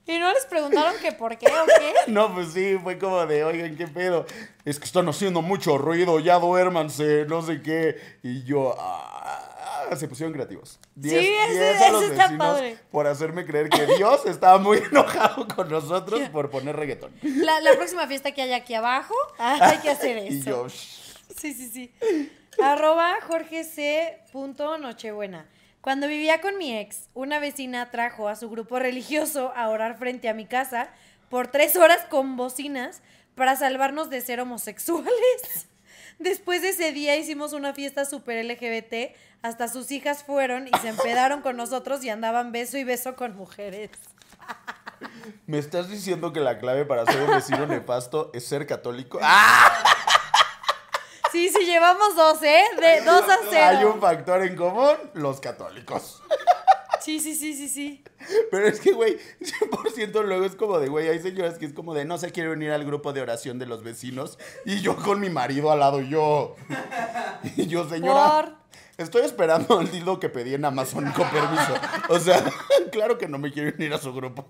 ¿Y 0.07 0.19
no 0.19 0.33
les 0.35 0.45
preguntaron 0.47 0.95
que 1.01 1.13
por 1.13 1.39
qué 1.39 1.47
o 1.47 1.67
qué? 1.79 2.11
No, 2.11 2.35
pues 2.35 2.53
sí, 2.53 2.77
fue 2.83 2.99
como 2.99 3.25
de, 3.27 3.45
oigan, 3.45 3.77
¿qué 3.77 3.87
pedo? 3.87 4.27
Es 4.65 4.81
que 4.81 4.85
están 4.87 5.09
haciendo 5.09 5.41
mucho 5.41 5.79
ruido, 5.79 6.19
ya 6.19 6.41
duérmanse, 6.41 7.27
no 7.29 7.43
sé 7.43 7.63
qué. 7.63 8.19
Y 8.25 8.43
yo, 8.43 8.75
ah, 8.77 9.50
se 9.97 10.09
pusieron 10.09 10.33
creativos. 10.33 10.79
Diez- 10.95 11.21
Sí, 11.21 11.35
ese- 11.35 11.53
diez 11.53 11.83
a 11.83 11.89
los 11.91 12.03
ese 12.05 12.13
está 12.15 12.37
padre. 12.39 12.79
por 12.91 13.07
hacerme 13.07 13.45
creer 13.47 13.69
que 13.69 13.87
Dios 13.97 14.25
estaba 14.27 14.59
muy 14.59 14.79
enojado 14.91 15.47
con 15.49 15.69
nosotros 15.69 16.21
por 16.31 16.51
poner 16.51 16.77
reggaetón. 16.77 17.13
La, 17.23 17.61
la 17.61 17.73
próxima 17.75 18.07
fiesta 18.07 18.33
que 18.33 18.43
haya 18.43 18.57
aquí 18.57 18.75
abajo, 18.75 19.15
hay 19.39 19.79
que 19.79 19.91
hacer 19.91 20.17
eso. 20.19 20.33
Y 20.33 20.43
yo. 20.43 20.69
Sí, 20.69 21.55
sí, 21.55 21.69
sí. 21.69 21.93
Arroba 22.63 23.17
Jorge 23.27 23.65
C. 23.65 24.19
Nochebuena. 24.81 25.47
Cuando 25.81 26.09
vivía 26.09 26.41
con 26.43 26.59
mi 26.59 26.77
ex, 26.77 27.09
una 27.15 27.39
vecina 27.39 27.91
trajo 27.91 28.29
a 28.29 28.37
su 28.37 28.51
grupo 28.51 28.79
religioso 28.79 29.53
a 29.57 29.69
orar 29.71 29.97
frente 29.97 30.29
a 30.29 30.35
mi 30.35 30.45
casa 30.47 30.91
por 31.31 31.49
tres 31.49 31.77
horas 31.77 32.01
con 32.11 32.37
bocinas 32.37 33.01
para 33.35 33.57
salvarnos 33.57 34.11
de 34.11 34.21
ser 34.21 34.41
homosexuales. 34.41 35.69
Después 36.21 36.61
de 36.61 36.69
ese 36.69 36.93
día 36.93 37.17
hicimos 37.17 37.55
una 37.55 37.73
fiesta 37.73 38.05
super 38.05 38.45
LGBT, 38.45 39.17
hasta 39.43 39.69
sus 39.69 39.91
hijas 39.91 40.23
fueron 40.23 40.69
y 40.69 40.79
se 40.83 40.89
empedaron 40.89 41.41
con 41.41 41.57
nosotros 41.57 42.05
y 42.05 42.11
andaban 42.11 42.53
beso 42.53 42.77
y 42.77 42.85
beso 42.85 43.17
con 43.17 43.35
mujeres. 43.37 43.91
¿me 45.47 45.59
estás 45.59 45.89
diciendo 45.89 46.33
que 46.35 46.41
la 46.41 46.59
clave 46.59 46.85
para 46.85 47.07
ser 47.07 47.23
un 47.23 47.35
vecino 47.35 47.67
nefasto 47.67 48.31
es 48.35 48.47
ser 48.47 48.67
católico? 48.67 49.19
¡Ah! 49.23 49.83
Sí, 51.33 51.49
sí, 51.49 51.65
llevamos 51.65 52.15
dos, 52.17 52.43
¿eh? 52.43 52.65
De 52.79 53.01
dos 53.03 53.23
a 53.23 53.35
Hay 53.35 53.77
cero. 53.79 53.93
un 53.95 54.01
factor 54.01 54.43
en 54.43 54.57
común, 54.57 54.97
los 55.15 55.41
católicos. 55.41 56.23
Sí, 57.01 57.19
sí, 57.21 57.35
sí, 57.35 57.55
sí, 57.55 57.69
sí. 57.69 58.05
Pero 58.51 58.67
es 58.67 58.81
que, 58.81 58.93
güey, 58.93 59.19
100% 59.41 60.25
luego 60.25 60.45
es 60.45 60.55
como 60.55 60.79
de, 60.79 60.89
güey, 60.89 61.09
hay 61.09 61.21
señoras 61.21 61.59
que 61.59 61.67
es 61.67 61.73
como 61.73 61.95
de, 61.95 62.05
no 62.05 62.19
se 62.19 62.31
quiere 62.31 62.51
venir 62.51 62.71
al 62.71 62.85
grupo 62.85 63.13
de 63.13 63.23
oración 63.23 63.59
de 63.59 63.67
los 63.67 63.83
vecinos. 63.83 64.39
Y 64.65 64.81
yo 64.81 64.97
con 64.97 65.21
mi 65.21 65.31
marido 65.31 65.71
al 65.71 65.81
lado, 65.81 66.01
yo. 66.01 66.57
Y 67.57 67.67
yo, 67.67 67.89
señora. 67.89 68.43
Por. 68.43 68.61
Estoy 68.99 69.23
esperando 69.23 69.81
el 69.81 69.91
dildo 69.91 70.21
que 70.21 70.29
pedí 70.29 70.53
en 70.53 70.65
Amazon 70.65 71.11
con 71.13 71.29
permiso. 71.31 71.75
O 72.11 72.19
sea, 72.19 72.45
claro 72.93 73.17
que 73.17 73.29
no 73.29 73.39
me 73.39 73.51
quiero 73.51 73.75
unir 73.75 73.95
a 73.95 73.99
su 73.99 74.13
grupo. 74.13 74.47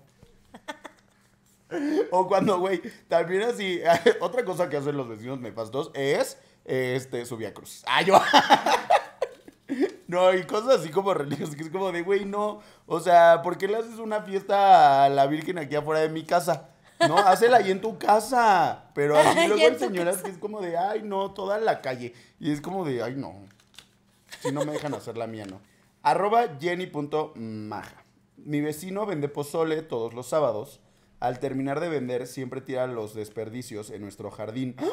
O 2.11 2.27
cuando, 2.27 2.59
güey, 2.59 2.81
también 3.07 3.43
así, 3.43 3.79
otra 4.19 4.43
cosa 4.43 4.67
que 4.67 4.75
hacen 4.75 4.97
los 4.97 5.07
vecinos 5.07 5.39
nefastos 5.39 5.89
es, 5.93 6.37
este, 6.65 7.25
su 7.25 7.37
Vía 7.37 7.53
Cruz. 7.53 7.83
Ah, 7.87 8.01
yo. 8.01 8.21
No, 10.11 10.33
y 10.33 10.43
cosas 10.43 10.81
así 10.81 10.89
como 10.89 11.13
religiosas, 11.13 11.55
que 11.55 11.63
es 11.63 11.69
como 11.69 11.89
de, 11.93 12.01
güey, 12.01 12.25
no. 12.25 12.59
O 12.85 12.99
sea, 12.99 13.41
¿por 13.41 13.57
qué 13.57 13.69
le 13.69 13.77
haces 13.77 13.97
una 13.97 14.23
fiesta 14.23 15.05
a 15.05 15.09
la 15.09 15.25
Virgen 15.25 15.57
aquí 15.57 15.73
afuera 15.73 16.01
de 16.01 16.09
mi 16.09 16.25
casa? 16.25 16.67
No, 17.07 17.17
hácela 17.17 17.57
ahí 17.57 17.71
en 17.71 17.79
tu 17.79 17.97
casa. 17.97 18.91
Pero 18.93 19.17
así 19.17 19.39
luego 19.47 19.65
hay 19.65 19.79
señoras 19.79 20.17
casa. 20.17 20.25
que 20.25 20.31
es 20.31 20.37
como 20.37 20.59
de, 20.59 20.77
ay, 20.77 21.01
no, 21.01 21.31
toda 21.31 21.59
la 21.59 21.79
calle. 21.79 22.13
Y 22.41 22.51
es 22.51 22.59
como 22.59 22.83
de, 22.83 23.01
ay, 23.01 23.15
no. 23.15 23.35
Si 24.41 24.51
no 24.51 24.65
me 24.65 24.73
dejan 24.73 24.93
hacer 24.93 25.15
la 25.15 25.27
mía, 25.27 25.45
no. 25.45 25.61
Arroba 26.03 26.57
jenny.maja. 26.59 28.03
Mi 28.35 28.59
vecino 28.59 29.05
vende 29.05 29.29
pozole 29.29 29.81
todos 29.81 30.13
los 30.13 30.27
sábados. 30.27 30.81
Al 31.21 31.39
terminar 31.39 31.79
de 31.79 31.87
vender, 31.87 32.27
siempre 32.27 32.59
tira 32.59 32.85
los 32.85 33.13
desperdicios 33.13 33.89
en 33.89 34.01
nuestro 34.01 34.29
jardín. 34.29 34.75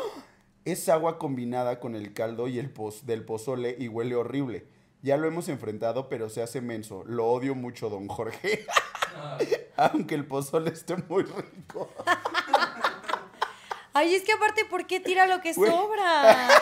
Es 0.64 0.88
agua 0.90 1.18
combinada 1.18 1.80
con 1.80 1.94
el 1.94 2.12
caldo 2.12 2.46
y 2.46 2.58
el 2.58 2.68
poz 2.68 3.06
del 3.06 3.24
pozole 3.24 3.74
y 3.78 3.88
huele 3.88 4.16
horrible. 4.16 4.66
Ya 5.02 5.16
lo 5.16 5.28
hemos 5.28 5.48
enfrentado, 5.48 6.08
pero 6.08 6.28
se 6.28 6.42
hace 6.42 6.60
menso. 6.60 7.04
Lo 7.06 7.26
odio 7.26 7.54
mucho, 7.54 7.88
don 7.88 8.08
Jorge. 8.08 8.66
Aunque 9.76 10.14
el 10.16 10.26
pozole 10.26 10.70
esté 10.72 10.96
muy 10.96 11.22
rico. 11.22 11.88
Ay, 13.94 14.14
es 14.14 14.22
que 14.22 14.32
aparte, 14.32 14.64
¿por 14.64 14.86
qué 14.86 15.00
tira 15.00 15.26
lo 15.26 15.40
que 15.40 15.52
Güey. 15.54 15.70
sobra? 15.70 16.48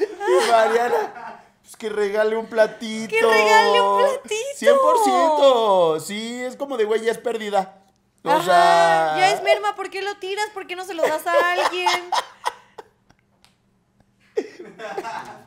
Y 0.00 0.50
Mariana, 0.50 1.42
pues 1.62 1.76
que 1.76 1.88
regale 1.90 2.34
un 2.36 2.46
platito. 2.46 3.08
Que 3.10 3.20
regale 3.22 3.80
un 3.82 3.98
platito. 3.98 5.96
100%. 5.96 6.00
Sí, 6.00 6.42
es 6.42 6.56
como 6.56 6.76
de 6.76 6.84
güey, 6.84 7.02
ya 7.02 7.12
es 7.12 7.18
pérdida. 7.18 7.82
O 8.22 8.30
Ajá, 8.30 8.42
sea. 8.44 9.14
ya 9.18 9.30
es 9.32 9.42
merma, 9.42 9.74
¿por 9.76 9.90
qué 9.90 10.02
lo 10.02 10.16
tiras? 10.18 10.46
¿Por 10.54 10.66
qué 10.66 10.76
no 10.76 10.84
se 10.84 10.94
lo 10.94 11.02
das 11.02 11.26
a 11.26 11.52
alguien? 11.52 11.88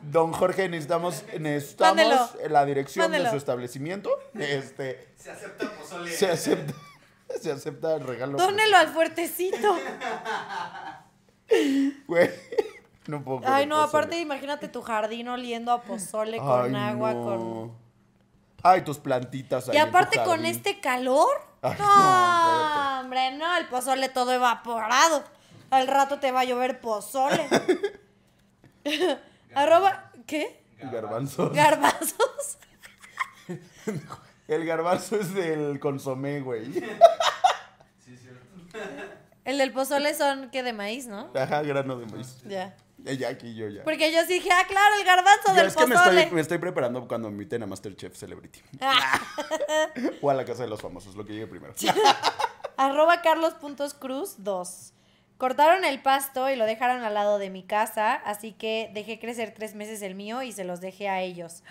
Don 0.01 0.31
Jorge, 0.33 0.69
necesitamos, 0.69 1.23
necesitamos 1.39 1.95
Mándelo. 1.95 2.29
la 2.49 2.65
dirección 2.65 3.05
Mándelo. 3.05 3.25
de 3.25 3.29
su 3.31 3.37
establecimiento. 3.37 4.09
Este, 4.37 5.13
Se 5.17 5.31
acepta 5.31 5.63
el 5.63 5.69
pozole. 5.71 6.11
se 6.11 6.29
acepta, 6.31 6.73
se 7.41 7.51
acepta 7.51 7.95
el 7.95 8.05
regalo. 8.07 8.37
Dónelo 8.37 8.77
al 8.77 8.89
fuertecito. 8.89 9.75
Güey, 12.07 12.29
no 13.07 13.23
puedo. 13.23 13.41
Ay, 13.45 13.65
no, 13.65 13.75
pozole. 13.75 13.87
aparte 13.89 14.19
imagínate 14.19 14.67
tu 14.67 14.81
jardín 14.81 15.27
oliendo 15.27 15.71
a 15.71 15.81
pozole 15.83 16.37
con 16.37 16.75
Ay, 16.75 16.89
agua, 16.91 17.13
no. 17.13 17.23
con... 17.23 17.83
Ay, 18.65 18.81
tus 18.83 18.97
plantitas 18.97 19.67
ahí 19.69 19.75
Y 19.75 19.79
en 19.79 19.83
tu 19.83 19.89
aparte 19.89 20.17
con 20.17 20.27
jardín. 20.37 20.45
este 20.45 20.79
calor. 20.79 21.29
Ay, 21.61 21.75
no, 21.79 22.99
hombre, 23.01 23.31
no, 23.37 23.55
el 23.57 23.67
pozole 23.67 24.09
todo 24.09 24.31
evaporado. 24.31 25.23
Al 25.69 25.87
rato 25.87 26.19
te 26.19 26.31
va 26.31 26.41
a 26.41 26.43
llover 26.43 26.79
pozole. 26.79 27.47
Arroba, 29.55 30.11
¿qué? 30.25 30.63
Garbanzos. 30.79 31.53
Garbanzos. 31.53 32.57
El 34.47 34.65
garbanzo 34.65 35.19
es 35.19 35.33
del 35.33 35.79
consomé, 35.79 36.41
güey. 36.41 36.65
Sí, 36.73 36.81
cierto. 38.17 38.45
El 39.45 39.57
del 39.57 39.71
pozole 39.71 40.13
son, 40.13 40.49
¿qué? 40.51 40.63
De 40.63 40.73
maíz, 40.73 41.07
¿no? 41.07 41.31
Ajá, 41.35 41.61
grano 41.61 41.97
de 41.97 42.05
maíz. 42.07 42.41
Ya. 42.45 42.75
Ya 42.97 43.29
aquí 43.29 43.53
yo 43.53 43.67
ya. 43.67 43.83
Porque 43.83 44.13
yo 44.13 44.21
sí 44.25 44.35
dije, 44.35 44.49
ah, 44.51 44.65
claro, 44.67 44.95
el 44.97 45.03
garbanzo 45.03 45.53
del 45.53 45.67
es 45.67 45.75
que 45.75 45.85
me 45.85 45.95
pozole. 45.95 46.21
estoy, 46.21 46.35
me 46.35 46.41
estoy 46.41 46.57
preparando 46.57 47.05
cuando 47.07 47.29
me 47.29 47.33
inviten 47.33 47.61
a 47.63 47.65
Masterchef 47.65 48.15
Celebrity. 48.15 48.61
Ah. 48.79 49.19
O 50.21 50.29
a 50.29 50.33
la 50.33 50.45
casa 50.45 50.63
de 50.63 50.69
los 50.69 50.81
famosos, 50.81 51.15
lo 51.15 51.25
que 51.25 51.33
llegue 51.33 51.47
primero. 51.47 51.73
Arroba 52.77 53.21
carlos.cruz 53.21 54.35
2. 54.37 54.93
Cortaron 55.37 55.83
el 55.83 56.01
pasto 56.01 56.49
y 56.49 56.55
lo 56.55 56.65
dejaron 56.65 57.03
al 57.03 57.13
lado 57.13 57.37
de 57.37 57.49
mi 57.49 57.63
casa, 57.63 58.13
así 58.13 58.53
que 58.53 58.89
dejé 58.93 59.19
crecer 59.19 59.53
tres 59.53 59.75
meses 59.75 60.01
el 60.01 60.15
mío 60.15 60.41
y 60.41 60.51
se 60.51 60.63
los 60.63 60.79
dejé 60.79 61.09
a 61.09 61.21
ellos. 61.21 61.63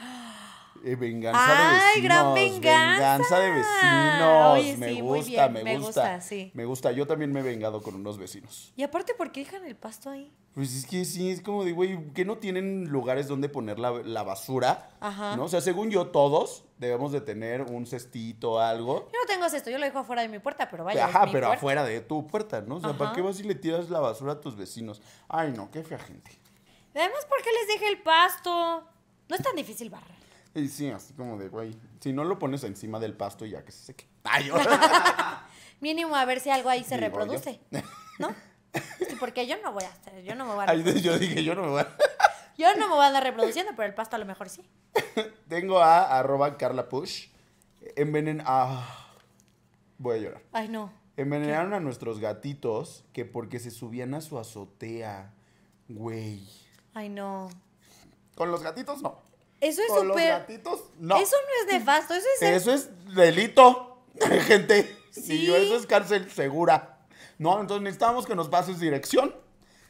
Eh, 0.84 0.96
venganza 0.96 1.40
de 1.46 1.52
¡Ay, 1.52 2.00
vecinos. 2.00 2.02
gran 2.04 2.34
venganza! 2.34 2.92
Venganza 2.92 3.38
de 3.38 3.50
vecinos. 3.50 4.52
Oye, 4.58 4.76
me 4.76 4.88
sí, 4.94 5.02
muy 5.02 5.18
gusta, 5.20 5.48
bien, 5.48 5.52
me 5.52 5.64
me 5.64 5.78
gusta. 5.78 6.00
gusta, 6.14 6.20
sí. 6.20 6.50
Me 6.54 6.64
gusta. 6.64 6.92
Yo 6.92 7.06
también 7.06 7.32
me 7.32 7.40
he 7.40 7.42
vengado 7.42 7.82
con 7.82 7.94
unos 7.94 8.18
vecinos. 8.18 8.72
Y 8.76 8.82
aparte, 8.82 9.14
¿por 9.14 9.30
qué 9.32 9.40
dejan 9.44 9.64
el 9.64 9.76
pasto 9.76 10.10
ahí? 10.10 10.32
Pues 10.54 10.74
es 10.74 10.84
que 10.84 11.04
sí, 11.04 11.30
es 11.30 11.40
como 11.40 11.64
de, 11.64 11.72
güey, 11.72 12.12
que 12.12 12.24
no 12.24 12.36
tienen 12.36 12.88
lugares 12.90 13.26
donde 13.26 13.48
poner 13.48 13.78
la, 13.78 13.90
la 14.04 14.22
basura. 14.22 14.90
Ajá. 15.00 15.36
¿No? 15.36 15.44
O 15.44 15.48
sea, 15.48 15.60
según 15.62 15.90
yo, 15.90 16.08
todos 16.08 16.64
debemos 16.78 17.12
de 17.12 17.20
tener 17.20 17.62
un 17.62 17.86
cestito, 17.86 18.60
algo. 18.60 19.08
Yo 19.12 19.18
no 19.20 19.26
tengo 19.26 19.46
esto, 19.46 19.70
yo 19.70 19.78
lo 19.78 19.84
dejo 19.86 20.00
afuera 20.00 20.22
de 20.22 20.28
mi 20.28 20.40
puerta, 20.40 20.68
pero 20.70 20.84
vaya. 20.84 21.06
Ajá, 21.06 21.20
es 21.20 21.26
mi 21.26 21.32
pero 21.32 21.46
puerta. 21.46 21.56
afuera 21.58 21.84
de 21.84 22.00
tu 22.00 22.26
puerta, 22.26 22.60
¿no? 22.60 22.76
O 22.76 22.80
sea, 22.80 22.92
¿para 22.92 23.12
qué 23.12 23.22
vas 23.22 23.38
y 23.40 23.44
le 23.44 23.54
tiras 23.54 23.88
la 23.88 24.00
basura 24.00 24.32
a 24.32 24.40
tus 24.40 24.56
vecinos? 24.56 25.00
Ay, 25.28 25.52
no, 25.56 25.70
qué 25.70 25.82
fea 25.84 25.98
gente. 25.98 26.30
Además, 26.94 27.24
¿por 27.26 27.40
qué 27.42 27.48
les 27.58 27.68
deja 27.80 27.90
el 27.90 28.02
pasto? 28.02 28.82
No 29.28 29.36
es 29.36 29.42
tan 29.42 29.56
difícil 29.56 29.88
barrer. 29.88 30.21
Y 30.54 30.68
sí, 30.68 30.90
así 30.90 31.14
como 31.14 31.38
de, 31.38 31.48
güey, 31.48 31.76
si 32.00 32.12
no 32.12 32.24
lo 32.24 32.38
pones 32.38 32.62
encima 32.64 32.98
del 33.00 33.14
pasto 33.14 33.46
ya 33.46 33.64
que 33.64 33.72
se 33.72 33.84
seque. 33.84 34.06
Yo- 34.46 34.54
Mínimo 35.80 36.14
a 36.14 36.24
ver 36.24 36.40
si 36.40 36.50
algo 36.50 36.68
ahí 36.68 36.84
se 36.84 36.96
Digo 36.96 37.06
reproduce. 37.08 37.60
¿No? 38.18 38.34
Sí, 39.06 39.16
porque 39.20 39.46
yo 39.46 39.56
no 39.62 39.72
voy 39.72 39.84
a 39.84 39.90
hacer, 39.90 40.22
yo 40.24 40.34
no 40.34 40.46
me 40.46 40.54
voy 40.54 40.64
a 40.66 40.70
Ay, 40.70 40.82
yo 41.02 41.18
dije, 41.18 41.44
yo 41.44 41.54
no 41.54 41.60
me 41.62 41.68
voy 41.68 41.80
a... 41.82 41.94
Yo 42.56 42.74
no 42.76 42.88
me 42.88 42.94
voy 42.94 43.04
a 43.04 43.08
andar 43.08 43.22
reproduciendo, 43.22 43.72
pero 43.76 43.86
el 43.88 43.94
pasto 43.94 44.16
a 44.16 44.18
lo 44.18 44.24
mejor 44.26 44.48
sí. 44.48 44.62
Tengo 45.48 45.80
a 45.80 46.18
arroba 46.18 46.56
Carla 46.56 46.88
Push. 46.88 47.28
Envenen... 47.96 48.42
Ah, 48.46 49.08
voy 49.98 50.18
a 50.18 50.20
llorar. 50.22 50.42
Ay, 50.52 50.68
no. 50.68 50.92
Envenenaron 51.16 51.72
a 51.74 51.80
nuestros 51.80 52.18
gatitos 52.20 53.04
que 53.12 53.24
porque 53.24 53.58
se 53.58 53.70
subían 53.70 54.14
a 54.14 54.20
su 54.20 54.38
azotea. 54.38 55.32
Güey. 55.88 56.46
Ay, 56.94 57.08
no. 57.08 57.48
Con 58.36 58.50
los 58.50 58.62
gatitos 58.62 59.02
no. 59.02 59.20
Eso 59.62 59.80
es 59.80 59.88
Con 59.88 60.08
los 60.08 60.16
súper. 60.16 60.28
gatitos 60.28 60.80
no. 60.98 61.16
Eso 61.16 61.36
no 61.36 61.66
es 61.66 61.72
nefasto, 61.78 62.14
eso 62.14 62.26
es. 62.40 62.42
Eso 62.42 62.72
es 62.72 62.90
delito, 63.14 64.02
gente. 64.46 64.96
Sí. 65.12 65.34
Y 65.34 65.46
yo, 65.46 65.56
eso 65.56 65.76
es 65.76 65.86
cárcel 65.86 66.30
segura. 66.30 66.98
No, 67.38 67.60
entonces 67.60 67.82
necesitamos 67.82 68.26
que 68.26 68.34
nos 68.34 68.48
pases 68.48 68.80
dirección 68.80 69.34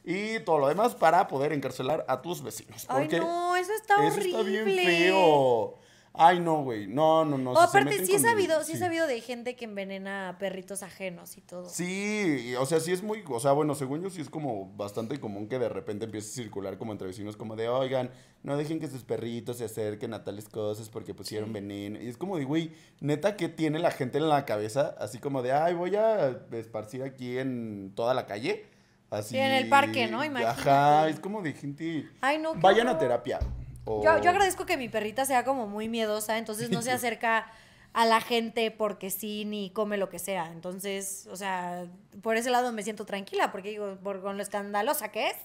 y 0.05 0.41
todo 0.41 0.59
lo 0.59 0.69
demás 0.69 0.95
para 0.95 1.27
poder 1.29 1.53
encarcelar 1.53 2.05
a 2.09 2.21
tus 2.23 2.43
vecinos. 2.43 2.85
Ay, 2.89 3.09
no, 3.09 3.57
eso 3.57 3.73
está 3.73 3.95
eso 4.07 4.15
horrible. 4.17 4.29
está 4.31 4.43
bien 4.43 4.65
feo. 4.87 5.75
Ay, 6.15 6.41
no, 6.41 6.63
güey. 6.63 6.87
No, 6.87 7.25
no, 7.25 7.39
no. 7.39 7.53
o 7.53 7.57
si 7.57 7.63
aparte, 7.65 8.05
sí 8.05 8.13
he 8.13 8.19
mi- 8.19 8.23
sabido, 8.23 8.63
sí 8.65 8.73
he 8.73 8.77
sabido 8.77 9.07
de 9.07 9.19
gente 9.23 9.57
que 9.57 9.65
envenena 9.65 10.29
a 10.29 10.39
perritos 10.39 10.83
ajenos 10.83 11.39
y 11.39 11.41
todo. 11.41 11.69
Sí, 11.71 12.55
o 12.59 12.67
sea, 12.67 12.81
sí 12.81 12.93
es 12.93 13.03
muy, 13.03 13.25
o 13.27 13.41
sea, 13.41 13.53
bueno, 13.53 13.75
según 13.75 14.03
yo 14.03 14.11
sí 14.11 14.21
es 14.21 14.29
como 14.29 14.71
bastante 14.77 15.19
común 15.19 15.49
que 15.49 15.59
de 15.59 15.71
repente 15.71 16.05
empiece 16.05 16.29
a 16.29 16.45
circular 16.45 16.77
como 16.77 16.93
entre 16.93 17.07
vecinos 17.07 17.37
como 17.39 17.57
de, 17.57 17.69
oigan, 17.71 18.11
no 18.43 18.59
dejen 18.59 18.79
que 18.79 18.89
sus 18.89 19.05
perritos 19.05 19.57
se 19.57 19.65
acerquen 19.65 20.13
a 20.13 20.23
tales 20.23 20.51
cosas 20.51 20.91
porque 20.91 21.15
pusieron 21.15 21.51
veneno. 21.53 21.99
Y 21.99 22.09
es 22.09 22.19
como 22.19 22.37
de, 22.37 22.45
güey, 22.45 22.73
neta, 23.01 23.37
¿qué 23.37 23.49
tiene 23.49 23.79
la 23.79 23.91
gente 23.91 24.19
en 24.19 24.29
la 24.29 24.45
cabeza? 24.45 24.95
Así 24.99 25.19
como 25.19 25.41
de, 25.41 25.53
ay, 25.53 25.73
voy 25.75 25.97
a 25.97 26.37
esparcir 26.53 27.03
aquí 27.05 27.39
en 27.39 27.93
toda 27.95 28.13
la 28.13 28.27
calle. 28.27 28.67
Así. 29.09 29.31
Sí, 29.31 29.39
en 29.39 29.53
el 29.53 29.69
parque, 29.71 30.09
¿no? 30.09 30.25
Imagínate. 30.25 30.61
Ajá, 30.61 31.09
es 31.09 31.21
como 31.21 31.41
de 31.43 31.53
gente... 31.55 32.07
Ay, 32.21 32.39
no. 32.39 32.55
Vayan 32.55 32.89
a 32.89 32.99
terapia. 32.99 33.41
O- 33.85 34.03
Yo, 34.03 34.19
yo 34.21 34.31
agradezco 34.31 34.67
que 34.67 34.77
mi 34.77 34.89
perrita 34.89 35.25
sea 35.25 35.45
como 35.45 35.67
muy 35.67 35.89
miedosa, 35.89 36.39
entonces 36.39 36.71
no 36.71 36.83
se 36.83 36.91
acerca 36.93 37.47
a 37.93 38.07
la 38.07 38.21
gente 38.21 38.71
porque 38.71 39.11
sí, 39.11 39.45
ni 39.45 39.71
come 39.71 39.97
lo 39.99 40.09
que 40.09 40.19
sea. 40.19 40.47
Entonces, 40.53 41.29
o 41.31 41.37
sea, 41.37 41.85
por 42.23 42.37
ese 42.37 42.51
lado 42.51 42.73
me 42.73 42.83
siento 42.83 43.05
tranquila, 43.05 43.53
porque 43.53 43.69
digo, 43.71 43.97
por, 44.03 44.23
con 44.23 44.37
lo 44.37 44.43
escandalosa 44.43 45.11
que 45.11 45.29
es, 45.29 45.37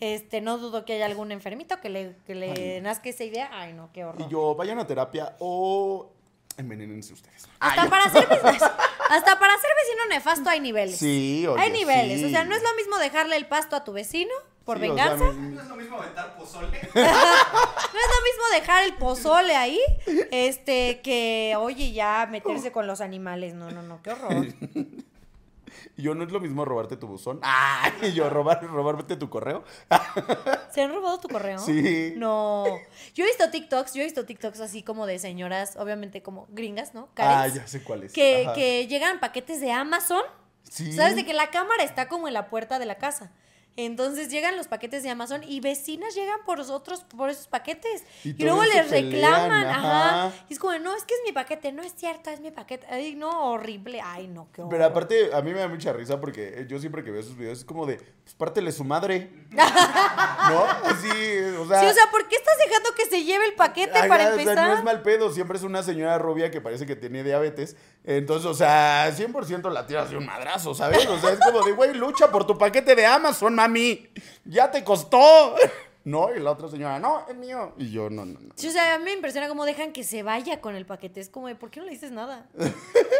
este, 0.00 0.40
no 0.40 0.58
dudo 0.58 0.84
que 0.84 0.94
haya 0.94 1.06
algún 1.06 1.30
enfermito 1.32 1.80
que 1.80 1.88
le, 1.90 2.16
que 2.26 2.34
le 2.34 2.80
nazca 2.80 3.08
esa 3.10 3.24
idea. 3.24 3.48
Ay, 3.52 3.72
no, 3.72 3.90
qué 3.92 4.04
horror. 4.04 4.22
Y 4.26 4.30
yo, 4.30 4.54
vayan 4.54 4.78
a 4.78 4.86
terapia 4.86 5.36
o 5.38 6.10
envenenense 6.56 7.12
ustedes. 7.14 7.48
Hasta 7.60 7.88
para 7.88 8.04
vecino, 8.10 8.26
hasta 9.10 9.38
para 9.38 9.52
ser 9.58 9.70
vecino 9.84 10.06
nefasto 10.08 10.48
hay 10.50 10.60
niveles. 10.60 10.96
Sí, 10.96 11.46
oye, 11.46 11.60
hay 11.62 11.70
niveles. 11.70 12.20
sí. 12.20 12.26
O 12.26 12.30
sea, 12.30 12.44
no 12.44 12.54
es 12.54 12.62
lo 12.62 12.74
mismo 12.76 12.96
dejarle 12.98 13.36
el 13.36 13.46
pasto 13.46 13.76
a 13.76 13.84
tu 13.84 13.92
vecino 13.92 14.30
por 14.64 14.78
Sí, 14.80 14.88
o 14.88 14.94
sea, 14.94 15.08
venganza. 15.14 15.32
mi- 15.38 15.54
No 15.54 15.62
es 15.62 15.68
lo 15.68 15.76
mismo 15.76 15.96
aventar 15.98 16.36
pozole. 16.36 16.68
No 16.94 17.00
es 17.98 18.06
lo 18.06 18.24
mismo 18.24 18.44
dejar 18.60 18.84
el 18.84 18.94
pozole 18.94 19.56
ahí, 19.56 19.80
este, 20.30 21.00
que, 21.02 21.54
oye, 21.58 21.92
ya 21.92 22.28
meterse 22.30 22.70
con 22.72 22.86
los 22.86 23.00
animales. 23.00 23.54
No, 23.54 23.70
no, 23.70 23.82
no, 23.82 24.00
qué 24.02 24.10
horror. 24.10 24.46
Y 25.96 26.02
yo 26.02 26.14
no 26.14 26.24
es 26.24 26.32
lo 26.32 26.40
mismo 26.40 26.64
robarte 26.64 26.96
tu 26.96 27.06
buzón. 27.06 27.40
Y 28.02 28.12
yo 28.12 28.30
robar, 28.30 28.62
robarte 28.64 29.16
tu 29.16 29.28
correo. 29.28 29.64
¿Se 30.72 30.82
han 30.82 30.92
robado 30.92 31.18
tu 31.20 31.28
correo? 31.28 31.58
Sí. 31.58 32.14
No. 32.16 32.64
Yo 33.14 33.24
he 33.24 33.26
visto 33.28 33.50
TikToks, 33.50 33.94
yo 33.94 34.02
he 34.02 34.04
visto 34.04 34.24
TikToks 34.24 34.60
así 34.60 34.82
como 34.82 35.06
de 35.06 35.18
señoras, 35.18 35.76
obviamente 35.76 36.22
como 36.22 36.46
gringas, 36.50 36.94
¿no? 36.94 37.08
Ah, 37.12 37.14
Karens, 37.14 37.54
ya 37.54 37.66
sé 37.66 37.82
cuál 37.82 38.04
es. 38.04 38.12
que, 38.12 38.44
Ajá. 38.46 38.54
que 38.54 38.86
llegan 38.86 39.20
paquetes 39.20 39.60
de 39.60 39.72
Amazon. 39.72 40.22
Sí. 40.68 40.92
¿Sabes? 40.92 41.16
De 41.16 41.24
que 41.24 41.32
la 41.34 41.50
cámara 41.50 41.82
está 41.82 42.08
como 42.08 42.28
en 42.28 42.34
la 42.34 42.48
puerta 42.48 42.78
de 42.78 42.86
la 42.86 42.96
casa. 42.96 43.32
Entonces 43.86 44.28
llegan 44.28 44.56
los 44.56 44.68
paquetes 44.68 45.02
de 45.02 45.10
Amazon 45.10 45.42
y 45.44 45.60
vecinas 45.60 46.14
llegan 46.14 46.40
por 46.44 46.60
otros, 46.60 47.04
por 47.04 47.30
esos 47.30 47.48
paquetes. 47.48 48.04
Y 48.24 48.42
luego 48.42 48.64
les 48.64 48.90
reclaman, 48.90 49.66
ajá. 49.66 50.26
ajá. 50.26 50.36
Y 50.48 50.52
es 50.52 50.58
como, 50.58 50.78
no, 50.78 50.96
es 50.96 51.04
que 51.04 51.14
es 51.14 51.20
mi 51.24 51.32
paquete, 51.32 51.72
no 51.72 51.82
es 51.82 51.94
cierto, 51.94 52.30
es 52.30 52.40
mi 52.40 52.50
paquete. 52.50 52.86
Ay, 52.90 53.14
no, 53.14 53.50
horrible. 53.50 54.00
Ay, 54.02 54.28
no, 54.28 54.48
qué 54.52 54.62
horror. 54.62 54.70
Pero 54.70 54.84
aparte, 54.84 55.30
a 55.34 55.40
mí 55.42 55.52
me 55.52 55.60
da 55.60 55.68
mucha 55.68 55.92
risa 55.92 56.20
porque 56.20 56.66
yo 56.68 56.78
siempre 56.78 57.02
que 57.04 57.10
veo 57.10 57.20
esos 57.20 57.36
videos 57.36 57.58
es 57.58 57.64
como 57.64 57.86
de, 57.86 57.96
pues 57.96 58.34
pártele 58.34 58.72
su 58.72 58.84
madre. 58.84 59.30
¿No? 59.50 60.66
Sí, 61.00 61.38
o 61.58 61.66
sea. 61.66 61.80
Sí, 61.80 61.86
o 61.86 61.94
sea, 61.94 62.10
¿por 62.10 62.28
qué 62.28 62.36
estás 62.36 62.56
dejando 62.64 62.90
que 62.96 63.06
se 63.06 63.24
lleve 63.24 63.46
el 63.46 63.54
paquete 63.54 63.98
ajá, 63.98 64.08
para 64.08 64.24
o 64.24 64.26
sea, 64.34 64.40
empezar? 64.40 64.68
no 64.68 64.76
es 64.76 64.84
mal 64.84 65.02
pedo, 65.02 65.30
siempre 65.30 65.58
es 65.58 65.64
una 65.64 65.82
señora 65.82 66.18
rubia 66.18 66.50
que 66.50 66.60
parece 66.60 66.86
que 66.86 66.96
tiene 66.96 67.22
diabetes. 67.22 67.76
Entonces, 68.04 68.46
o 68.46 68.54
sea, 68.54 69.14
100% 69.14 69.70
la 69.70 69.86
tiras 69.86 70.10
de 70.10 70.16
un 70.16 70.26
madrazo, 70.26 70.74
¿sabes? 70.74 71.06
O 71.06 71.18
sea, 71.18 71.30
es 71.32 71.38
como 71.38 71.62
de, 71.62 71.72
güey, 71.72 71.94
lucha 71.94 72.30
por 72.30 72.46
tu 72.46 72.56
paquete 72.56 72.94
de 72.94 73.06
Amazon, 73.06 73.54
mami. 73.54 74.08
Ya 74.44 74.70
te 74.70 74.82
costó. 74.84 75.54
No, 76.02 76.34
y 76.34 76.40
la 76.40 76.52
otra 76.52 76.66
señora, 76.68 76.98
no, 76.98 77.26
es 77.28 77.36
mío. 77.36 77.74
Y 77.76 77.90
yo, 77.90 78.08
no, 78.08 78.24
no, 78.24 78.40
no. 78.40 78.54
Sí, 78.54 78.68
o 78.68 78.70
sea, 78.70 78.94
a 78.94 78.98
mí 78.98 79.04
me 79.04 79.12
impresiona 79.12 79.48
cómo 79.48 79.66
dejan 79.66 79.92
que 79.92 80.02
se 80.02 80.22
vaya 80.22 80.60
con 80.60 80.74
el 80.74 80.86
paquete. 80.86 81.20
Es 81.20 81.28
como, 81.28 81.46
de, 81.48 81.56
¿por 81.56 81.70
qué 81.70 81.80
no 81.80 81.86
le 81.86 81.92
dices 81.92 82.10
nada? 82.10 82.48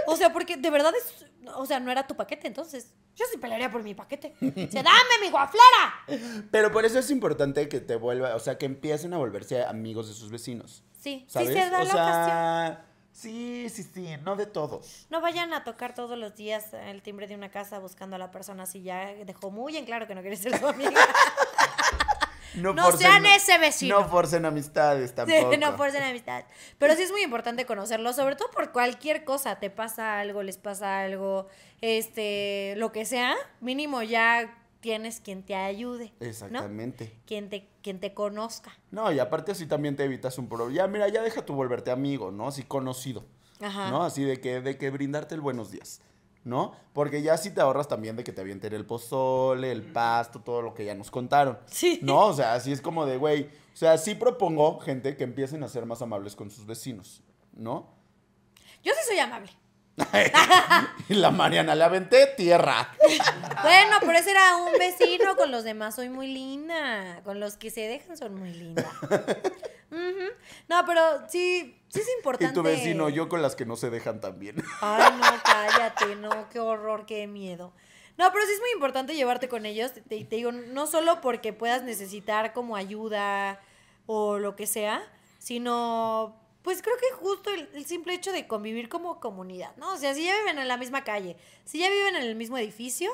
O 0.07 0.17
sea, 0.17 0.33
porque 0.33 0.57
de 0.57 0.71
verdad 0.71 0.93
es. 0.97 1.27
O 1.57 1.67
sea, 1.67 1.79
no 1.79 1.91
era 1.91 2.07
tu 2.07 2.17
paquete, 2.17 2.47
entonces. 2.47 2.95
Yo 3.15 3.27
sí 3.31 3.37
pelearía 3.37 3.71
por 3.71 3.83
mi 3.83 3.95
paquete. 3.95 4.35
Dice, 4.41 4.83
dame 4.83 5.21
mi 5.21 5.29
guaflera. 5.31 6.41
Pero 6.51 6.73
por 6.73 6.87
eso 6.87 6.99
es 6.99 7.11
importante 7.11 7.69
que 7.69 7.81
te 7.81 7.97
vuelva, 7.97 8.35
o 8.35 8.41
sea, 8.41 8.57
que 8.57 8.65
empiecen 8.65 9.13
a 9.13 9.19
volverse 9.19 9.63
amigos 9.63 10.09
de 10.09 10.15
sus 10.15 10.31
vecinos. 10.31 10.83
Sí, 10.99 11.27
¿Sabes? 11.29 11.49
sí 11.49 11.55
se 11.55 11.71
da 11.71 11.83
o 11.83 11.85
la 11.85 11.93
ocasión. 11.93 12.90
Sí, 13.13 13.69
sí, 13.69 13.83
sí, 13.83 14.17
no 14.25 14.37
de 14.37 14.47
todos. 14.47 15.07
No 15.11 15.21
vayan 15.21 15.53
a 15.53 15.65
tocar 15.65 15.95
todos 15.95 16.19
los 16.19 16.35
días 16.37 16.73
el 16.73 17.03
timbre 17.03 17.27
de 17.27 17.35
una 17.35 17.51
casa 17.51 17.79
buscando 17.79 18.17
a 18.17 18.19
la 18.19 18.31
persona 18.31 18.67
si 18.67 18.83
ya 18.83 19.07
dejó 19.25 19.51
muy 19.51 19.77
en 19.77 19.85
claro 19.85 20.07
que 20.07 20.15
no 20.15 20.21
quiere 20.21 20.37
ser 20.37 20.59
su 20.59 20.67
amiga. 20.67 20.93
No 22.55 22.93
sean 22.93 23.25
ese 23.27 23.59
vecino. 23.59 24.01
No 24.01 24.09
forcen 24.09 24.45
amistades 24.45 25.11
Sí, 25.11 25.17
tampoco. 25.17 25.57
no 25.57 25.77
fuercen 25.77 26.03
amistad. 26.03 26.45
Pero 26.79 26.95
sí 26.97 27.03
es 27.03 27.13
muy 27.13 27.23
importante 27.23 27.65
conocerlo, 27.65 28.13
sobre 28.13 28.37
todo 28.37 28.51
por 28.51 28.73
cualquier 28.73 29.25
cosa. 29.25 29.57
Te 29.61 29.71
pasa 29.71 30.19
algo, 30.21 30.43
les 30.43 30.59
pasa 30.59 31.01
algo, 31.01 31.47
este, 31.81 32.75
lo 32.77 32.91
que 32.93 33.05
sea, 33.05 33.37
mínimo 33.61 34.03
ya 34.03 34.53
tienes 34.81 35.21
quien 35.21 35.43
te 35.43 35.55
ayude. 35.55 36.13
¿no? 36.21 36.27
Exactamente. 36.27 37.17
Quien 37.27 37.49
te, 37.49 37.69
quien 37.83 38.01
te 38.01 38.15
conozca. 38.15 38.73
No, 38.91 39.13
y 39.13 39.19
aparte 39.19 39.53
así 39.53 39.67
también 39.67 39.97
te 39.97 40.05
evitas 40.05 40.39
un 40.39 40.49
problema. 40.49 40.73
Ya, 40.73 40.87
mira, 40.87 41.09
ya 41.09 41.23
deja 41.23 41.45
tu 41.45 41.55
volverte 41.55 41.91
amigo, 41.91 42.31
¿no? 42.31 42.49
Así 42.49 42.63
conocido. 42.65 43.25
Ajá. 43.61 43.91
¿No? 43.91 44.03
Así 44.03 44.25
de 44.25 44.41
que, 44.41 44.61
de 44.61 44.79
que 44.79 44.91
brindarte 44.91 45.35
el 45.35 45.41
buenos 45.41 45.71
días. 45.71 46.01
¿No? 46.43 46.75
Porque 46.95 47.21
ya 47.21 47.37
sí 47.37 47.51
te 47.51 47.61
ahorras 47.61 47.87
también 47.87 48.17
de 48.17 48.25
que 48.25 48.33
te 48.33 48.41
avienten 48.41 48.73
el 48.73 48.87
pozole, 48.87 49.71
el 49.71 49.83
pasto, 49.83 50.41
todo 50.41 50.63
lo 50.63 50.73
que 50.73 50.87
ya 50.87 50.95
nos 50.95 51.11
contaron. 51.11 51.59
Sí. 51.67 52.01
¿No? 52.03 52.29
O 52.29 52.33
sea, 52.33 52.55
así 52.55 52.73
es 52.73 52.81
como 52.81 53.05
de, 53.05 53.19
güey. 53.19 53.45
O 53.45 53.77
sea, 53.77 53.99
sí 53.99 54.15
propongo, 54.15 54.81
gente, 54.81 55.17
que 55.19 55.25
empiecen 55.25 55.63
a 55.63 55.69
ser 55.69 55.85
más 55.85 56.01
amables 56.01 56.35
con 56.35 56.51
sus 56.51 56.65
vecinos. 56.65 57.23
¿No? 57.53 57.91
Yo 58.83 58.93
sí 58.95 59.01
soy 59.07 59.19
amable. 59.19 59.53
y 61.09 61.15
la 61.15 61.31
Mariana 61.31 61.75
le 61.75 61.85
aventé 61.85 62.27
tierra. 62.37 62.95
Bueno, 63.63 63.97
pero 64.01 64.13
ese 64.13 64.31
era 64.31 64.57
un 64.57 64.73
vecino, 64.79 65.37
con 65.37 65.51
los 65.51 65.65
demás 65.65 65.95
soy 65.95 66.09
muy 66.09 66.29
linda. 66.29 67.21
Con 67.25 67.41
los 67.41 67.59
que 67.59 67.71
se 67.71 67.83
dejan 67.83 68.17
son 68.17 68.35
muy 68.35 68.53
linda. 68.53 68.91
No, 70.69 70.85
pero 70.87 71.03
sí, 71.29 71.77
sí 71.89 71.99
es 72.01 72.07
Y 72.09 72.19
importante. 72.19 72.55
tu 72.55 72.63
vecino, 72.63 73.09
yo 73.09 73.29
con 73.29 73.43
las 73.43 73.57
que 73.57 73.67
no 73.67 73.75
se 73.75 73.91
dejan 73.91 74.21
también. 74.21 74.63
Ay, 74.81 75.13
no, 75.21 75.27
cállate, 75.43 76.15
no, 76.15 76.49
qué 76.49 76.61
horror, 76.61 77.07
qué 77.07 77.27
miedo. 77.27 77.73
No, 78.17 78.31
pero 78.33 78.45
sí 78.47 78.53
es 78.53 78.61
muy 78.61 78.71
importante 78.75 79.17
llevarte 79.17 79.49
con 79.49 79.67
ellos. 79.67 79.93
Te, 79.93 80.01
te 80.25 80.37
digo, 80.37 80.53
no 80.53 80.87
solo 80.87 81.21
porque 81.21 81.53
puedas 81.53 81.83
necesitar 81.83 82.53
como 82.53 82.77
ayuda 82.77 83.61
o 84.07 84.39
lo 84.39 84.55
que 84.55 84.69
sea, 84.69 85.03
sino 85.39 86.40
pues 86.63 86.83
creo 86.83 86.97
que 86.97 87.17
justo 87.17 87.51
el, 87.51 87.69
el 87.75 87.87
simple 87.87 88.15
hecho 88.15 88.33
de 88.33 88.47
convivir 88.47 88.89
como 88.89 89.21
comunidad, 89.21 89.75
¿no? 89.77 89.93
O 89.93 89.97
sea, 89.97 90.15
si 90.15 90.25
ya 90.25 90.37
viven 90.39 90.59
en 90.59 90.69
la 90.69 90.77
misma 90.77 91.05
calle, 91.05 91.37
si 91.65 91.79
ya 91.79 91.89
viven 91.89 92.17
en 92.17 92.23
el 92.23 92.37
mismo 92.37 92.59
edificio, 92.59 93.11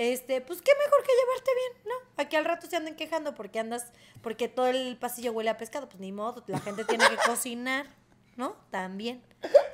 este, 0.00 0.40
pues 0.40 0.62
qué 0.62 0.72
mejor 0.82 1.02
que 1.02 1.12
llevarte 1.12 1.50
bien, 1.54 1.84
¿no? 1.84 2.22
Aquí 2.22 2.34
al 2.36 2.46
rato 2.46 2.66
se 2.66 2.74
anden 2.74 2.96
quejando 2.96 3.34
porque 3.34 3.58
andas, 3.58 3.92
porque 4.22 4.48
todo 4.48 4.68
el 4.68 4.96
pasillo 4.96 5.32
huele 5.32 5.50
a 5.50 5.58
pescado, 5.58 5.90
pues 5.90 6.00
ni 6.00 6.10
modo, 6.10 6.42
la 6.46 6.58
gente 6.58 6.86
tiene 6.86 7.06
que 7.06 7.16
cocinar, 7.26 7.86
¿no? 8.36 8.56
También. 8.70 9.22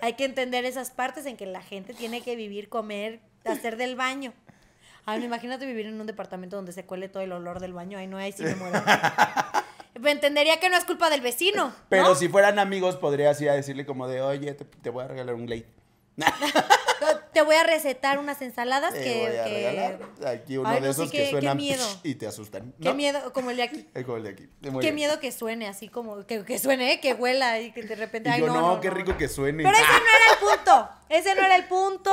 Hay 0.01 0.15
que 0.15 0.25
entender 0.25 0.65
esas 0.65 0.91
partes 0.91 1.27
en 1.27 1.37
que 1.37 1.47
la 1.47 1.63
gente 1.63 1.95
tiene 1.95 2.23
que 2.23 2.35
vivir, 2.35 2.69
comer, 2.69 3.21
hacer 3.45 3.77
del 3.77 3.95
baño. 3.95 4.33
Ay, 5.05 5.21
no, 5.21 5.27
imagínate 5.27 5.65
vivir 5.65 5.87
en 5.87 6.01
un 6.01 6.09
departamento 6.09 6.57
donde 6.57 6.73
se 6.73 6.85
cuele 6.85 7.09
todo 7.09 7.23
el 7.23 7.31
olor 7.31 7.61
del 7.61 7.73
baño. 7.73 7.97
Ay, 7.97 8.09
no, 8.09 8.17
ahí 8.17 8.33
sí 8.33 8.43
me 8.43 8.57
muero. 8.57 8.83
Entendería 10.05 10.59
que 10.61 10.69
no 10.69 10.77
es 10.77 10.85
culpa 10.85 11.11
del 11.11 11.21
vecino. 11.21 11.73
Pero 11.89 12.05
¿no? 12.05 12.15
si 12.15 12.29
fueran 12.29 12.59
amigos, 12.59 12.97
podrías 12.97 13.41
ir 13.41 13.51
a 13.51 13.55
decirle 13.55 13.87
como 13.87 14.09
de, 14.09 14.21
oye, 14.23 14.53
te, 14.55 14.65
te 14.65 14.91
voy 14.91 15.05
a 15.05 15.09
regalar 15.09 15.35
un 15.35 15.47
Glade. 15.47 15.67
Te 17.35 17.43
voy 17.43 17.57
a 17.57 17.63
recetar 17.65 18.19
unas 18.19 18.41
ensaladas 18.41 18.95
Te 18.95 19.05
que. 19.05 19.15
voy 19.29 19.37
a 19.37 19.45
que- 19.45 19.51
regalar 19.55 19.99
aquí 20.35 20.57
uno 20.57 20.69
Ay, 20.71 20.77
de 20.77 20.87
no, 20.87 20.91
esos 20.91 21.11
que 21.11 21.25
qué 21.25 21.31
suenan 21.31 21.57
miedo. 21.59 21.85
y 22.03 22.15
te 22.15 22.27
asustan. 22.27 22.73
Qué 22.81 22.95
miedo, 22.95 23.35
como 23.35 23.51
el 23.51 23.59
de 23.59 23.65
aquí. 23.65 23.87
Como 24.07 24.17
el 24.17 24.23
de 24.23 24.31
aquí. 24.31 24.49
Muy 24.71 24.81
Qué 24.81 24.87
bien. 24.87 24.95
miedo 24.95 25.21
que 25.21 25.31
suene 25.31 25.69
así 25.69 25.89
como. 25.91 26.25
Que, 26.27 26.43
que 26.47 26.59
suene, 26.59 26.95
¿eh? 26.95 27.01
que 27.01 27.13
huela 27.13 27.61
y 27.61 27.73
que 27.73 27.83
de 27.83 27.95
repente. 27.97 28.31
Y 28.31 28.33
Ay, 28.33 28.41
yo, 28.41 28.47
no, 28.47 28.81
qué 28.81 28.89
rico 28.89 29.15
que 29.19 29.29
suene. 29.29 29.63
Pero 29.63 29.77
ese 29.77 29.85
no 29.87 29.93
era 29.99 30.33
el 30.33 30.39
punto. 30.57 30.89
Ese 31.11 31.35
no 31.35 31.45
era 31.45 31.57
el 31.57 31.65
punto. 31.65 32.11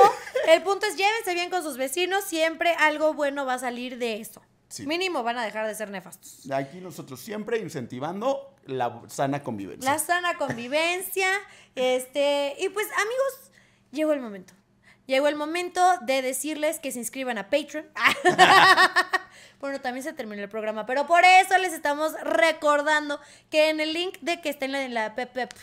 El 0.48 0.62
punto 0.62 0.84
es 0.84 0.96
llévense 0.96 1.32
bien 1.32 1.48
con 1.48 1.62
sus 1.62 1.78
vecinos. 1.78 2.24
Siempre 2.24 2.74
algo 2.78 3.14
bueno 3.14 3.46
va 3.46 3.54
a 3.54 3.58
salir 3.58 3.96
de 3.96 4.20
eso. 4.20 4.42
Sí. 4.74 4.86
Mínimo 4.86 5.22
van 5.22 5.38
a 5.38 5.44
dejar 5.44 5.66
de 5.68 5.74
ser 5.74 5.88
nefastos. 5.90 6.50
Aquí 6.50 6.78
nosotros 6.80 7.20
siempre 7.20 7.58
incentivando 7.58 8.56
la 8.64 9.02
sana 9.08 9.42
convivencia. 9.42 9.92
La 9.92 9.98
sana 10.00 10.34
convivencia. 10.36 11.28
este. 11.76 12.56
Y 12.58 12.68
pues, 12.70 12.88
amigos, 12.92 13.52
llegó 13.92 14.12
el 14.12 14.20
momento. 14.20 14.52
Llegó 15.06 15.28
el 15.28 15.36
momento 15.36 15.80
de 16.00 16.22
decirles 16.22 16.80
que 16.80 16.90
se 16.90 16.98
inscriban 16.98 17.36
a 17.38 17.50
Patreon. 17.50 17.86
bueno, 19.60 19.80
también 19.80 20.02
se 20.02 20.12
terminó 20.12 20.42
el 20.42 20.48
programa, 20.48 20.86
pero 20.86 21.06
por 21.06 21.24
eso 21.24 21.56
les 21.58 21.72
estamos 21.72 22.12
recordando 22.22 23.20
que 23.50 23.68
en 23.70 23.80
el 23.80 23.92
link 23.92 24.18
de 24.22 24.40
que 24.40 24.48
está 24.48 24.64
en 24.64 24.72
la, 24.72 24.82
en 24.82 24.94
la 24.94 25.14
pep- 25.14 25.32
pep- 25.32 25.54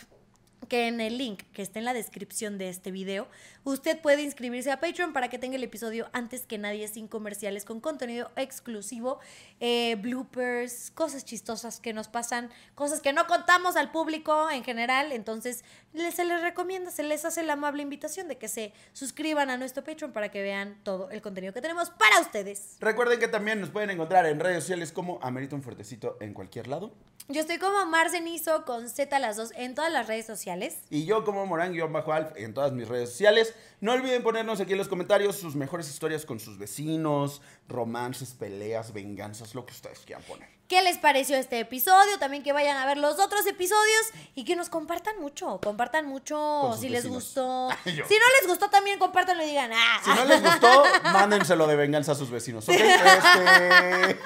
que 0.72 0.88
en 0.88 1.02
el 1.02 1.18
link 1.18 1.42
que 1.52 1.60
está 1.60 1.80
en 1.80 1.84
la 1.84 1.92
descripción 1.92 2.56
de 2.56 2.70
este 2.70 2.90
video, 2.90 3.28
usted 3.62 4.00
puede 4.00 4.22
inscribirse 4.22 4.70
a 4.72 4.80
Patreon 4.80 5.12
para 5.12 5.28
que 5.28 5.38
tenga 5.38 5.56
el 5.56 5.64
episodio 5.64 6.08
antes 6.14 6.46
que 6.46 6.56
nadie 6.56 6.88
sin 6.88 7.08
comerciales 7.08 7.66
con 7.66 7.78
contenido 7.78 8.30
exclusivo, 8.36 9.18
eh, 9.60 9.96
bloopers, 9.96 10.90
cosas 10.92 11.26
chistosas 11.26 11.78
que 11.78 11.92
nos 11.92 12.08
pasan, 12.08 12.48
cosas 12.74 13.02
que 13.02 13.12
no 13.12 13.26
contamos 13.26 13.76
al 13.76 13.92
público 13.92 14.48
en 14.48 14.64
general. 14.64 15.12
Entonces, 15.12 15.62
se 15.92 16.24
les 16.24 16.40
recomienda, 16.40 16.90
se 16.90 17.02
les 17.02 17.26
hace 17.26 17.42
la 17.42 17.52
amable 17.52 17.82
invitación 17.82 18.26
de 18.26 18.38
que 18.38 18.48
se 18.48 18.72
suscriban 18.94 19.50
a 19.50 19.58
nuestro 19.58 19.84
Patreon 19.84 20.12
para 20.12 20.30
que 20.30 20.40
vean 20.40 20.80
todo 20.84 21.10
el 21.10 21.20
contenido 21.20 21.52
que 21.52 21.60
tenemos 21.60 21.90
para 21.90 22.18
ustedes. 22.18 22.78
Recuerden 22.80 23.20
que 23.20 23.28
también 23.28 23.60
nos 23.60 23.68
pueden 23.68 23.90
encontrar 23.90 24.24
en 24.24 24.40
redes 24.40 24.64
sociales 24.64 24.90
como 24.90 25.18
Amerita 25.20 25.54
un 25.54 25.62
Fuertecito 25.62 26.16
en 26.22 26.32
cualquier 26.32 26.66
lado. 26.68 26.94
Yo 27.28 27.40
estoy 27.40 27.58
como 27.58 27.86
Marcenizo 27.86 28.64
con 28.64 28.88
Z 28.88 29.16
las 29.20 29.36
dos 29.36 29.52
en 29.56 29.76
todas 29.76 29.92
las 29.92 30.08
redes 30.08 30.26
sociales. 30.26 30.61
Y 30.90 31.04
yo 31.04 31.24
como 31.24 31.46
Morán-Alf 31.46 32.36
en 32.36 32.54
todas 32.54 32.72
mis 32.72 32.88
redes 32.88 33.10
sociales. 33.10 33.54
No 33.80 33.92
olviden 33.92 34.22
ponernos 34.22 34.60
aquí 34.60 34.72
en 34.72 34.78
los 34.78 34.88
comentarios 34.88 35.36
sus 35.36 35.56
mejores 35.56 35.88
historias 35.88 36.24
con 36.24 36.38
sus 36.38 36.58
vecinos, 36.58 37.42
romances, 37.68 38.34
peleas, 38.34 38.92
venganzas, 38.92 39.54
lo 39.54 39.66
que 39.66 39.72
ustedes 39.72 40.00
quieran 40.00 40.22
poner. 40.24 40.48
¿Qué 40.68 40.80
les 40.82 40.98
pareció 40.98 41.36
este 41.36 41.60
episodio? 41.60 42.18
También 42.18 42.42
que 42.42 42.52
vayan 42.52 42.76
a 42.76 42.86
ver 42.86 42.96
los 42.96 43.18
otros 43.18 43.46
episodios 43.46 44.10
y 44.34 44.44
que 44.44 44.56
nos 44.56 44.68
compartan 44.68 45.20
mucho. 45.20 45.60
Compartan 45.62 46.06
mucho 46.06 46.74
si 46.80 46.88
les 46.88 47.06
gustó. 47.06 47.68
si 47.84 47.90
no 47.92 48.04
les 48.40 48.48
gustó, 48.48 48.70
también 48.70 48.98
compártanlo 48.98 49.42
y 49.42 49.48
digan, 49.48 49.70
ah. 49.74 50.00
Si 50.04 50.10
no 50.10 50.24
les 50.24 50.42
gustó, 50.42 50.84
mándenselo 51.12 51.66
de 51.66 51.76
venganza 51.76 52.12
a 52.12 52.14
sus 52.14 52.30
vecinos. 52.30 52.68
¿ok? 52.68 52.74
Este... 52.82 54.18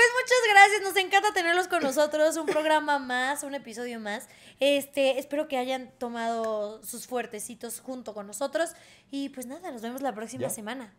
Pues 0.00 0.12
muchas 0.22 0.38
gracias, 0.50 0.80
nos 0.80 0.96
encanta 0.96 1.34
tenerlos 1.34 1.68
con 1.68 1.82
nosotros, 1.82 2.34
un 2.38 2.46
programa 2.46 2.98
más, 2.98 3.42
un 3.42 3.54
episodio 3.54 4.00
más. 4.00 4.28
Este, 4.58 5.18
espero 5.18 5.46
que 5.46 5.58
hayan 5.58 5.92
tomado 5.98 6.82
sus 6.82 7.06
fuertecitos 7.06 7.80
junto 7.80 8.14
con 8.14 8.26
nosotros 8.26 8.70
y 9.10 9.28
pues 9.28 9.44
nada, 9.44 9.70
nos 9.70 9.82
vemos 9.82 10.00
la 10.00 10.14
próxima 10.14 10.48
semana. 10.48 10.94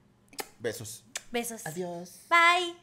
Besos. 0.60 1.04
Besos. 1.32 1.66
Adiós. 1.66 2.28
Bye. 2.30 2.76